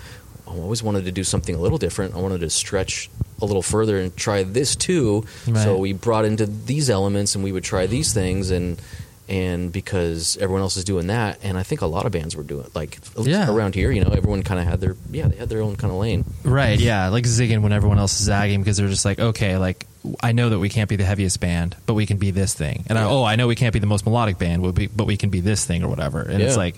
I 0.46 0.52
always 0.52 0.82
wanted 0.82 1.04
to 1.04 1.12
do 1.12 1.24
something 1.24 1.54
a 1.54 1.58
little 1.58 1.78
different. 1.78 2.14
I 2.14 2.18
wanted 2.18 2.40
to 2.40 2.50
stretch 2.50 3.10
a 3.40 3.44
little 3.44 3.62
further 3.62 3.98
and 3.98 4.16
try 4.16 4.42
this 4.42 4.74
too. 4.74 5.24
Right. 5.46 5.62
So 5.62 5.76
we 5.78 5.92
brought 5.92 6.24
into 6.24 6.46
these 6.46 6.90
elements, 6.90 7.34
and 7.34 7.44
we 7.44 7.52
would 7.52 7.64
try 7.64 7.86
these 7.86 8.12
things, 8.12 8.50
and 8.50 8.80
and 9.28 9.72
because 9.72 10.36
everyone 10.38 10.62
else 10.62 10.76
is 10.76 10.84
doing 10.84 11.08
that, 11.08 11.38
and 11.42 11.58
I 11.58 11.62
think 11.62 11.80
a 11.82 11.86
lot 11.86 12.06
of 12.06 12.12
bands 12.12 12.34
were 12.34 12.42
doing 12.42 12.66
like 12.74 12.98
Yeah. 13.20 13.50
around 13.50 13.74
here. 13.74 13.90
You 13.90 14.02
know, 14.04 14.10
everyone 14.10 14.42
kind 14.42 14.60
of 14.60 14.66
had 14.66 14.80
their 14.80 14.96
yeah, 15.10 15.28
they 15.28 15.36
had 15.36 15.48
their 15.48 15.60
own 15.62 15.76
kind 15.76 15.92
of 15.92 15.98
lane. 15.98 16.24
Right, 16.44 16.78
yeah, 16.78 17.08
like 17.08 17.24
zigging 17.24 17.62
when 17.62 17.72
everyone 17.72 17.98
else 17.98 18.18
is 18.20 18.26
zagging 18.26 18.60
because 18.60 18.76
they're 18.78 18.88
just 18.88 19.04
like, 19.04 19.18
okay, 19.18 19.56
like 19.58 19.86
I 20.22 20.32
know 20.32 20.48
that 20.50 20.58
we 20.58 20.68
can't 20.68 20.88
be 20.88 20.96
the 20.96 21.04
heaviest 21.04 21.40
band, 21.40 21.76
but 21.86 21.94
we 21.94 22.06
can 22.06 22.16
be 22.16 22.30
this 22.30 22.54
thing, 22.54 22.84
and 22.88 22.98
I, 22.98 23.04
oh, 23.04 23.24
I 23.24 23.36
know 23.36 23.46
we 23.46 23.56
can't 23.56 23.72
be 23.72 23.78
the 23.80 23.86
most 23.86 24.04
melodic 24.06 24.38
band, 24.38 24.62
but 24.62 24.74
we, 24.76 24.86
but 24.86 25.06
we 25.06 25.16
can 25.16 25.30
be 25.30 25.40
this 25.40 25.64
thing 25.64 25.82
or 25.84 25.88
whatever. 25.88 26.22
And 26.22 26.40
it's 26.42 26.56
like, 26.56 26.76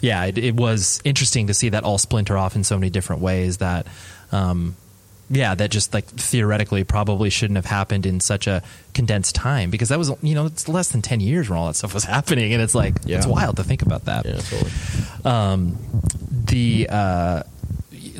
yeah, 0.00 0.24
it, 0.26 0.36
it 0.36 0.54
was 0.54 1.00
interesting 1.04 1.46
to 1.46 1.54
see 1.54 1.70
that 1.70 1.84
all 1.84 1.96
splinter 1.96 2.36
off 2.36 2.54
in 2.56 2.64
so 2.64 2.76
many 2.76 2.90
different 2.90 3.22
ways 3.22 3.58
that, 3.58 3.86
um, 4.32 4.76
yeah, 5.28 5.54
that 5.54 5.70
just 5.70 5.92
like 5.92 6.04
theoretically 6.06 6.84
probably 6.84 7.30
shouldn't 7.30 7.56
have 7.56 7.66
happened 7.66 8.06
in 8.06 8.20
such 8.20 8.46
a 8.46 8.62
condensed 8.94 9.34
time 9.34 9.70
because 9.70 9.88
that 9.88 9.98
was 9.98 10.12
you 10.22 10.34
know 10.34 10.46
it's 10.46 10.68
less 10.68 10.88
than 10.90 11.02
ten 11.02 11.20
years 11.20 11.48
when 11.48 11.58
all 11.58 11.66
that 11.66 11.74
stuff 11.74 11.94
was 11.94 12.04
happening, 12.16 12.52
and 12.52 12.62
it's 12.62 12.74
like 12.74 12.94
Yeah. 13.04 13.16
it's 13.18 13.26
wild 13.26 13.56
to 13.56 13.64
think 13.64 13.82
about 13.82 14.04
that 14.04 14.24
Yeah, 14.24 14.36
totally. 14.38 14.70
um, 15.24 15.76
the 16.30 16.88
uh, 16.90 17.42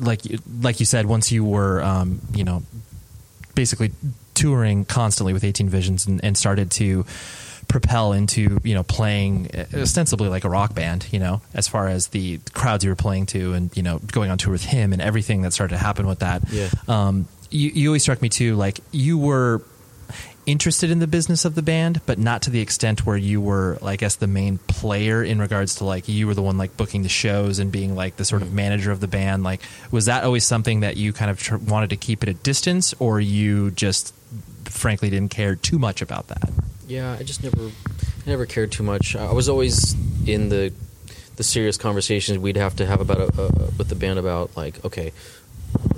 like 0.00 0.22
like 0.60 0.80
you 0.80 0.86
said, 0.86 1.06
once 1.06 1.30
you 1.30 1.44
were 1.44 1.82
um, 1.82 2.20
you 2.34 2.44
know 2.44 2.62
basically 3.54 3.92
touring 4.34 4.84
constantly 4.84 5.32
with 5.32 5.44
18 5.44 5.68
Visions 5.68 6.06
and, 6.06 6.22
and 6.22 6.36
started 6.36 6.70
to 6.72 7.06
propel 7.68 8.12
into 8.12 8.60
you 8.62 8.74
know 8.74 8.82
playing 8.82 9.50
ostensibly 9.74 10.28
like 10.28 10.44
a 10.44 10.48
rock 10.48 10.74
band 10.74 11.06
you 11.10 11.18
know 11.18 11.40
as 11.54 11.66
far 11.68 11.88
as 11.88 12.08
the 12.08 12.38
crowds 12.54 12.84
you 12.84 12.90
were 12.90 12.96
playing 12.96 13.26
to 13.26 13.52
and 13.54 13.76
you 13.76 13.82
know 13.82 13.98
going 14.12 14.30
on 14.30 14.38
tour 14.38 14.52
with 14.52 14.64
him 14.64 14.92
and 14.92 15.02
everything 15.02 15.42
that 15.42 15.52
started 15.52 15.74
to 15.74 15.78
happen 15.78 16.06
with 16.06 16.20
that 16.20 16.42
Yeah. 16.50 16.68
um, 16.88 17.26
you, 17.50 17.70
you 17.70 17.88
always 17.88 18.02
struck 18.02 18.22
me 18.22 18.28
too 18.28 18.54
like 18.56 18.80
you 18.92 19.18
were 19.18 19.62
interested 20.46 20.90
in 20.92 21.00
the 21.00 21.08
business 21.08 21.44
of 21.44 21.56
the 21.56 21.62
band, 21.62 22.00
but 22.06 22.20
not 22.20 22.42
to 22.42 22.50
the 22.50 22.60
extent 22.60 23.04
where 23.04 23.16
you 23.16 23.40
were, 23.40 23.78
I 23.82 23.96
guess, 23.96 24.14
the 24.14 24.28
main 24.28 24.58
player 24.58 25.24
in 25.24 25.40
regards 25.40 25.74
to 25.76 25.84
like 25.84 26.08
you 26.08 26.28
were 26.28 26.34
the 26.34 26.42
one 26.42 26.56
like 26.56 26.76
booking 26.76 27.02
the 27.02 27.08
shows 27.08 27.58
and 27.58 27.72
being 27.72 27.96
like 27.96 28.14
the 28.14 28.24
sort 28.24 28.42
of 28.42 28.52
manager 28.52 28.92
of 28.92 29.00
the 29.00 29.08
band. 29.08 29.42
Like, 29.42 29.60
was 29.90 30.04
that 30.06 30.22
always 30.22 30.46
something 30.46 30.80
that 30.80 30.96
you 30.96 31.12
kind 31.12 31.32
of 31.32 31.40
tr- 31.40 31.56
wanted 31.56 31.90
to 31.90 31.96
keep 31.96 32.22
at 32.22 32.28
a 32.28 32.34
distance, 32.34 32.94
or 33.00 33.20
you 33.20 33.72
just 33.72 34.14
frankly 34.66 35.10
didn't 35.10 35.32
care 35.32 35.56
too 35.56 35.80
much 35.80 36.00
about 36.00 36.28
that? 36.28 36.48
Yeah, 36.86 37.16
I 37.18 37.22
just 37.22 37.42
never, 37.42 37.66
I 37.66 37.70
never 38.30 38.46
cared 38.46 38.72
too 38.72 38.82
much. 38.82 39.16
I 39.16 39.32
was 39.32 39.48
always 39.48 39.94
in 40.28 40.48
the, 40.48 40.72
the 41.36 41.42
serious 41.42 41.76
conversations 41.76 42.38
we'd 42.38 42.56
have 42.56 42.76
to 42.76 42.86
have 42.86 43.00
about 43.00 43.18
uh, 43.20 43.42
uh, 43.42 43.70
with 43.78 43.88
the 43.88 43.94
band 43.94 44.18
about 44.18 44.56
like, 44.56 44.84
okay, 44.84 45.12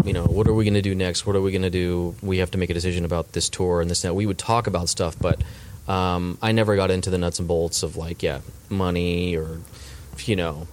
you 0.04 0.12
know, 0.12 0.24
what 0.24 0.48
are 0.48 0.54
we 0.54 0.64
going 0.64 0.74
to 0.74 0.82
do 0.82 0.94
next? 0.94 1.26
What 1.26 1.36
are 1.36 1.42
we 1.42 1.52
going 1.52 1.62
to 1.62 1.70
do? 1.70 2.14
We 2.22 2.38
have 2.38 2.50
to 2.52 2.58
make 2.58 2.70
a 2.70 2.74
decision 2.74 3.04
about 3.04 3.32
this 3.32 3.48
tour 3.48 3.80
and 3.80 3.90
this 3.90 4.02
and 4.04 4.10
that. 4.10 4.14
We 4.14 4.24
would 4.26 4.38
talk 4.38 4.66
about 4.66 4.88
stuff, 4.88 5.16
but 5.20 5.42
um, 5.86 6.38
I 6.40 6.52
never 6.52 6.74
got 6.76 6.90
into 6.90 7.10
the 7.10 7.18
nuts 7.18 7.38
and 7.38 7.46
bolts 7.46 7.82
of 7.82 7.96
like, 7.96 8.22
yeah, 8.22 8.40
money 8.70 9.36
or, 9.36 9.60
you 10.24 10.36
know, 10.36 10.66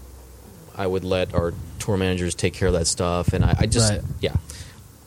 I 0.77 0.87
would 0.87 1.03
let 1.03 1.33
our 1.33 1.53
tour 1.79 1.97
managers 1.97 2.35
take 2.35 2.53
care 2.53 2.67
of 2.67 2.73
that 2.73 2.87
stuff, 2.87 3.31
and 3.33 3.45
I, 3.45 3.55
I 3.59 3.65
just, 3.65 3.91
Right. 3.93 4.01
yeah, 4.19 4.35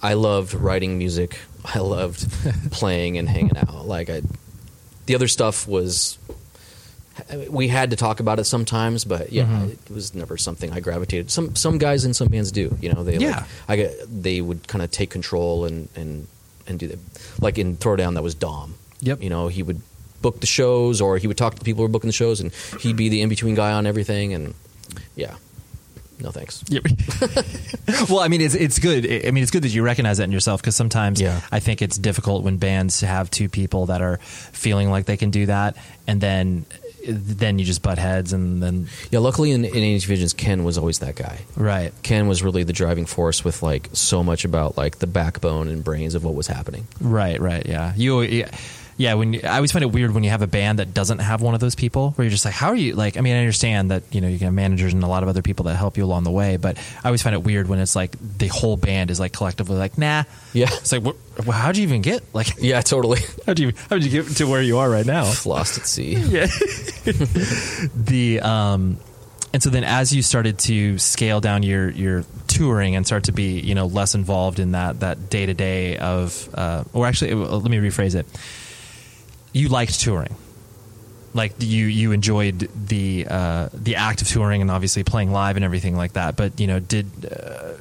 I 0.03 0.15
loved 0.15 0.55
writing 0.55 0.97
music. 0.99 1.39
I 1.65 1.81
loved 1.81 2.31
playing 2.71 3.19
and 3.19 3.29
hanging 3.29 3.57
out. 3.57 3.87
Like 3.87 4.09
I, 4.09 4.23
the 5.09 5.15
other 5.17 5.27
stuff 5.29 5.67
was 5.67 6.17
we 7.51 7.67
had 7.67 7.91
to 7.91 7.97
talk 7.97 8.21
about 8.21 8.39
it 8.39 8.45
sometimes, 8.45 9.05
but 9.05 9.33
yeah, 9.33 9.45
Mhm. 9.45 9.73
it 9.73 9.79
was 9.93 10.15
never 10.15 10.37
something 10.37 10.71
I 10.73 10.79
gravitated. 10.79 11.31
Some 11.33 11.57
some 11.57 11.79
guys 11.79 12.05
in 12.05 12.15
some 12.15 12.29
bands 12.29 12.53
do, 12.53 12.77
you 12.81 12.93
know. 12.93 13.03
They 13.03 13.17
Yeah. 13.17 13.31
like, 13.41 13.45
I 13.69 13.77
get 13.77 14.23
they 14.23 14.41
would 14.41 14.69
kind 14.69 14.85
of 14.85 14.91
take 14.93 15.11
control 15.11 15.65
and 15.65 15.89
and 15.97 16.29
and 16.69 16.79
do 16.79 16.87
that. 16.87 16.99
Like 17.41 17.59
in 17.59 17.77
Throwdown, 17.77 18.15
that 18.15 18.23
was 18.23 18.35
Dom. 18.37 18.75
Yep. 19.01 19.21
You 19.23 19.31
know, 19.31 19.49
he 19.49 19.63
would 19.65 19.81
book 20.23 20.41
the 20.41 20.47
shows, 20.47 21.01
or 21.01 21.19
he 21.19 21.27
would 21.27 21.37
talk 21.37 21.55
to 21.55 21.59
the 21.59 21.65
people 21.65 21.79
who 21.79 21.83
were 21.89 21.93
booking 21.93 22.09
the 22.09 22.13
shows, 22.13 22.41
and 22.41 22.53
he'd 22.81 22.97
be 22.97 23.09
the 23.09 23.21
in 23.23 23.29
between 23.29 23.55
guy 23.57 23.73
on 23.73 23.85
everything. 23.87 24.33
And 24.35 24.55
yeah, 25.17 25.35
no 26.21 26.31
thanks. 26.31 26.65
Yep. 26.71 26.85
well, 28.09 28.21
I 28.21 28.29
mean, 28.29 28.41
it's 28.41 28.55
it's 28.55 28.79
good. 28.79 29.05
I 29.07 29.31
mean, 29.31 29.43
it's 29.43 29.51
good 29.51 29.63
that 29.63 29.69
you 29.75 29.83
recognize 29.83 30.19
that 30.19 30.25
in 30.25 30.33
yourself 30.33 30.61
because 30.61 30.77
sometimes 30.77 31.21
Yeah. 31.21 31.41
I 31.51 31.61
think 31.61 31.83
it's 31.83 31.97
difficult 31.99 32.45
when 32.45 32.57
bands 32.59 33.01
have 33.01 33.31
two 33.31 33.49
people 33.49 33.87
that 33.87 34.03
are 34.03 34.19
feeling 34.19 34.91
like 34.91 35.07
they 35.07 35.17
can 35.17 35.31
do 35.31 35.47
that, 35.47 35.77
and 36.07 36.21
then 36.21 36.65
then 37.07 37.59
you 37.59 37.65
just 37.65 37.81
butt 37.83 37.97
heads, 37.99 38.33
and 38.33 38.63
then 38.63 38.89
Yeah, 39.11 39.21
luckily 39.21 39.53
in, 39.53 39.65
in 39.65 39.75
18 39.77 40.01
Visions, 40.01 40.33
Ken 40.35 40.65
was 40.65 40.77
always 40.77 40.99
that 40.99 41.15
guy. 41.17 41.39
right, 41.57 41.93
Ken 42.03 42.29
was 42.29 42.43
really 42.43 42.65
the 42.65 42.73
driving 42.75 43.07
force 43.07 43.45
with 43.45 43.63
like 43.63 43.89
so 43.93 44.23
much 44.23 44.45
about 44.45 44.77
like 44.77 44.99
the 44.99 45.07
backbone 45.07 45.69
and 45.69 45.83
brains 45.83 46.15
of 46.15 46.25
what 46.25 46.35
was 46.35 46.49
happening. 46.49 46.87
right, 47.01 47.41
right. 47.41 47.65
Yeah, 47.67 47.95
you. 47.97 48.21
Yeah. 48.23 48.51
Yeah, 48.99 49.15
when 49.15 49.33
you, 49.33 49.41
I 49.45 49.57
always 49.57 49.71
find 49.71 49.85
it 49.85 49.93
weird 49.93 50.13
when 50.13 50.25
you 50.25 50.31
have 50.31 50.43
a 50.43 50.49
band 50.49 50.81
that 50.81 50.93
doesn't 50.93 51.21
have 51.21 51.41
one 51.41 51.55
of 51.55 51.61
those 51.61 51.77
people, 51.77 52.11
where 52.11 52.25
you're 52.25 52.33
just 52.33 52.45
like, 52.45 52.53
how 52.53 52.69
are 52.69 52.75
you? 52.77 52.95
Like, 52.97 53.17
I 53.17 53.21
mean, 53.21 53.37
I 53.37 53.39
understand 53.39 53.93
that 53.93 54.03
you 54.11 54.21
know 54.21 54.27
you 54.27 54.39
can 54.39 54.47
have 54.47 54.55
managers 54.55 54.93
and 54.93 55.03
a 55.05 55.07
lot 55.07 55.23
of 55.23 55.29
other 55.29 55.41
people 55.41 55.67
that 55.67 55.77
help 55.77 55.97
you 55.97 56.05
along 56.05 56.25
the 56.25 56.33
way, 56.33 56.57
but 56.57 56.77
I 57.05 57.09
always 57.09 57.23
find 57.23 57.33
it 57.33 57.45
weird 57.45 57.69
when 57.69 57.79
it's 57.79 57.95
like 57.95 58.17
the 58.21 58.49
whole 58.49 58.77
band 58.77 59.13
is 59.13 59.21
like 59.21 59.33
collectively 59.33 59.77
like, 59.77 59.97
nah. 59.99 60.25
Yeah. 60.53 60.67
It's 60.73 60.91
like, 60.91 61.05
wh- 61.05 61.49
how'd 61.49 61.77
you 61.77 61.85
even 61.85 62.03
get 62.03 62.23
like? 62.35 62.49
Yeah, 62.59 62.81
totally. 62.81 63.21
How'd 63.47 63.61
you 63.61 63.73
how'd 63.89 64.03
you 64.03 64.11
get 64.11 64.37
to 64.39 64.45
where 64.47 64.61
you 64.61 64.79
are 64.79 64.91
right 64.91 65.07
now? 65.07 65.33
Lost 65.47 65.79
at 65.79 65.87
sea. 65.87 66.15
yeah. 66.15 66.47
the 67.95 68.41
um 68.43 68.99
and 69.53 69.63
so 69.63 69.71
then 69.71 69.85
as 69.85 70.13
you 70.15 70.23
started 70.23 70.59
to 70.59 70.99
scale 70.99 71.41
down 71.41 71.63
your 71.63 71.89
your 71.91 72.25
touring 72.49 72.97
and 72.97 73.07
start 73.07 73.25
to 73.25 73.33
be 73.33 73.61
you 73.61 73.75
know 73.75 73.87
less 73.87 74.15
involved 74.15 74.59
in 74.59 74.73
that 74.73 75.01
that 75.01 75.31
day 75.31 75.47
to 75.47 75.55
day 75.55 75.97
of 75.97 76.49
uh 76.55 76.85
or 76.93 77.07
actually 77.07 77.33
uh, 77.33 77.37
let 77.37 77.71
me 77.71 77.79
rephrase 77.79 78.15
it 78.15 78.27
you 79.59 79.69
liked 79.69 80.01
touring. 80.01 80.37
Like 81.35 81.55
you, 81.59 81.87
you 81.87 82.13
enjoyed 82.13 82.71
the 82.75 83.27
uh, 83.29 83.69
the 83.73 83.97
act 83.97 84.23
of 84.23 84.29
touring 84.29 84.63
and 84.63 84.71
obviously 84.71 85.05
playing 85.05 85.31
live 85.31 85.57
and 85.57 85.65
everything 85.65 85.97
like 85.97 86.15
that. 86.15 86.37
But 86.37 86.59
you 86.59 86.67
know, 86.67 86.81
did 86.81 87.07
uh, 87.27 87.75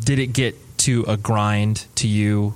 did 0.00 0.18
it 0.18 0.28
get 0.28 0.56
to 0.78 1.04
a 1.08 1.16
grind 1.16 1.86
to 1.96 2.08
you? 2.08 2.54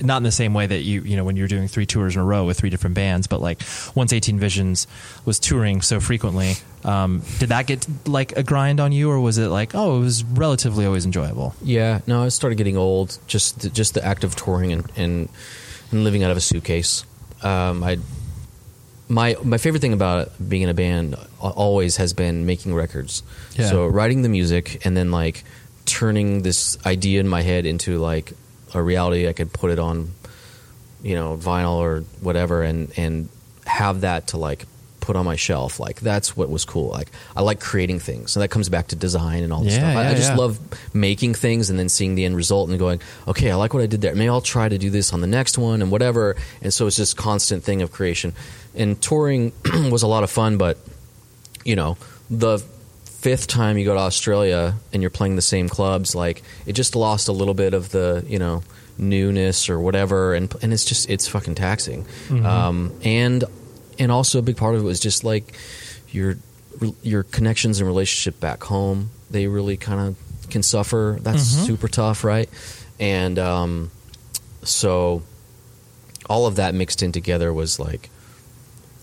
Not 0.00 0.18
in 0.18 0.22
the 0.22 0.30
same 0.30 0.54
way 0.54 0.64
that 0.64 0.82
you, 0.82 1.02
you 1.02 1.16
know, 1.16 1.24
when 1.24 1.34
you're 1.34 1.48
doing 1.48 1.66
three 1.66 1.84
tours 1.84 2.14
in 2.14 2.20
a 2.20 2.24
row 2.24 2.44
with 2.44 2.56
three 2.56 2.70
different 2.70 2.94
bands, 2.94 3.26
but 3.26 3.40
like 3.40 3.60
once 3.96 4.12
18 4.12 4.38
Visions 4.38 4.86
was 5.24 5.40
touring 5.40 5.82
so 5.82 5.98
frequently, 5.98 6.54
um, 6.84 7.24
did 7.40 7.48
that 7.48 7.66
get 7.66 7.84
like 8.06 8.30
a 8.36 8.44
grind 8.44 8.78
on 8.78 8.92
you, 8.92 9.10
or 9.10 9.18
was 9.18 9.38
it 9.38 9.48
like, 9.48 9.74
oh, 9.74 9.96
it 9.96 10.00
was 10.00 10.22
relatively 10.22 10.86
always 10.86 11.04
enjoyable? 11.04 11.52
Yeah, 11.64 12.02
no, 12.06 12.22
I 12.22 12.28
started 12.28 12.54
getting 12.54 12.76
old. 12.76 13.18
Just 13.26 13.74
just 13.74 13.94
the 13.94 14.04
act 14.04 14.22
of 14.22 14.36
touring 14.36 14.72
and, 14.72 14.92
and, 14.94 15.28
and 15.90 16.04
living 16.04 16.22
out 16.22 16.30
of 16.30 16.36
a 16.36 16.40
suitcase. 16.40 17.04
Um, 17.42 17.82
I 17.82 17.98
my 19.08 19.36
my 19.42 19.58
favorite 19.58 19.80
thing 19.80 19.92
about 19.92 20.30
being 20.48 20.62
in 20.62 20.68
a 20.68 20.74
band 20.74 21.16
always 21.40 21.96
has 21.96 22.12
been 22.12 22.46
making 22.46 22.74
records. 22.74 23.22
Yeah. 23.56 23.68
So 23.68 23.86
writing 23.86 24.22
the 24.22 24.28
music 24.28 24.84
and 24.84 24.96
then 24.96 25.10
like 25.10 25.44
turning 25.86 26.42
this 26.42 26.76
idea 26.84 27.20
in 27.20 27.28
my 27.28 27.42
head 27.42 27.64
into 27.64 27.98
like 27.98 28.32
a 28.74 28.82
reality. 28.82 29.28
I 29.28 29.32
could 29.32 29.52
put 29.52 29.70
it 29.70 29.78
on, 29.78 30.10
you 31.02 31.14
know, 31.14 31.36
vinyl 31.36 31.76
or 31.76 32.00
whatever, 32.20 32.62
and 32.62 32.92
and 32.96 33.28
have 33.66 34.02
that 34.02 34.28
to 34.28 34.36
like 34.36 34.66
put 35.08 35.16
on 35.16 35.24
my 35.24 35.36
shelf. 35.36 35.80
Like 35.80 36.00
that's 36.00 36.36
what 36.36 36.50
was 36.50 36.66
cool. 36.66 36.88
Like 36.90 37.08
I 37.34 37.40
like 37.40 37.60
creating 37.60 37.98
things, 37.98 38.36
and 38.36 38.42
that 38.42 38.48
comes 38.48 38.68
back 38.68 38.88
to 38.88 38.96
design 38.96 39.42
and 39.42 39.52
all 39.54 39.62
this 39.64 39.72
Yeah, 39.72 39.78
stuff. 39.80 39.96
I, 39.96 40.02
yeah, 40.04 40.10
I 40.10 40.14
just 40.14 40.30
yeah. 40.32 40.36
love 40.36 40.58
making 40.94 41.32
things 41.32 41.70
and 41.70 41.78
then 41.78 41.88
seeing 41.88 42.14
the 42.14 42.26
end 42.26 42.36
result 42.36 42.68
and 42.68 42.78
going, 42.78 43.00
okay, 43.26 43.50
I 43.50 43.54
like 43.54 43.72
what 43.72 43.82
I 43.82 43.86
did 43.86 44.02
there. 44.02 44.14
Maybe 44.14 44.28
I'll 44.28 44.42
try 44.42 44.68
to 44.68 44.76
do 44.76 44.90
this 44.90 45.14
on 45.14 45.22
the 45.22 45.26
next 45.26 45.56
one 45.56 45.80
and 45.80 45.90
whatever. 45.90 46.36
And 46.60 46.74
so 46.74 46.86
it's 46.86 46.96
just 46.96 47.16
constant 47.16 47.64
thing 47.64 47.80
of 47.80 47.90
creation. 47.90 48.34
And 48.74 49.00
touring 49.00 49.52
was 49.90 50.02
a 50.02 50.06
lot 50.06 50.24
of 50.24 50.30
fun, 50.30 50.58
but 50.58 50.76
you 51.64 51.74
know, 51.74 51.96
the 52.28 52.58
fifth 53.04 53.46
time 53.46 53.78
you 53.78 53.86
go 53.86 53.94
to 53.94 54.00
Australia 54.00 54.74
and 54.92 55.02
you're 55.02 55.10
playing 55.10 55.36
the 55.36 55.42
same 55.42 55.70
clubs, 55.70 56.14
like 56.14 56.42
it 56.66 56.74
just 56.74 56.94
lost 56.94 57.28
a 57.28 57.32
little 57.32 57.54
bit 57.54 57.72
of 57.72 57.88
the 57.90 58.24
you 58.28 58.38
know 58.38 58.62
newness 58.98 59.70
or 59.70 59.78
whatever, 59.80 60.34
and 60.34 60.54
and 60.62 60.72
it's 60.72 60.84
just 60.84 61.08
it's 61.08 61.26
fucking 61.28 61.54
taxing. 61.54 62.04
Um, 62.30 62.92
and 63.04 63.44
and 63.98 64.12
also 64.12 64.38
a 64.38 64.42
big 64.42 64.56
part 64.56 64.74
of 64.74 64.82
it 64.82 64.84
was 64.84 65.00
just 65.00 65.24
like 65.24 65.54
your 66.10 66.36
your 67.02 67.22
connections 67.24 67.80
and 67.80 67.88
relationship 67.88 68.40
back 68.40 68.62
home. 68.64 69.10
They 69.30 69.46
really 69.46 69.76
kind 69.76 70.00
of 70.00 70.50
can 70.50 70.62
suffer. 70.62 71.18
That's 71.20 71.42
super 71.66 71.88
tough, 71.88 72.24
right? 72.24 72.48
And 72.98 73.38
um, 73.38 73.90
so 74.62 75.22
all 76.28 76.46
of 76.46 76.56
that 76.56 76.74
mixed 76.74 77.02
in 77.02 77.12
together 77.12 77.52
was 77.52 77.78
like 77.78 78.10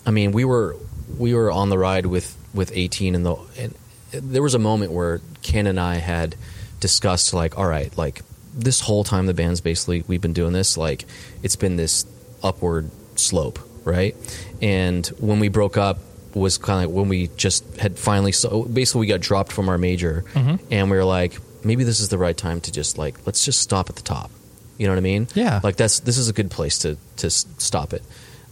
I 0.05 0.11
mean, 0.11 0.31
we 0.31 0.45
were 0.45 0.75
we 1.17 1.33
were 1.33 1.51
on 1.51 1.69
the 1.69 1.77
ride 1.77 2.05
with 2.05 2.37
with 2.53 2.71
18 2.73 3.15
and 3.15 3.25
the 3.25 3.35
and 3.57 3.75
there 4.11 4.41
was 4.43 4.53
a 4.53 4.59
moment 4.59 4.91
where 4.91 5.19
Ken 5.41 5.67
and 5.67 5.79
I 5.79 5.95
had 5.95 6.35
discussed 6.79 7.33
like, 7.33 7.57
all 7.57 7.67
right, 7.67 7.95
like 7.97 8.21
this 8.53 8.79
whole 8.79 9.03
time 9.03 9.25
the 9.25 9.33
band's 9.33 9.61
basically 9.61 10.03
we've 10.07 10.21
been 10.21 10.33
doing 10.33 10.53
this, 10.53 10.77
like 10.77 11.05
it's 11.43 11.55
been 11.55 11.75
this 11.75 12.05
upward 12.43 12.91
slope, 13.15 13.59
right? 13.85 14.15
And 14.61 15.05
when 15.19 15.39
we 15.39 15.47
broke 15.47 15.77
up 15.77 15.99
was 16.33 16.57
kind 16.57 16.83
of 16.83 16.89
like 16.91 16.97
when 16.97 17.07
we 17.07 17.27
just 17.37 17.63
had 17.77 17.97
finally 17.97 18.33
so 18.33 18.63
basically 18.63 18.99
we 18.99 19.07
got 19.07 19.21
dropped 19.21 19.53
from 19.53 19.69
our 19.69 19.77
major 19.77 20.25
and 20.69 20.91
we 20.91 20.97
were 20.97 21.05
like 21.05 21.37
maybe 21.63 21.85
this 21.85 22.01
is 22.01 22.09
the 22.09 22.17
right 22.17 22.35
time 22.35 22.59
to 22.59 22.73
just 22.73 22.97
like 22.97 23.15
let's 23.25 23.45
just 23.45 23.61
stop 23.61 23.89
at 23.89 23.95
the 23.95 24.01
top 24.01 24.29
you 24.77 24.85
know 24.85 24.91
what 24.91 24.97
i 24.97 25.01
mean 25.01 25.29
Yeah. 25.33 25.61
like 25.63 25.77
that's 25.77 26.01
this 26.01 26.17
is 26.17 26.27
a 26.27 26.33
good 26.33 26.51
place 26.51 26.79
to 26.79 26.97
to 27.17 27.29
stop 27.29 27.93
it 27.93 28.03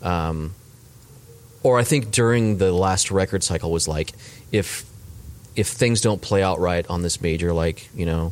um 0.02 0.54
or 1.62 1.78
I 1.80 1.84
think 1.84 2.12
during 2.12 2.58
the 2.58 2.72
last 2.72 3.12
record 3.12 3.44
cycle 3.44 3.70
was 3.70 3.86
like 3.86 4.14
if 4.54 4.86
if 5.58 5.68
things 5.68 6.00
don't 6.00 6.22
play 6.22 6.42
out 6.44 6.60
right 6.60 6.86
on 6.90 7.02
this 7.02 7.22
major, 7.22 7.52
like 7.54 7.90
you 7.96 8.06
know, 8.06 8.32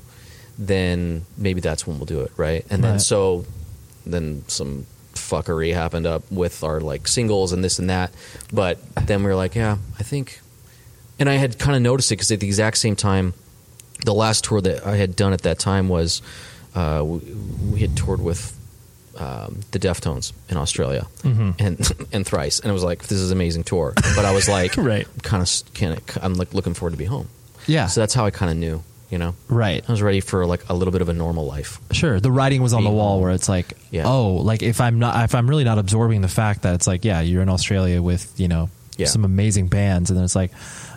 then 0.58 1.26
maybe 1.38 1.62
that's 1.62 1.86
when 1.88 1.98
we'll 1.98 2.06
do 2.06 2.22
it, 2.22 2.32
right? 2.38 2.66
And 2.70 2.84
then 2.84 3.00
so 3.00 3.46
then 4.06 4.44
some 4.48 4.86
fuckery 5.32 5.74
happened 5.74 6.06
up 6.06 6.24
with 6.32 6.64
our 6.64 6.80
like 6.82 7.08
singles 7.08 7.54
and 7.54 7.64
this 7.64 7.80
and 7.80 7.90
that, 7.90 8.12
but 8.52 8.78
then 9.08 9.24
we 9.24 9.30
were 9.30 9.36
like, 9.36 9.56
yeah, 9.56 9.78
I 10.00 10.04
think, 10.04 10.40
and 11.20 11.30
I 11.30 11.36
had 11.36 11.58
kind 11.58 11.76
of 11.76 11.82
noticed 11.82 12.12
it 12.12 12.16
because 12.18 12.32
at 12.32 12.40
the 12.40 12.48
exact 12.48 12.78
same 12.78 12.96
time, 12.96 13.34
the 14.06 14.14
last 14.14 14.44
tour 14.44 14.62
that 14.62 14.86
I 14.86 14.96
had 14.98 15.16
done 15.16 15.34
at 15.34 15.42
that 15.44 15.58
time 15.60 15.88
was 15.90 16.22
uh, 16.76 17.02
we, 17.06 17.20
we 17.74 17.80
had 17.80 17.96
toured 17.96 18.22
with 18.22 18.58
um, 19.18 19.60
the 19.72 19.80
Deftones 19.80 20.34
in 20.50 20.58
Australia 20.58 21.06
Mm-hmm. 21.24 21.52
and 21.60 22.08
and 22.14 22.26
thrice, 22.26 22.60
and 22.60 22.70
it 22.70 22.74
was 22.74 22.84
like 22.84 23.00
this 23.04 23.20
is 23.20 23.30
an 23.32 23.38
amazing 23.38 23.64
tour. 23.64 23.94
But 24.16 24.26
I 24.26 24.34
was 24.34 24.48
like, 24.50 24.76
Right. 24.94 25.08
kind 25.24 25.44
of, 25.44 25.50
of, 25.98 26.18
I'm 26.24 26.34
like 26.36 26.54
looking 26.54 26.74
forward 26.74 26.92
to 26.92 26.98
be 26.98 27.06
home. 27.06 27.28
Yeah. 27.68 27.88
So 27.88 28.02
that's 28.02 28.14
how 28.16 28.26
I 28.26 28.32
kind 28.32 28.50
of 28.52 28.58
knew, 28.58 28.84
you 29.12 29.18
know, 29.20 29.36
Right. 29.50 29.84
I 29.88 29.92
was 29.92 30.02
ready 30.02 30.22
for 30.22 30.46
like 30.48 30.68
a 30.70 30.74
little 30.74 30.92
bit 30.92 31.02
of 31.02 31.10
a 31.10 31.14
normal 31.14 31.46
life. 31.46 31.80
Sure. 31.92 32.20
The 32.20 32.32
writing 32.32 32.64
was 32.64 32.74
on 32.74 32.84
the 32.84 32.90
wall 32.90 33.20
where 33.22 33.32
it's 33.32 33.48
like, 33.50 33.74
Yeah. 33.92 34.08
oh, 34.08 34.36
like 34.38 34.64
if 34.64 34.80
I'm 34.82 34.98
not, 35.00 35.24
if 35.26 35.36
I'm 35.36 35.48
really 35.50 35.66
not 35.66 35.78
absorbing 35.78 36.22
the 36.22 36.28
fact 36.30 36.64
that 36.64 36.74
it's 36.76 36.88
like, 36.88 37.04
yeah, 37.06 37.22
you're 37.22 37.42
in 37.44 37.50
Australia 37.50 38.02
with, 38.02 38.34
you 38.40 38.48
know, 38.48 38.70
Yeah. 38.98 39.08
some 39.08 39.26
amazing 39.26 39.68
bands. 39.68 40.10
And 40.10 40.18
then 40.18 40.24
it's 40.24 40.36
like, 40.36 40.52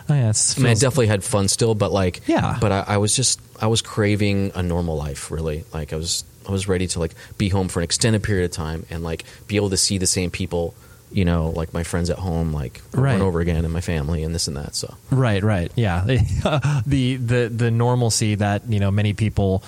oh 0.09 0.13
yeah, 0.13 0.29
it's, 0.29 0.57
I 0.57 0.61
mean, 0.61 0.71
I 0.71 0.73
definitely 0.75 1.07
had 1.07 1.23
fun 1.23 1.47
still, 1.49 1.75
but 1.75 1.91
like, 1.91 2.21
Yeah. 2.27 2.57
But 2.61 2.71
I, 2.71 2.85
I 2.87 2.97
was 2.97 3.15
just, 3.15 3.39
I 3.61 3.67
was 3.67 3.81
craving 3.81 4.51
a 4.55 4.63
normal 4.63 4.95
life, 4.95 5.29
really. 5.29 5.65
Like 5.73 5.91
I 5.91 5.97
was, 5.97 6.23
I 6.47 6.51
was 6.51 6.67
ready 6.67 6.87
to 6.87 6.99
like 6.99 7.13
be 7.37 7.49
home 7.49 7.67
for 7.67 7.79
an 7.79 7.83
extended 7.83 8.23
period 8.23 8.45
of 8.45 8.51
time 8.51 8.85
and 8.89 9.03
like 9.03 9.25
be 9.47 9.55
able 9.57 9.71
to 9.71 9.77
see 9.77 9.97
the 9.97 10.07
same 10.07 10.31
people, 10.31 10.73
you 11.15 11.25
know, 11.25 11.49
like 11.55 11.73
my 11.73 11.83
friends 11.83 12.09
at 12.09 12.17
home, 12.19 12.51
like 12.53 12.81
over 12.93 13.07
and 13.07 13.21
over 13.23 13.39
again, 13.39 13.63
and 13.63 13.73
my 13.73 13.81
family, 13.81 14.23
and 14.23 14.35
this 14.35 14.47
and 14.47 14.57
that. 14.57 14.75
So 14.75 14.93
Right, 15.11 15.41
right, 15.43 15.71
yeah. 15.75 16.03
the 16.85 17.15
the 17.15 17.49
the 17.55 17.71
normalcy 17.71 18.35
that 18.35 18.67
you 18.69 18.79
know 18.79 18.91
many 18.91 19.13
people 19.13 19.63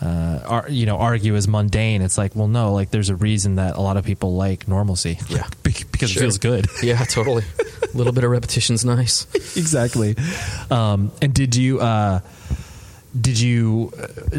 uh, 0.00 0.40
are 0.46 0.66
you 0.68 0.86
know 0.86 0.98
argue 0.98 1.34
is 1.36 1.48
mundane. 1.48 2.02
It's 2.02 2.16
like, 2.18 2.36
well, 2.36 2.48
no, 2.48 2.72
like 2.72 2.90
there's 2.90 3.08
a 3.10 3.16
reason 3.16 3.56
that 3.56 3.76
a 3.76 3.80
lot 3.80 3.96
of 3.96 4.04
people 4.04 4.34
like 4.36 4.68
normalcy. 4.68 5.18
Yeah. 5.28 5.46
Because 5.96 6.10
Sure. 6.10 6.20
it 6.22 6.24
feels 6.26 6.38
good. 6.38 6.66
yeah, 6.82 7.02
totally. 7.04 7.42
a 7.82 7.96
little 7.96 8.12
bit 8.12 8.22
of 8.24 8.30
repetition's 8.30 8.84
nice. 8.84 9.26
exactly. 9.56 10.14
Um, 10.70 11.10
and 11.22 11.32
did 11.32 11.56
you 11.56 11.80
uh, 11.80 12.20
did 13.18 13.38
you 13.40 13.92
uh, 13.98 14.38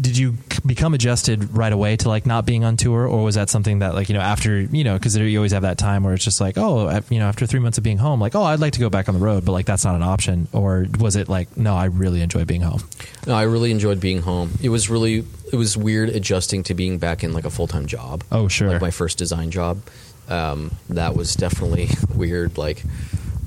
did 0.00 0.16
you 0.16 0.34
become 0.64 0.94
adjusted 0.94 1.54
right 1.54 1.72
away 1.72 1.96
to 1.96 2.08
like 2.08 2.26
not 2.26 2.46
being 2.46 2.64
on 2.64 2.76
tour, 2.76 3.06
or 3.06 3.22
was 3.24 3.34
that 3.34 3.50
something 3.50 3.80
that 3.80 3.94
like 3.94 4.08
you 4.08 4.14
know 4.14 4.20
after 4.20 4.60
you 4.60 4.84
know 4.84 4.94
because 4.94 5.16
you 5.16 5.38
always 5.38 5.52
have 5.52 5.62
that 5.62 5.78
time 5.78 6.02
where 6.02 6.14
it's 6.14 6.24
just 6.24 6.40
like 6.40 6.56
oh 6.58 7.00
you 7.10 7.18
know 7.18 7.26
after 7.26 7.46
three 7.46 7.60
months 7.60 7.78
of 7.78 7.84
being 7.84 7.98
home 7.98 8.20
like 8.20 8.34
oh 8.34 8.42
I'd 8.42 8.60
like 8.60 8.72
to 8.74 8.80
go 8.80 8.90
back 8.90 9.08
on 9.08 9.14
the 9.14 9.20
road, 9.20 9.44
but 9.44 9.52
like 9.52 9.66
that's 9.66 9.84
not 9.84 9.94
an 9.94 10.02
option, 10.02 10.48
or 10.52 10.86
was 10.98 11.16
it 11.16 11.28
like 11.28 11.56
no 11.56 11.76
I 11.76 11.86
really 11.86 12.22
enjoy 12.22 12.44
being 12.44 12.62
home? 12.62 12.82
No, 13.26 13.34
I 13.34 13.42
really 13.42 13.70
enjoyed 13.70 14.00
being 14.00 14.22
home. 14.22 14.52
It 14.62 14.68
was 14.68 14.90
really 14.90 15.24
it 15.52 15.56
was 15.56 15.76
weird 15.76 16.08
adjusting 16.08 16.62
to 16.64 16.74
being 16.74 16.98
back 16.98 17.22
in 17.22 17.32
like 17.32 17.44
a 17.44 17.50
full 17.50 17.66
time 17.66 17.86
job. 17.86 18.24
Oh, 18.32 18.48
sure. 18.48 18.68
like 18.68 18.80
my 18.80 18.90
first 18.90 19.18
design 19.18 19.50
job. 19.50 19.80
Um, 20.28 20.72
that 20.88 21.14
was 21.14 21.34
definitely 21.36 21.88
weird, 22.14 22.58
like 22.58 22.82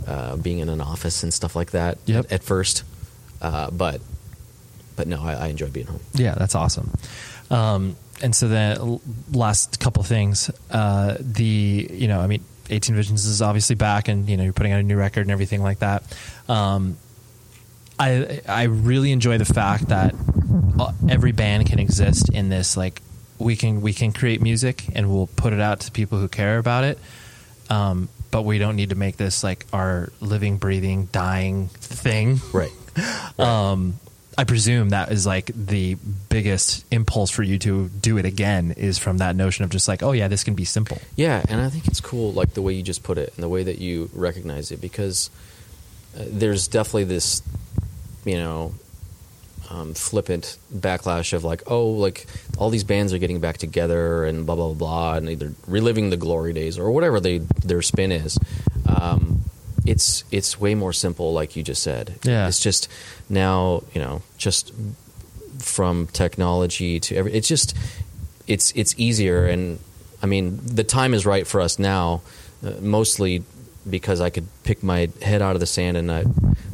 uh, 0.07 0.37
being 0.37 0.59
in 0.59 0.69
an 0.69 0.81
office 0.81 1.23
and 1.23 1.33
stuff 1.33 1.55
like 1.55 1.71
that. 1.71 1.97
Yep. 2.05 2.25
At, 2.25 2.31
at 2.31 2.43
first, 2.43 2.83
uh, 3.41 3.69
but 3.71 4.01
but 4.99 5.07
no, 5.07 5.23
I, 5.23 5.33
I 5.33 5.47
enjoyed 5.47 5.71
being 5.71 5.85
home. 5.87 6.01
Yeah, 6.13 6.35
that's 6.35 6.55
awesome. 6.55 6.91
Um, 7.49 7.95
and 8.21 8.35
so 8.35 8.49
then 8.49 8.77
l- 8.77 9.01
last 9.31 9.79
couple 9.79 10.03
things, 10.03 10.51
uh, 10.71 11.15
the 11.21 11.87
you 11.89 12.09
know, 12.09 12.19
I 12.19 12.27
mean, 12.27 12.43
18 12.69 12.97
Visions 12.97 13.25
is 13.25 13.41
obviously 13.41 13.77
back, 13.77 14.09
and 14.09 14.27
you 14.27 14.35
know, 14.35 14.43
you're 14.43 14.51
putting 14.51 14.73
out 14.73 14.81
a 14.81 14.83
new 14.83 14.97
record 14.97 15.21
and 15.21 15.31
everything 15.31 15.63
like 15.63 15.79
that. 15.79 16.03
Um, 16.49 16.97
I 17.97 18.41
I 18.45 18.63
really 18.63 19.13
enjoy 19.13 19.37
the 19.37 19.45
fact 19.45 19.87
that 19.87 20.13
uh, 20.77 20.91
every 21.07 21.31
band 21.31 21.67
can 21.67 21.79
exist 21.79 22.27
in 22.27 22.49
this 22.49 22.75
like 22.75 23.01
we 23.37 23.55
can 23.55 23.79
we 23.79 23.93
can 23.93 24.11
create 24.11 24.41
music 24.41 24.83
and 24.95 25.09
we'll 25.09 25.27
put 25.27 25.53
it 25.53 25.61
out 25.61 25.79
to 25.81 25.91
people 25.91 26.19
who 26.19 26.27
care 26.27 26.57
about 26.57 26.83
it. 26.83 26.99
Um, 27.69 28.09
but 28.31 28.41
we 28.41 28.57
don't 28.57 28.75
need 28.75 28.89
to 28.89 28.95
make 28.95 29.15
this 29.15 29.45
like 29.45 29.65
our 29.71 30.11
living, 30.19 30.57
breathing, 30.57 31.07
dying 31.13 31.69
thing. 31.69 32.41
Right. 32.51 32.71
Um, 33.39 33.93
I 34.39 34.45
presume 34.45 34.91
that 34.91 35.11
is 35.11 35.25
like 35.25 35.51
the 35.53 35.95
biggest 36.29 36.85
impulse 36.91 37.29
for 37.29 37.43
you 37.43 37.59
to 37.59 37.89
do 37.89 38.17
it 38.17 38.23
again 38.23 38.71
is 38.71 38.97
from 38.97 39.17
that 39.17 39.35
notion 39.35 39.65
of 39.65 39.69
just 39.69 39.89
like, 39.89 40.01
oh 40.01 40.13
yeah, 40.13 40.29
this 40.29 40.45
can 40.45 40.53
be 40.53 40.63
simple. 40.63 40.97
Yeah, 41.17 41.43
and 41.49 41.59
I 41.59 41.67
think 41.67 41.89
it's 41.89 41.99
cool, 41.99 42.31
like 42.31 42.53
the 42.53 42.61
way 42.61 42.71
you 42.71 42.81
just 42.81 43.03
put 43.03 43.17
it 43.17 43.33
and 43.35 43.43
the 43.43 43.49
way 43.49 43.63
that 43.63 43.79
you 43.79 44.09
recognize 44.13 44.71
it, 44.71 44.79
because 44.79 45.29
uh, 46.17 46.23
there's 46.25 46.69
definitely 46.69 47.03
this, 47.03 47.41
you 48.23 48.37
know, 48.37 48.75
um, 49.69 49.93
flippant 49.93 50.57
backlash 50.73 51.33
of 51.33 51.43
like, 51.43 51.63
oh, 51.67 51.89
like 51.89 52.25
all 52.57 52.69
these 52.69 52.85
bands 52.85 53.11
are 53.11 53.17
getting 53.17 53.41
back 53.41 53.57
together 53.57 54.23
and 54.23 54.45
blah 54.45 54.55
blah 54.55 54.67
blah, 54.67 54.73
blah 54.73 55.13
and 55.15 55.29
either 55.29 55.53
reliving 55.67 56.11
the 56.11 56.17
glory 56.17 56.53
days 56.53 56.79
or 56.79 56.91
whatever 56.91 57.19
they 57.19 57.39
their 57.39 57.81
spin 57.81 58.13
is. 58.13 58.37
Um, 58.87 59.41
it's 59.85 60.23
it's 60.31 60.59
way 60.59 60.75
more 60.75 60.93
simple, 60.93 61.33
like 61.33 61.55
you 61.55 61.63
just 61.63 61.83
said. 61.83 62.19
Yeah. 62.23 62.47
it's 62.47 62.59
just 62.59 62.87
now 63.29 63.83
you 63.93 64.01
know 64.01 64.21
just 64.37 64.73
from 65.59 66.07
technology 66.07 66.99
to 67.01 67.15
every. 67.15 67.33
It's 67.33 67.47
just 67.47 67.75
it's 68.47 68.71
it's 68.75 68.95
easier 68.97 69.45
and 69.45 69.79
I 70.21 70.25
mean, 70.25 70.59
the 70.63 70.83
time 70.83 71.13
is 71.13 71.25
right 71.25 71.47
for 71.47 71.61
us 71.61 71.79
now, 71.79 72.21
uh, 72.63 72.71
mostly 72.81 73.43
because 73.89 74.21
I 74.21 74.29
could 74.29 74.47
pick 74.63 74.83
my 74.83 75.09
head 75.21 75.41
out 75.41 75.55
of 75.55 75.59
the 75.59 75.65
sand, 75.65 75.97
and 75.97 76.11
I, 76.11 76.25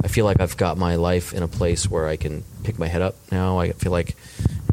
I 0.03 0.07
feel 0.07 0.25
like 0.25 0.41
I've 0.41 0.57
got 0.57 0.77
my 0.77 0.95
life 0.95 1.33
in 1.33 1.43
a 1.43 1.47
place 1.47 1.89
where 1.89 2.07
I 2.07 2.17
can 2.17 2.43
pick 2.63 2.79
my 2.79 2.87
head 2.87 3.01
up 3.01 3.15
now. 3.31 3.59
I 3.59 3.71
feel 3.73 3.91
like, 3.91 4.15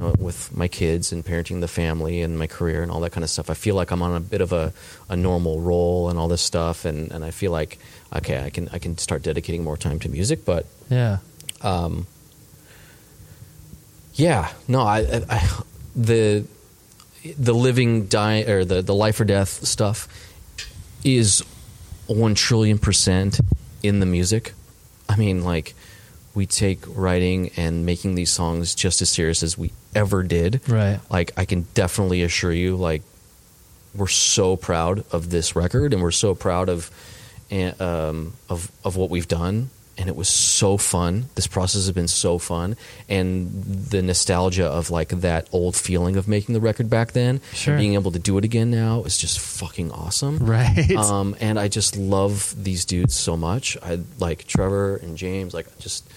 know, 0.02 0.14
with 0.18 0.54
my 0.56 0.68
kids 0.68 1.12
and 1.12 1.24
parenting 1.24 1.60
the 1.60 1.68
family 1.68 2.20
and 2.20 2.38
my 2.38 2.46
career 2.46 2.82
and 2.82 2.90
all 2.92 3.00
that 3.00 3.12
kind 3.12 3.24
of 3.24 3.30
stuff, 3.30 3.48
I 3.50 3.54
feel 3.54 3.74
like 3.74 3.90
I'm 3.90 4.02
on 4.02 4.14
a 4.14 4.20
bit 4.20 4.40
of 4.40 4.52
a, 4.52 4.72
a 5.08 5.16
normal 5.16 5.60
roll 5.60 6.08
and 6.10 6.18
all 6.18 6.28
this 6.28 6.42
stuff, 6.42 6.84
and, 6.84 7.10
and 7.12 7.24
I 7.24 7.30
feel 7.30 7.52
like 7.52 7.78
okay, 8.14 8.44
I 8.44 8.50
can 8.50 8.68
I 8.72 8.78
can 8.78 8.98
start 8.98 9.22
dedicating 9.22 9.64
more 9.64 9.76
time 9.78 9.98
to 10.00 10.08
music, 10.08 10.44
but 10.44 10.66
Yeah. 10.90 11.18
um, 11.62 12.06
yeah, 14.14 14.52
no, 14.68 14.80
I, 14.82 14.98
I, 15.00 15.22
I 15.30 15.62
the 15.96 16.44
the 17.38 17.54
living 17.54 18.06
die 18.06 18.40
or 18.42 18.64
the 18.64 18.82
the 18.82 18.94
life 18.94 19.20
or 19.20 19.24
death 19.24 19.64
stuff 19.66 20.08
is 21.04 21.42
one 22.06 22.34
trillion 22.34 22.78
percent 22.78 23.40
in 23.82 24.00
the 24.00 24.06
music. 24.06 24.52
I 25.08 25.16
mean, 25.16 25.42
like 25.44 25.74
we 26.34 26.46
take 26.46 26.80
writing 26.86 27.50
and 27.56 27.84
making 27.84 28.14
these 28.14 28.30
songs 28.30 28.74
just 28.74 29.02
as 29.02 29.10
serious 29.10 29.42
as 29.42 29.58
we 29.58 29.72
ever 29.94 30.22
did. 30.22 30.60
Right. 30.68 31.00
Like 31.10 31.32
I 31.36 31.44
can 31.44 31.66
definitely 31.74 32.22
assure 32.22 32.52
you, 32.52 32.76
like 32.76 33.02
we're 33.94 34.06
so 34.08 34.56
proud 34.56 35.04
of 35.12 35.30
this 35.30 35.54
record, 35.54 35.92
and 35.92 36.02
we're 36.02 36.10
so 36.10 36.34
proud 36.34 36.68
of 36.68 36.90
and, 37.50 37.78
um, 37.80 38.32
of 38.48 38.70
of 38.84 38.96
what 38.96 39.10
we've 39.10 39.28
done. 39.28 39.70
And 39.98 40.08
it 40.08 40.16
was 40.16 40.28
so 40.28 40.78
fun. 40.78 41.26
This 41.34 41.46
process 41.46 41.82
has 41.84 41.92
been 41.92 42.08
so 42.08 42.38
fun, 42.38 42.76
and 43.10 43.50
the 43.90 44.00
nostalgia 44.00 44.64
of 44.66 44.90
like 44.90 45.10
that 45.10 45.48
old 45.52 45.76
feeling 45.76 46.16
of 46.16 46.26
making 46.26 46.54
the 46.54 46.60
record 46.62 46.88
back 46.88 47.12
then, 47.12 47.42
Sure. 47.52 47.74
and 47.74 47.80
being 47.80 47.94
able 47.94 48.10
to 48.12 48.18
do 48.18 48.38
it 48.38 48.44
again 48.44 48.70
now 48.70 49.02
is 49.04 49.18
just 49.18 49.38
fucking 49.38 49.92
awesome. 49.92 50.38
Right. 50.38 50.90
Um, 50.96 51.36
and 51.40 51.58
I 51.58 51.68
just 51.68 51.96
love 51.96 52.54
these 52.56 52.86
dudes 52.86 53.14
so 53.14 53.36
much. 53.36 53.76
I 53.82 54.00
like 54.18 54.46
Trevor 54.46 54.96
and 54.96 55.16
James. 55.18 55.52
Like 55.52 55.66
just 55.78 56.08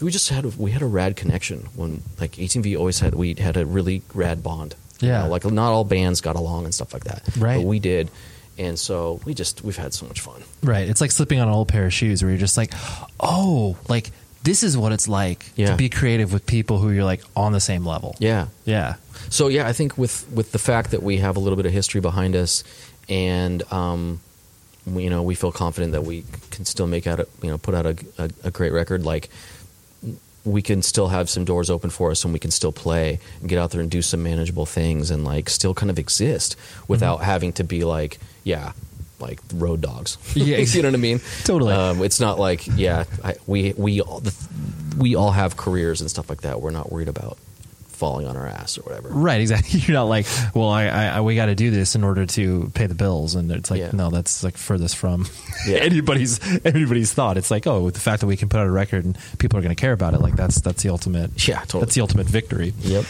we 0.00 0.10
just 0.10 0.28
had 0.28 0.44
a, 0.44 0.48
we 0.48 0.70
had 0.72 0.82
a 0.82 0.86
rad 0.86 1.14
connection 1.16 1.68
when 1.76 2.02
like 2.20 2.32
18V 2.32 2.76
always 2.78 2.98
had 3.00 3.14
we 3.14 3.34
had 3.34 3.56
a 3.56 3.64
really 3.64 4.02
rad 4.12 4.42
bond. 4.42 4.74
You 5.00 5.08
Yeah. 5.08 5.22
know, 5.22 5.28
like 5.28 5.44
not 5.44 5.70
all 5.72 5.84
bands 5.84 6.20
got 6.20 6.34
along 6.34 6.64
and 6.64 6.74
stuff 6.74 6.92
like 6.92 7.04
that. 7.04 7.22
Right. 7.38 7.58
But 7.58 7.66
we 7.66 7.78
did, 7.78 8.10
and 8.58 8.78
so 8.78 9.20
we 9.24 9.34
just 9.34 9.62
we've 9.62 9.76
had 9.76 9.94
so 9.94 10.06
much 10.06 10.20
fun. 10.20 10.42
Right. 10.62 10.88
It's 10.88 11.00
like 11.00 11.10
slipping 11.10 11.40
on 11.40 11.48
an 11.48 11.54
old 11.54 11.68
pair 11.68 11.86
of 11.86 11.92
shoes 11.92 12.22
where 12.22 12.30
you're 12.30 12.38
just 12.40 12.56
like, 12.56 12.72
oh, 13.20 13.76
like 13.88 14.10
this 14.42 14.62
is 14.62 14.76
what 14.76 14.92
it's 14.92 15.08
like 15.08 15.46
Yeah. 15.56 15.70
to 15.70 15.76
be 15.76 15.88
creative 15.88 16.32
with 16.32 16.46
people 16.46 16.78
who 16.78 16.90
you're 16.90 17.04
like 17.04 17.22
on 17.36 17.52
the 17.52 17.60
same 17.60 17.84
level. 17.84 18.16
Yeah. 18.18 18.46
Yeah. 18.64 18.94
So 19.30 19.48
yeah, 19.48 19.66
I 19.68 19.72
think 19.72 19.98
with 19.98 20.26
with 20.32 20.52
the 20.52 20.58
fact 20.58 20.90
that 20.92 21.02
we 21.02 21.18
have 21.18 21.36
a 21.36 21.40
little 21.40 21.56
bit 21.56 21.66
of 21.66 21.72
history 21.72 22.00
behind 22.00 22.34
us, 22.36 22.64
and 23.08 23.62
um, 23.72 24.20
we, 24.86 25.04
you 25.04 25.10
know, 25.10 25.22
we 25.22 25.34
feel 25.34 25.52
confident 25.52 25.92
that 25.92 26.02
we 26.04 26.24
can 26.50 26.64
still 26.64 26.86
make 26.86 27.06
out 27.06 27.20
a 27.20 27.26
you 27.42 27.50
know 27.50 27.58
put 27.58 27.74
out 27.74 27.84
a, 27.86 27.96
a, 28.18 28.30
a 28.44 28.50
great 28.50 28.72
record. 28.72 29.04
Like 29.04 29.28
we 30.44 30.62
can 30.62 30.80
still 30.82 31.08
have 31.08 31.28
some 31.28 31.44
doors 31.44 31.68
open 31.68 31.90
for 31.90 32.10
us, 32.10 32.24
and 32.24 32.32
we 32.32 32.38
can 32.38 32.50
still 32.50 32.72
play 32.72 33.18
and 33.40 33.48
get 33.50 33.58
out 33.58 33.70
there 33.70 33.80
and 33.82 33.90
do 33.90 34.00
some 34.00 34.22
manageable 34.22 34.64
things, 34.66 35.10
and 35.10 35.24
like 35.24 35.50
still 35.50 35.74
kind 35.74 35.90
of 35.90 35.98
exist 35.98 36.56
without 36.86 37.18
having 37.22 37.52
to 37.54 37.64
be 37.64 37.84
like 37.84 38.18
yeah. 38.48 38.72
Like 39.20 39.40
road 39.52 39.80
dogs, 39.80 40.16
Yeah, 40.36 40.58
you 40.58 40.80
know 40.82 40.88
what 40.88 40.94
I 40.94 40.98
mean. 40.98 41.20
Totally. 41.42 41.74
Um, 41.74 42.02
it's 42.04 42.20
not 42.20 42.38
like 42.38 42.66
yeah, 42.76 43.04
I, 43.24 43.34
we 43.48 43.74
we 43.76 44.00
all 44.00 44.20
the, 44.20 44.32
we 44.96 45.16
all 45.16 45.32
have 45.32 45.56
careers 45.56 46.00
and 46.00 46.08
stuff 46.08 46.30
like 46.30 46.42
that. 46.42 46.62
We're 46.62 46.70
not 46.70 46.92
worried 46.92 47.08
about 47.08 47.36
falling 47.98 48.26
on 48.26 48.36
our 48.36 48.46
ass 48.46 48.78
or 48.78 48.82
whatever. 48.82 49.08
Right. 49.10 49.40
Exactly. 49.40 49.80
You're 49.86 49.94
not 49.94 50.04
like, 50.04 50.26
well, 50.54 50.68
I, 50.68 50.86
I, 50.86 51.20
we 51.20 51.34
got 51.36 51.46
to 51.46 51.54
do 51.54 51.70
this 51.70 51.94
in 51.94 52.04
order 52.04 52.24
to 52.26 52.70
pay 52.74 52.86
the 52.86 52.94
bills, 52.94 53.34
and 53.34 53.50
it's 53.52 53.70
like, 53.70 53.80
Yeah. 53.80 53.90
no, 53.92 54.10
that's 54.10 54.42
like 54.42 54.56
furthest 54.56 54.96
from 54.96 55.26
Yeah. 55.66 55.76
anybody's 55.82 56.40
anybody's 56.64 57.12
thought. 57.12 57.36
It's 57.36 57.50
like, 57.50 57.66
oh, 57.66 57.82
with 57.82 57.94
the 57.94 58.00
fact 58.00 58.20
that 58.20 58.26
we 58.26 58.36
can 58.36 58.48
put 58.48 58.58
out 58.60 58.66
a 58.66 58.70
record 58.70 59.04
and 59.04 59.18
people 59.38 59.58
are 59.58 59.62
going 59.62 59.74
to 59.74 59.80
care 59.80 59.92
about 59.92 60.14
it, 60.14 60.20
like 60.20 60.36
that's 60.36 60.60
that's 60.60 60.82
the 60.82 60.88
ultimate. 60.90 61.46
Yeah, 61.48 61.58
totally. 61.60 61.80
That's 61.82 61.94
the 61.94 62.00
ultimate 62.00 62.26
victory. 62.26 62.72
Yep. 62.80 63.04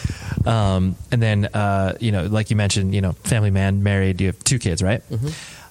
Um, 0.47 0.95
and 1.11 1.21
then, 1.21 1.45
uh, 1.45 1.95
you 1.99 2.11
know, 2.11 2.25
like 2.25 2.49
you 2.49 2.55
mentioned, 2.55 2.93
you 2.95 3.01
know, 3.01 3.11
family 3.23 3.51
man, 3.51 3.83
married, 3.83 4.19
you 4.21 4.27
have 4.27 4.39
two 4.43 4.59
kids, 4.59 4.81
right? 4.83 5.01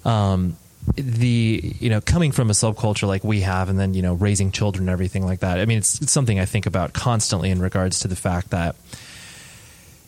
Um, 0.04 0.56
the 0.94 1.74
you 1.78 1.90
know 1.90 2.00
coming 2.00 2.32
from 2.32 2.50
a 2.50 2.52
subculture 2.52 3.06
like 3.06 3.24
we 3.24 3.40
have 3.40 3.68
and 3.68 3.78
then 3.78 3.94
you 3.94 4.02
know 4.02 4.14
raising 4.14 4.50
children 4.50 4.84
and 4.84 4.90
everything 4.90 5.24
like 5.24 5.40
that 5.40 5.58
i 5.58 5.64
mean 5.64 5.78
it's, 5.78 6.00
it's 6.00 6.12
something 6.12 6.38
i 6.38 6.44
think 6.44 6.66
about 6.66 6.92
constantly 6.92 7.50
in 7.50 7.60
regards 7.60 8.00
to 8.00 8.08
the 8.08 8.16
fact 8.16 8.50
that 8.50 8.76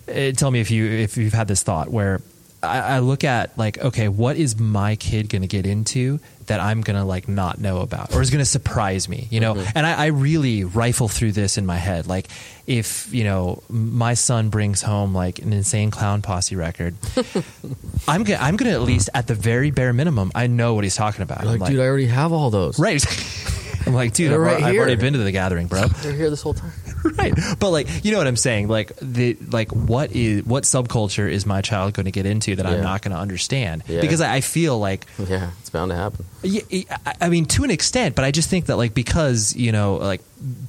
uh, 0.09 0.33
tell 0.33 0.51
me 0.51 0.61
if 0.61 0.71
you 0.71 0.87
if 0.87 1.17
you've 1.17 1.33
had 1.33 1.49
this 1.49 1.63
thought 1.63 1.89
where 1.89 2.21
I, 2.63 2.79
I 2.79 2.99
look 2.99 3.25
at 3.25 3.57
like 3.57 3.79
okay 3.79 4.09
what 4.09 4.37
is 4.37 4.59
my 4.59 4.97
kid 4.97 5.29
going 5.29 5.43
to 5.43 5.49
get 5.49 5.67
into 5.67 6.21
that 6.47 6.61
i'm 6.61 6.81
going 6.81 6.99
to 6.99 7.05
like 7.05 7.29
not 7.29 7.59
know 7.59 7.79
about 7.81 8.15
or 8.15 8.21
is 8.21 8.31
going 8.31 8.41
to 8.41 8.45
surprise 8.45 9.09
me 9.09 9.29
you 9.31 9.41
know? 9.41 9.55
Mm-hmm. 9.55 9.79
And 9.79 9.87
I, 9.87 9.95
I 9.95 10.07
really 10.07 10.65
rifle 10.65 11.09
through 11.09 11.33
this 11.33 11.57
in 11.59 11.67
my 11.67 11.77
head. 11.77 12.07
Like 12.07 12.29
if 12.67 13.13
you 13.13 13.25
know 13.25 13.63
my 13.69 14.15
son 14.15 14.49
brings 14.49 14.83
home 14.83 15.15
like 15.15 15.39
an 15.39 15.53
insane 15.53 15.91
clown 15.91 16.23
posse 16.23 16.55
record 16.55 16.95
i'm 18.09 18.23
gonna 18.25 18.39
i'm 18.41 18.57
gonna 18.57 18.71
at 18.71 18.83
least 18.83 19.09
at 19.15 19.27
the 19.27 19.35
very 19.35 19.71
bare 19.71 19.93
minimum 19.93 20.31
i 20.35 20.47
know 20.47 20.75
what 20.75 20.85
he's 20.85 20.97
talking 20.97 21.23
about. 21.23 21.45
Like, 21.45 21.65
dude, 21.65 21.81
I 21.81 21.85
already 21.85 22.07
have 22.07 22.33
all 22.33 22.51
those. 22.51 22.79
right. 22.79 23.05
I'm 23.87 23.95
like 23.95 24.13
dude 24.13 24.33
I've, 24.33 24.41
right 24.41 24.63
I've 24.63 24.77
already 24.77 24.97
been 24.97 25.15
to 25.15 25.19
the 25.19 25.33
gathering 25.33 25.67
bro. 25.67 25.87
They're 25.87 26.13
here 26.13 26.29
this 26.29 26.43
whole 26.43 26.55
time. 26.55 26.73
right. 27.19 27.35
But 27.59 27.71
like 27.71 28.05
you 28.05 28.13
know 28.13 28.19
what 28.19 28.27
i'm 28.27 28.37
saying? 28.37 28.69
Like 28.69 28.93
the 29.01 29.37
like 29.51 29.71
what 29.73 30.13
is 30.13 30.45
what 30.45 30.65
subculture 30.65 31.31
is 31.31 31.47
my 31.47 31.61
child 31.63 31.95
going 31.95 32.05
to 32.07 32.11
get 32.13 32.27
into 32.27 32.57
that 32.57 32.67
i'm 32.67 32.83
not 32.83 33.03
going 33.03 33.13
to 33.15 33.19
understand? 33.21 33.83
Yeah. 33.87 34.01
because 34.01 34.21
I, 34.21 34.37
I 34.37 34.41
feel 34.41 34.79
like 34.79 35.07
Yeah, 35.19 35.51
it's 35.61 35.71
bound 35.71 35.91
to 35.91 35.97
happen. 35.97 36.25
yeah, 36.43 36.63
I- 37.07 37.15
I 37.23 37.29
mean 37.29 37.45
to 37.47 37.65
an 37.65 37.71
extent 37.71 38.15
but 38.15 38.25
i 38.25 38.31
just 38.31 38.49
think 38.51 38.67
that 38.67 38.77
like 38.77 38.95
because 38.95 39.55
you 39.57 39.73
know 39.73 39.95
like 39.97 40.21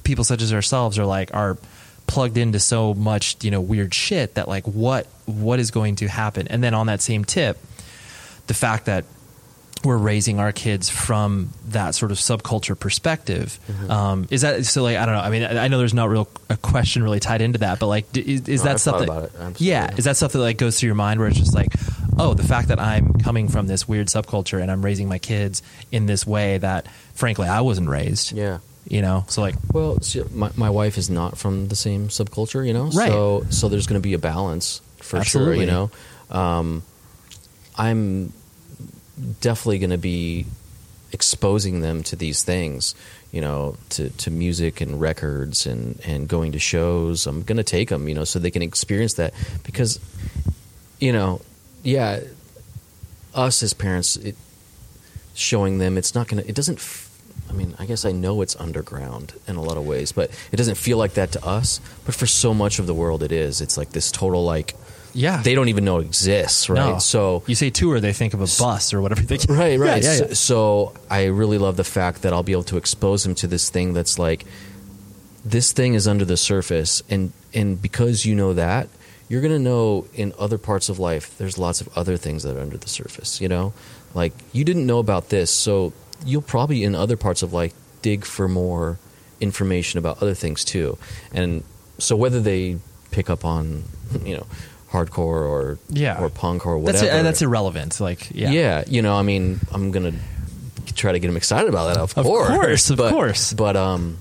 people 0.04 0.24
such 0.24 0.42
as 0.42 0.52
ourselves 0.52 0.98
are 0.98 1.06
like 1.06 1.34
are 1.34 1.56
plugged 2.06 2.36
into 2.36 2.58
so 2.60 2.94
much 2.94 3.36
you 3.44 3.50
know 3.50 3.60
weird 3.60 3.94
shit 3.94 4.34
that 4.34 4.48
like 4.48 4.66
what 4.66 5.06
what 5.26 5.60
is 5.60 5.70
going 5.70 5.94
to 5.96 6.08
happen? 6.08 6.48
And 6.48 6.62
then 6.64 6.74
on 6.74 6.86
that 6.88 7.00
same 7.00 7.24
tip 7.24 7.58
the 8.48 8.54
fact 8.54 8.86
that 8.86 9.04
we're 9.84 9.96
raising 9.96 10.38
our 10.40 10.52
kids 10.52 10.88
from 10.88 11.50
that 11.68 11.94
sort 11.94 12.10
of 12.12 12.18
subculture 12.18 12.78
perspective. 12.78 13.58
Mm-hmm. 13.70 13.90
Um, 13.90 14.28
is 14.30 14.42
that 14.42 14.64
so? 14.66 14.82
Like, 14.82 14.96
I 14.96 15.06
don't 15.06 15.14
know. 15.14 15.20
I 15.20 15.30
mean, 15.30 15.42
I 15.44 15.64
I 15.64 15.68
know 15.68 15.78
there's 15.78 15.94
not 15.94 16.08
real 16.08 16.28
a 16.48 16.56
question 16.56 17.02
really 17.02 17.20
tied 17.20 17.40
into 17.40 17.58
that, 17.60 17.78
but 17.78 17.86
like, 17.86 18.10
d- 18.12 18.20
is, 18.20 18.48
is 18.48 18.60
No, 18.64 18.64
that 18.64 18.72
I've 18.74 18.80
it. 19.52 19.60
Yeah, 19.60 19.94
is 19.96 20.04
that 20.04 20.16
stuff 20.16 20.32
that 20.32 20.38
like 20.38 20.58
goes 20.58 20.78
through 20.78 20.88
your 20.88 20.94
mind 20.94 21.20
where 21.20 21.28
it's 21.28 21.38
just 21.38 21.54
like, 21.54 21.72
oh, 22.18 22.34
the 22.34 22.44
fact 22.44 22.68
that 22.68 22.78
I'm 22.78 23.14
coming 23.14 23.48
from 23.48 23.66
this 23.66 23.88
weird 23.88 24.08
subculture 24.08 24.60
and 24.60 24.70
I'm 24.70 24.84
raising 24.84 25.08
my 25.08 25.18
kids 25.18 25.62
in 25.90 26.06
this 26.06 26.26
way 26.26 26.58
that, 26.58 26.86
frankly, 27.14 27.48
I 27.48 27.60
wasn't 27.62 27.88
raised. 27.88 28.32
Yeah. 28.32 28.58
You 28.88 29.00
know, 29.00 29.24
so 29.28 29.40
like, 29.42 29.54
Well, 29.72 30.00
see, 30.00 30.22
my 30.32 30.50
my 30.56 30.68
wife 30.70 30.98
is 30.98 31.08
not 31.08 31.38
from 31.38 31.68
the 31.68 31.76
same 31.76 32.08
subculture, 32.08 32.66
you 32.66 32.72
know. 32.72 32.84
Right. 32.86 33.10
So 33.10 33.46
so 33.50 33.68
there's 33.68 33.86
going 33.86 34.00
to 34.00 34.06
be 34.06 34.14
a 34.14 34.18
balance 34.18 34.80
for 34.98 35.18
Absolutely. 35.18 35.54
sure, 35.54 35.60
you 35.64 35.70
know. 35.70 35.90
Um, 36.36 36.82
I'm 37.76 38.32
definitely 39.40 39.78
going 39.78 39.90
to 39.90 39.98
be 39.98 40.46
exposing 41.12 41.80
them 41.80 42.02
to 42.02 42.16
these 42.16 42.42
things, 42.42 42.94
you 43.30 43.40
know, 43.40 43.76
to, 43.90 44.10
to 44.10 44.30
music 44.30 44.80
and 44.80 45.00
records 45.00 45.66
and, 45.66 46.00
and 46.04 46.28
going 46.28 46.52
to 46.52 46.58
shows. 46.58 47.26
I'm 47.26 47.42
going 47.42 47.58
to 47.58 47.64
take 47.64 47.90
them, 47.90 48.08
you 48.08 48.14
know, 48.14 48.24
so 48.24 48.38
they 48.38 48.50
can 48.50 48.62
experience 48.62 49.14
that 49.14 49.34
because, 49.62 50.00
you 51.00 51.12
know, 51.12 51.40
yeah, 51.82 52.20
us 53.34 53.62
as 53.62 53.74
parents, 53.74 54.16
it, 54.16 54.36
showing 55.34 55.78
them 55.78 55.98
it's 55.98 56.14
not 56.14 56.28
going 56.28 56.42
to, 56.42 56.48
it 56.48 56.54
doesn't, 56.54 56.80
I 57.48 57.52
mean, 57.52 57.74
I 57.78 57.86
guess 57.86 58.04
I 58.04 58.12
know 58.12 58.40
it's 58.40 58.56
underground 58.56 59.34
in 59.46 59.56
a 59.56 59.62
lot 59.62 59.76
of 59.76 59.86
ways, 59.86 60.12
but 60.12 60.30
it 60.50 60.56
doesn't 60.56 60.76
feel 60.76 60.96
like 60.96 61.14
that 61.14 61.32
to 61.32 61.44
us. 61.44 61.80
But 62.06 62.14
for 62.14 62.26
so 62.26 62.54
much 62.54 62.78
of 62.78 62.86
the 62.86 62.94
world, 62.94 63.22
it 63.22 63.32
is. 63.32 63.60
It's 63.60 63.76
like 63.76 63.90
this 63.90 64.10
total, 64.10 64.44
like, 64.44 64.74
yeah, 65.14 65.42
they 65.42 65.54
don't 65.54 65.68
even 65.68 65.84
know 65.84 65.98
it 65.98 66.06
exists, 66.06 66.68
right? 66.68 66.92
No. 66.92 66.98
So, 66.98 67.42
you 67.46 67.54
say 67.54 67.70
tour, 67.70 68.00
they 68.00 68.12
think 68.12 68.34
of 68.34 68.40
a 68.40 68.48
bus 68.58 68.92
or 68.94 69.00
whatever. 69.00 69.20
They 69.22 69.36
think. 69.36 69.50
right 69.58 69.78
right 69.78 70.02
Yeah, 70.02 70.10
yeah, 70.12 70.16
So, 70.18 70.26
yeah. 70.26 70.34
so 70.34 70.92
i 71.10 71.24
really 71.26 71.58
love 71.58 71.76
the 71.76 71.84
fact 71.84 72.22
that 72.22 72.32
i'll 72.32 72.42
be 72.42 72.52
able 72.52 72.62
to 72.64 72.76
expose 72.76 73.22
them 73.24 73.34
to 73.36 73.46
this 73.46 73.68
thing 73.70 73.92
that's 73.92 74.18
like 74.18 74.44
this 75.44 75.72
thing 75.72 75.94
is 75.94 76.06
under 76.06 76.24
the 76.24 76.36
surface 76.36 77.02
and 77.10 77.32
and 77.52 77.80
because 77.82 78.24
you 78.24 78.34
know 78.34 78.52
that 78.54 78.88
you're 79.28 79.40
going 79.40 79.52
to 79.52 79.58
know 79.58 80.06
in 80.14 80.32
other 80.38 80.58
parts 80.58 80.88
of 80.88 80.98
life 80.98 81.36
there's 81.38 81.58
lots 81.58 81.80
of 81.80 81.88
other 81.96 82.16
things 82.16 82.42
that 82.42 82.56
are 82.56 82.60
under 82.60 82.76
the 82.76 82.88
surface 82.88 83.40
you 83.40 83.48
know 83.48 83.72
like 84.14 84.32
you 84.52 84.64
didn't 84.64 84.86
know 84.86 84.98
about 84.98 85.28
this 85.30 85.50
so 85.50 85.92
you'll 86.24 86.42
probably 86.42 86.84
in 86.84 86.94
other 86.94 87.16
parts 87.16 87.42
of 87.42 87.52
life 87.52 87.74
dig 88.02 88.24
for 88.24 88.46
more 88.48 88.98
information 89.40 89.98
about 89.98 90.22
other 90.22 90.34
things 90.34 90.64
too 90.64 90.96
and 91.32 91.64
so 91.98 92.14
whether 92.16 92.40
they 92.40 92.78
pick 93.10 93.28
up 93.28 93.44
on 93.44 93.82
you 94.24 94.36
know 94.36 94.46
hardcore 94.92 95.48
or 95.48 95.78
Yeah. 95.88 96.20
or 96.22 96.28
punk 96.28 96.66
or 96.66 96.78
whatever 96.78 97.06
That's 97.06 97.22
that's 97.24 97.42
irrelevant. 97.42 97.98
Like, 98.00 98.28
yeah, 98.30 98.50
yeah. 98.50 98.84
you 98.86 99.02
know, 99.02 99.16
I 99.16 99.22
mean, 99.22 99.58
I'm 99.72 99.90
gonna 99.90 100.12
try 100.94 101.12
to 101.12 101.18
get 101.18 101.28
him 101.30 101.36
excited 101.36 101.68
about 101.68 101.86
that. 101.88 101.96
Of, 101.96 102.16
Of 102.18 102.24
course, 102.26 102.48
course, 102.48 102.90
of 102.90 102.98
but, 102.98 103.10
course. 103.10 103.52
But 103.54 103.76
um, 103.76 104.18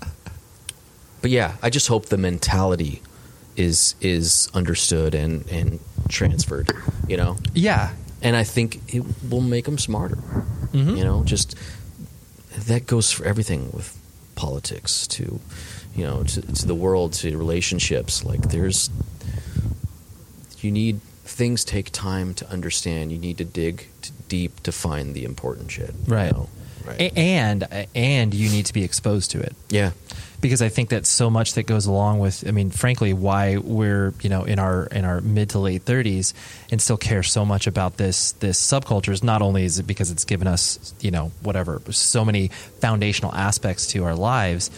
but 1.22 1.30
yeah, 1.32 1.56
I 1.62 1.70
just 1.70 1.88
hope 1.88 2.08
the 2.08 2.18
mentality 2.18 3.02
is 3.56 3.96
is 4.02 4.50
understood 4.54 5.14
and 5.14 5.46
and 5.52 5.80
transferred. 6.10 6.72
You 7.08 7.18
know, 7.18 7.38
Yeah. 7.54 7.92
and 8.22 8.36
I 8.36 8.44
think 8.44 8.80
it 8.96 9.04
will 9.30 9.42
make 9.42 9.66
them 9.66 9.78
smarter. 9.78 10.18
Mhm. 10.74 10.98
You 10.98 11.04
know, 11.04 11.24
just 11.26 11.56
that 12.68 12.86
goes 12.88 13.12
for 13.12 13.26
everything 13.26 13.70
with 13.74 13.98
politics 14.36 15.08
to, 15.08 15.40
you 15.96 16.04
know, 16.06 16.24
to, 16.24 16.42
to 16.42 16.66
the 16.68 16.76
world, 16.76 17.14
to 17.14 17.38
relationships. 17.38 18.24
Like 18.24 18.42
there's, 18.50 18.90
you 20.64 20.72
need 20.72 21.02
things 21.24 21.64
take 21.64 21.92
time 21.92 22.34
to 22.36 22.50
understand. 22.50 23.12
You 23.12 23.18
need 23.18 23.38
to 23.38 23.46
dig 23.46 23.88
t 24.02 24.12
deep 24.28 24.64
to 24.64 24.72
find 24.72 25.14
the 25.14 25.24
important 25.26 25.72
shit. 25.72 25.94
you 26.08 26.14
Right. 26.14 26.32
know? 26.32 26.50
Right. 26.86 27.00
A- 27.00 27.18
and 27.20 27.68
and 27.96 28.34
you 28.34 28.50
need 28.50 28.66
to 28.68 28.74
be 28.74 28.84
exposed 28.84 29.32
to 29.32 29.40
it. 29.40 29.56
yeah. 29.70 29.92
because 30.42 30.64
I 30.64 30.70
think 30.70 30.90
that's 30.90 31.08
so 31.10 31.30
much 31.30 31.54
that 31.54 31.68
goes 31.68 31.86
along 31.86 32.18
with. 32.18 32.44
I 32.48 32.52
mean, 32.52 32.72
frankly, 32.72 33.14
why 33.14 33.58
we're 33.58 34.16
you 34.24 34.30
know 34.30 34.46
in 34.46 34.58
our 34.58 34.86
in 34.88 35.06
our 35.06 35.22
mid 35.22 35.50
to 35.52 35.60
late 35.60 35.84
thirties 35.84 36.34
and 36.72 36.82
still 36.82 36.98
care 36.98 37.22
so 37.22 37.46
much 37.46 37.68
about 37.68 37.98
this 37.98 38.32
this 38.40 38.60
subculture 38.60 39.12
is 39.14 39.22
not 39.24 39.44
only 39.44 39.64
is 39.64 39.78
it 39.78 39.86
because 39.86 40.10
it's 40.10 40.26
given 40.26 40.48
us 40.48 40.96
you 41.00 41.12
know 41.12 41.32
whatever 41.44 41.80
so 41.92 42.26
many 42.26 42.48
foundational 42.80 43.32
aspects 43.36 43.86
to 43.94 44.04
our 44.04 44.16
lives, 44.16 44.72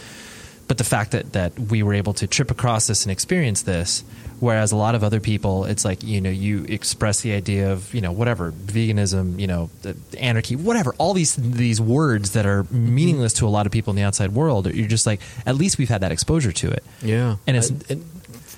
but 0.66 0.78
the 0.78 0.84
fact 0.84 1.12
that 1.12 1.32
that 1.32 1.58
we 1.58 1.82
were 1.82 1.94
able 1.94 2.14
to 2.14 2.26
trip 2.26 2.50
across 2.50 2.86
this 2.86 3.04
and 3.04 3.12
experience 3.12 3.62
this. 3.62 4.04
Whereas 4.40 4.72
a 4.72 4.76
lot 4.76 4.94
of 4.94 5.04
other 5.04 5.20
people, 5.20 5.64
it's 5.64 5.84
like 5.84 6.02
you 6.02 6.20
know 6.20 6.28
you 6.28 6.64
express 6.64 7.20
the 7.20 7.32
idea 7.32 7.72
of 7.72 7.94
you 7.94 8.00
know 8.00 8.12
whatever 8.12 8.52
veganism, 8.52 9.38
you 9.38 9.46
know 9.46 9.70
the- 9.82 9.96
anarchy, 10.18 10.56
whatever. 10.56 10.94
All 10.98 11.14
these 11.14 11.36
these 11.36 11.80
words 11.80 12.32
that 12.32 12.44
are 12.44 12.64
mm-hmm. 12.64 12.94
meaningless 12.94 13.32
to 13.34 13.46
a 13.46 13.48
lot 13.48 13.64
of 13.64 13.72
people 13.72 13.92
in 13.92 13.96
the 13.96 14.02
outside 14.02 14.32
world. 14.32 14.66
You're 14.66 14.88
just 14.88 15.06
like 15.06 15.20
at 15.46 15.54
least 15.54 15.78
we've 15.78 15.88
had 15.88 16.00
that 16.02 16.12
exposure 16.12 16.52
to 16.52 16.70
it. 16.70 16.84
Yeah, 17.00 17.36
And 17.46 17.56
it's- 17.56 17.72
I- 17.88 17.92
and 17.94 18.04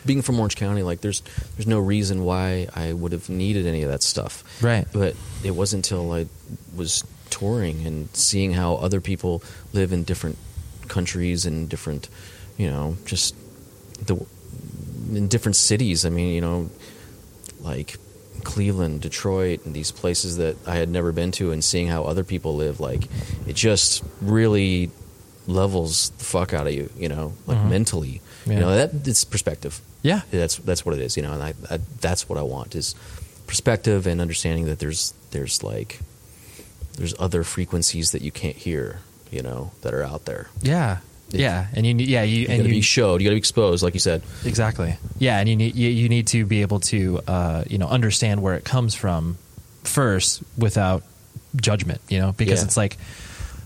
being 0.06 0.22
from 0.22 0.38
Orange 0.38 0.56
County, 0.56 0.82
like 0.82 1.00
there's 1.02 1.22
there's 1.56 1.66
no 1.66 1.78
reason 1.78 2.24
why 2.24 2.68
I 2.74 2.92
would 2.92 3.12
have 3.12 3.28
needed 3.28 3.66
any 3.66 3.82
of 3.82 3.90
that 3.90 4.02
stuff. 4.02 4.44
Right. 4.62 4.86
But 4.92 5.14
it 5.44 5.50
wasn't 5.50 5.84
until 5.86 6.12
I 6.12 6.26
was 6.74 7.04
touring 7.30 7.86
and 7.86 8.08
seeing 8.14 8.52
how 8.54 8.76
other 8.76 9.00
people 9.00 9.42
live 9.72 9.92
in 9.92 10.04
different 10.04 10.38
countries 10.88 11.46
and 11.46 11.68
different, 11.68 12.08
you 12.56 12.68
know, 12.70 12.96
just 13.04 13.34
the 14.06 14.16
in 15.12 15.28
different 15.28 15.56
cities. 15.56 16.04
I 16.04 16.10
mean, 16.10 16.34
you 16.34 16.40
know, 16.40 16.70
like 17.60 17.96
Cleveland, 18.44 19.00
Detroit, 19.00 19.64
and 19.64 19.74
these 19.74 19.90
places 19.90 20.36
that 20.36 20.56
I 20.66 20.76
had 20.76 20.88
never 20.88 21.12
been 21.12 21.32
to, 21.32 21.52
and 21.52 21.62
seeing 21.64 21.88
how 21.88 22.04
other 22.04 22.24
people 22.24 22.56
live, 22.56 22.80
like 22.80 23.04
it 23.46 23.54
just 23.56 24.02
really 24.20 24.90
levels 25.46 26.10
the 26.10 26.24
fuck 26.24 26.52
out 26.52 26.66
of 26.66 26.72
you, 26.74 26.90
you 26.98 27.08
know, 27.08 27.32
like 27.46 27.58
Mhm. 27.58 27.70
mentally. 27.70 28.20
Yeah. 28.46 28.52
You 28.54 28.60
know, 28.60 28.74
that 28.76 29.06
it's 29.08 29.24
perspective. 29.24 29.80
Yeah. 30.02 30.20
that's 30.30 30.56
that's 30.56 30.84
what 30.84 30.94
it 30.94 31.00
is, 31.00 31.16
you 31.16 31.22
know, 31.22 31.32
and 31.32 31.42
I, 31.42 31.54
I 31.70 31.78
that's 32.00 32.28
what 32.28 32.38
I 32.38 32.42
want 32.42 32.74
is 32.74 32.94
perspective 33.46 34.06
and 34.06 34.20
understanding 34.20 34.66
that 34.66 34.78
there's 34.80 35.14
there's 35.30 35.62
like 35.62 36.00
there's 36.96 37.14
other 37.18 37.44
frequencies 37.44 38.10
that 38.12 38.22
you 38.22 38.30
can't 38.32 38.56
hear, 38.56 39.00
you 39.30 39.42
know, 39.42 39.70
that 39.82 39.94
are 39.94 40.02
out 40.02 40.24
there. 40.24 40.48
Yeah, 40.62 40.98
yeah, 41.30 41.66
and 41.74 41.84
you 41.86 41.92
need 41.94 42.08
yeah 42.08 42.22
you 42.22 42.42
You 42.42 42.46
and 42.48 42.62
you 42.64 42.70
be 42.70 42.80
showed. 42.80 43.20
You 43.20 43.26
got 43.26 43.30
to 43.30 43.34
be 43.34 43.38
exposed, 43.38 43.82
like 43.82 43.94
you 43.94 44.00
said. 44.00 44.22
exactly 44.44 44.96
yeah, 45.18 45.38
and 45.38 45.48
you 45.48 45.56
need 45.56 45.74
you, 45.74 45.88
you 45.90 46.08
need 46.08 46.26
to 46.28 46.44
be 46.46 46.62
able 46.62 46.80
to 46.80 47.20
uh, 47.26 47.64
you 47.68 47.78
know 47.78 47.88
understand 47.88 48.42
where 48.42 48.54
it 48.54 48.64
comes 48.64 48.94
from 48.94 49.36
first 49.84 50.42
without 50.56 51.02
judgment. 51.56 52.00
You 52.08 52.18
know 52.20 52.32
because 52.32 52.60
Yeah. 52.60 52.66
it's 52.66 52.76
like 52.76 52.96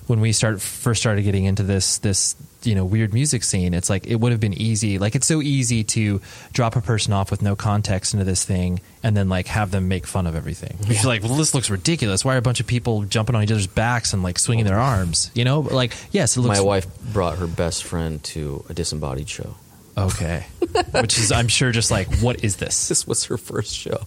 when 0.06 0.20
we 0.20 0.32
start 0.32 0.60
first 0.60 1.00
started 1.00 1.22
getting 1.22 1.44
into 1.44 1.62
this 1.62 1.98
this 1.98 2.34
you 2.62 2.74
know 2.74 2.84
weird 2.84 3.14
music 3.14 3.42
scene 3.42 3.72
it's 3.72 3.88
like 3.88 4.06
it 4.06 4.16
would 4.16 4.32
have 4.32 4.40
been 4.40 4.52
easy 4.54 4.98
like 4.98 5.14
it's 5.14 5.26
so 5.26 5.40
easy 5.40 5.82
to 5.82 6.20
drop 6.52 6.76
a 6.76 6.80
person 6.80 7.12
off 7.12 7.30
with 7.30 7.40
no 7.42 7.56
context 7.56 8.12
into 8.12 8.24
this 8.24 8.44
thing 8.44 8.80
and 9.02 9.16
then 9.16 9.28
like 9.28 9.46
have 9.46 9.70
them 9.70 9.88
make 9.88 10.06
fun 10.06 10.26
of 10.26 10.36
everything. 10.36 10.76
You're 10.86 11.04
like 11.04 11.22
well 11.22 11.34
this 11.34 11.54
looks 11.54 11.70
ridiculous. 11.70 12.24
Why 12.24 12.34
are 12.34 12.38
a 12.38 12.42
bunch 12.42 12.60
of 12.60 12.66
people 12.66 13.02
jumping 13.04 13.34
on 13.34 13.42
each 13.42 13.50
other's 13.50 13.66
backs 13.66 14.12
and 14.12 14.22
like 14.22 14.38
swinging 14.38 14.66
their 14.66 14.78
arms? 14.78 15.30
You 15.34 15.44
know? 15.44 15.60
Like 15.60 15.94
yes 16.12 16.36
it 16.36 16.40
looks 16.40 16.58
My 16.58 16.64
wife 16.64 16.86
brought 17.12 17.38
her 17.38 17.46
best 17.46 17.84
friend 17.84 18.22
to 18.24 18.64
a 18.68 18.74
disembodied 18.74 19.28
show. 19.28 19.54
okay. 19.96 20.46
Which 20.92 21.18
is 21.18 21.32
i'm 21.32 21.48
sure 21.48 21.72
just 21.72 21.90
like 21.90 22.08
what 22.18 22.44
is 22.44 22.56
this? 22.56 22.88
This 22.90 23.06
was 23.06 23.24
her 23.24 23.38
first 23.38 23.74
show, 23.74 23.98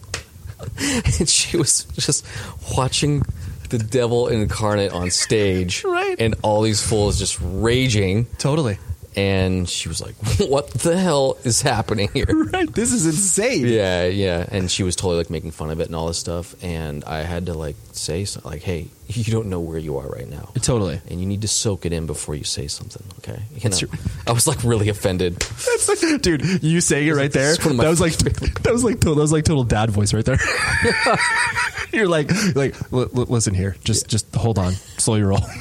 and 1.20 1.28
she 1.28 1.58
was 1.58 1.86
just 1.98 2.26
watching 2.78 3.24
the 3.74 3.84
devil 3.84 4.28
incarnate 4.28 4.92
on 4.94 5.10
stage, 5.10 5.84
Right. 5.94 6.16
And 6.20 6.36
all 6.44 6.62
these 6.62 6.82
fools 6.82 7.18
just 7.18 7.40
raging, 7.42 8.26
totally. 8.38 8.78
And 9.16 9.70
she 9.70 9.90
was 9.90 10.02
like, 10.02 10.16
"What 10.40 10.70
the 10.72 10.98
hell 10.98 11.38
is 11.44 11.62
happening 11.62 12.10
here?" 12.14 12.26
right. 12.54 12.72
This 12.74 12.92
is 12.92 13.06
insane. 13.06 13.68
Yeah, 13.68 14.06
yeah, 14.06 14.48
and 14.52 14.72
she 14.72 14.82
was 14.84 14.96
totally 14.96 15.18
like 15.18 15.30
making 15.30 15.52
fun 15.52 15.70
of 15.70 15.80
it 15.80 15.88
and 15.88 15.96
all 15.96 16.08
this 16.08 16.18
stuff, 16.18 16.56
and 16.64 17.04
I 17.04 17.22
had 17.22 17.46
to 17.48 17.54
like 17.54 17.76
say 17.92 18.26
something 18.26 18.52
like, 18.52 18.64
"Hey, 18.64 18.88
you 19.08 19.32
don't 19.32 19.48
know 19.48 19.60
where 19.60 19.78
you 19.80 19.98
are 19.98 20.08
right 20.08 20.30
now." 20.30 20.50
totally 20.62 21.02
And 21.10 21.20
you 21.20 21.26
need 21.26 21.42
to 21.42 21.48
soak 21.48 21.86
it 21.86 21.92
in 21.94 22.06
before 22.06 22.36
you 22.36 22.44
say 22.44 22.68
something, 22.68 23.04
okay? 23.20 23.42
You 23.56 23.70
know. 23.70 23.78
I 24.28 24.32
was 24.32 24.48
like 24.48 24.64
really 24.64 24.90
offended. 24.90 25.40
dude 26.22 26.64
you 26.64 26.82
saying 26.82 27.08
it 27.08 27.14
right 27.14 27.32
there 27.32 27.54
It's 27.54 27.64
one 27.64 27.72
of 27.72 27.78
my 27.78 27.84
that 27.86 27.90
was 27.90 28.02
like 28.02 28.14
that 28.64 28.72
was 28.74 28.84
like 28.84 28.96
total, 29.00 29.16
that 29.16 29.22
was 29.22 29.32
like 29.32 29.46
total 29.46 29.64
dad 29.64 29.90
voice 29.90 30.14
right 30.14 30.26
there 30.26 30.38
you're 31.92 32.08
like 32.08 32.30
like 32.56 32.76
"L- 32.92 33.02
l- 33.02 33.26
listen 33.30 33.54
here 33.54 33.76
just 33.84 34.08
just 34.08 34.34
hold 34.36 34.58
on 34.58 34.74
slow 34.98 35.16
your 35.16 35.30
roll 35.30 35.42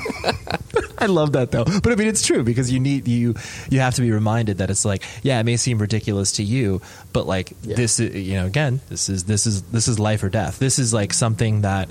I 0.98 1.06
love 1.06 1.32
that 1.32 1.50
though, 1.50 1.64
but 1.64 1.88
I 1.90 1.96
mean 1.96 2.06
it's 2.06 2.24
true 2.24 2.44
because 2.44 2.70
you 2.70 2.78
need 2.78 3.08
you 3.08 3.34
you 3.68 3.80
have 3.80 3.96
to 3.96 4.02
be 4.02 4.12
reminded 4.12 4.58
that 4.58 4.70
it's 4.70 4.84
like 4.84 5.02
yeah 5.22 5.40
it 5.40 5.44
may 5.44 5.56
seem 5.56 5.78
ridiculous 5.78 6.32
to 6.32 6.44
you, 6.44 6.80
but 7.12 7.26
like 7.26 7.52
Yeah. 7.62 7.74
this 7.74 7.98
is 7.98 8.14
you 8.14 8.34
know 8.34 8.46
again 8.46 8.80
this 8.88 9.08
is 9.08 9.24
this 9.24 9.44
is 9.46 9.62
this 9.62 9.88
is 9.88 9.98
life 9.98 10.22
or 10.22 10.28
death. 10.28 10.60
This 10.60 10.78
is 10.78 10.94
like 10.94 11.12
something 11.12 11.62
that 11.62 11.90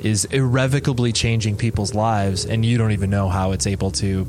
is 0.00 0.26
Yeah. 0.30 0.38
Irrevocably 0.86 1.12
changing 1.12 1.56
people's 1.56 1.94
lives, 1.94 2.44
and 2.44 2.64
you 2.64 2.78
don't 2.78 2.92
even 2.92 3.10
know 3.10 3.28
how 3.28 3.52
it's 3.52 3.66
able 3.66 3.90
to. 3.90 4.26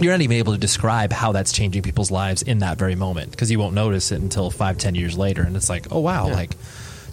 You're 0.00 0.12
not 0.12 0.22
even 0.22 0.36
able 0.38 0.52
to 0.54 0.58
describe 0.58 1.12
how 1.12 1.30
that's 1.32 1.52
changing 1.52 1.82
people's 1.82 2.10
lives 2.10 2.42
in 2.42 2.58
that 2.58 2.78
very 2.78 2.96
moment 2.96 3.30
because 3.30 3.48
you 3.50 3.60
won't 3.60 3.74
notice 3.74 4.10
it 4.10 4.20
until 4.20 4.50
five 4.50 4.76
ten 4.78 4.94
years 4.96 5.16
later, 5.16 5.42
and 5.42 5.54
it's 5.56 5.68
like 5.70 5.86
oh 5.92 6.00
wow 6.00 6.26
Yeah. 6.28 6.34
like 6.34 6.50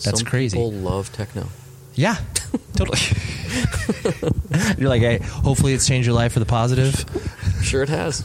that's 0.03 0.20
Some 0.20 0.26
crazy. 0.28 0.58
People 0.58 0.72
love 0.72 1.12
techno. 1.14 1.48
Yeah, 1.94 2.16
totally. 2.76 2.98
you're 4.80 4.90
like, 4.90 5.02
hey, 5.02 5.20
hopefully 5.22 5.74
it's 5.74 5.86
changed 5.88 6.08
your 6.08 6.16
life 6.16 6.34
for 6.34 6.40
the 6.40 6.45
positive. 6.45 7.06
Sure, 7.62 7.84
it 7.84 7.90
has. 7.90 8.22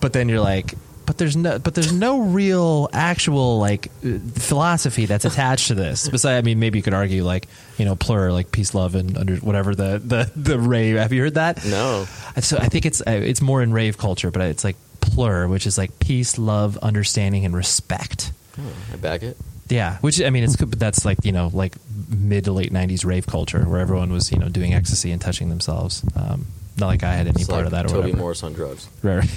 But 0.00 0.12
then 0.12 0.28
you're 0.28 0.40
like, 0.40 0.74
but 1.18 1.24
there's 1.24 1.36
no, 1.36 1.58
but 1.58 1.74
there's 1.74 1.92
no 1.92 2.20
real 2.20 2.88
actual 2.92 3.58
like 3.58 3.88
uh, 4.04 4.18
philosophy 4.34 5.06
that's 5.06 5.24
attached 5.24 5.68
to 5.68 5.74
this. 5.74 6.08
Besides, 6.08 6.38
I 6.38 6.42
mean, 6.42 6.60
maybe 6.60 6.78
you 6.78 6.82
could 6.82 6.94
argue 6.94 7.24
like, 7.24 7.48
you 7.76 7.84
know, 7.84 7.96
plur, 7.96 8.30
like 8.30 8.52
peace, 8.52 8.72
love, 8.72 8.94
and 8.94 9.18
under 9.18 9.36
whatever 9.36 9.74
the 9.74 9.98
the 9.98 10.30
the 10.36 10.58
rave. 10.58 10.96
Have 10.96 11.12
you 11.12 11.22
heard 11.22 11.34
that? 11.34 11.64
No. 11.64 12.06
So 12.40 12.56
I 12.56 12.68
think 12.68 12.86
it's 12.86 13.00
uh, 13.00 13.10
it's 13.10 13.42
more 13.42 13.62
in 13.62 13.72
rave 13.72 13.98
culture, 13.98 14.30
but 14.30 14.42
it's 14.42 14.62
like 14.62 14.76
plur, 15.00 15.48
which 15.48 15.66
is 15.66 15.76
like 15.76 15.98
peace, 15.98 16.38
love, 16.38 16.76
understanding, 16.78 17.44
and 17.44 17.56
respect. 17.56 18.30
Oh, 18.56 18.62
I 18.92 18.96
back 18.96 19.22
it. 19.24 19.36
Yeah, 19.68 19.98
which 19.98 20.22
I 20.22 20.30
mean, 20.30 20.44
it's 20.44 20.54
good, 20.56 20.70
but 20.70 20.78
that's 20.78 21.04
like 21.04 21.24
you 21.24 21.32
know, 21.32 21.50
like 21.52 21.74
mid 22.08 22.44
to 22.44 22.52
late 22.52 22.72
'90s 22.72 23.04
rave 23.04 23.26
culture, 23.26 23.64
where 23.64 23.80
everyone 23.80 24.12
was 24.12 24.30
you 24.30 24.38
know 24.38 24.48
doing 24.48 24.72
ecstasy 24.72 25.10
and 25.10 25.20
touching 25.20 25.48
themselves. 25.48 26.04
Um, 26.14 26.46
not 26.78 26.86
like 26.86 27.02
I 27.02 27.12
had 27.14 27.26
any 27.26 27.40
It's 27.40 27.48
part 27.48 27.64
like 27.64 27.66
of 27.66 27.72
that 27.72 27.86
or 27.86 27.88
Toby 27.88 28.00
whatever. 28.02 28.18
Morse 28.18 28.42
on 28.44 28.52
drugs. 28.52 28.88
Right. 29.02 29.28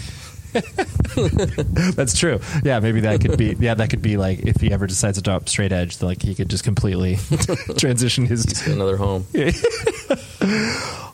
that's 1.96 2.18
true. 2.18 2.40
Yeah, 2.64 2.80
maybe 2.80 3.02
that 3.02 3.22
could 3.22 3.38
be. 3.38 3.56
Yeah, 3.60 3.74
that 3.76 3.90
could 3.90 4.02
be 4.02 4.18
like 4.18 4.40
if 4.40 4.60
he 4.60 4.72
ever 4.72 4.88
decides 4.88 5.18
to 5.18 5.24
drop 5.24 5.48
straight 5.50 5.72
edge, 5.72 6.02
like 6.02 6.22
he 6.22 6.36
could 6.36 6.50
just 6.50 6.64
completely 6.64 7.16
transition 7.78 8.26
his. 8.26 8.44
He's 8.44 8.62
got 8.62 8.76
another 8.76 8.98
home. 8.98 9.26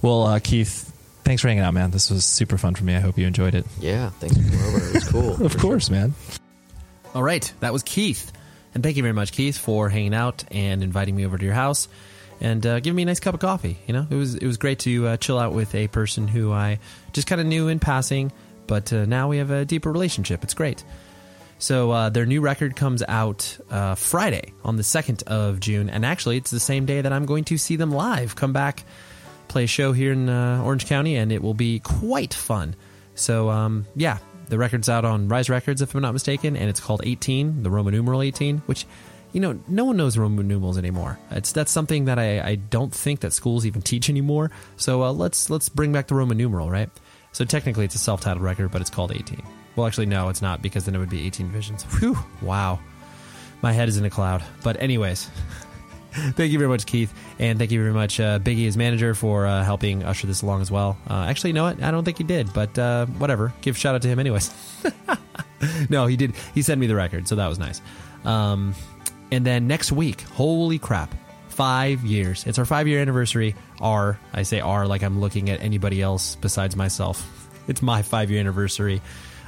Well, 0.02 0.24
uh, 0.28 0.40
Keith, 0.40 0.94
thanks 1.24 1.42
for 1.42 1.48
hanging 1.48 1.64
out, 1.64 1.74
man. 1.74 1.90
This 1.90 2.12
was 2.12 2.24
super 2.24 2.58
fun 2.58 2.76
for 2.76 2.84
me. 2.84 2.96
I 2.96 3.00
hope 3.00 3.18
you 3.18 3.26
enjoyed 3.26 3.56
it. 3.56 3.66
Yeah, 3.80 4.12
thanks 4.12 4.38
for 4.38 4.44
coming 4.44 4.66
over. 4.66 4.78
It 4.78 4.94
was 4.94 5.10
cool. 5.10 5.46
Of 5.46 5.58
course, 5.58 5.90
man. 5.90 6.14
All 7.16 7.24
right, 7.24 7.52
that 7.62 7.74
was 7.74 7.82
Keith. 7.82 8.32
And 8.76 8.84
thank 8.84 8.96
you 8.96 9.02
very 9.02 9.14
much, 9.14 9.32
Keith, 9.32 9.58
for 9.58 9.90
hanging 9.90 10.14
out 10.14 10.44
and 10.52 10.84
inviting 10.84 11.16
me 11.16 11.26
over 11.26 11.36
to 11.38 11.44
your 11.44 11.56
house 11.56 11.88
and 12.40 12.64
uh, 12.66 12.80
giving 12.80 12.96
me 12.96 13.04
a 13.04 13.06
nice 13.08 13.20
cup 13.20 13.34
of 13.34 13.40
coffee. 13.40 13.80
You 13.88 13.94
know, 13.96 14.08
it 14.10 14.16
was 14.16 14.36
it 14.36 14.46
was 14.46 14.58
great 14.58 14.80
to 14.80 15.08
uh, 15.08 15.18
chill 15.18 15.40
out 15.40 15.54
with 15.54 15.74
a 15.74 15.88
person 15.88 16.28
who 16.28 16.52
I 16.52 16.80
just 17.14 17.28
kind 17.28 17.42
of 17.42 17.48
knew 17.48 17.68
in 17.70 17.80
passing, 17.80 18.32
but 18.68 18.92
uh, 18.94 19.06
now 19.06 19.28
we 19.28 19.38
have 19.38 19.52
a 19.52 19.66
deeper 19.66 19.92
relationship. 19.92 20.44
It's 20.44 20.54
great. 20.54 20.84
So 21.60 21.92
uh, 21.92 22.10
their 22.10 22.26
new 22.26 22.42
record 22.42 22.76
comes 22.76 23.02
out 23.08 23.58
uh, 23.72 23.96
Friday 23.96 24.54
on 24.64 24.76
the 24.76 24.84
second 24.84 25.24
of 25.26 25.60
June, 25.60 25.90
and 25.90 26.06
actually, 26.06 26.38
it's 26.38 26.52
the 26.52 26.60
same 26.60 26.86
day 26.86 27.02
that 27.02 27.12
I'm 27.12 27.26
going 27.26 27.46
to 27.46 27.58
see 27.58 27.76
them 27.76 27.92
live. 27.92 28.36
Come 28.36 28.54
back, 28.54 28.84
play 29.48 29.64
a 29.64 29.68
show 29.68 29.92
here 29.92 30.12
in 30.12 30.30
uh, 30.30 30.62
Orange 30.64 30.86
County, 30.86 31.16
and 31.16 31.32
it 31.32 31.42
will 31.42 31.56
be 31.56 31.80
quite 31.80 32.34
fun. 32.34 32.76
So 33.16 33.50
um, 33.50 33.88
yeah, 33.96 34.20
the 34.50 34.58
record's 34.58 34.88
out 34.88 35.04
on 35.04 35.28
Rise 35.28 35.50
Records, 35.50 35.82
if 35.82 35.96
I'm 35.96 36.02
not 36.02 36.14
mistaken, 36.14 36.56
and 36.56 36.70
it's 36.70 36.80
called 36.80 37.02
18, 37.04 37.64
the 37.64 37.70
Roman 37.70 37.94
numeral 37.94 38.22
18, 38.22 38.60
which 38.68 38.86
you 39.34 39.42
know 39.42 39.60
no 39.68 39.86
one 39.86 39.98
knows 39.98 40.18
Roman 40.18 40.48
numerals 40.48 40.78
anymore. 40.78 41.20
It's 41.32 41.52
that's 41.52 41.72
something 41.72 42.06
that 42.06 42.20
I, 42.20 42.40
I 42.42 42.56
don't 42.56 42.94
think 42.94 43.22
that 43.22 43.34
schools 43.34 43.66
even 43.66 43.82
teach 43.82 44.10
anymore. 44.10 44.52
So 44.78 45.04
uh, 45.04 45.12
let's 45.12 45.50
let's 45.50 45.70
bring 45.70 45.92
back 45.92 46.08
the 46.08 46.16
Roman 46.16 46.38
numeral, 46.38 46.70
right? 46.70 46.90
So 47.38 47.46
technically, 47.46 47.86
it's 47.86 47.94
a 47.94 48.00
self-titled 48.00 48.42
record, 48.42 48.72
but 48.72 48.82
it's 48.82 48.90
called 48.90 49.12
18. 49.12 49.44
Well, 49.76 49.86
actually, 49.86 50.08
no, 50.08 50.30
it's 50.30 50.42
not 50.42 50.64
because 50.64 50.86
then 50.86 50.96
it 50.96 50.98
would 50.98 51.08
be 51.08 51.24
18 51.28 51.50
Visions. 51.50 51.84
Whew, 51.84 52.18
wow. 52.42 52.80
My 53.62 53.74
head 53.74 53.88
is 53.88 53.98
in 53.98 54.06
a 54.06 54.10
cloud. 54.10 54.44
But 54.64 54.82
anyways, 54.82 55.30
thank 56.12 56.52
you 56.52 56.58
very 56.58 56.68
much, 56.68 56.88
Keith, 56.88 57.14
and 57.38 57.60
thank 57.60 57.70
you 57.70 57.80
very 57.80 57.94
much, 57.94 58.20
uh, 58.20 58.40
Biggie, 58.40 58.68
as 58.68 58.76
manager, 58.76 59.14
for 59.14 59.46
uh, 59.46 59.64
helping 59.64 60.04
usher 60.04 60.26
this 60.26 60.42
along 60.42 60.62
as 60.64 60.72
well. 60.72 60.98
Uh, 61.08 61.26
actually, 61.30 61.52
you 61.52 61.54
know 61.54 61.66
what? 61.66 61.84
I 61.84 61.92
don't 61.92 62.04
think 62.04 62.18
he 62.18 62.24
did, 62.24 62.52
but 62.54 62.76
uh, 62.80 63.06
whatever. 63.06 63.54
Give 63.62 63.78
shout 63.78 63.94
out 63.94 64.02
to 64.02 64.08
him, 64.08 64.18
anyways. 64.18 64.52
no, 65.92 66.08
he 66.08 66.18
did. 66.18 66.34
He 66.56 66.64
sent 66.64 66.82
me 66.82 66.88
the 66.88 66.96
record, 66.96 67.28
so 67.28 67.36
that 67.36 67.48
was 67.48 67.60
nice. 67.60 67.84
Um, 68.26 68.74
and 69.32 69.46
then 69.46 69.68
next 69.68 69.92
week, 69.92 70.22
holy 70.22 70.80
crap, 70.80 71.14
five 71.58 72.04
years. 72.04 72.46
It's 72.46 72.60
our 72.60 72.66
five 72.66 72.88
year 72.88 73.02
anniversary. 73.02 73.56
R, 73.82 74.20
I 74.32 74.44
say 74.44 74.60
R 74.60 74.86
like 74.86 75.02
I'm 75.02 75.20
looking 75.20 75.50
at 75.50 75.60
anybody 75.62 76.04
else 76.04 76.36
besides 76.36 76.76
myself. 76.76 77.50
It's 77.68 77.82
my 77.82 78.04
five 78.04 78.30
year 78.30 78.40
anniversary 78.40 79.02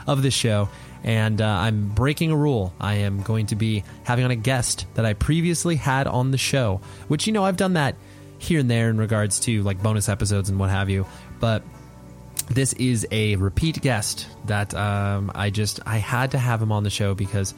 of 0.07 0.23
this 0.23 0.33
show 0.33 0.69
and 1.03 1.39
uh, 1.39 1.45
I'm 1.45 1.89
breaking 1.89 2.31
a 2.31 2.35
rule. 2.35 2.73
I 2.81 2.95
am 2.95 3.21
going 3.21 3.45
to 3.47 3.55
be 3.55 3.83
having 4.03 4.25
on 4.25 4.31
a 4.31 4.35
guest 4.35 4.87
that 4.95 5.05
I 5.05 5.13
previously 5.13 5.75
had 5.75 6.07
on 6.07 6.31
the 6.31 6.37
show, 6.39 6.81
which, 7.07 7.27
you 7.27 7.33
know, 7.33 7.45
I've 7.45 7.57
done 7.57 7.73
that 7.73 7.95
here 8.39 8.59
and 8.59 8.71
there 8.71 8.89
in 8.89 8.97
regards 8.97 9.41
to 9.41 9.61
like 9.61 9.81
bonus 9.81 10.09
episodes 10.09 10.49
and 10.49 10.59
what 10.59 10.71
have 10.71 10.89
you. 10.89 11.05
But 11.39 11.61
this 12.49 12.73
is 12.73 13.05
a 13.11 13.35
repeat 13.35 13.81
guest 13.81 14.27
that 14.47 14.73
um, 14.73 15.31
I 15.35 15.51
just, 15.51 15.79
I 15.85 15.97
had 15.97 16.31
to 16.31 16.39
have 16.39 16.59
him 16.59 16.71
on 16.71 16.83
the 16.83 16.89
show 16.89 17.13
because 17.13 17.53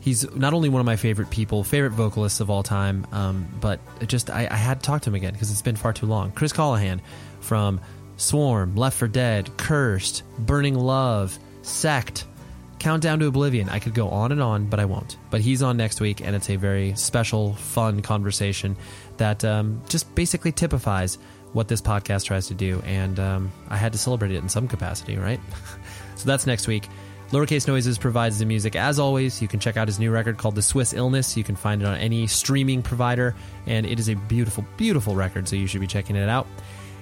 he's 0.00 0.30
not 0.34 0.52
only 0.52 0.68
one 0.68 0.80
of 0.80 0.86
my 0.86 0.96
favorite 0.96 1.30
people, 1.30 1.62
favorite 1.62 1.90
vocalists 1.90 2.40
of 2.40 2.50
all 2.50 2.62
time, 2.62 3.06
um, 3.12 3.46
but 3.60 3.80
just 4.06 4.30
I, 4.30 4.48
I, 4.50 4.56
had 4.56 4.80
to 4.80 4.86
talk 4.86 5.02
to 5.02 5.10
him 5.10 5.14
again 5.14 5.32
because 5.32 5.50
it's 5.50 5.62
been 5.62 5.76
far 5.76 5.92
too 5.92 6.06
long. 6.06 6.32
Chris 6.32 6.52
Colohan 6.52 7.00
from 7.40 7.80
Swarm, 8.16 8.76
Left 8.76 8.96
for 8.96 9.08
Dead, 9.08 9.56
Cursed, 9.56 10.22
Burning 10.38 10.74
Love, 10.74 11.38
Sect, 11.62 12.24
Countdown 12.78 13.18
to 13.20 13.26
Oblivion. 13.26 13.68
I 13.68 13.78
could 13.78 13.94
go 13.94 14.08
on 14.08 14.32
and 14.32 14.42
on, 14.42 14.66
but 14.66 14.80
I 14.80 14.86
won't. 14.86 15.16
But 15.30 15.42
he's 15.42 15.62
on 15.62 15.76
next 15.76 16.00
week, 16.00 16.20
and 16.20 16.34
it's 16.34 16.50
a 16.50 16.56
very 16.56 16.94
special, 16.94 17.54
fun 17.54 18.02
conversation 18.02 18.76
that 19.18 19.44
um, 19.44 19.82
just 19.88 20.14
basically 20.14 20.52
typifies 20.52 21.18
what 21.52 21.68
this 21.68 21.82
podcast 21.82 22.24
tries 22.24 22.46
to 22.48 22.54
do. 22.54 22.82
And 22.86 23.18
um, 23.18 23.52
I 23.68 23.76
had 23.76 23.92
to 23.92 23.98
celebrate 23.98 24.30
it 24.32 24.38
in 24.38 24.48
some 24.48 24.68
capacity, 24.68 25.16
right? 25.16 25.40
so 26.16 26.24
that's 26.26 26.46
next 26.46 26.66
week. 26.66 26.88
Lowercase 27.30 27.68
Noises 27.68 27.96
provides 27.96 28.40
the 28.40 28.44
music. 28.44 28.74
As 28.74 28.98
always, 28.98 29.40
you 29.40 29.46
can 29.46 29.60
check 29.60 29.76
out 29.76 29.86
his 29.86 30.00
new 30.00 30.10
record 30.10 30.36
called 30.36 30.56
The 30.56 30.62
Swiss 30.62 30.92
Illness. 30.92 31.36
You 31.36 31.44
can 31.44 31.54
find 31.54 31.80
it 31.80 31.84
on 31.84 31.96
any 31.96 32.26
streaming 32.26 32.82
provider, 32.82 33.36
and 33.66 33.86
it 33.86 34.00
is 34.00 34.08
a 34.08 34.14
beautiful, 34.14 34.64
beautiful 34.76 35.14
record, 35.14 35.46
so 35.46 35.54
you 35.54 35.68
should 35.68 35.80
be 35.80 35.86
checking 35.86 36.16
it 36.16 36.28
out. 36.28 36.48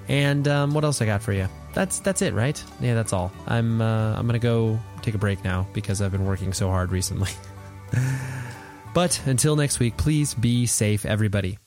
And 0.07 0.47
um, 0.47 0.75
what 0.75 0.85
else 0.85 1.01
I 1.01 1.07
got 1.07 1.23
for 1.23 1.33
you? 1.33 1.49
That's 1.73 2.01
that's 2.01 2.21
it, 2.21 2.35
right? 2.35 2.63
Yeah, 2.81 2.95
that's 2.95 3.13
all. 3.15 3.33
I'm 3.47 3.81
uh, 3.81 4.17
I'm 4.17 4.27
gonna 4.27 4.39
go 4.39 4.79
take 5.01 5.15
a 5.15 5.19
break 5.19 5.43
now 5.45 5.67
because 5.73 6.03
I've 6.03 6.13
been 6.13 6.27
working 6.27 6.53
so 6.53 6.69
hard 6.69 6.93
recently. 6.93 7.31
but 8.95 9.21
until 9.27 9.57
next 9.57 9.79
week, 9.79 9.97
please 9.97 10.35
be 10.35 10.67
safe, 10.67 11.07
everybody. 11.07 11.59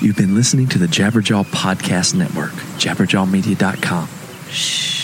You've 0.00 0.16
been 0.16 0.34
listening 0.34 0.68
to 0.68 0.78
the 0.78 0.86
Jabberjaw 0.86 1.46
Podcast 1.46 2.14
Network, 2.14 2.52
jabberjawmedia.com. 2.78 4.08
Shh. 4.50 5.03